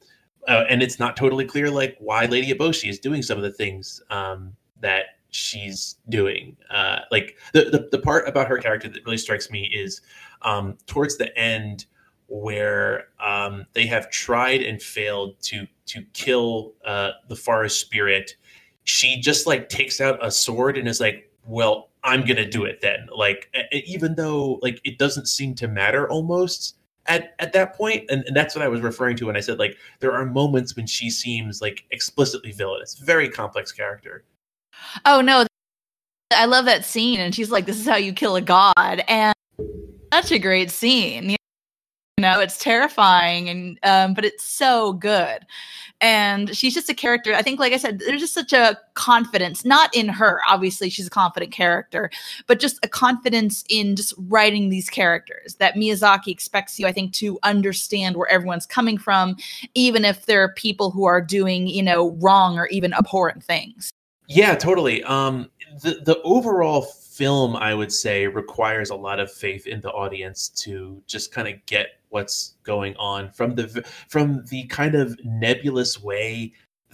uh, 0.48 0.64
and 0.68 0.82
it's 0.82 0.98
not 0.98 1.16
totally 1.16 1.44
clear 1.44 1.70
like 1.70 1.96
why 2.00 2.26
lady 2.26 2.52
eboshi 2.52 2.88
is 2.88 2.98
doing 2.98 3.22
some 3.22 3.38
of 3.38 3.44
the 3.44 3.52
things 3.52 4.02
um, 4.10 4.52
that 4.80 5.04
she's 5.30 5.96
doing. 6.08 6.56
Uh, 6.70 7.00
like 7.10 7.38
the, 7.52 7.64
the 7.64 7.88
the 7.92 7.98
part 7.98 8.28
about 8.28 8.48
her 8.48 8.58
character 8.58 8.88
that 8.88 9.04
really 9.04 9.18
strikes 9.18 9.50
me 9.50 9.70
is 9.72 10.00
um, 10.42 10.76
towards 10.86 11.16
the 11.16 11.36
end 11.38 11.86
where 12.26 13.08
um, 13.20 13.66
they 13.74 13.86
have 13.86 14.10
tried 14.10 14.62
and 14.62 14.82
failed 14.82 15.40
to 15.42 15.66
to 15.86 16.02
kill 16.12 16.74
uh, 16.84 17.12
the 17.28 17.36
forest 17.36 17.80
spirit 17.80 18.36
she 18.84 19.20
just 19.20 19.46
like 19.46 19.68
takes 19.68 20.00
out 20.00 20.24
a 20.24 20.30
sword 20.30 20.76
and 20.76 20.88
is 20.88 21.00
like 21.00 21.30
well 21.46 21.90
i'm 22.04 22.24
gonna 22.24 22.48
do 22.48 22.64
it 22.64 22.80
then. 22.80 23.08
Like 23.14 23.48
even 23.72 24.14
though 24.14 24.58
like 24.62 24.80
it 24.84 24.98
doesn't 24.98 25.26
seem 25.26 25.54
to 25.56 25.68
matter 25.68 26.08
almost 26.08 26.76
at 27.06 27.34
at 27.38 27.52
that 27.52 27.74
point 27.74 28.04
and, 28.10 28.24
and 28.26 28.36
that's 28.36 28.54
what 28.54 28.62
i 28.62 28.68
was 28.68 28.80
referring 28.80 29.16
to 29.16 29.26
when 29.26 29.36
i 29.36 29.40
said 29.40 29.58
like 29.58 29.76
there 29.98 30.12
are 30.12 30.24
moments 30.24 30.76
when 30.76 30.86
she 30.86 31.10
seems 31.10 31.60
like 31.60 31.84
explicitly 31.90 32.52
villainous. 32.52 32.94
Very 32.94 33.28
complex 33.28 33.72
character. 33.72 34.24
Oh 35.04 35.20
no. 35.20 35.46
I 36.32 36.46
love 36.46 36.64
that 36.64 36.84
scene 36.84 37.20
and 37.20 37.34
she's 37.34 37.50
like 37.50 37.66
this 37.66 37.78
is 37.78 37.86
how 37.86 37.96
you 37.96 38.12
kill 38.12 38.36
a 38.36 38.40
god 38.40 39.04
and 39.08 39.34
such 40.12 40.32
a 40.32 40.38
great 40.38 40.70
scene. 40.70 41.36
You 42.18 42.22
know, 42.22 42.40
it's 42.40 42.58
terrifying 42.58 43.48
and 43.48 43.78
um, 43.82 44.12
but 44.12 44.24
it's 44.24 44.44
so 44.44 44.92
good. 44.92 45.46
And 46.02 46.54
she's 46.54 46.74
just 46.74 46.90
a 46.90 46.94
character. 46.94 47.32
I 47.32 47.42
think, 47.42 47.58
like 47.58 47.72
I 47.72 47.78
said, 47.78 48.00
there's 48.00 48.20
just 48.20 48.34
such 48.34 48.52
a 48.52 48.78
confidence, 48.94 49.64
not 49.64 49.94
in 49.94 50.08
her. 50.08 50.40
Obviously, 50.48 50.90
she's 50.90 51.06
a 51.06 51.10
confident 51.10 51.52
character, 51.52 52.10
but 52.46 52.60
just 52.60 52.84
a 52.84 52.88
confidence 52.88 53.64
in 53.70 53.96
just 53.96 54.12
writing 54.18 54.68
these 54.68 54.90
characters 54.90 55.54
that 55.54 55.74
Miyazaki 55.74 56.28
expects 56.28 56.78
you, 56.78 56.86
I 56.86 56.92
think, 56.92 57.12
to 57.14 57.38
understand 57.44 58.16
where 58.16 58.28
everyone's 58.28 58.66
coming 58.66 58.98
from, 58.98 59.36
even 59.74 60.04
if 60.04 60.26
there 60.26 60.42
are 60.42 60.52
people 60.52 60.90
who 60.90 61.04
are 61.04 61.20
doing, 61.20 61.66
you 61.66 61.82
know, 61.82 62.10
wrong 62.20 62.58
or 62.58 62.66
even 62.66 62.92
abhorrent 62.92 63.42
things. 63.42 63.90
Yeah, 64.26 64.54
totally. 64.54 65.02
Um, 65.04 65.50
the 65.82 66.02
the 66.04 66.20
overall 66.22 66.82
film, 66.82 67.56
I 67.56 67.74
would 67.74 67.92
say, 67.92 68.26
requires 68.26 68.90
a 68.90 68.96
lot 68.96 69.20
of 69.20 69.32
faith 69.32 69.66
in 69.66 69.80
the 69.80 69.90
audience 69.92 70.48
to 70.48 71.00
just 71.06 71.32
kind 71.32 71.48
of 71.48 71.64
get 71.66 72.01
what's 72.12 72.54
going 72.62 72.94
on 72.96 73.30
from 73.30 73.54
the 73.54 73.84
from 74.08 74.44
the 74.50 74.64
kind 74.64 74.94
of 74.94 75.18
nebulous 75.24 76.00
way 76.02 76.52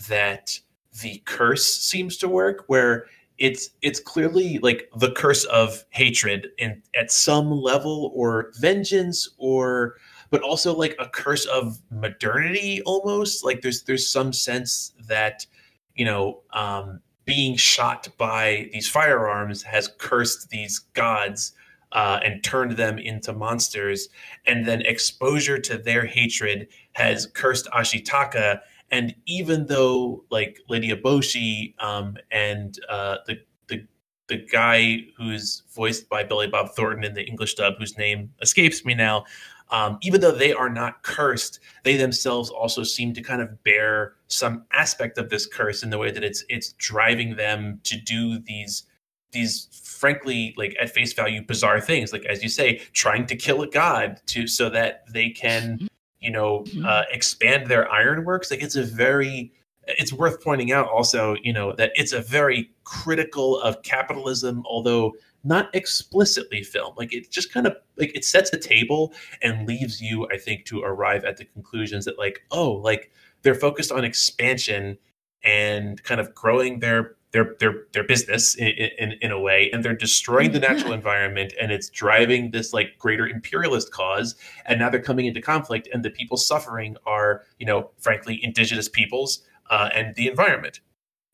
that 0.08 0.58
the 1.02 1.22
curse 1.24 1.66
seems 1.66 2.16
to 2.18 2.28
work, 2.28 2.64
where 2.68 3.06
it's 3.38 3.70
it's 3.82 4.00
clearly 4.00 4.58
like 4.58 4.88
the 4.96 5.12
curse 5.12 5.44
of 5.46 5.84
hatred 5.90 6.48
in 6.58 6.82
at 6.94 7.10
some 7.10 7.50
level 7.50 8.12
or 8.14 8.52
vengeance 8.60 9.28
or 9.38 9.96
but 10.30 10.42
also 10.42 10.74
like 10.74 10.94
a 10.98 11.08
curse 11.08 11.46
of 11.46 11.78
modernity 11.90 12.82
almost. 12.82 13.44
Like 13.44 13.62
there's 13.62 13.82
there's 13.82 14.08
some 14.08 14.32
sense 14.32 14.92
that 15.08 15.46
you 15.94 16.04
know 16.04 16.42
um 16.52 17.00
being 17.24 17.56
shot 17.56 18.08
by 18.16 18.70
these 18.72 18.88
firearms 18.88 19.62
has 19.62 19.90
cursed 19.98 20.48
these 20.48 20.78
gods 20.94 21.52
uh, 21.92 22.20
and 22.24 22.42
turned 22.42 22.72
them 22.72 22.98
into 22.98 23.32
monsters. 23.32 24.08
And 24.46 24.66
then 24.66 24.82
exposure 24.82 25.58
to 25.58 25.78
their 25.78 26.06
hatred 26.06 26.68
has 26.92 27.26
cursed 27.26 27.66
Ashitaka. 27.74 28.60
And 28.90 29.14
even 29.26 29.66
though, 29.66 30.24
like 30.30 30.60
Lady 30.68 30.90
Eboshi 30.90 31.74
um, 31.82 32.16
and 32.30 32.78
uh, 32.88 33.18
the, 33.26 33.38
the 33.68 33.86
the 34.28 34.38
guy 34.38 35.04
who's 35.16 35.62
voiced 35.74 36.08
by 36.08 36.24
Billy 36.24 36.46
Bob 36.46 36.70
Thornton 36.74 37.04
in 37.04 37.14
the 37.14 37.26
English 37.26 37.54
dub, 37.54 37.74
whose 37.78 37.96
name 37.98 38.30
escapes 38.40 38.84
me 38.84 38.94
now, 38.94 39.24
um, 39.70 39.98
even 40.02 40.20
though 40.20 40.32
they 40.32 40.52
are 40.52 40.70
not 40.70 41.02
cursed, 41.02 41.60
they 41.84 41.96
themselves 41.96 42.50
also 42.50 42.82
seem 42.82 43.12
to 43.14 43.22
kind 43.22 43.42
of 43.42 43.62
bear 43.64 44.14
some 44.28 44.64
aspect 44.72 45.18
of 45.18 45.28
this 45.28 45.46
curse 45.46 45.82
in 45.82 45.90
the 45.90 45.98
way 45.98 46.10
that 46.10 46.24
it's 46.24 46.44
it's 46.48 46.72
driving 46.74 47.36
them 47.36 47.80
to 47.84 48.00
do 48.00 48.38
these 48.38 48.84
these 49.32 49.68
frankly 49.82 50.54
like 50.56 50.76
at 50.80 50.90
face 50.90 51.12
value 51.12 51.42
bizarre 51.42 51.80
things 51.80 52.12
like 52.12 52.24
as 52.24 52.42
you 52.42 52.48
say 52.48 52.80
trying 52.92 53.26
to 53.26 53.36
kill 53.36 53.62
a 53.62 53.68
god 53.68 54.20
to 54.26 54.46
so 54.46 54.70
that 54.70 55.04
they 55.12 55.28
can 55.28 55.88
you 56.20 56.30
know 56.30 56.60
mm-hmm. 56.60 56.84
uh, 56.84 57.02
expand 57.10 57.66
their 57.66 57.90
ironworks 57.90 58.50
like 58.50 58.62
it's 58.62 58.76
a 58.76 58.82
very 58.82 59.52
it's 59.86 60.12
worth 60.12 60.42
pointing 60.42 60.72
out 60.72 60.88
also 60.88 61.36
you 61.42 61.52
know 61.52 61.72
that 61.72 61.92
it's 61.94 62.12
a 62.12 62.20
very 62.20 62.70
critical 62.84 63.60
of 63.60 63.82
capitalism 63.82 64.62
although 64.66 65.12
not 65.44 65.74
explicitly 65.74 66.62
film. 66.62 66.94
Like 66.96 67.14
it 67.14 67.30
just 67.30 67.52
kind 67.52 67.66
of 67.66 67.76
like 67.96 68.14
it 68.14 68.24
sets 68.24 68.52
a 68.52 68.58
table 68.58 69.12
and 69.42 69.66
leaves 69.66 70.00
you, 70.00 70.28
I 70.32 70.36
think, 70.36 70.64
to 70.66 70.82
arrive 70.82 71.24
at 71.24 71.36
the 71.36 71.44
conclusions 71.44 72.04
that 72.04 72.18
like, 72.18 72.42
oh, 72.50 72.72
like 72.72 73.10
they're 73.42 73.54
focused 73.54 73.92
on 73.92 74.04
expansion 74.04 74.98
and 75.44 76.02
kind 76.02 76.20
of 76.20 76.34
growing 76.34 76.80
their 76.80 77.16
their 77.32 77.54
their 77.60 77.84
their 77.92 78.04
business 78.04 78.54
in, 78.54 78.68
in, 78.98 79.12
in 79.20 79.30
a 79.30 79.38
way 79.38 79.70
and 79.72 79.84
they're 79.84 79.94
destroying 79.94 80.52
the 80.52 80.58
natural 80.58 80.92
environment 80.92 81.52
and 81.60 81.70
it's 81.70 81.90
driving 81.90 82.50
this 82.52 82.72
like 82.72 82.98
greater 82.98 83.28
imperialist 83.28 83.92
cause 83.92 84.34
and 84.64 84.78
now 84.78 84.88
they're 84.88 85.02
coming 85.02 85.26
into 85.26 85.40
conflict 85.40 85.88
and 85.92 86.04
the 86.04 86.10
people 86.10 86.36
suffering 86.36 86.96
are 87.06 87.44
you 87.58 87.66
know 87.66 87.90
frankly 87.98 88.40
indigenous 88.42 88.88
peoples 88.88 89.42
uh, 89.70 89.90
and 89.94 90.14
the 90.14 90.28
environment. 90.28 90.80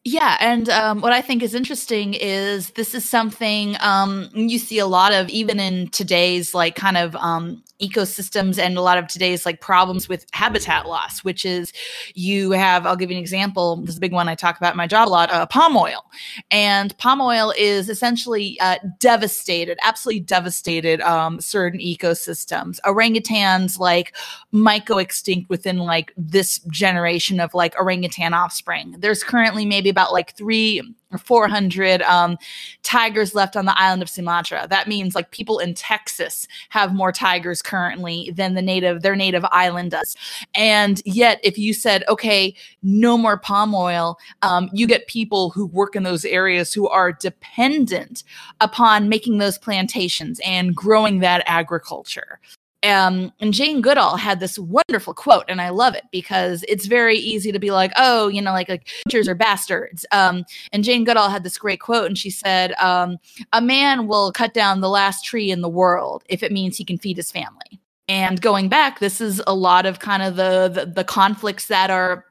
Yeah, 0.07 0.37
and 0.39 0.69
um, 0.69 1.01
what 1.01 1.15
I 1.15 1.23
think 1.23 1.43
is 1.43 1.55
interesting 1.55 2.13
is 2.13 2.71
this 2.71 2.95
is 2.95 3.09
something 3.09 3.77
um, 3.81 4.29
you 4.35 4.59
see 4.59 4.79
a 4.79 4.87
lot 4.87 5.15
of 5.15 5.31
even 5.31 5.59
in 5.59 5.89
today's 5.89 6.53
like 6.53 6.75
kind 6.75 6.99
of 6.99 7.17
um, 7.17 7.63
ecosystems 7.81 8.59
and 8.59 8.77
a 8.77 8.81
lot 8.81 8.99
of 8.99 9.07
today's 9.07 9.45
like 9.45 9.61
problems 9.61 10.09
with 10.09 10.27
habitat 10.33 10.87
loss, 10.87 11.25
which 11.25 11.45
is 11.45 11.73
you 12.15 12.53
have, 12.53 12.87
I'll 12.87 12.97
give 12.97 13.11
you 13.11 13.17
an 13.17 13.23
example. 13.23 13.77
This 13.77 13.91
is 13.91 13.97
a 13.97 14.01
big 14.01 14.13
one 14.13 14.29
I 14.29 14.35
talk 14.35 14.57
about 14.57 14.75
in 14.75 14.77
my 14.77 14.87
job 14.87 15.09
a 15.09 15.11
lot 15.11 15.31
uh, 15.31 15.47
palm 15.47 15.77
oil. 15.77 16.05
And 16.51 16.97
palm 16.99 17.21
oil 17.21 17.53
is 17.59 17.89
essentially 17.89 18.59
uh, 18.61 18.79
devastated, 19.01 19.79
absolutely 19.83 20.21
devastated 20.21 21.01
um, 21.01 21.41
certain 21.41 21.81
ecosystems. 21.81 22.81
Orangutans 22.85 23.79
like 23.79 24.17
might 24.53 24.87
go 24.87 24.99
extinct 24.99 25.51
within 25.51 25.79
like 25.79 26.13
this 26.17 26.59
generation 26.71 27.41
of 27.41 27.55
like 27.55 27.75
orangutan 27.79 28.35
offspring. 28.35 28.97
There's 28.99 29.23
currently 29.25 29.67
maybe 29.67 29.89
about 29.89 30.13
like 30.13 30.37
three 30.37 30.83
400 31.19 32.03
um, 32.03 32.37
tigers 32.83 33.35
left 33.35 33.57
on 33.57 33.65
the 33.65 33.79
island 33.79 34.03
of 34.03 34.09
Sumatra. 34.09 34.67
That 34.69 34.89
means 34.89 35.15
like 35.15 35.31
people 35.31 35.59
in 35.59 35.75
Texas 35.75 36.47
have 36.71 36.95
more 36.95 37.13
tigers 37.13 37.63
currently 37.63 38.33
than 38.35 38.55
the 38.55 38.63
native 38.63 39.03
their 39.03 39.17
native 39.17 39.45
island 39.47 39.93
does. 39.93 40.17
And 40.55 41.03
yet, 41.05 41.41
if 41.43 41.59
you 41.59 41.73
said, 41.75 42.05
okay, 42.09 42.55
no 42.83 43.17
more 43.19 43.39
palm 43.39 43.75
oil, 43.75 44.19
um, 44.43 44.71
you 44.73 44.87
get 44.87 45.07
people 45.07 45.51
who 45.51 45.67
work 45.67 45.97
in 45.97 46.03
those 46.03 46.25
areas 46.25 46.73
who 46.73 46.89
are 46.89 47.13
dependent 47.13 48.25
upon 48.61 49.09
making 49.09 49.39
those 49.39 49.59
plantations 49.59 50.41
and 50.45 50.75
growing 50.75 51.21
that 51.21 51.43
agriculture. 51.47 52.41
Um, 52.85 53.33
and 53.41 53.55
Jane 53.55 53.81
Goodall 53.81 54.17
had 54.17 54.41
this 54.41 54.59
wonderful 54.59 55.15
quote, 55.15 55.45
and 55.49 55.61
I 55.61 55.71
love 55.71 55.95
it 55.95 56.05
because 56.13 56.65
it's 56.69 56.87
very 56.87 57.17
easy 57.17 57.51
to 57.51 57.59
be 57.59 57.71
like, 57.71 57.93
oh, 57.97 58.29
you 58.29 58.43
know, 58.43 58.53
like, 58.53 58.69
like 58.69 58.89
butchers 59.05 59.29
are 59.29 59.35
bastards. 59.35 60.05
Um, 60.13 60.45
and 60.73 60.85
Jane 60.85 61.05
Goodall 61.05 61.31
had 61.31 61.43
this 61.43 61.59
great 61.59 61.81
quote, 61.81 62.07
and 62.07 62.19
she 62.19 62.31
said, 62.31 62.73
um, 62.73 63.17
"A 63.53 63.61
man 63.61 64.07
will 64.07 64.33
cut 64.33 64.55
down 64.55 64.81
the 64.81 64.89
last 64.89 65.25
tree 65.25 65.51
in 65.51 65.63
the 65.63 65.69
world 65.69 66.25
if 66.29 66.43
it 66.43 66.53
means 66.53 66.77
he 66.77 66.85
can 66.85 66.99
feed 66.99 67.17
his 67.17 67.33
family." 67.33 67.81
And 68.07 68.41
going 68.41 68.69
back, 68.69 68.99
this 68.99 69.21
is 69.21 69.43
a 69.47 69.55
lot 69.55 69.87
of 69.87 69.99
kind 69.99 70.23
of 70.23 70.37
the, 70.37 70.69
the, 70.69 70.87
the 70.87 71.05
conflicts 71.05 71.69
that 71.69 71.91
are 71.91 72.27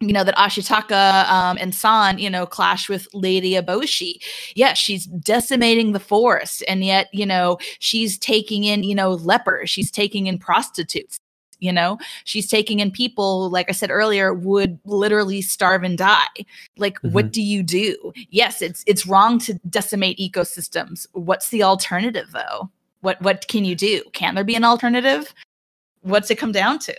you 0.00 0.12
know 0.14 0.24
that 0.24 0.36
Ashitaka 0.36 1.28
um, 1.28 1.58
and 1.60 1.74
San, 1.74 2.18
you 2.18 2.30
know, 2.30 2.46
clash 2.46 2.88
with 2.88 3.06
Lady 3.12 3.52
Eboshi. 3.52 4.14
Yes, 4.14 4.54
yeah, 4.54 4.72
she's 4.72 5.04
decimating 5.06 5.92
the 5.92 6.00
forest, 6.00 6.64
and 6.66 6.82
yet, 6.82 7.08
you 7.12 7.26
know, 7.26 7.58
she's 7.78 8.18
taking 8.18 8.64
in, 8.64 8.82
you 8.82 8.94
know, 8.94 9.12
lepers. 9.12 9.68
She's 9.70 9.90
taking 9.90 10.26
in 10.26 10.38
prostitutes. 10.38 11.18
you 11.62 11.72
know 11.72 11.98
she's 12.24 12.48
taking 12.48 12.80
in 12.80 12.90
people 12.90 13.50
like 13.50 13.68
i 13.68 13.72
said 13.72 13.90
earlier 13.90 14.32
would 14.32 14.78
literally 14.86 15.42
starve 15.42 15.82
and 15.84 15.98
die 15.98 16.24
like 16.78 16.94
mm-hmm. 16.94 17.12
what 17.12 17.30
do 17.30 17.42
you 17.42 17.62
do 17.62 18.12
yes 18.30 18.62
it's 18.62 18.82
it's 18.86 19.06
wrong 19.06 19.38
to 19.38 19.52
decimate 19.68 20.18
ecosystems 20.18 21.06
what's 21.12 21.50
the 21.50 21.62
alternative 21.62 22.28
though 22.32 22.70
what 23.02 23.20
what 23.20 23.46
can 23.48 23.66
you 23.66 23.74
do 23.74 24.02
can 24.14 24.34
there 24.34 24.44
be 24.44 24.56
an 24.56 24.64
alternative 24.64 25.34
what's 26.00 26.30
it 26.30 26.38
come 26.38 26.52
down 26.52 26.78
to 26.78 26.94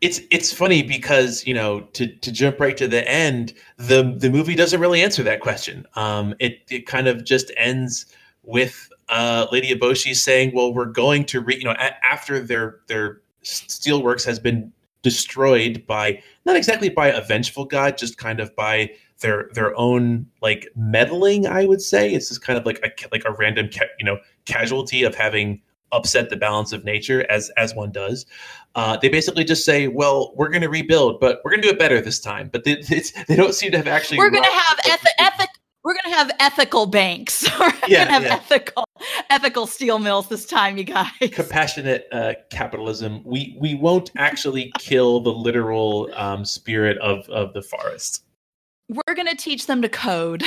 it's 0.00 0.20
it's 0.30 0.52
funny 0.52 0.82
because 0.82 1.46
you 1.46 1.54
know 1.54 1.80
to 1.92 2.06
to 2.06 2.32
jump 2.32 2.58
right 2.60 2.76
to 2.76 2.88
the 2.88 3.08
end 3.08 3.52
the 3.76 4.14
the 4.18 4.30
movie 4.30 4.54
doesn't 4.54 4.80
really 4.80 5.02
answer 5.02 5.22
that 5.22 5.40
question. 5.40 5.86
Um 5.94 6.34
it 6.38 6.60
it 6.70 6.86
kind 6.86 7.08
of 7.08 7.24
just 7.24 7.52
ends 7.56 8.06
with 8.42 8.88
uh 9.08 9.46
lady 9.52 9.74
eboshi 9.74 10.14
saying 10.16 10.52
well 10.54 10.72
we're 10.72 10.86
going 10.86 11.24
to 11.24 11.40
re 11.40 11.56
you 11.56 11.64
know 11.64 11.72
a- 11.72 12.04
after 12.06 12.40
their 12.40 12.80
their 12.88 13.20
steelworks 13.44 14.24
has 14.24 14.38
been 14.38 14.72
destroyed 15.02 15.84
by 15.86 16.20
not 16.46 16.56
exactly 16.56 16.88
by 16.88 17.08
a 17.08 17.20
vengeful 17.24 17.64
god 17.64 17.98
just 17.98 18.16
kind 18.18 18.38
of 18.40 18.54
by 18.56 18.88
their 19.20 19.48
their 19.54 19.76
own 19.76 20.26
like 20.40 20.68
meddling 20.76 21.46
i 21.46 21.64
would 21.64 21.80
say. 21.82 22.12
It's 22.12 22.28
just 22.28 22.42
kind 22.42 22.58
of 22.58 22.64
like 22.66 22.80
a 22.84 22.90
like 23.12 23.24
a 23.24 23.32
random 23.32 23.68
ca- 23.72 23.86
you 23.98 24.04
know 24.04 24.18
casualty 24.46 25.02
of 25.04 25.14
having 25.14 25.60
upset 25.92 26.30
the 26.30 26.36
balance 26.36 26.72
of 26.72 26.84
nature 26.84 27.24
as 27.30 27.50
as 27.56 27.74
one 27.74 27.92
does. 27.92 28.26
Uh, 28.74 28.96
they 28.96 29.08
basically 29.08 29.44
just 29.44 29.64
say, 29.64 29.88
"Well, 29.88 30.32
we're 30.36 30.48
going 30.48 30.62
to 30.62 30.68
rebuild, 30.68 31.20
but 31.20 31.40
we're 31.44 31.50
going 31.50 31.62
to 31.62 31.68
do 31.68 31.74
it 31.74 31.78
better 31.78 32.00
this 32.00 32.18
time." 32.18 32.48
But 32.52 32.64
they, 32.64 32.82
they 33.28 33.36
don't 33.36 33.54
seem 33.54 33.70
to 33.72 33.78
have 33.78 33.86
actually. 33.86 34.18
We're 34.18 34.30
going 34.30 34.44
to 34.44 34.50
have 34.50 35.06
ethic. 35.18 35.48
We're 35.84 35.94
going 35.94 36.12
to 36.12 36.16
have 36.16 36.30
ethical 36.38 36.86
banks. 36.86 37.44
we're 37.60 37.70
going 37.70 37.82
to 37.82 37.90
yeah, 37.90 38.08
have 38.08 38.22
yeah. 38.22 38.34
ethical 38.34 38.84
ethical 39.30 39.66
steel 39.66 39.98
mills 39.98 40.28
this 40.28 40.46
time, 40.46 40.78
you 40.78 40.84
guys. 40.84 41.10
Compassionate 41.32 42.06
uh, 42.12 42.34
capitalism. 42.50 43.22
We 43.24 43.56
we 43.60 43.74
won't 43.74 44.10
actually 44.16 44.72
kill 44.78 45.20
the 45.20 45.32
literal 45.32 46.10
um, 46.14 46.44
spirit 46.44 46.98
of 46.98 47.28
of 47.28 47.52
the 47.52 47.62
forest. 47.62 48.24
We're 48.88 49.14
going 49.14 49.28
to 49.28 49.36
teach 49.36 49.66
them 49.66 49.82
to 49.82 49.88
code. 49.88 50.44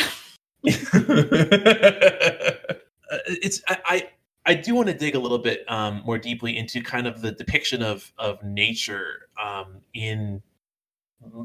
Uh, 3.12 3.18
it's 3.28 3.62
I, 3.68 3.78
I 3.86 4.10
I 4.46 4.54
do 4.54 4.76
want 4.76 4.88
to 4.90 4.94
dig 4.94 5.16
a 5.16 5.20
little 5.20 5.40
bit 5.40 5.70
um, 5.70 6.04
more 6.06 6.18
deeply 6.18 6.58
into 6.58 6.82
kind 6.82 7.08
of 7.08 7.22
the 7.22 7.32
depiction 7.32 7.82
of 7.82 8.12
of 8.18 8.44
nature 8.44 9.30
um, 9.44 9.82
in 9.94 10.42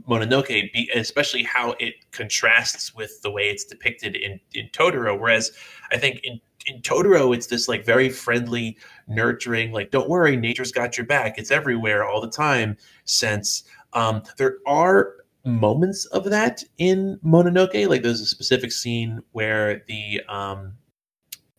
Mononoke, 0.08 0.70
especially 0.94 1.42
how 1.42 1.74
it 1.78 1.94
contrasts 2.12 2.94
with 2.94 3.22
the 3.22 3.30
way 3.30 3.44
it's 3.44 3.64
depicted 3.64 4.16
in 4.16 4.40
in 4.54 4.68
Totoro. 4.68 5.18
Whereas 5.18 5.52
I 5.90 5.96
think 5.96 6.20
in 6.24 6.40
in 6.66 6.82
Totoro, 6.82 7.34
it's 7.34 7.46
this 7.46 7.68
like 7.68 7.86
very 7.86 8.10
friendly, 8.10 8.76
nurturing, 9.08 9.72
like 9.72 9.90
don't 9.90 10.08
worry, 10.08 10.36
nature's 10.36 10.72
got 10.72 10.98
your 10.98 11.06
back. 11.06 11.38
It's 11.38 11.50
everywhere 11.50 12.04
all 12.04 12.20
the 12.20 12.30
time. 12.30 12.76
Sense 13.04 13.64
um, 13.92 14.22
there 14.36 14.58
are 14.66 15.14
moments 15.44 16.04
of 16.06 16.24
that 16.24 16.62
in 16.78 17.18
Mononoke. 17.24 17.88
Like 17.88 18.02
there's 18.02 18.20
a 18.20 18.26
specific 18.26 18.72
scene 18.72 19.22
where 19.32 19.82
the 19.88 20.20
um, 20.28 20.74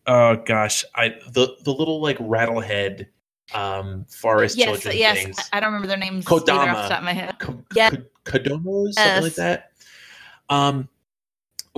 oh 0.08 0.36
gosh, 0.45 0.84
I 0.95 1.16
the 1.30 1.56
the 1.64 1.72
little 1.72 2.02
like 2.02 2.18
rattlehead 2.20 3.08
um 3.54 4.06
forest 4.10 4.58
yes, 4.58 4.68
children 4.68 4.97
yes. 4.97 5.18
things. 5.18 5.49
I 5.52 5.60
don't 5.60 5.68
remember 5.68 5.88
their 5.88 5.97
names 5.97 6.26
Kodama. 6.26 6.74
off 6.74 6.84
the 6.84 6.89
top 6.89 6.99
of 6.99 7.04
my 7.04 7.14
head. 7.14 7.36
K- 7.39 7.54
yeah. 7.76 7.89
K- 7.89 8.04
Kodomos, 8.26 8.93
yes. 8.95 9.06
something 9.06 9.24
like 9.24 9.36
that. 9.36 9.72
Um 10.49 10.89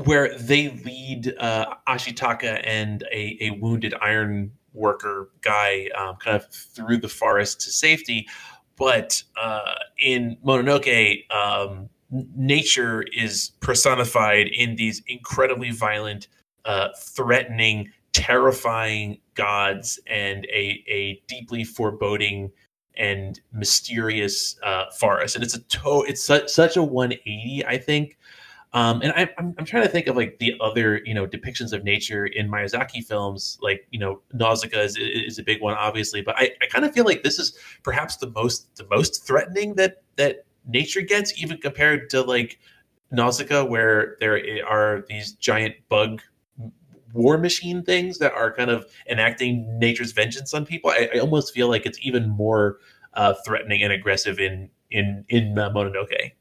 where 0.05 0.37
they 0.37 0.69
lead 0.69 1.35
uh 1.39 1.75
Ashitaka 1.87 2.61
and 2.63 3.03
a, 3.11 3.37
a 3.41 3.49
wounded 3.51 3.93
iron 4.01 4.51
worker 4.73 5.29
guy 5.41 5.89
um, 5.97 6.15
kind 6.17 6.35
of 6.35 6.47
through 6.51 6.97
the 6.97 7.07
forest 7.09 7.61
to 7.61 7.69
safety. 7.69 8.27
But 8.75 9.23
uh, 9.39 9.75
in 9.99 10.37
Mononoke, 10.45 11.31
um, 11.31 11.89
nature 12.35 13.03
is 13.15 13.51
personified 13.59 14.47
in 14.47 14.75
these 14.75 15.01
incredibly 15.07 15.71
violent, 15.71 16.27
uh, 16.65 16.89
threatening 16.97 17.91
terrifying 18.13 19.19
gods 19.35 19.99
and 20.07 20.45
a, 20.45 20.83
a 20.87 21.21
deeply 21.27 21.63
foreboding 21.63 22.51
and 22.95 23.41
mysterious 23.51 24.55
uh, 24.63 24.85
forest. 24.91 25.35
And 25.35 25.43
it's 25.43 25.55
a 25.55 25.59
to- 25.59 26.05
it's 26.07 26.23
su- 26.23 26.47
such 26.47 26.77
a 26.77 26.83
180, 26.83 27.65
I 27.65 27.77
think. 27.77 28.17
Um, 28.73 29.01
and 29.01 29.11
I, 29.13 29.29
I'm, 29.37 29.53
I'm 29.59 29.65
trying 29.65 29.83
to 29.83 29.89
think 29.89 30.07
of 30.07 30.15
like 30.15 30.39
the 30.39 30.55
other, 30.59 31.01
you 31.05 31.13
know, 31.13 31.27
depictions 31.27 31.73
of 31.73 31.83
nature 31.83 32.25
in 32.25 32.49
Miyazaki 32.49 33.03
films, 33.03 33.59
like, 33.61 33.87
you 33.91 33.99
know, 33.99 34.21
Nausicaa 34.33 34.79
is, 34.79 34.97
is 34.97 35.37
a 35.37 35.43
big 35.43 35.61
one, 35.61 35.75
obviously, 35.75 36.21
but 36.21 36.35
I, 36.37 36.51
I 36.61 36.65
kind 36.67 36.83
of 36.83 36.91
feel 36.91 37.05
like 37.05 37.21
this 37.21 37.37
is 37.37 37.55
perhaps 37.83 38.17
the 38.17 38.31
most, 38.31 38.75
the 38.75 38.87
most 38.89 39.27
threatening 39.27 39.75
that, 39.75 40.01
that 40.15 40.45
nature 40.67 41.01
gets 41.01 41.39
even 41.39 41.57
compared 41.57 42.09
to 42.11 42.21
like 42.21 42.59
Nausicaa, 43.11 43.63
where 43.63 44.17
there 44.19 44.41
are 44.67 45.03
these 45.07 45.33
giant 45.33 45.75
bug 45.87 46.21
war 47.13 47.37
machine 47.37 47.83
things 47.83 48.17
that 48.17 48.33
are 48.33 48.53
kind 48.53 48.69
of 48.69 48.85
enacting 49.09 49.79
nature's 49.79 50.11
vengeance 50.11 50.53
on 50.53 50.65
people. 50.65 50.89
I, 50.89 51.09
I 51.15 51.19
almost 51.19 51.53
feel 51.53 51.69
like 51.69 51.85
it's 51.85 51.99
even 52.01 52.29
more 52.29 52.79
uh, 53.13 53.33
threatening 53.45 53.83
and 53.83 53.93
aggressive 53.93 54.39
in 54.39 54.69
in 54.91 55.25
in 55.29 55.57
uh, 55.57 55.69
Mononoke. 55.69 56.33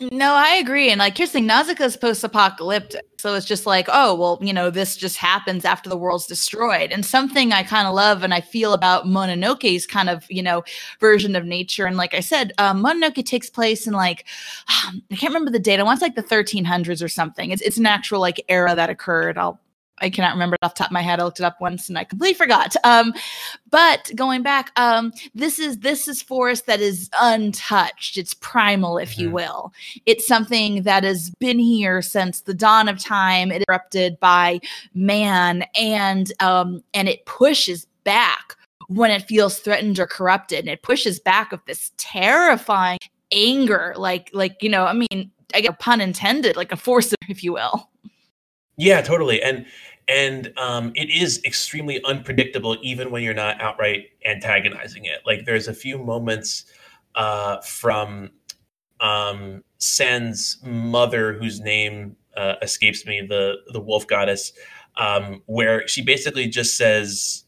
No, 0.00 0.32
I 0.32 0.54
agree. 0.54 0.88
And 0.88 0.98
like 0.98 1.18
here's 1.18 1.28
the 1.28 1.34
thing, 1.34 1.46
Nausicaa 1.46 1.84
is 1.84 1.96
post-apocalyptic. 1.96 3.04
So 3.18 3.34
it's 3.34 3.44
just 3.44 3.66
like, 3.66 3.86
oh, 3.92 4.14
well, 4.14 4.38
you 4.40 4.54
know, 4.54 4.70
this 4.70 4.96
just 4.96 5.18
happens 5.18 5.66
after 5.66 5.90
the 5.90 5.96
world's 5.96 6.26
destroyed. 6.26 6.90
And 6.90 7.04
something 7.04 7.52
I 7.52 7.62
kind 7.62 7.86
of 7.86 7.92
love 7.92 8.22
and 8.22 8.32
I 8.32 8.40
feel 8.40 8.72
about 8.72 9.04
Mononoke's 9.04 9.86
kind 9.86 10.08
of, 10.08 10.24
you 10.30 10.42
know, 10.42 10.64
version 11.00 11.36
of 11.36 11.44
nature. 11.44 11.84
And 11.84 11.98
like 11.98 12.14
I 12.14 12.20
said, 12.20 12.54
um, 12.56 12.82
Mononoke 12.82 13.22
takes 13.26 13.50
place 13.50 13.86
in 13.86 13.92
like, 13.92 14.24
I 14.68 14.92
can't 15.10 15.34
remember 15.34 15.50
the 15.50 15.58
date. 15.58 15.80
I 15.80 15.82
want 15.82 16.00
like 16.00 16.14
the 16.14 16.22
1300s 16.22 17.04
or 17.04 17.08
something. 17.08 17.50
It's, 17.50 17.60
it's 17.60 17.76
an 17.76 17.84
actual 17.84 18.20
like 18.20 18.42
era 18.48 18.74
that 18.74 18.88
occurred. 18.88 19.36
I'll 19.36 19.60
I 20.00 20.10
cannot 20.10 20.32
remember 20.32 20.54
it 20.54 20.64
off 20.64 20.74
the 20.74 20.78
top 20.78 20.88
of 20.88 20.92
my 20.92 21.02
head. 21.02 21.20
I 21.20 21.24
looked 21.24 21.40
it 21.40 21.44
up 21.44 21.60
once 21.60 21.88
and 21.88 21.98
I 21.98 22.04
completely 22.04 22.34
forgot. 22.34 22.74
Um, 22.84 23.12
but 23.70 24.10
going 24.14 24.42
back, 24.42 24.72
um, 24.76 25.12
this 25.34 25.58
is 25.58 25.78
this 25.78 26.08
is 26.08 26.22
forest 26.22 26.66
that 26.66 26.80
is 26.80 27.10
untouched. 27.20 28.16
It's 28.16 28.34
primal, 28.34 28.98
if 28.98 29.12
mm-hmm. 29.12 29.20
you 29.20 29.30
will. 29.30 29.72
It's 30.06 30.26
something 30.26 30.82
that 30.82 31.04
has 31.04 31.30
been 31.38 31.58
here 31.58 32.02
since 32.02 32.42
the 32.42 32.54
dawn 32.54 32.88
of 32.88 32.98
time, 32.98 33.50
It 33.50 33.64
erupted 33.68 34.18
by 34.20 34.60
man, 34.94 35.64
and 35.78 36.32
um, 36.40 36.82
and 36.94 37.08
it 37.08 37.24
pushes 37.26 37.86
back 38.04 38.56
when 38.88 39.10
it 39.10 39.22
feels 39.22 39.58
threatened 39.58 39.98
or 39.98 40.06
corrupted, 40.06 40.60
and 40.60 40.68
it 40.68 40.82
pushes 40.82 41.20
back 41.20 41.52
with 41.52 41.64
this 41.66 41.92
terrifying 41.96 42.98
anger, 43.32 43.94
like 43.96 44.30
like 44.32 44.62
you 44.62 44.68
know, 44.68 44.84
I 44.84 44.92
mean, 44.92 45.30
I 45.54 45.60
get 45.60 45.72
a 45.72 45.76
pun 45.76 46.00
intended, 46.00 46.56
like 46.56 46.72
a 46.72 46.76
force, 46.76 47.14
if 47.28 47.44
you 47.44 47.52
will. 47.52 47.88
Yeah, 48.76 49.02
totally. 49.02 49.42
And 49.42 49.66
and 50.08 50.52
um, 50.58 50.92
it 50.94 51.10
is 51.10 51.42
extremely 51.44 52.02
unpredictable 52.04 52.76
even 52.82 53.10
when 53.10 53.22
you're 53.22 53.34
not 53.34 53.60
outright 53.60 54.10
antagonizing 54.26 55.04
it. 55.04 55.20
Like 55.24 55.44
there's 55.44 55.68
a 55.68 55.74
few 55.74 55.98
moments 55.98 56.64
uh, 57.14 57.60
from 57.60 58.30
um, 59.00 59.62
San's 59.78 60.58
mother 60.64 61.32
whose 61.34 61.60
name 61.60 62.16
uh, 62.36 62.54
escapes 62.62 63.06
me 63.06 63.22
the 63.22 63.56
the 63.72 63.80
wolf 63.80 64.06
goddess 64.06 64.52
um, 64.96 65.42
where 65.46 65.86
she 65.88 66.02
basically 66.02 66.46
just 66.46 66.76
says 66.76 67.44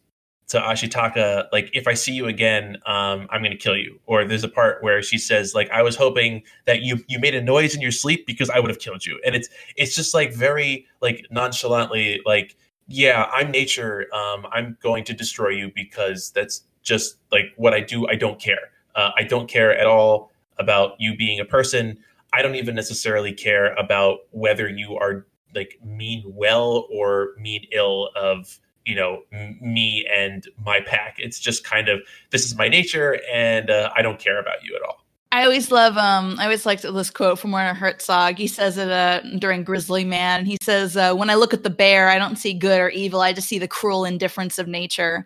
to 0.52 0.60
Ashitaka, 0.60 1.46
like, 1.50 1.70
if 1.72 1.88
I 1.88 1.94
see 1.94 2.12
you 2.12 2.26
again, 2.26 2.76
um, 2.84 3.26
I'm 3.30 3.40
going 3.40 3.52
to 3.52 3.56
kill 3.56 3.76
you. 3.76 3.98
Or 4.04 4.22
there's 4.24 4.44
a 4.44 4.48
part 4.48 4.82
where 4.82 5.02
she 5.02 5.16
says, 5.16 5.54
like, 5.54 5.70
I 5.70 5.82
was 5.82 5.96
hoping 5.96 6.42
that 6.66 6.82
you 6.82 7.02
you 7.08 7.18
made 7.18 7.34
a 7.34 7.40
noise 7.40 7.74
in 7.74 7.80
your 7.80 7.90
sleep 7.90 8.26
because 8.26 8.50
I 8.50 8.60
would 8.60 8.68
have 8.68 8.78
killed 8.78 9.06
you. 9.06 9.18
And 9.24 9.34
it's 9.34 9.48
it's 9.76 9.96
just 9.96 10.12
like 10.12 10.34
very 10.34 10.86
like 11.00 11.26
nonchalantly, 11.30 12.20
like, 12.26 12.54
yeah, 12.86 13.30
I'm 13.32 13.50
nature. 13.50 14.06
Um, 14.14 14.46
I'm 14.52 14.76
going 14.82 15.04
to 15.04 15.14
destroy 15.14 15.48
you 15.48 15.72
because 15.74 16.30
that's 16.32 16.64
just 16.82 17.16
like 17.30 17.46
what 17.56 17.72
I 17.72 17.80
do. 17.80 18.06
I 18.08 18.16
don't 18.16 18.38
care. 18.38 18.72
Uh, 18.94 19.10
I 19.16 19.22
don't 19.22 19.48
care 19.48 19.74
at 19.74 19.86
all 19.86 20.30
about 20.58 20.96
you 20.98 21.16
being 21.16 21.40
a 21.40 21.46
person. 21.46 21.98
I 22.34 22.42
don't 22.42 22.56
even 22.56 22.74
necessarily 22.74 23.32
care 23.32 23.72
about 23.74 24.18
whether 24.32 24.68
you 24.68 24.98
are 24.98 25.26
like 25.54 25.78
mean 25.82 26.24
well 26.26 26.86
or 26.90 27.30
mean 27.38 27.66
ill 27.72 28.10
of 28.14 28.58
you 28.84 28.94
know 28.94 29.22
m- 29.32 29.58
me 29.60 30.06
and 30.12 30.48
my 30.64 30.80
pack 30.80 31.16
it's 31.18 31.38
just 31.38 31.64
kind 31.64 31.88
of 31.88 32.00
this 32.30 32.44
is 32.44 32.56
my 32.56 32.68
nature 32.68 33.20
and 33.32 33.70
uh, 33.70 33.90
i 33.96 34.02
don't 34.02 34.18
care 34.18 34.40
about 34.40 34.62
you 34.64 34.74
at 34.76 34.82
all 34.82 34.98
I 35.34 35.44
always 35.44 35.72
love 35.72 35.96
um 35.96 36.36
I 36.38 36.44
always 36.44 36.66
liked 36.66 36.82
this 36.82 37.08
quote 37.08 37.38
from 37.38 37.52
Werner 37.52 37.72
Herzog. 37.72 38.36
He 38.36 38.46
says 38.46 38.76
it 38.76 38.90
uh, 38.90 39.22
during 39.38 39.64
Grizzly 39.64 40.04
Man. 40.04 40.44
He 40.44 40.58
says, 40.60 40.94
uh, 40.94 41.14
"When 41.14 41.30
I 41.30 41.36
look 41.36 41.54
at 41.54 41.62
the 41.62 41.70
bear, 41.70 42.10
I 42.10 42.18
don't 42.18 42.36
see 42.36 42.52
good 42.52 42.78
or 42.78 42.90
evil. 42.90 43.22
I 43.22 43.32
just 43.32 43.48
see 43.48 43.58
the 43.58 43.66
cruel 43.66 44.04
indifference 44.04 44.58
of 44.58 44.68
nature." 44.68 45.24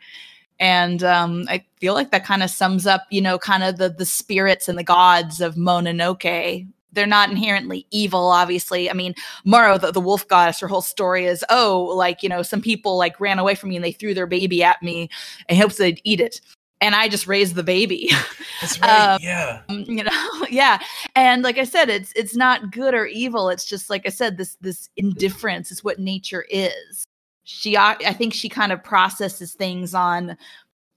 And 0.61 1.03
um, 1.03 1.47
I 1.49 1.65
feel 1.81 1.95
like 1.95 2.13
that 2.13 2.25
kind 2.25 2.45
of 2.45 2.51
sums 2.51 2.87
up, 2.87 3.03
you 3.11 3.21
know, 3.21 3.37
kind 3.37 3.65
of 3.65 3.79
the 3.79 3.89
the 3.89 4.07
spirits 4.07 4.69
and 4.69 4.79
the 4.79 4.85
gods 4.85 5.41
of 5.41 5.57
Mononoke 5.57 6.69
they're 6.97 7.07
not 7.07 7.31
inherently 7.31 7.87
evil 7.93 8.29
obviously 8.29 8.91
i 8.91 8.93
mean 8.93 9.15
Moro 9.45 9.79
the, 9.79 9.93
the 9.93 10.01
wolf 10.01 10.27
goddess 10.27 10.59
her 10.59 10.67
whole 10.67 10.83
story 10.83 11.27
is 11.27 11.45
oh 11.51 11.93
like 11.95 12.23
you 12.23 12.29
know 12.29 12.43
some 12.43 12.61
people 12.61 12.97
like 12.97 13.21
ran 13.21 13.39
away 13.39 13.55
from 13.55 13.69
me 13.69 13.77
and 13.77 13.85
they 13.85 13.93
threw 13.93 14.15
their 14.15 14.27
baby 14.27 14.65
at 14.65 14.83
me 14.83 15.09
in 15.49 15.57
hopes 15.57 15.77
they'd 15.77 16.01
eat 16.03 16.21
it 16.21 16.41
and 16.81 16.95
I 16.95 17.09
just 17.09 17.27
raised 17.27 17.55
the 17.55 17.63
baby. 17.63 18.11
That's 18.61 18.81
right. 18.81 19.15
Um, 19.15 19.21
yeah. 19.23 19.63
You 19.69 20.05
know, 20.05 20.47
yeah. 20.51 20.79
And 21.15 21.43
like 21.43 21.59
I 21.59 21.65
said, 21.65 21.89
it's 21.89 22.13
it's 22.17 22.37
not 22.37 22.71
good 22.71 22.95
or 22.95 23.07
evil. 23.07 23.49
It's 23.49 23.65
just 23.65 23.89
like 23.89 24.07
I 24.07 24.11
said, 24.11 24.37
this 24.37 24.57
this 24.61 24.89
indifference 24.97 25.71
is 25.71 25.85
what 25.85 25.99
nature 25.99 26.45
is. 26.51 27.05
She, 27.45 27.77
I 27.77 27.95
think, 28.13 28.35
she 28.35 28.49
kind 28.49 28.73
of 28.73 28.83
processes 28.83 29.53
things 29.53 29.95
on, 29.95 30.37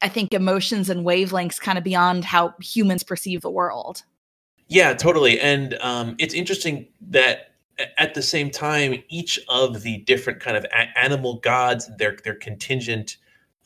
I 0.01 0.09
think, 0.09 0.33
emotions 0.33 0.89
and 0.89 1.05
wavelengths 1.05 1.61
kind 1.61 1.77
of 1.77 1.83
beyond 1.83 2.25
how 2.25 2.55
humans 2.59 3.03
perceive 3.03 3.41
the 3.41 3.51
world. 3.51 4.01
Yeah, 4.69 4.93
totally. 4.93 5.39
And 5.39 5.75
um, 5.81 6.15
it's 6.19 6.33
interesting 6.33 6.87
that 7.09 7.53
at 7.97 8.13
the 8.13 8.21
same 8.21 8.51
time, 8.51 9.03
each 9.09 9.39
of 9.49 9.81
the 9.83 9.99
different 9.99 10.39
kind 10.41 10.57
of 10.57 10.65
a- 10.65 10.99
animal 10.99 11.35
gods, 11.39 11.89
their 11.97 12.17
their 12.23 12.35
contingent 12.35 13.17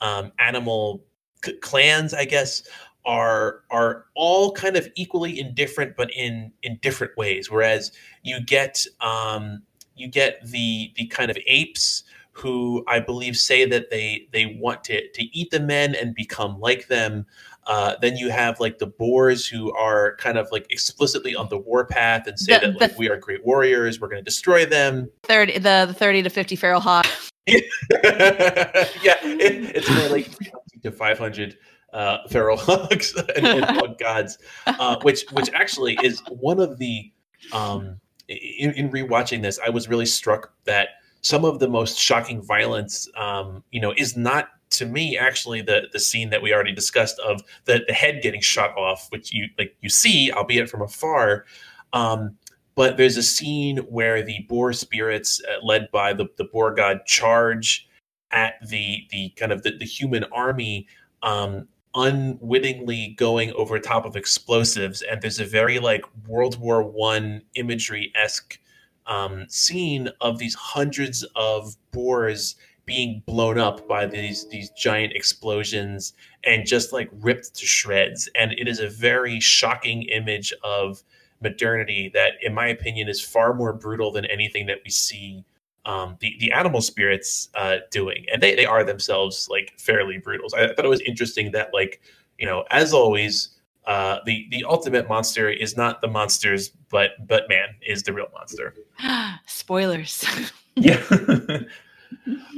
um, 0.01 0.31
animal 0.39 1.03
c- 1.45 1.57
clans, 1.57 2.13
I 2.13 2.25
guess, 2.25 2.63
are 3.05 3.61
are 3.71 4.05
all 4.15 4.53
kind 4.53 4.77
of 4.77 4.87
equally 4.95 5.39
indifferent, 5.39 5.95
but 5.97 6.11
in 6.15 6.53
in 6.63 6.77
different 6.81 7.17
ways. 7.17 7.51
Whereas 7.51 7.91
you 8.23 8.41
get 8.41 8.85
um, 9.01 9.63
you 9.95 10.07
get 10.07 10.45
the 10.45 10.93
the 10.95 11.07
kind 11.07 11.31
of 11.31 11.37
apes 11.47 12.03
who 12.35 12.83
I 12.87 12.99
believe 12.99 13.37
say 13.37 13.65
that 13.65 13.89
they 13.91 14.27
they 14.33 14.57
want 14.59 14.83
to 14.85 15.07
to 15.11 15.23
eat 15.37 15.51
the 15.51 15.59
men 15.59 15.95
and 15.95 16.15
become 16.15 16.59
like 16.59 16.87
them. 16.87 17.25
Uh, 17.67 17.95
then 18.01 18.17
you 18.17 18.29
have 18.29 18.59
like 18.59 18.79
the 18.79 18.87
boars 18.87 19.47
who 19.47 19.71
are 19.73 20.15
kind 20.17 20.37
of 20.37 20.51
like 20.51 20.65
explicitly 20.69 21.35
on 21.35 21.47
the 21.49 21.57
warpath 21.57 22.27
and 22.27 22.37
say 22.39 22.59
the, 22.59 22.67
that 22.67 22.79
like 22.79 22.91
the, 22.91 22.97
we 22.97 23.09
are 23.09 23.17
great 23.17 23.45
warriors, 23.45 23.99
we're 23.99 24.07
going 24.07 24.19
to 24.19 24.25
destroy 24.25 24.65
them. 24.65 25.09
Thirty 25.23 25.53
the, 25.53 25.85
the 25.87 25.93
thirty 25.93 26.21
to 26.21 26.29
fifty 26.29 26.55
feral 26.55 26.81
hawk. 26.81 27.05
yeah, 27.47 27.59
it, 27.99 29.75
it's 29.75 29.89
more 29.89 30.09
like 30.09 30.29
to 30.83 30.91
500 30.91 31.57
uh, 31.91 32.27
feral 32.29 32.57
hogs 32.57 33.13
and, 33.35 33.45
and 33.45 33.65
hog 33.65 33.97
gods, 33.97 34.37
uh, 34.65 34.97
which 35.01 35.25
which 35.31 35.49
actually 35.53 35.97
is 36.03 36.21
one 36.29 36.59
of 36.59 36.79
the 36.79 37.11
um, 37.51 37.99
in, 38.27 38.71
in 38.71 38.89
rewatching 38.89 39.41
this, 39.41 39.59
I 39.65 39.69
was 39.69 39.89
really 39.89 40.05
struck 40.05 40.53
that 40.65 40.89
some 41.21 41.45
of 41.45 41.59
the 41.59 41.67
most 41.67 41.97
shocking 41.97 42.41
violence, 42.41 43.09
um, 43.17 43.63
you 43.71 43.79
know, 43.79 43.93
is 43.95 44.17
not 44.17 44.49
to 44.73 44.85
me 44.85 45.17
actually 45.17 45.61
the 45.61 45.87
the 45.91 45.99
scene 45.99 46.29
that 46.29 46.41
we 46.41 46.53
already 46.53 46.73
discussed 46.73 47.19
of 47.19 47.41
the 47.65 47.83
the 47.87 47.93
head 47.93 48.21
getting 48.21 48.41
shot 48.41 48.75
off, 48.77 49.07
which 49.09 49.33
you 49.33 49.47
like 49.57 49.75
you 49.81 49.89
see, 49.89 50.31
albeit 50.31 50.69
from 50.69 50.81
afar. 50.81 51.45
Um, 51.93 52.37
but 52.75 52.97
there's 52.97 53.17
a 53.17 53.23
scene 53.23 53.77
where 53.77 54.23
the 54.23 54.45
boar 54.49 54.73
spirits, 54.73 55.41
uh, 55.47 55.63
led 55.65 55.89
by 55.91 56.13
the 56.13 56.27
the 56.37 56.45
boar 56.45 56.73
god, 56.73 57.05
charge 57.05 57.87
at 58.31 58.55
the 58.67 59.05
the 59.11 59.29
kind 59.31 59.51
of 59.51 59.63
the, 59.63 59.77
the 59.77 59.85
human 59.85 60.25
army 60.25 60.87
um, 61.21 61.67
unwittingly 61.95 63.15
going 63.17 63.53
over 63.53 63.79
top 63.79 64.05
of 64.05 64.15
explosives 64.15 65.03
and 65.03 65.21
there's 65.21 65.39
a 65.39 65.45
very 65.45 65.77
like 65.77 66.03
world 66.27 66.59
war 66.59 66.83
one 66.83 67.41
imagery 67.53 68.11
esque 68.15 68.59
um, 69.05 69.45
scene 69.47 70.09
of 70.19 70.39
these 70.39 70.55
hundreds 70.55 71.23
of 71.35 71.75
boars 71.91 72.55
being 72.85 73.23
blown 73.25 73.57
up 73.57 73.87
by 73.87 74.05
these 74.05 74.47
these 74.49 74.69
giant 74.71 75.13
explosions 75.13 76.13
and 76.43 76.65
just 76.65 76.91
like 76.91 77.09
ripped 77.21 77.53
to 77.55 77.65
shreds 77.65 78.29
and 78.35 78.51
it 78.53 78.67
is 78.67 78.79
a 78.79 78.89
very 78.89 79.39
shocking 79.39 80.03
image 80.03 80.53
of 80.63 81.03
modernity 81.41 82.11
that 82.13 82.33
in 82.41 82.53
my 82.53 82.67
opinion 82.67 83.07
is 83.07 83.21
far 83.21 83.53
more 83.53 83.73
brutal 83.73 84.11
than 84.11 84.25
anything 84.25 84.65
that 84.65 84.79
we 84.83 84.89
see 84.89 85.45
um, 85.85 86.17
the 86.19 86.35
the 86.39 86.51
animal 86.51 86.81
spirits 86.81 87.49
uh, 87.55 87.77
doing, 87.91 88.25
and 88.31 88.41
they 88.41 88.55
they 88.55 88.65
are 88.65 88.83
themselves 88.83 89.47
like 89.49 89.73
fairly 89.77 90.17
brutal. 90.17 90.49
So 90.49 90.57
I 90.57 90.73
thought 90.73 90.85
it 90.85 90.89
was 90.89 91.01
interesting 91.01 91.51
that 91.51 91.73
like 91.73 92.01
you 92.37 92.45
know 92.45 92.65
as 92.71 92.93
always. 92.93 93.49
Uh, 93.85 94.19
the 94.25 94.47
the 94.49 94.63
ultimate 94.63 95.09
monster 95.09 95.49
is 95.49 95.75
not 95.75 95.99
the 95.99 96.07
monsters, 96.07 96.69
but 96.89 97.27
but 97.27 97.49
man 97.49 97.67
is 97.85 98.01
the 98.03 98.13
real 98.13 98.29
monster. 98.33 98.73
Spoilers. 99.45 100.23
yeah. 100.75 101.03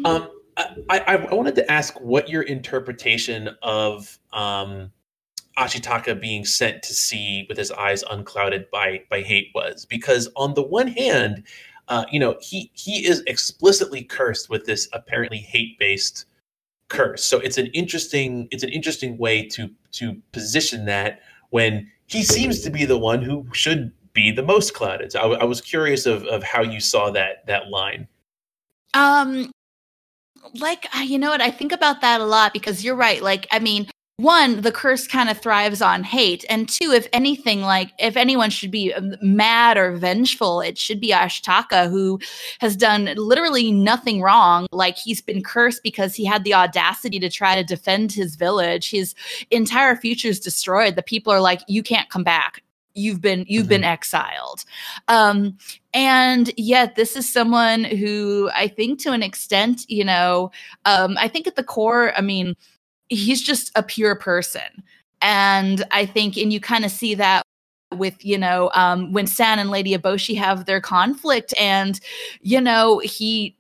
um, 0.06 0.30
I, 0.58 0.76
I, 0.90 1.16
I 1.18 1.34
wanted 1.34 1.56
to 1.56 1.72
ask 1.72 2.00
what 2.00 2.30
your 2.30 2.44
interpretation 2.44 3.50
of 3.62 4.18
um, 4.32 4.92
Ashitaka 5.58 6.20
being 6.20 6.46
sent 6.46 6.84
to 6.84 6.94
see 6.94 7.46
with 7.50 7.58
his 7.58 7.72
eyes 7.72 8.04
unclouded 8.10 8.70
by 8.72 9.04
by 9.10 9.22
hate 9.22 9.52
was, 9.54 9.86
because 9.86 10.30
on 10.36 10.54
the 10.54 10.62
one 10.62 10.88
hand, 10.88 11.44
uh, 11.88 12.06
you 12.12 12.20
know, 12.20 12.38
he 12.42 12.72
he 12.74 13.06
is 13.06 13.22
explicitly 13.28 14.04
cursed 14.04 14.50
with 14.50 14.66
this 14.66 14.88
apparently 14.94 15.38
hate 15.38 15.78
based 15.80 16.26
curse. 16.90 17.24
So 17.24 17.40
it's 17.40 17.58
an 17.58 17.68
interesting 17.68 18.48
it's 18.52 18.64
an 18.64 18.70
interesting 18.70 19.18
way 19.18 19.48
to 19.50 19.70
to 19.94 20.22
position 20.32 20.86
that 20.86 21.22
when 21.50 21.90
he 22.08 22.24
seems 22.24 22.62
to 22.62 22.70
be 22.70 22.86
the 22.86 22.98
one 22.98 23.22
who 23.22 23.48
should 23.54 23.92
be 24.14 24.32
the 24.32 24.44
most 24.44 24.74
clouded. 24.74 25.12
So 25.12 25.34
I, 25.34 25.40
I 25.40 25.44
was 25.44 25.62
curious 25.62 26.06
of 26.06 26.24
of 26.26 26.44
how 26.44 26.62
you 26.62 26.80
saw 26.80 27.12
that 27.12 27.46
that 27.48 27.70
line. 27.70 28.08
Um, 28.94 29.52
like 30.60 30.88
you 31.04 31.18
know 31.18 31.30
what 31.30 31.42
I 31.42 31.52
think 31.52 31.72
about 31.72 32.02
that 32.02 32.22
a 32.22 32.26
lot 32.26 32.54
because 32.54 32.84
you're 32.84 32.96
right. 32.96 33.22
Like 33.22 33.48
I 33.52 33.60
mean, 33.60 33.88
one, 34.18 34.62
the 34.62 34.72
curse 34.72 35.08
kind 35.08 35.30
of 35.30 35.40
thrives 35.40 35.82
on 35.82 36.04
hate. 36.04 36.46
And 36.50 36.70
two, 36.70 36.92
if 36.92 37.08
anything, 37.12 37.62
like 37.62 37.92
if 38.00 38.16
anyone 38.16 38.50
should 38.50 38.72
be 38.72 38.94
um, 38.94 39.16
mad 39.22 39.78
or 39.78 39.98
vengeful, 39.98 40.62
it 40.62 40.78
should 40.78 41.02
be 41.02 41.12
Ashitaka, 41.12 41.90
who 41.90 42.20
has 42.60 42.78
done 42.78 43.14
literally 43.18 43.74
nothing 43.74 44.22
wrong. 44.22 44.68
Like 44.72 44.98
he's 44.98 45.22
been 45.22 45.44
cursed 45.44 45.84
because 45.84 46.16
he 46.16 46.24
had 46.24 46.46
the 46.46 46.54
audacity 46.54 47.20
to 47.20 47.30
try 47.30 47.56
to 47.56 47.64
defend 47.64 48.14
his 48.14 48.38
village. 48.38 48.90
His 48.90 49.16
entire 49.52 49.98
future 49.98 50.30
is 50.30 50.40
destroyed. 50.40 50.96
The 50.96 51.04
people 51.04 51.34
are 51.34 51.42
like, 51.42 51.62
you 51.68 51.84
can't 51.84 52.10
come 52.10 52.24
back. 52.24 52.62
You've 52.96 53.22
been 53.22 53.46
you've 53.48 53.64
mm-hmm. 53.64 53.70
been 53.70 53.84
exiled. 53.84 54.64
Um, 55.08 55.58
and 55.94 56.52
yet 56.58 56.96
this 56.96 57.16
is 57.16 57.32
someone 57.32 57.84
who 57.84 58.50
I 58.56 58.68
think 58.68 59.00
to 59.02 59.12
an 59.12 59.22
extent, 59.22 59.86
you 59.88 60.04
know, 60.04 60.52
um, 60.86 61.18
I 61.20 61.28
think 61.28 61.46
at 61.46 61.56
the 61.56 61.64
core, 61.64 62.14
I 62.18 62.22
mean, 62.22 62.56
he's 63.10 63.42
just 63.42 63.72
a 63.76 63.84
pure 63.84 64.16
person. 64.16 64.84
And 65.22 65.84
I 65.92 66.06
think, 66.06 66.38
and 66.38 66.52
you 66.52 66.60
kind 66.60 66.86
of 66.86 66.92
see 66.92 67.16
that 67.16 67.44
with, 67.94 68.24
you 68.26 68.38
know, 68.38 68.72
um, 68.74 69.12
when 69.14 69.28
San 69.28 69.60
and 69.60 69.70
Lady 69.70 69.96
Eboshi 69.96 70.38
have 70.38 70.66
their 70.66 70.82
conflict 70.82 71.54
and, 71.60 72.00
you 72.42 72.60
know, 72.60 73.00
he 73.00 73.56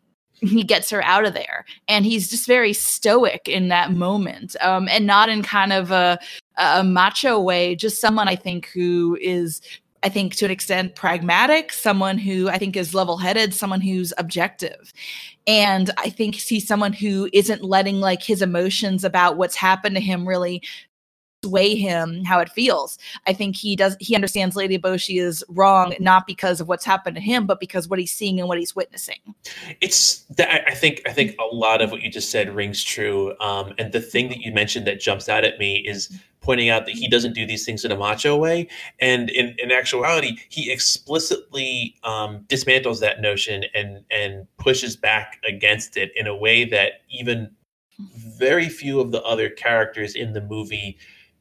he 0.48 0.64
gets 0.64 0.90
her 0.90 1.04
out 1.04 1.26
of 1.26 1.34
there 1.34 1.66
and 1.88 2.06
he's 2.06 2.30
just 2.30 2.48
very 2.48 2.74
stoic 2.74 3.48
in 3.48 3.68
that 3.70 3.92
moment 3.92 4.56
um, 4.62 4.88
and 4.90 5.06
not 5.06 5.30
in 5.30 5.44
kind 5.44 5.74
of 5.74 5.92
a, 5.92 6.20
a 6.58 6.84
macho 6.84 7.40
way 7.40 7.76
just 7.76 8.02
someone 8.02 8.28
i 8.28 8.36
think 8.36 8.68
who 8.68 9.18
is 9.22 9.62
I 10.06 10.10
think 10.10 10.36
to 10.36 10.46
an 10.46 10.52
extent 10.52 10.94
pragmatic, 10.94 11.74
someone 11.74 12.20
who 12.20 12.48
I 12.48 12.60
think 12.60 12.78
is 12.78 12.94
level 12.94 13.18
headed, 13.18 13.56
someone 13.56 13.82
who's 13.82 14.14
objective. 14.20 14.94
And 15.48 15.90
I 15.98 16.12
think 16.12 16.36
he's 16.36 16.68
someone 16.68 16.94
who 16.94 17.28
isn't 17.34 17.64
letting 17.64 18.00
like 18.00 18.22
his 18.22 18.44
emotions 18.44 19.04
about 19.04 19.38
what's 19.38 19.56
happened 19.56 19.96
to 19.96 20.02
him 20.02 20.28
really 20.28 20.62
sway 21.46 21.76
him 21.76 22.24
how 22.24 22.40
it 22.40 22.50
feels. 22.50 22.98
I 23.28 23.34
think 23.34 23.56
he 23.56 23.76
does 23.76 23.96
he 24.00 24.16
understands 24.16 24.56
Lady 24.56 24.78
Eboshi 24.78 25.22
is 25.22 25.44
wrong 25.50 25.94
not 26.00 26.26
because 26.26 26.60
of 26.60 26.68
what's 26.68 26.86
happened 26.86 27.16
to 27.16 27.22
him, 27.22 27.46
but 27.46 27.60
because 27.60 27.88
what 27.88 28.00
he's 28.00 28.12
seeing 28.12 28.40
and 28.40 28.48
what 28.48 28.58
he's 28.58 28.76
witnessing. 28.76 29.20
It's 29.82 30.24
that 30.38 30.64
I 30.68 30.74
think 30.74 31.02
I 31.06 31.12
think 31.12 31.36
a 31.40 31.56
lot 31.56 31.82
of 31.82 31.92
what 31.92 32.02
you 32.02 32.10
just 32.10 32.32
said 32.32 32.54
rings 32.56 32.84
true. 32.84 33.38
Um, 33.40 33.74
and 33.78 33.92
the 33.92 34.02
thing 34.02 34.30
that 34.30 34.40
you 34.40 34.52
mentioned 34.52 34.88
that 34.88 35.00
jumps 35.00 35.30
out 35.30 35.44
at 35.44 35.60
me 35.60 35.78
is 35.78 36.10
pointing 36.42 36.70
out 36.70 36.86
that 36.86 36.94
he 36.94 37.08
doesn't 37.08 37.34
do 37.34 37.46
these 37.46 37.66
things 37.66 37.84
in 37.84 37.92
a 37.92 37.98
macho 37.98 38.38
way. 38.38 38.68
And 39.00 39.32
in, 39.32 39.56
in 39.58 39.72
actuality, 39.72 40.38
he 40.50 40.72
explicitly 40.72 41.96
um, 42.04 42.46
dismantles 42.48 43.00
that 43.00 43.22
notion 43.22 43.66
and 43.74 44.04
and 44.12 44.48
pushes 44.58 44.96
back 44.96 45.40
against 45.48 45.98
it 45.98 46.12
in 46.16 46.28
a 46.28 46.36
way 46.36 46.66
that 46.66 47.02
even 47.10 47.52
very 48.00 48.70
few 48.70 49.00
of 49.00 49.12
the 49.12 49.24
other 49.24 49.50
characters 49.50 50.16
in 50.16 50.34
the 50.34 50.42
movie 50.42 50.98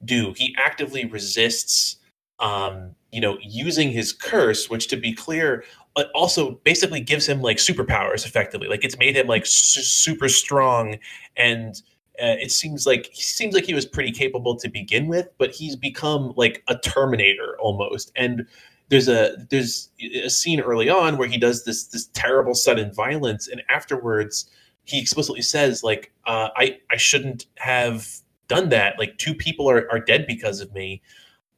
do. 0.07 0.35
He 0.37 0.55
actively 0.59 1.05
resists, 1.05 1.97
um, 2.39 2.95
you 3.13 3.21
know, 3.21 3.39
using 3.43 3.91
his 3.91 4.13
curse, 4.13 4.69
which, 4.69 4.89
to 4.89 4.97
be 4.97 5.13
clear, 5.13 5.65
uh, 5.97 6.05
also 6.15 6.53
basically 6.65 7.01
gives 7.01 7.27
him 7.27 7.41
like 7.41 7.59
superpowers. 7.59 8.27
Effectively, 8.27 8.69
like 8.69 8.85
it's 8.85 8.99
made 8.99 9.17
him 9.17 9.27
like 9.27 9.47
su- 9.47 9.83
super 9.83 10.29
strong, 10.29 10.99
and 11.37 11.83
uh, 12.23 12.37
it 12.41 12.51
seems 12.53 12.87
like 12.87 13.07
he 13.13 13.23
seems 13.23 13.55
like 13.55 13.65
he 13.65 13.75
was 13.75 13.87
pretty 13.87 14.13
capable 14.13 14.57
to 14.57 14.69
begin 14.69 15.07
with, 15.07 15.29
but 15.39 15.51
he's 15.53 15.77
become 15.77 16.33
like 16.37 16.63
a 16.69 16.77
Terminator 16.79 17.57
almost, 17.61 18.13
and. 18.17 18.47
There's 18.91 19.09
a 19.09 19.35
there's 19.49 19.91
a 19.99 20.29
scene 20.29 20.61
early 20.61 20.91
on 20.91 21.17
where 21.17 21.27
he 21.27 21.39
does 21.39 21.65
this 21.65 21.85
this 21.85 22.09
terrible 22.09 22.55
sudden 22.55 22.93
violence, 22.93 23.49
and 23.49 23.63
afterwards 23.71 24.49
he 24.85 25.01
explicitly 25.01 25.43
says 25.43 25.83
like 25.83 26.13
uh, 26.27 26.51
I 26.55 26.79
I 26.91 26.97
shouldn't 26.97 27.47
have 27.57 28.07
done 28.49 28.69
that. 28.71 28.99
Like 28.99 29.19
two 29.19 29.35
people 29.35 29.71
are, 29.71 29.91
are 29.91 30.01
dead 30.01 30.27
because 30.27 30.61
of 30.61 30.73
me. 30.73 31.03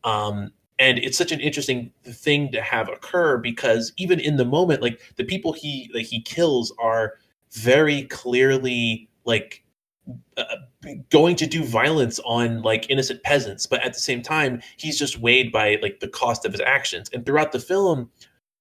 Um, 0.05 0.53
and 0.79 0.99
it's 0.99 1.17
such 1.17 1.33
an 1.33 1.41
interesting 1.41 1.91
thing 2.05 2.53
to 2.53 2.61
have 2.61 2.89
occur 2.89 3.39
because 3.39 3.93
even 3.97 4.21
in 4.21 4.37
the 4.37 4.45
moment, 4.45 4.83
like 4.83 5.01
the 5.17 5.25
people 5.25 5.53
he 5.53 5.91
like 5.95 6.07
he 6.07 6.21
kills 6.21 6.73
are 6.79 7.15
very 7.53 8.03
clearly 8.05 9.09
like 9.25 9.65
uh, 10.37 10.45
going 11.11 11.35
to 11.37 11.47
do 11.47 11.65
violence 11.65 12.21
on 12.25 12.63
like 12.63 12.89
innocent 12.89 13.21
peasants 13.25 13.67
but 13.67 13.83
at 13.83 13.93
the 13.93 13.99
same 13.99 14.23
time 14.23 14.61
he's 14.77 14.99
just 14.99 15.19
weighed 15.19 15.51
by 15.51 15.79
like 15.83 15.99
the 15.99 16.07
cost 16.09 16.45
of 16.45 16.53
his 16.53 16.61
actions 16.61 17.11
and 17.13 17.27
throughout 17.27 17.51
the 17.51 17.59
film 17.59 18.09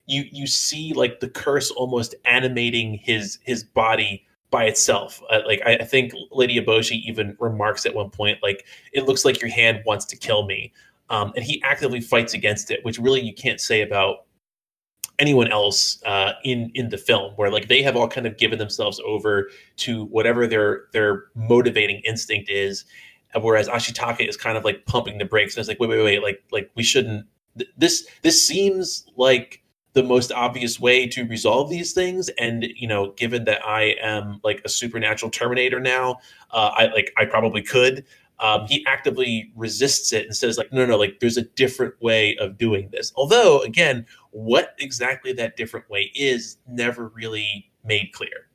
you 0.07 0.23
you 0.31 0.47
see 0.47 0.91
like 0.93 1.19
the 1.19 1.29
curse 1.29 1.69
almost 1.71 2.15
animating 2.25 2.95
his 2.95 3.37
his 3.43 3.63
body 3.63 4.25
by 4.55 4.63
itself. 4.63 5.21
Uh, 5.29 5.41
like 5.45 5.61
I, 5.65 5.73
I, 5.75 5.83
think 5.83 6.13
lady 6.31 6.55
eboshi 6.59 7.01
even 7.03 7.35
remarks 7.39 7.85
at 7.85 7.93
one 7.93 8.09
point 8.09 8.37
like 8.41 8.65
it 8.93 9.05
looks 9.05 9.25
like 9.25 9.41
your 9.41 9.51
hand 9.51 9.83
wants 9.85 10.05
to 10.05 10.15
kill 10.15 10.45
me. 10.45 10.71
Um, 11.09 11.33
and 11.35 11.43
he 11.43 11.61
actively 11.63 12.01
fights 12.01 12.33
against 12.33 12.71
it 12.71 12.79
which 12.85 12.97
really 12.97 13.21
you 13.21 13.33
can't 13.33 13.59
say 13.59 13.81
about 13.81 14.25
anyone 15.19 15.51
else 15.51 16.01
uh, 16.03 16.33
in 16.43 16.71
in 16.73 16.89
the 16.89 16.97
film, 16.97 17.33
where 17.35 17.51
like 17.51 17.67
they 17.67 17.81
have 17.81 17.95
all 17.95 18.07
kind 18.07 18.27
of 18.27 18.37
given 18.37 18.59
themselves 18.59 19.01
over 19.05 19.49
to 19.77 20.05
whatever 20.05 20.47
their 20.47 20.85
their 20.93 21.25
motivating 21.35 22.01
instinct 22.05 22.49
is, 22.49 22.85
whereas 23.41 23.67
Ashitaka 23.67 24.27
is 24.27 24.37
kind 24.37 24.57
of 24.57 24.63
like 24.63 24.85
pumping 24.85 25.17
the 25.17 25.25
brakes 25.25 25.55
and 25.55 25.59
it's 25.59 25.67
like 25.69 25.79
wait 25.79 25.89
wait 25.89 26.03
wait 26.03 26.23
like 26.23 26.43
like 26.51 26.71
we 26.75 26.83
shouldn't 26.83 27.25
th- 27.57 27.69
this 27.77 28.07
this 28.21 28.45
seems 28.45 29.05
like 29.17 29.61
the 29.95 30.03
most 30.03 30.31
obvious 30.33 30.77
way 30.77 31.07
to 31.07 31.25
resolve 31.25 31.69
these 31.69 31.93
things 31.93 32.29
and 32.37 32.65
you 32.75 32.87
know 32.87 33.11
given 33.13 33.45
that 33.45 33.65
i 33.65 33.95
am 34.01 34.39
like 34.43 34.61
a 34.65 34.69
supernatural 34.69 35.31
terminator 35.31 35.79
now 35.79 36.17
uh, 36.51 36.69
i 36.75 36.85
like 36.87 37.11
i 37.17 37.25
probably 37.25 37.63
could 37.63 38.05
um, 38.37 38.67
he 38.67 38.85
actively 38.85 39.53
resists 39.55 40.11
it 40.11 40.25
and 40.25 40.35
says 40.35 40.57
like 40.57 40.71
no, 40.71 40.81
no 40.81 40.91
no 40.91 40.97
like 40.97 41.19
there's 41.21 41.37
a 41.37 41.43
different 41.43 41.93
way 42.01 42.35
of 42.37 42.57
doing 42.57 42.89
this 42.91 43.13
although 43.15 43.61
again 43.61 44.05
what 44.31 44.75
exactly 44.79 45.31
that 45.31 45.55
different 45.55 45.89
way 45.89 46.11
is 46.13 46.57
never 46.67 47.07
really 47.07 47.71
made 47.83 48.11
clear 48.13 48.49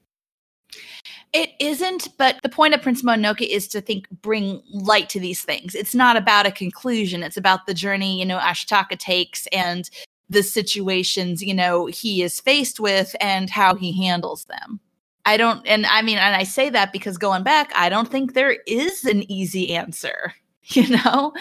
it 1.33 1.51
isn't, 1.61 2.09
but 2.19 2.41
the 2.43 2.49
point 2.49 2.75
of 2.75 2.83
Prince 2.83 3.03
Mononoke 3.05 3.47
is 3.47 3.69
to 3.69 3.81
think 3.81 4.09
bring 4.21 4.61
light 4.73 5.09
to 5.11 5.21
these 5.21 5.43
things. 5.43 5.77
It's 5.77 5.95
not 5.95 6.17
about 6.17 6.45
a 6.45 6.51
conclusion. 6.51 7.23
It's 7.23 7.37
about 7.37 7.67
the 7.67 7.75
journey, 7.75 8.19
you 8.19 8.27
know, 8.27 8.39
Ashitaka 8.39 8.99
takes 8.99 9.47
and 9.53 9.89
the 10.31 10.43
situations, 10.43 11.43
you 11.43 11.53
know, 11.53 11.87
he 11.87 12.23
is 12.23 12.41
faced 12.41 12.81
with 12.81 13.15
and 13.21 13.51
how 13.51 13.75
he 13.75 13.93
handles 14.07 14.45
them. 14.45 14.81
I 15.27 15.37
don't, 15.37 15.67
and 15.67 15.85
I 15.87 16.01
mean, 16.03 16.17
and 16.17 16.35
I 16.35 16.45
say 16.45 16.71
that 16.71 16.93
because 16.93 17.19
going 17.19 17.43
back, 17.43 17.71
I 17.75 17.89
don't 17.89 18.09
think 18.09 18.33
there 18.33 18.57
is 18.67 19.05
an 19.05 19.31
easy 19.31 19.75
answer, 19.75 20.33
you 20.65 20.89
know? 20.89 21.33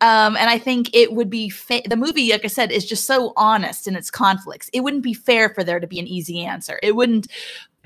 Um, 0.00 0.36
and 0.36 0.50
I 0.50 0.58
think 0.58 0.90
it 0.94 1.12
would 1.12 1.30
be, 1.30 1.50
fa- 1.50 1.82
the 1.86 1.96
movie, 1.96 2.30
like 2.32 2.44
I 2.44 2.48
said, 2.48 2.72
is 2.72 2.86
just 2.86 3.04
so 3.04 3.34
honest 3.36 3.86
in 3.86 3.94
its 3.94 4.10
conflicts. 4.10 4.70
It 4.72 4.80
wouldn't 4.80 5.04
be 5.04 5.14
fair 5.14 5.50
for 5.50 5.62
there 5.62 5.78
to 5.78 5.86
be 5.86 6.00
an 6.00 6.08
easy 6.08 6.44
answer. 6.44 6.80
It 6.82 6.96
wouldn't 6.96 7.28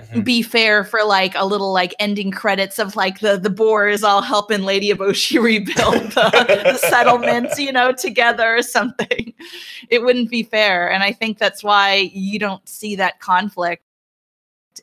mm-hmm. 0.08 0.20
be 0.22 0.42
fair 0.42 0.84
for 0.84 1.04
like 1.04 1.34
a 1.34 1.46
little 1.46 1.72
like 1.72 1.94
ending 1.98 2.30
credits 2.30 2.78
of 2.78 2.96
like 2.96 3.20
the, 3.20 3.36
the 3.36 3.50
boars 3.50 4.02
all 4.02 4.22
helping 4.22 4.62
Lady 4.62 4.92
Eboshi 4.92 5.42
rebuild 5.42 6.12
the, 6.12 6.62
the 6.64 6.78
settlements, 6.78 7.58
you 7.58 7.72
know, 7.72 7.92
together 7.92 8.56
or 8.56 8.62
something. 8.62 9.32
It 9.90 10.02
wouldn't 10.02 10.30
be 10.30 10.42
fair. 10.42 10.90
And 10.90 11.02
I 11.02 11.12
think 11.12 11.38
that's 11.38 11.62
why 11.62 12.10
you 12.12 12.38
don't 12.38 12.66
see 12.68 12.96
that 12.96 13.20
conflict. 13.20 13.82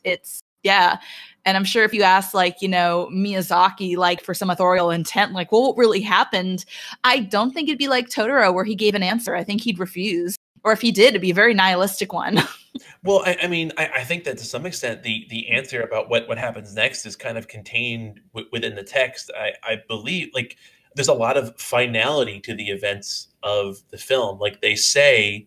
It's, 0.04 0.42
yeah. 0.62 0.98
And 1.44 1.56
I'm 1.56 1.64
sure 1.64 1.84
if 1.84 1.92
you 1.92 2.02
ask, 2.02 2.34
like, 2.34 2.62
you 2.62 2.68
know, 2.68 3.08
Miyazaki, 3.12 3.96
like 3.96 4.22
for 4.22 4.32
some 4.32 4.50
authorial 4.50 4.90
intent, 4.90 5.32
like, 5.32 5.50
well, 5.50 5.62
what 5.62 5.76
really 5.76 6.00
happened? 6.00 6.64
I 7.02 7.18
don't 7.18 7.52
think 7.52 7.68
it'd 7.68 7.78
be 7.78 7.88
like 7.88 8.08
Totoro, 8.08 8.54
where 8.54 8.64
he 8.64 8.76
gave 8.76 8.94
an 8.94 9.02
answer. 9.02 9.34
I 9.34 9.42
think 9.42 9.60
he'd 9.62 9.80
refuse. 9.80 10.36
Or 10.64 10.72
if 10.72 10.80
he 10.80 10.92
did, 10.92 11.08
it'd 11.08 11.20
be 11.20 11.32
a 11.32 11.34
very 11.34 11.54
nihilistic 11.54 12.12
one. 12.12 12.40
well, 13.02 13.22
I, 13.24 13.36
I 13.42 13.46
mean, 13.48 13.72
I, 13.76 13.90
I, 13.96 14.04
think 14.04 14.24
that 14.24 14.38
to 14.38 14.44
some 14.44 14.66
extent, 14.66 15.02
the 15.02 15.26
the 15.28 15.48
answer 15.48 15.82
about 15.82 16.08
what 16.08 16.28
what 16.28 16.38
happens 16.38 16.74
next 16.74 17.06
is 17.06 17.16
kind 17.16 17.36
of 17.36 17.48
contained 17.48 18.20
w- 18.32 18.48
within 18.52 18.74
the 18.74 18.82
text. 18.82 19.30
I, 19.36 19.52
I 19.62 19.82
believe, 19.88 20.30
like, 20.34 20.56
there's 20.94 21.08
a 21.08 21.14
lot 21.14 21.36
of 21.36 21.58
finality 21.58 22.40
to 22.40 22.54
the 22.54 22.70
events 22.70 23.28
of 23.42 23.82
the 23.90 23.98
film. 23.98 24.38
Like, 24.38 24.60
they 24.60 24.74
say 24.74 25.46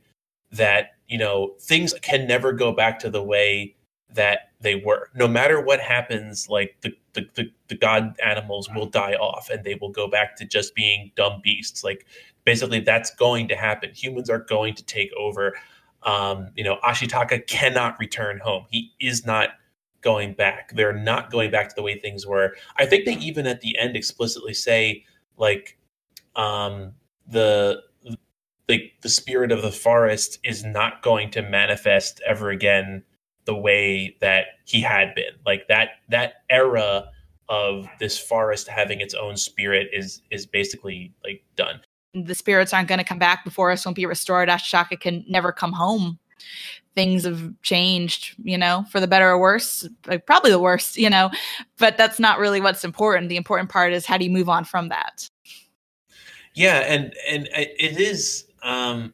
that 0.52 0.91
you 1.07 1.18
know 1.18 1.56
things 1.61 1.93
can 2.02 2.27
never 2.27 2.53
go 2.53 2.72
back 2.72 2.99
to 2.99 3.10
the 3.10 3.23
way 3.23 3.76
that 4.15 4.52
they 4.61 4.76
were. 4.76 5.10
No 5.14 5.27
matter 5.27 5.61
what 5.61 5.80
happens, 5.80 6.49
like 6.49 6.76
the, 6.81 6.91
the, 7.14 7.27
the, 7.35 7.52
the, 7.68 7.76
god 7.76 8.15
animals 8.23 8.69
will 8.73 8.88
die 8.88 9.14
off 9.14 9.49
and 9.49 9.64
they 9.64 9.76
will 9.76 9.91
go 9.91 10.07
back 10.07 10.35
to 10.38 10.45
just 10.45 10.73
being 10.73 11.11
dumb 11.15 11.41
beasts. 11.43 11.84
Like 11.84 12.06
basically 12.45 12.80
that's 12.80 13.14
going 13.15 13.47
to 13.49 13.56
happen. 13.56 13.91
Humans 13.93 14.30
are 14.30 14.39
going 14.39 14.73
to 14.76 14.84
take 14.84 15.11
over. 15.18 15.53
Um, 16.06 16.52
you 16.56 16.64
know, 16.64 16.77
Ashitaka 16.84 17.48
cannot 17.48 17.99
return 17.99 18.40
home. 18.40 18.65
He 18.69 18.94
is 18.99 19.26
not 19.26 19.49
going 20.02 20.34
back. 20.34 20.72
They're 20.73 20.94
not 20.94 21.32
going 21.32 21.49
back 21.52 21.69
to 21.69 21.76
the 21.76 21.82
way 21.82 21.99
things 21.99 22.26
were. 22.27 22.56
I 22.77 22.86
think 22.86 23.06
they 23.06 23.15
even 23.15 23.48
at 23.48 23.61
the 23.61 23.77
end 23.77 23.95
explicitly 23.95 24.53
say 24.53 25.03
like 25.38 25.77
um 26.36 26.94
the 27.27 27.82
like 28.69 28.94
the 29.02 29.10
spirit 29.10 29.52
of 29.52 29.61
the 29.61 29.72
forest 29.72 30.40
is 30.44 30.64
not 30.64 31.02
going 31.02 31.32
to 31.32 31.41
manifest 31.41 32.22
ever 32.26 32.49
again 32.49 33.03
the 33.45 33.56
way 33.56 34.15
that 34.22 34.45
he 34.65 34.82
had 34.82 35.15
been. 35.15 35.34
Like 35.45 35.68
that 35.69 35.90
that 36.10 36.44
era 36.49 37.10
of 37.49 37.88
this 37.99 38.18
forest 38.18 38.68
having 38.68 39.02
its 39.02 39.14
own 39.14 39.38
spirit 39.38 39.88
is 39.94 40.22
is 40.32 40.45
basically 40.45 41.14
like 41.23 41.44
done. 41.56 41.82
The 42.16 42.36
spirits 42.36 42.74
aren't 42.74 42.88
going 42.88 43.00
to 43.00 43.04
come 43.04 43.20
back. 43.20 43.44
before 43.44 43.72
us 43.72 43.86
won't 43.86 43.96
be 43.96 44.06
restored. 44.06 44.50
Ashitaka 44.50 45.00
can 45.00 45.26
never 45.28 45.52
come 45.52 45.74
home. 45.74 46.18
Things 46.96 47.26
have 47.26 47.54
changed, 47.62 48.36
you 48.42 48.58
know, 48.58 48.86
for 48.90 49.02
the 49.02 49.08
better 49.08 49.30
or 49.30 49.38
worse. 49.38 49.88
Like 50.08 50.26
probably 50.26 50.52
the 50.52 50.60
worst, 50.60 50.98
you 50.98 51.10
know. 51.10 51.30
But 51.78 51.98
that's 51.98 52.20
not 52.20 52.40
really 52.40 52.62
what's 52.62 52.86
important. 52.86 53.28
The 53.28 53.38
important 53.38 53.70
part 53.70 53.92
is 53.92 54.06
how 54.06 54.18
do 54.18 54.24
you 54.24 54.32
move 54.32 54.48
on 54.48 54.64
from 54.64 54.90
that. 54.90 55.30
Yeah, 56.54 56.80
and 56.88 57.14
and 57.30 57.50
it 57.54 58.00
is 58.00 58.46
um, 58.64 59.12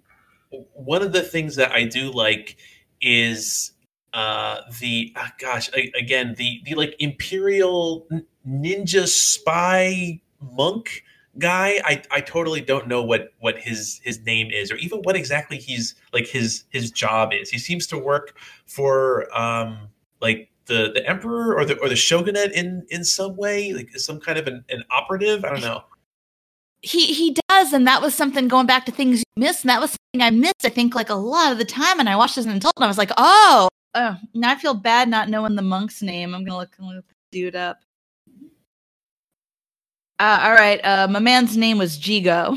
one 0.49 1.01
of 1.01 1.11
the 1.11 1.23
things 1.23 1.55
that 1.55 1.71
I 1.71 1.85
do 1.85 2.11
like 2.11 2.57
is 3.01 3.71
uh 4.13 4.61
the 4.81 5.13
oh 5.15 5.27
gosh 5.39 5.69
again 5.97 6.35
the 6.37 6.61
the 6.65 6.75
like 6.75 6.93
imperial 6.99 8.07
ninja 8.45 9.07
spy 9.07 10.19
monk 10.41 11.03
guy 11.39 11.79
i 11.85 12.01
i 12.11 12.19
totally 12.19 12.59
don't 12.59 12.87
know 12.87 13.01
what 13.01 13.33
what 13.39 13.57
his 13.57 14.01
his 14.03 14.19
name 14.21 14.51
is 14.51 14.71
or 14.71 14.75
even 14.75 14.99
what 14.99 15.15
exactly 15.15 15.57
he's 15.57 15.95
like 16.13 16.27
his 16.27 16.65
his 16.69 16.91
job 16.91 17.31
is 17.33 17.49
he 17.49 17.57
seems 17.57 17.87
to 17.87 17.97
work 17.97 18.37
for 18.65 19.25
um 19.37 19.87
like 20.21 20.49
the 20.65 20.91
the 20.93 21.07
emperor 21.07 21.55
or 21.55 21.63
the 21.63 21.77
or 21.79 21.87
the 21.87 21.95
shogunate 21.95 22.51
in 22.51 22.85
in 22.89 23.03
some 23.03 23.35
way 23.37 23.71
like 23.73 23.89
some 23.97 24.19
kind 24.19 24.37
of 24.37 24.47
an, 24.47 24.63
an 24.69 24.83
operative 24.91 25.45
i 25.45 25.49
don't 25.49 25.61
know 25.61 25.83
he 26.81 27.13
he 27.13 27.35
does 27.49 27.71
and 27.71 27.87
that 27.87 28.01
was 28.01 28.13
something 28.13 28.47
going 28.47 28.65
back 28.65 28.85
to 28.85 28.91
things 28.91 29.19
you 29.19 29.23
missed 29.37 29.63
and 29.63 29.69
that 29.69 29.79
was 29.79 29.91
something 29.91 30.25
i 30.25 30.29
missed 30.29 30.65
i 30.65 30.69
think 30.69 30.95
like 30.95 31.09
a 31.09 31.15
lot 31.15 31.51
of 31.51 31.57
the 31.57 31.65
time 31.65 31.99
and 31.99 32.09
i 32.09 32.15
watched 32.15 32.35
this 32.35 32.45
and 32.45 32.61
told 32.61 32.73
and 32.75 32.83
i 32.83 32.87
was 32.87 32.97
like 32.97 33.11
oh 33.17 33.69
Oh, 33.93 34.15
now 34.33 34.51
I 34.51 34.55
feel 34.55 34.73
bad 34.73 35.09
not 35.09 35.29
knowing 35.29 35.55
the 35.55 35.61
monk's 35.61 36.01
name. 36.01 36.33
I'm 36.33 36.45
gonna 36.45 36.57
look, 36.57 36.75
look 36.79 37.05
dude 37.31 37.55
up. 37.55 37.81
Uh, 40.21 40.39
all 40.43 40.53
right, 40.53 40.79
uh, 40.83 41.07
my 41.09 41.17
man's 41.17 41.57
name 41.57 41.79
was 41.79 41.97
Jigo. 41.97 42.55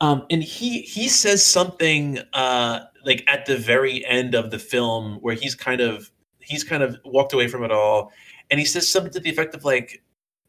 Um, 0.00 0.26
and 0.28 0.42
he 0.42 0.80
he 0.80 1.08
says 1.08 1.46
something 1.46 2.18
uh, 2.32 2.80
like 3.04 3.22
at 3.28 3.46
the 3.46 3.56
very 3.56 4.04
end 4.06 4.34
of 4.34 4.50
the 4.50 4.58
film 4.58 5.18
where 5.20 5.36
he's 5.36 5.54
kind 5.54 5.80
of 5.80 6.10
he's 6.40 6.64
kind 6.64 6.82
of 6.82 6.98
walked 7.04 7.32
away 7.32 7.46
from 7.46 7.62
it 7.62 7.70
all, 7.70 8.10
and 8.50 8.58
he 8.58 8.66
says 8.66 8.90
something 8.90 9.12
to 9.12 9.20
the 9.20 9.30
effect 9.30 9.54
of 9.54 9.64
like, 9.64 10.02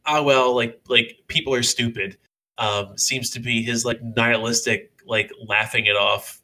"Ah, 0.07 0.23
well, 0.23 0.55
like 0.55 0.81
like 0.87 1.19
people 1.27 1.53
are 1.53 1.61
stupid." 1.61 2.17
Um, 2.57 2.97
seems 2.97 3.29
to 3.31 3.39
be 3.39 3.61
his 3.61 3.85
like 3.85 4.01
nihilistic 4.01 4.91
like 5.05 5.31
laughing 5.47 5.85
it 5.85 5.95
off 5.95 6.41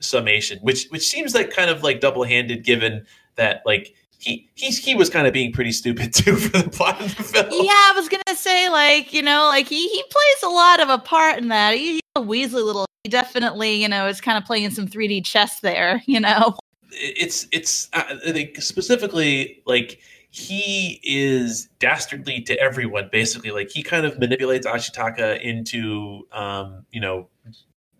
summation, 0.00 0.58
which 0.60 0.86
which 0.86 1.06
seems 1.06 1.34
like 1.34 1.50
kind 1.50 1.68
of 1.68 1.82
like 1.82 2.00
double 2.00 2.24
handed, 2.24 2.64
given 2.64 3.04
that 3.34 3.60
like 3.66 3.94
he 4.18 4.48
he 4.56 4.94
was 4.94 5.10
kind 5.10 5.26
of 5.26 5.32
being 5.32 5.52
pretty 5.52 5.72
stupid 5.72 6.12
too 6.14 6.36
for 6.36 6.62
the 6.62 6.70
plot 6.70 7.00
of 7.00 7.16
the 7.16 7.22
film. 7.22 7.46
Yeah, 7.50 7.72
I 7.72 7.92
was 7.94 8.08
gonna 8.08 8.36
say 8.36 8.68
like 8.68 9.12
you 9.12 9.22
know 9.22 9.46
like 9.46 9.66
he 9.66 9.88
he 9.88 10.02
plays 10.02 10.42
a 10.44 10.48
lot 10.48 10.80
of 10.80 10.88
a 10.88 10.98
part 10.98 11.38
in 11.38 11.48
that. 11.48 11.74
He, 11.74 11.92
he's 11.92 12.00
a 12.16 12.20
Weasley 12.20 12.64
little. 12.64 12.86
He 13.04 13.10
definitely 13.10 13.80
you 13.80 13.88
know 13.88 14.06
is 14.08 14.20
kind 14.20 14.38
of 14.38 14.44
playing 14.44 14.70
some 14.70 14.86
3D 14.86 15.24
chess 15.24 15.60
there. 15.60 16.02
You 16.06 16.20
know, 16.20 16.56
it's 16.92 17.46
it's 17.52 17.88
uh, 17.92 18.14
specifically 18.58 19.62
like 19.66 20.00
he 20.30 21.00
is 21.02 21.68
dastardly 21.78 22.40
to 22.42 22.58
everyone 22.58 23.08
basically 23.10 23.50
like 23.50 23.70
he 23.70 23.82
kind 23.82 24.04
of 24.06 24.18
manipulates 24.18 24.66
ashitaka 24.66 25.40
into 25.40 26.26
um 26.32 26.84
you 26.90 27.00
know 27.00 27.28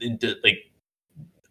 into 0.01 0.34
like 0.44 0.70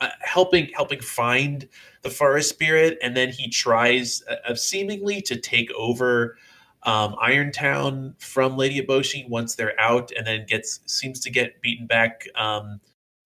uh, 0.02 0.10
helping 0.22 0.70
helping 0.76 1.00
find 1.00 1.68
the 2.06 2.12
forest 2.12 2.50
spirit, 2.50 2.98
and 3.02 3.18
then 3.18 3.30
he 3.30 3.50
tries 3.50 4.24
uh, 4.30 4.54
seemingly 4.54 5.22
to 5.24 5.36
take 5.36 5.72
over 5.74 6.38
um, 6.84 7.16
Irontown 7.16 8.14
from 8.22 8.56
Lady 8.56 8.80
Eboshi 8.80 9.28
once 9.28 9.56
they're 9.56 9.78
out, 9.82 10.12
and 10.16 10.26
then 10.26 10.46
gets 10.48 10.82
seems 10.86 11.20
to 11.22 11.32
get 11.32 11.60
beaten 11.62 11.88
back 11.88 12.28
um, 12.36 12.80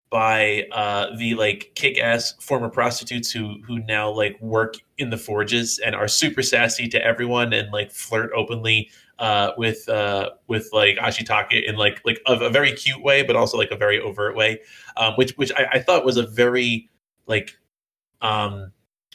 by 0.10 0.66
uh, 0.72 1.14
the 1.18 1.36
like 1.36 1.74
kick-ass 1.76 2.36
former 2.40 2.70
prostitutes 2.70 3.30
who 3.30 3.58
who 3.68 3.80
now 3.80 4.10
like 4.10 4.40
work 4.42 4.76
in 4.98 5.10
the 5.10 5.18
forges 5.18 5.78
and 5.80 5.94
are 5.94 6.08
super 6.08 6.42
sassy 6.42 6.88
to 6.88 7.06
everyone 7.06 7.52
and 7.52 7.72
like 7.74 7.92
flirt 7.92 8.32
openly 8.34 8.90
uh, 9.20 9.52
with 9.58 9.90
uh, 9.90 10.30
with 10.48 10.70
like 10.72 10.96
Ashitaka 10.96 11.62
in 11.68 11.76
like 11.76 12.02
like 12.06 12.22
a, 12.28 12.36
a, 12.36 12.50
very 12.50 12.72
cute 12.72 13.04
way, 13.04 13.24
but 13.24 13.36
also 13.36 13.58
like 13.58 13.72
a 13.72 13.76
very 13.76 14.00
overt 14.00 14.38
way, 14.38 14.62
um, 14.96 15.16
which 15.16 15.32
which 15.32 15.52
I, 15.58 15.68
I, 15.74 15.80
thought 15.80 16.06
was 16.06 16.16
a 16.16 16.26
very 16.26 16.90
like 17.28 17.59
um, 18.22 18.72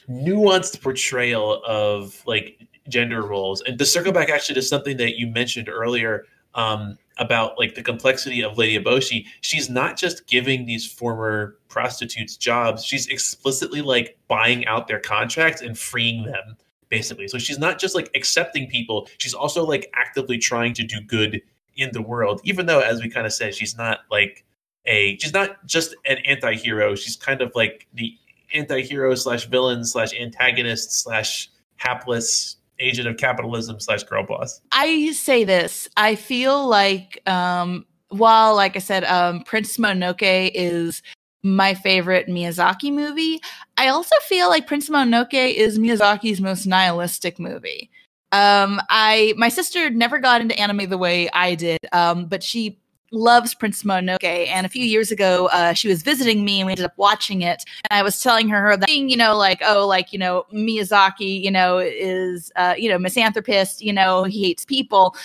nuanced 0.09 0.81
portrayal 0.81 1.61
of 1.65 2.21
like 2.25 2.67
gender 2.87 3.23
roles. 3.23 3.61
And 3.61 3.77
to 3.79 3.85
circle 3.85 4.11
back 4.11 4.29
actually 4.29 4.55
to 4.55 4.61
something 4.61 4.97
that 4.97 5.17
you 5.17 5.27
mentioned 5.27 5.69
earlier 5.69 6.25
um, 6.53 6.97
about 7.17 7.57
like 7.57 7.75
the 7.75 7.83
complexity 7.83 8.41
of 8.41 8.57
Lady 8.57 8.81
Eboshi, 8.81 9.25
she's 9.41 9.69
not 9.69 9.97
just 9.97 10.27
giving 10.27 10.65
these 10.65 10.85
former 10.85 11.57
prostitutes 11.67 12.37
jobs; 12.37 12.83
she's 12.83 13.07
explicitly 13.07 13.81
like 13.81 14.17
buying 14.27 14.65
out 14.65 14.87
their 14.87 14.99
contracts 14.99 15.61
and 15.61 15.77
freeing 15.77 16.23
them, 16.23 16.55
basically. 16.89 17.27
So 17.27 17.37
she's 17.37 17.59
not 17.59 17.79
just 17.79 17.95
like 17.95 18.09
accepting 18.15 18.67
people; 18.67 19.07
she's 19.17 19.33
also 19.33 19.65
like 19.65 19.89
actively 19.93 20.37
trying 20.37 20.73
to 20.75 20.83
do 20.83 21.01
good 21.01 21.41
in 21.75 21.91
the 21.91 22.01
world. 22.01 22.41
Even 22.43 22.65
though, 22.65 22.79
as 22.79 23.01
we 23.01 23.09
kind 23.09 23.25
of 23.25 23.33
said, 23.33 23.53
she's 23.53 23.77
not 23.77 23.99
like 24.09 24.45
a 24.85 25.17
she's 25.17 25.33
not 25.33 25.65
just 25.65 25.95
an 26.05 26.17
anti-hero; 26.19 26.95
she's 26.95 27.17
kind 27.17 27.41
of 27.41 27.51
like 27.55 27.87
the 27.93 28.17
anti-hero 28.55 29.13
slash 29.15 29.45
villain 29.47 29.83
slash 29.83 30.13
antagonist 30.13 30.91
slash 31.03 31.49
hapless 31.77 32.57
agent 32.79 33.07
of 33.07 33.17
capitalism 33.17 33.79
slash 33.79 34.03
girl 34.03 34.25
boss. 34.25 34.61
I 34.71 35.11
say 35.11 35.43
this. 35.43 35.87
I 35.97 36.15
feel 36.15 36.67
like 36.67 37.21
um 37.27 37.85
while 38.09 38.55
like 38.55 38.75
I 38.75 38.79
said, 38.79 39.03
um 39.03 39.41
Prince 39.43 39.77
Mononoke 39.77 40.51
is 40.53 41.01
my 41.43 41.75
favorite 41.75 42.27
Miyazaki 42.27 42.91
movie, 42.91 43.39
I 43.77 43.89
also 43.89 44.15
feel 44.23 44.49
like 44.49 44.67
Prince 44.67 44.89
Mononoke 44.89 45.53
is 45.53 45.77
Miyazaki's 45.77 46.41
most 46.41 46.65
nihilistic 46.65 47.39
movie. 47.39 47.91
Um 48.31 48.81
I 48.89 49.33
my 49.37 49.49
sister 49.49 49.89
never 49.89 50.19
got 50.19 50.41
into 50.41 50.59
anime 50.59 50.89
the 50.89 50.97
way 50.97 51.29
I 51.31 51.55
did, 51.55 51.79
um, 51.91 52.25
but 52.25 52.43
she 52.43 52.79
loves 53.11 53.53
Prince 53.53 53.83
Mononoke. 53.83 54.23
And 54.23 54.65
a 54.65 54.69
few 54.69 54.83
years 54.83 55.11
ago, 55.11 55.47
uh, 55.51 55.73
she 55.73 55.87
was 55.87 56.01
visiting 56.01 56.43
me 56.43 56.59
and 56.59 56.67
we 56.67 56.73
ended 56.73 56.85
up 56.85 56.97
watching 56.97 57.41
it. 57.41 57.63
And 57.89 57.99
I 57.99 58.03
was 58.03 58.21
telling 58.21 58.49
her 58.49 58.75
that, 58.75 58.87
thing, 58.87 59.09
you 59.09 59.17
know, 59.17 59.35
like, 59.35 59.61
oh, 59.65 59.87
like, 59.87 60.13
you 60.13 60.19
know, 60.19 60.45
Miyazaki, 60.53 61.41
you 61.41 61.51
know, 61.51 61.77
is, 61.79 62.51
uh, 62.55 62.75
you 62.77 62.89
know, 62.89 62.99
misanthropist, 62.99 63.81
you 63.81 63.93
know, 63.93 64.23
he 64.23 64.43
hates 64.43 64.65
people. 64.65 65.15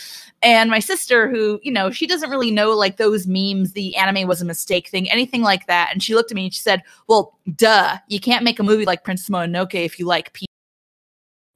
And 0.43 0.71
my 0.71 0.79
sister, 0.79 1.29
who, 1.29 1.61
you 1.63 1.73
know, 1.73 1.91
she 1.91 2.07
doesn't 2.07 2.31
really 2.31 2.51
know 2.51 2.71
like 2.71 2.97
those 2.97 3.27
memes, 3.27 3.73
the 3.73 3.95
anime 3.97 4.27
was 4.27 4.41
a 4.41 4.47
mistake 4.47 4.89
thing, 4.89 5.11
anything 5.11 5.43
like 5.43 5.67
that. 5.67 5.91
And 5.93 6.03
she 6.03 6.15
looked 6.15 6.31
at 6.31 6.35
me 6.35 6.45
and 6.45 6.55
she 6.55 6.61
said, 6.61 6.83
well, 7.09 7.39
duh, 7.57 7.99
you 8.09 8.21
can't 8.21 8.45
make 8.45 8.59
a 8.59 8.63
movie 8.63 8.87
like 8.87 9.05
Prince 9.05 9.29
Mononoke 9.29 9.75
if 9.75 9.99
you 9.99 10.07
like 10.07 10.33
people 10.33 10.50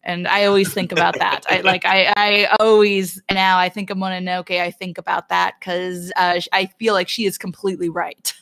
and 0.04 0.28
I 0.28 0.44
always 0.44 0.72
think 0.72 0.92
about 0.92 1.18
that. 1.18 1.44
I 1.48 1.60
like 1.62 1.84
I 1.84 2.12
I 2.16 2.56
always 2.60 3.20
now 3.30 3.58
I 3.58 3.68
think 3.68 3.90
of 3.90 3.98
Mononoke. 3.98 4.60
I 4.60 4.70
think 4.70 4.98
about 4.98 5.28
that 5.28 5.54
because 5.58 6.12
uh, 6.16 6.40
I 6.52 6.66
feel 6.78 6.94
like 6.94 7.08
she 7.08 7.24
is 7.26 7.38
completely 7.38 7.88
right. 7.88 8.32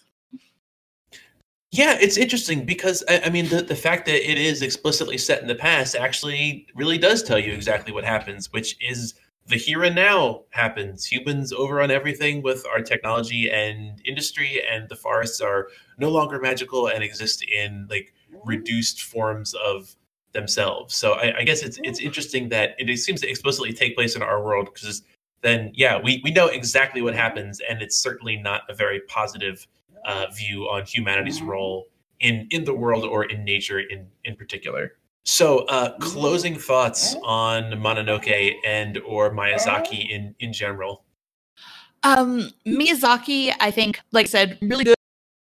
Yeah, 1.75 1.97
it's 1.99 2.19
interesting 2.19 2.67
because 2.67 3.03
I, 3.09 3.23
I, 3.25 3.31
mean 3.31 3.49
the 3.49 3.63
the 3.63 3.75
fact 3.75 4.05
that 4.05 4.31
it 4.31 4.37
is 4.37 4.61
explicitly 4.61 5.17
set 5.17 5.41
in 5.41 5.49
the 5.49 5.55
past 5.55 5.97
actually 5.97 6.67
really 6.75 6.99
does 6.99 7.23
tell 7.23 7.39
you 7.39 7.53
exactly 7.53 7.95
what 7.95 8.05
happens, 8.05 8.53
which 8.53 8.77
is 8.83 9.15
the 9.47 9.57
here 9.57 9.83
and 9.83 9.97
now 9.97 10.43
happens. 10.51 11.07
Humans 11.07 11.51
over 11.53 11.81
on 11.81 11.91
everything 11.91 12.43
with 12.43 12.67
our 12.67 12.83
technology 12.83 13.51
and 13.51 14.01
industry, 14.05 14.61
and 14.71 14.87
the 14.91 14.97
forests 14.97 15.41
are 15.41 15.69
no 15.97 16.11
longer 16.11 16.39
magical 16.39 16.89
and 16.89 17.03
exist 17.03 17.43
in 17.45 17.87
like 17.89 18.13
reduced 18.45 19.03
forms 19.03 19.55
of 19.55 19.97
themselves. 20.33 20.95
So 20.95 21.13
I, 21.13 21.39
I, 21.39 21.43
guess 21.45 21.63
it's 21.63 21.79
it's 21.83 22.01
interesting 22.01 22.49
that 22.51 22.75
it 22.79 22.97
seems 22.99 23.21
to 23.21 23.29
explicitly 23.29 23.73
take 23.73 23.95
place 23.95 24.17
in 24.17 24.23
our 24.23 24.43
world 24.43 24.69
because 24.73 25.03
then 25.43 25.71
yeah 25.75 26.01
we 26.01 26.21
we 26.25 26.31
know 26.31 26.47
exactly 26.47 27.03
what 27.03 27.15
happens 27.15 27.61
and 27.69 27.83
it's 27.83 27.97
certainly 27.97 28.37
not 28.37 28.63
a 28.69 28.75
very 28.75 29.01
positive 29.09 29.67
uh, 30.05 30.27
view 30.35 30.65
on 30.65 30.85
humanity's 30.85 31.43
role 31.43 31.87
in 32.21 32.47
in 32.51 32.65
the 32.65 32.75
world 32.75 33.05
or 33.05 33.25
in 33.25 33.45
nature 33.45 33.81
in 33.81 34.07
in 34.25 34.37
particular. 34.37 34.93
So 35.25 35.61
uh, 35.67 35.97
closing 35.99 36.59
thoughts 36.59 37.15
on 37.23 37.65
Mononoke 37.73 38.55
and 38.65 38.99
or 38.99 39.31
Miyazaki 39.31 40.09
in 40.11 40.35
in 40.41 40.53
general. 40.53 41.05
Um, 42.05 42.51
Miyazaki, 42.67 43.55
I 43.61 43.71
think, 43.71 44.01
like 44.11 44.27
I 44.27 44.29
said, 44.29 44.59
really 44.61 44.83
good 44.83 44.97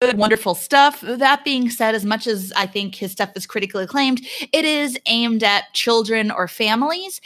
good, 0.07 0.19
wonderful 0.19 0.55
stuff. 0.55 1.01
That 1.03 1.45
being 1.45 1.71
said, 1.71 1.95
as 1.95 2.05
much 2.05 2.27
as 2.27 2.53
I 2.57 2.67
think 2.67 2.95
his 2.95 3.13
stuff 3.13 3.31
is 3.37 3.47
critically 3.47 3.85
acclaimed, 3.85 4.21
it 4.53 4.65
is 4.65 4.99
aimed 5.07 5.43
at 5.43 5.73
children 5.73 6.31
or 6.31 6.49
families. 6.49 7.21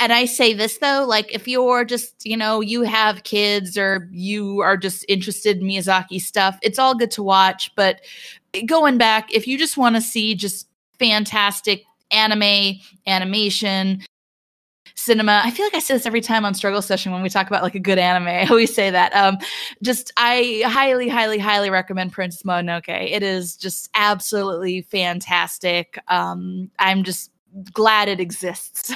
And 0.00 0.12
I 0.12 0.26
say 0.26 0.54
this 0.54 0.78
though, 0.78 1.04
like 1.06 1.34
if 1.34 1.48
you're 1.48 1.84
just, 1.84 2.24
you 2.24 2.36
know, 2.36 2.60
you 2.60 2.82
have 2.82 3.24
kids 3.24 3.76
or 3.76 4.08
you 4.12 4.60
are 4.60 4.76
just 4.76 5.04
interested 5.08 5.58
in 5.58 5.64
Miyazaki 5.64 6.20
stuff, 6.20 6.58
it's 6.62 6.78
all 6.78 6.94
good 6.94 7.10
to 7.12 7.22
watch. 7.22 7.74
But 7.74 8.00
going 8.66 8.96
back, 8.96 9.34
if 9.34 9.46
you 9.48 9.58
just 9.58 9.76
want 9.76 9.96
to 9.96 10.00
see 10.00 10.34
just 10.34 10.68
fantastic 10.98 11.82
anime, 12.10 12.74
animation, 13.06 14.02
cinema. 14.98 15.40
I 15.44 15.50
feel 15.50 15.64
like 15.64 15.74
I 15.74 15.78
say 15.78 15.94
this 15.94 16.06
every 16.06 16.20
time 16.20 16.44
on 16.44 16.54
Struggle 16.54 16.82
Session 16.82 17.12
when 17.12 17.22
we 17.22 17.28
talk 17.28 17.46
about 17.46 17.62
like 17.62 17.74
a 17.74 17.80
good 17.80 17.98
anime. 17.98 18.28
I 18.28 18.46
always 18.46 18.74
say 18.74 18.90
that. 18.90 19.14
Um, 19.14 19.38
just 19.82 20.12
I 20.16 20.62
highly, 20.66 21.08
highly, 21.08 21.38
highly 21.38 21.70
recommend 21.70 22.12
Prince 22.12 22.42
Mononoke. 22.42 22.88
It 22.88 23.22
is 23.22 23.56
just 23.56 23.88
absolutely 23.94 24.82
fantastic. 24.82 25.98
Um, 26.08 26.70
I'm 26.78 27.04
just 27.04 27.30
glad 27.72 28.08
it 28.08 28.20
exists. 28.20 28.94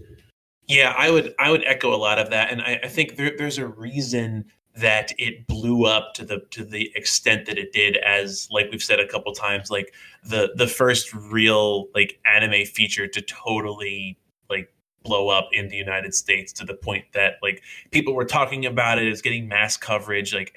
yeah, 0.68 0.94
I 0.96 1.10
would 1.10 1.34
I 1.38 1.50
would 1.50 1.64
echo 1.66 1.94
a 1.94 1.96
lot 1.96 2.18
of 2.18 2.30
that, 2.30 2.50
and 2.50 2.62
I, 2.62 2.80
I 2.84 2.88
think 2.88 3.16
there, 3.16 3.32
there's 3.36 3.58
a 3.58 3.66
reason 3.66 4.44
that 4.74 5.12
it 5.18 5.46
blew 5.46 5.84
up 5.84 6.14
to 6.14 6.24
the 6.24 6.40
to 6.50 6.64
the 6.64 6.90
extent 6.94 7.44
that 7.44 7.58
it 7.58 7.72
did 7.72 7.98
as 7.98 8.48
like 8.50 8.70
we've 8.70 8.82
said 8.82 8.98
a 8.98 9.06
couple 9.06 9.30
times 9.34 9.70
like 9.70 9.92
the 10.24 10.50
the 10.56 10.66
first 10.66 11.12
real 11.12 11.88
like 11.94 12.18
anime 12.24 12.64
feature 12.64 13.06
to 13.06 13.20
totally 13.20 14.16
blow 15.02 15.28
up 15.28 15.48
in 15.52 15.68
the 15.68 15.76
United 15.76 16.14
States 16.14 16.52
to 16.54 16.64
the 16.64 16.74
point 16.74 17.04
that 17.12 17.34
like 17.42 17.62
people 17.90 18.14
were 18.14 18.24
talking 18.24 18.66
about 18.66 18.98
it, 18.98 19.06
it's 19.06 19.22
getting 19.22 19.48
mass 19.48 19.76
coverage. 19.76 20.34
Like 20.34 20.54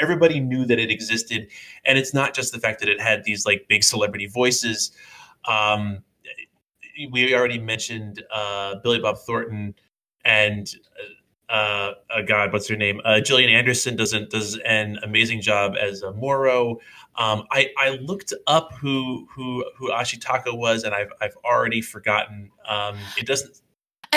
everybody 0.00 0.40
knew 0.40 0.64
that 0.66 0.78
it 0.78 0.90
existed, 0.90 1.48
and 1.84 1.98
it's 1.98 2.14
not 2.14 2.34
just 2.34 2.52
the 2.52 2.58
fact 2.58 2.80
that 2.80 2.88
it 2.88 3.00
had 3.00 3.24
these 3.24 3.46
like 3.46 3.66
big 3.68 3.84
celebrity 3.84 4.26
voices. 4.26 4.92
Um, 5.46 6.02
we 7.10 7.34
already 7.34 7.58
mentioned 7.58 8.24
uh, 8.32 8.76
Billy 8.82 9.00
Bob 9.00 9.18
Thornton 9.18 9.74
and 10.24 10.74
uh, 11.48 11.92
uh, 12.10 12.22
God, 12.26 12.52
what's 12.52 12.66
her 12.68 12.76
name? 12.76 13.00
Uh, 13.04 13.20
Gillian 13.20 13.50
Anderson 13.50 13.94
does 13.94 14.12
an, 14.12 14.28
does 14.28 14.58
an 14.64 14.98
amazing 15.04 15.40
job 15.40 15.76
as 15.80 16.02
a 16.02 16.12
Moro. 16.12 16.80
Um, 17.14 17.44
I, 17.52 17.70
I 17.78 17.90
looked 18.02 18.34
up 18.46 18.72
who 18.74 19.26
who 19.30 19.64
who 19.76 19.90
Ashitaka 19.90 20.56
was, 20.56 20.82
and 20.82 20.94
I've 20.94 21.12
I've 21.20 21.36
already 21.44 21.80
forgotten. 21.80 22.50
Um, 22.68 22.96
it 23.16 23.26
doesn't 23.26 23.60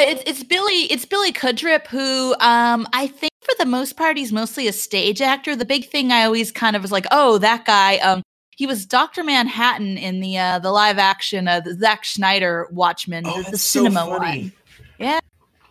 it's, 0.01 0.23
it's 0.25 0.43
Billy. 0.43 0.83
It's 0.91 1.05
Billy 1.05 1.31
Crudup, 1.31 1.87
who 1.87 2.35
um, 2.39 2.87
I 2.93 3.07
think 3.07 3.31
for 3.41 3.53
the 3.57 3.65
most 3.65 3.97
part 3.97 4.17
he's 4.17 4.31
mostly 4.31 4.67
a 4.67 4.73
stage 4.73 5.21
actor. 5.21 5.55
The 5.55 5.65
big 5.65 5.89
thing 5.89 6.11
I 6.11 6.23
always 6.23 6.51
kind 6.51 6.75
of 6.75 6.81
was 6.81 6.91
like, 6.91 7.05
oh, 7.11 7.37
that 7.39 7.65
guy. 7.65 7.97
Um, 7.97 8.21
he 8.55 8.65
was 8.65 8.85
Doctor 8.85 9.23
Manhattan 9.23 9.97
in 9.97 10.19
the 10.19 10.37
uh, 10.37 10.59
the 10.59 10.71
live 10.71 10.97
action 10.97 11.47
uh, 11.47 11.61
the 11.61 11.75
Zack 11.75 12.03
Snyder 12.03 12.67
Watchmen, 12.71 13.23
oh, 13.25 13.41
the, 13.43 13.51
the 13.51 13.57
cinema 13.57 14.01
so 14.01 14.17
one. 14.17 14.51
Yeah. 14.97 15.19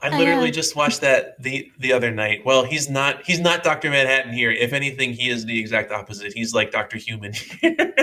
I 0.00 0.16
literally 0.16 0.50
just 0.50 0.76
watched 0.76 1.00
that 1.00 1.42
the 1.42 1.70
the 1.78 1.92
other 1.92 2.10
night. 2.10 2.44
Well, 2.44 2.64
he's 2.64 2.88
not 2.88 3.26
he's 3.26 3.40
not 3.40 3.64
Doctor 3.64 3.90
Manhattan 3.90 4.32
here. 4.32 4.50
If 4.50 4.72
anything, 4.72 5.12
he 5.12 5.28
is 5.28 5.44
the 5.44 5.58
exact 5.58 5.90
opposite. 5.90 6.32
He's 6.32 6.54
like 6.54 6.70
Doctor 6.70 6.98
Human. 6.98 7.34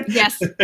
yes. 0.07 0.41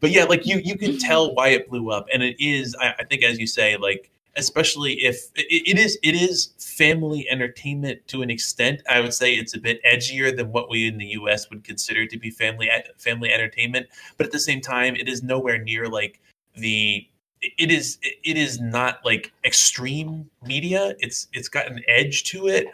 but 0.00 0.10
yeah, 0.10 0.24
like 0.24 0.46
you 0.46 0.60
you 0.64 0.76
can 0.76 0.98
tell 0.98 1.34
why 1.34 1.48
it 1.48 1.68
blew 1.68 1.90
up, 1.90 2.06
and 2.12 2.22
it 2.22 2.36
is 2.42 2.74
I, 2.80 2.94
I 3.00 3.04
think 3.04 3.22
as 3.22 3.38
you 3.38 3.46
say, 3.46 3.76
like 3.76 4.10
especially 4.36 4.94
if 4.94 5.30
it, 5.34 5.68
it 5.68 5.78
is 5.78 5.98
it 6.02 6.14
is 6.14 6.50
family 6.58 7.26
entertainment 7.30 8.06
to 8.08 8.22
an 8.22 8.30
extent. 8.30 8.82
I 8.88 9.00
would 9.00 9.14
say 9.14 9.34
it's 9.34 9.54
a 9.54 9.60
bit 9.60 9.80
edgier 9.84 10.34
than 10.34 10.52
what 10.52 10.70
we 10.70 10.86
in 10.86 10.98
the 10.98 11.06
U.S. 11.06 11.50
would 11.50 11.64
consider 11.64 12.06
to 12.06 12.18
be 12.18 12.30
family 12.30 12.70
family 12.98 13.32
entertainment, 13.32 13.86
but 14.16 14.26
at 14.26 14.32
the 14.32 14.40
same 14.40 14.60
time, 14.60 14.96
it 14.96 15.08
is 15.08 15.22
nowhere 15.22 15.58
near 15.58 15.88
like 15.88 16.20
the 16.56 17.06
it 17.42 17.70
is 17.70 17.98
it 18.02 18.36
is 18.36 18.60
not 18.60 19.00
like 19.04 19.32
extreme 19.44 20.28
media. 20.44 20.94
It's 20.98 21.28
it's 21.32 21.48
got 21.48 21.70
an 21.70 21.82
edge 21.88 22.24
to 22.24 22.48
it, 22.48 22.66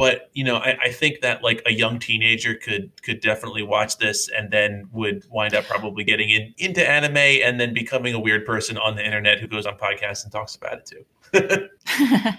but 0.00 0.30
you 0.32 0.44
know, 0.44 0.56
I, 0.56 0.78
I, 0.84 0.92
think 0.92 1.20
that 1.20 1.42
like 1.42 1.62
a 1.66 1.72
young 1.74 1.98
teenager 1.98 2.54
could 2.54 2.90
could 3.02 3.20
definitely 3.20 3.62
watch 3.62 3.98
this 3.98 4.30
and 4.30 4.50
then 4.50 4.88
would 4.92 5.26
wind 5.30 5.54
up 5.54 5.66
probably 5.66 6.04
getting 6.04 6.30
in, 6.30 6.54
into 6.56 6.88
anime 6.88 7.18
and 7.18 7.60
then 7.60 7.74
becoming 7.74 8.14
a 8.14 8.18
weird 8.18 8.46
person 8.46 8.78
on 8.78 8.96
the 8.96 9.04
internet 9.04 9.40
who 9.40 9.46
goes 9.46 9.66
on 9.66 9.76
podcasts 9.76 10.24
and 10.24 10.32
talks 10.32 10.54
about 10.54 10.78
it 10.78 10.86
too. 10.86 11.04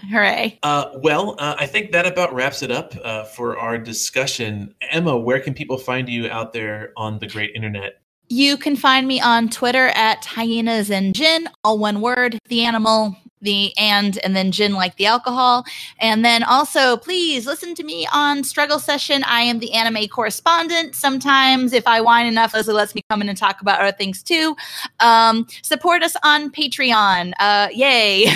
Hooray. 0.10 0.58
Uh, 0.64 0.90
well, 1.04 1.36
uh, 1.38 1.56
I 1.60 1.68
think 1.68 1.92
that 1.92 2.08
about 2.08 2.34
wraps 2.34 2.64
it 2.64 2.72
up 2.72 2.96
uh, 3.04 3.26
for 3.26 3.60
our 3.60 3.78
discussion. 3.78 4.74
Emma, 4.90 5.16
where 5.16 5.40
can 5.40 5.54
people 5.54 5.78
find 5.78 6.10
you 6.10 6.28
out 6.30 6.54
there 6.54 6.94
on 6.98 7.20
the 7.20 7.28
great 7.28 7.52
internet? 7.56 8.02
You 8.28 8.58
can 8.58 8.76
find 8.76 9.08
me 9.08 9.22
on 9.22 9.50
Twitter 9.50 9.90
at 9.90 10.26
hyenas 10.26 10.90
and 10.90 11.14
gin, 11.14 11.48
all 11.64 11.78
one 11.78 12.02
word, 12.02 12.40
the 12.48 12.64
animal, 12.64 13.16
the 13.42 13.76
and, 13.78 14.18
and 14.24 14.36
then 14.36 14.52
gin 14.52 14.74
like 14.74 14.96
the 14.96 15.06
alcohol. 15.06 15.66
And 16.00 16.24
then 16.24 16.44
also, 16.44 16.98
please 16.98 17.46
listen 17.46 17.76
to 17.76 17.84
me 17.84 18.08
on 18.14 18.44
Struggle 18.44 18.80
Session. 18.80 19.24
I 19.26 19.42
am 19.42 19.60
the 19.60 19.74
anime 19.74 20.08
correspondent. 20.08 20.96
Sometimes, 20.96 21.74
if 21.74 21.88
I 21.88 22.02
whine 22.02 22.28
enough, 22.28 22.54
Leslie 22.54 22.74
lets 22.74 22.96
me 22.96 23.02
come 23.10 23.22
in 23.22 23.30
and 23.30 23.38
talk 23.38 23.62
about 23.62 23.80
other 23.82 23.96
things 23.96 24.24
too. 24.24 24.56
Um, 25.00 25.48
support 25.64 26.04
us 26.04 26.16
on 26.24 26.52
Patreon. 26.52 27.34
Uh, 27.40 27.70
yay. 27.74 28.32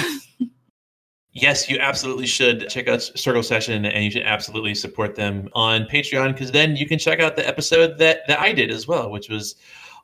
Yes, 1.37 1.69
you 1.69 1.77
absolutely 1.79 2.27
should 2.27 2.69
check 2.69 2.87
out 2.87 3.01
Struggle 3.01 3.43
Session 3.43 3.85
and 3.85 4.05
you 4.05 4.09
should 4.09 4.23
absolutely 4.23 4.73
support 4.73 5.15
them 5.15 5.49
on 5.51 5.83
Patreon 5.83 6.31
because 6.31 6.53
then 6.53 6.77
you 6.77 6.87
can 6.87 6.97
check 6.97 7.19
out 7.19 7.35
the 7.35 7.45
episode 7.45 7.97
that, 7.97 8.25
that 8.29 8.39
I 8.39 8.53
did 8.53 8.71
as 8.71 8.87
well, 8.87 9.11
which 9.11 9.27
was 9.27 9.55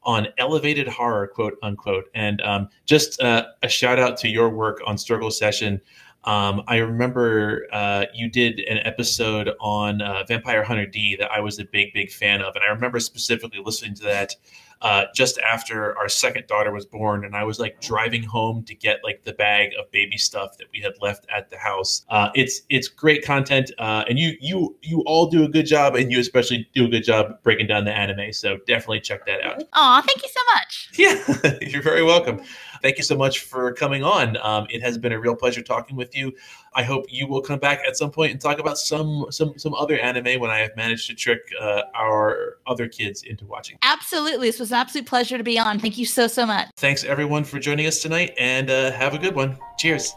on 0.03 0.27
elevated 0.37 0.87
horror, 0.87 1.27
quote 1.27 1.57
unquote. 1.61 2.05
And 2.13 2.41
um, 2.41 2.69
just 2.85 3.21
uh, 3.21 3.45
a 3.61 3.69
shout 3.69 3.99
out 3.99 4.17
to 4.17 4.27
your 4.27 4.49
work 4.49 4.81
on 4.85 4.97
Struggle 4.97 5.31
Session. 5.31 5.81
Um, 6.23 6.61
I 6.67 6.77
remember 6.77 7.65
uh, 7.71 8.05
you 8.13 8.29
did 8.29 8.59
an 8.61 8.77
episode 8.85 9.49
on 9.59 10.01
uh, 10.01 10.23
Vampire 10.27 10.63
Hunter 10.63 10.85
D 10.85 11.15
that 11.19 11.31
I 11.31 11.39
was 11.39 11.59
a 11.59 11.65
big, 11.65 11.93
big 11.93 12.11
fan 12.11 12.41
of. 12.41 12.55
And 12.55 12.63
I 12.63 12.67
remember 12.67 12.99
specifically 12.99 13.59
listening 13.63 13.95
to 13.95 14.03
that 14.03 14.35
uh, 14.81 15.05
just 15.15 15.37
after 15.39 15.97
our 15.97 16.09
second 16.09 16.47
daughter 16.47 16.71
was 16.71 16.85
born, 16.85 17.25
and 17.25 17.35
I 17.35 17.43
was 17.43 17.59
like 17.59 17.79
driving 17.81 18.23
home 18.23 18.63
to 18.63 18.75
get 18.75 18.99
like 19.03 19.23
the 19.23 19.33
bag 19.33 19.71
of 19.79 19.91
baby 19.91 20.17
stuff 20.17 20.57
that 20.57 20.67
we 20.73 20.81
had 20.81 20.93
left 21.01 21.25
at 21.35 21.49
the 21.49 21.57
house. 21.57 22.05
Uh, 22.09 22.29
it's 22.35 22.61
it's 22.69 22.87
great 22.87 23.23
content, 23.23 23.71
uh, 23.77 24.03
and 24.09 24.17
you 24.17 24.33
you 24.39 24.75
you 24.81 25.03
all 25.05 25.27
do 25.27 25.43
a 25.43 25.49
good 25.49 25.65
job, 25.65 25.95
and 25.95 26.11
you 26.11 26.19
especially 26.19 26.67
do 26.73 26.85
a 26.85 26.89
good 26.89 27.03
job 27.03 27.41
breaking 27.43 27.67
down 27.67 27.85
the 27.85 27.93
anime. 27.93 28.33
So 28.33 28.57
definitely 28.67 29.01
check 29.01 29.25
that 29.25 29.43
out. 29.43 29.63
Aw, 29.73 30.01
thank 30.01 30.23
you 30.23 30.29
so 30.29 30.41
much. 30.53 30.89
Yeah, 31.01 31.57
you're 31.61 31.81
very 31.81 32.03
welcome. 32.03 32.41
Thank 32.81 32.97
you 32.97 33.03
so 33.03 33.15
much 33.15 33.39
for 33.39 33.73
coming 33.73 34.03
on. 34.03 34.37
Um, 34.37 34.67
it 34.69 34.81
has 34.81 34.97
been 34.97 35.11
a 35.11 35.19
real 35.19 35.35
pleasure 35.35 35.61
talking 35.61 35.95
with 35.95 36.15
you. 36.15 36.33
I 36.73 36.83
hope 36.83 37.05
you 37.09 37.27
will 37.27 37.41
come 37.41 37.59
back 37.59 37.81
at 37.87 37.97
some 37.97 38.11
point 38.11 38.31
and 38.31 38.39
talk 38.39 38.59
about 38.59 38.77
some 38.77 39.25
some 39.29 39.57
some 39.57 39.73
other 39.73 39.99
anime 39.99 40.39
when 40.39 40.49
I 40.49 40.59
have 40.59 40.75
managed 40.75 41.07
to 41.07 41.15
trick 41.15 41.39
uh, 41.59 41.83
our 41.95 42.57
other 42.65 42.87
kids 42.87 43.23
into 43.23 43.45
watching. 43.45 43.77
Absolutely, 43.83 44.47
this 44.47 44.59
was 44.59 44.71
an 44.71 44.77
absolute 44.77 45.05
pleasure 45.05 45.37
to 45.37 45.43
be 45.43 45.59
on. 45.59 45.79
Thank 45.79 45.97
you 45.97 46.05
so 46.05 46.27
so 46.27 46.45
much. 46.45 46.69
Thanks 46.77 47.03
everyone 47.03 47.43
for 47.43 47.59
joining 47.59 47.87
us 47.87 48.01
tonight, 48.01 48.33
and 48.37 48.69
uh, 48.69 48.91
have 48.91 49.13
a 49.13 49.17
good 49.17 49.35
one. 49.35 49.57
Cheers. 49.77 50.13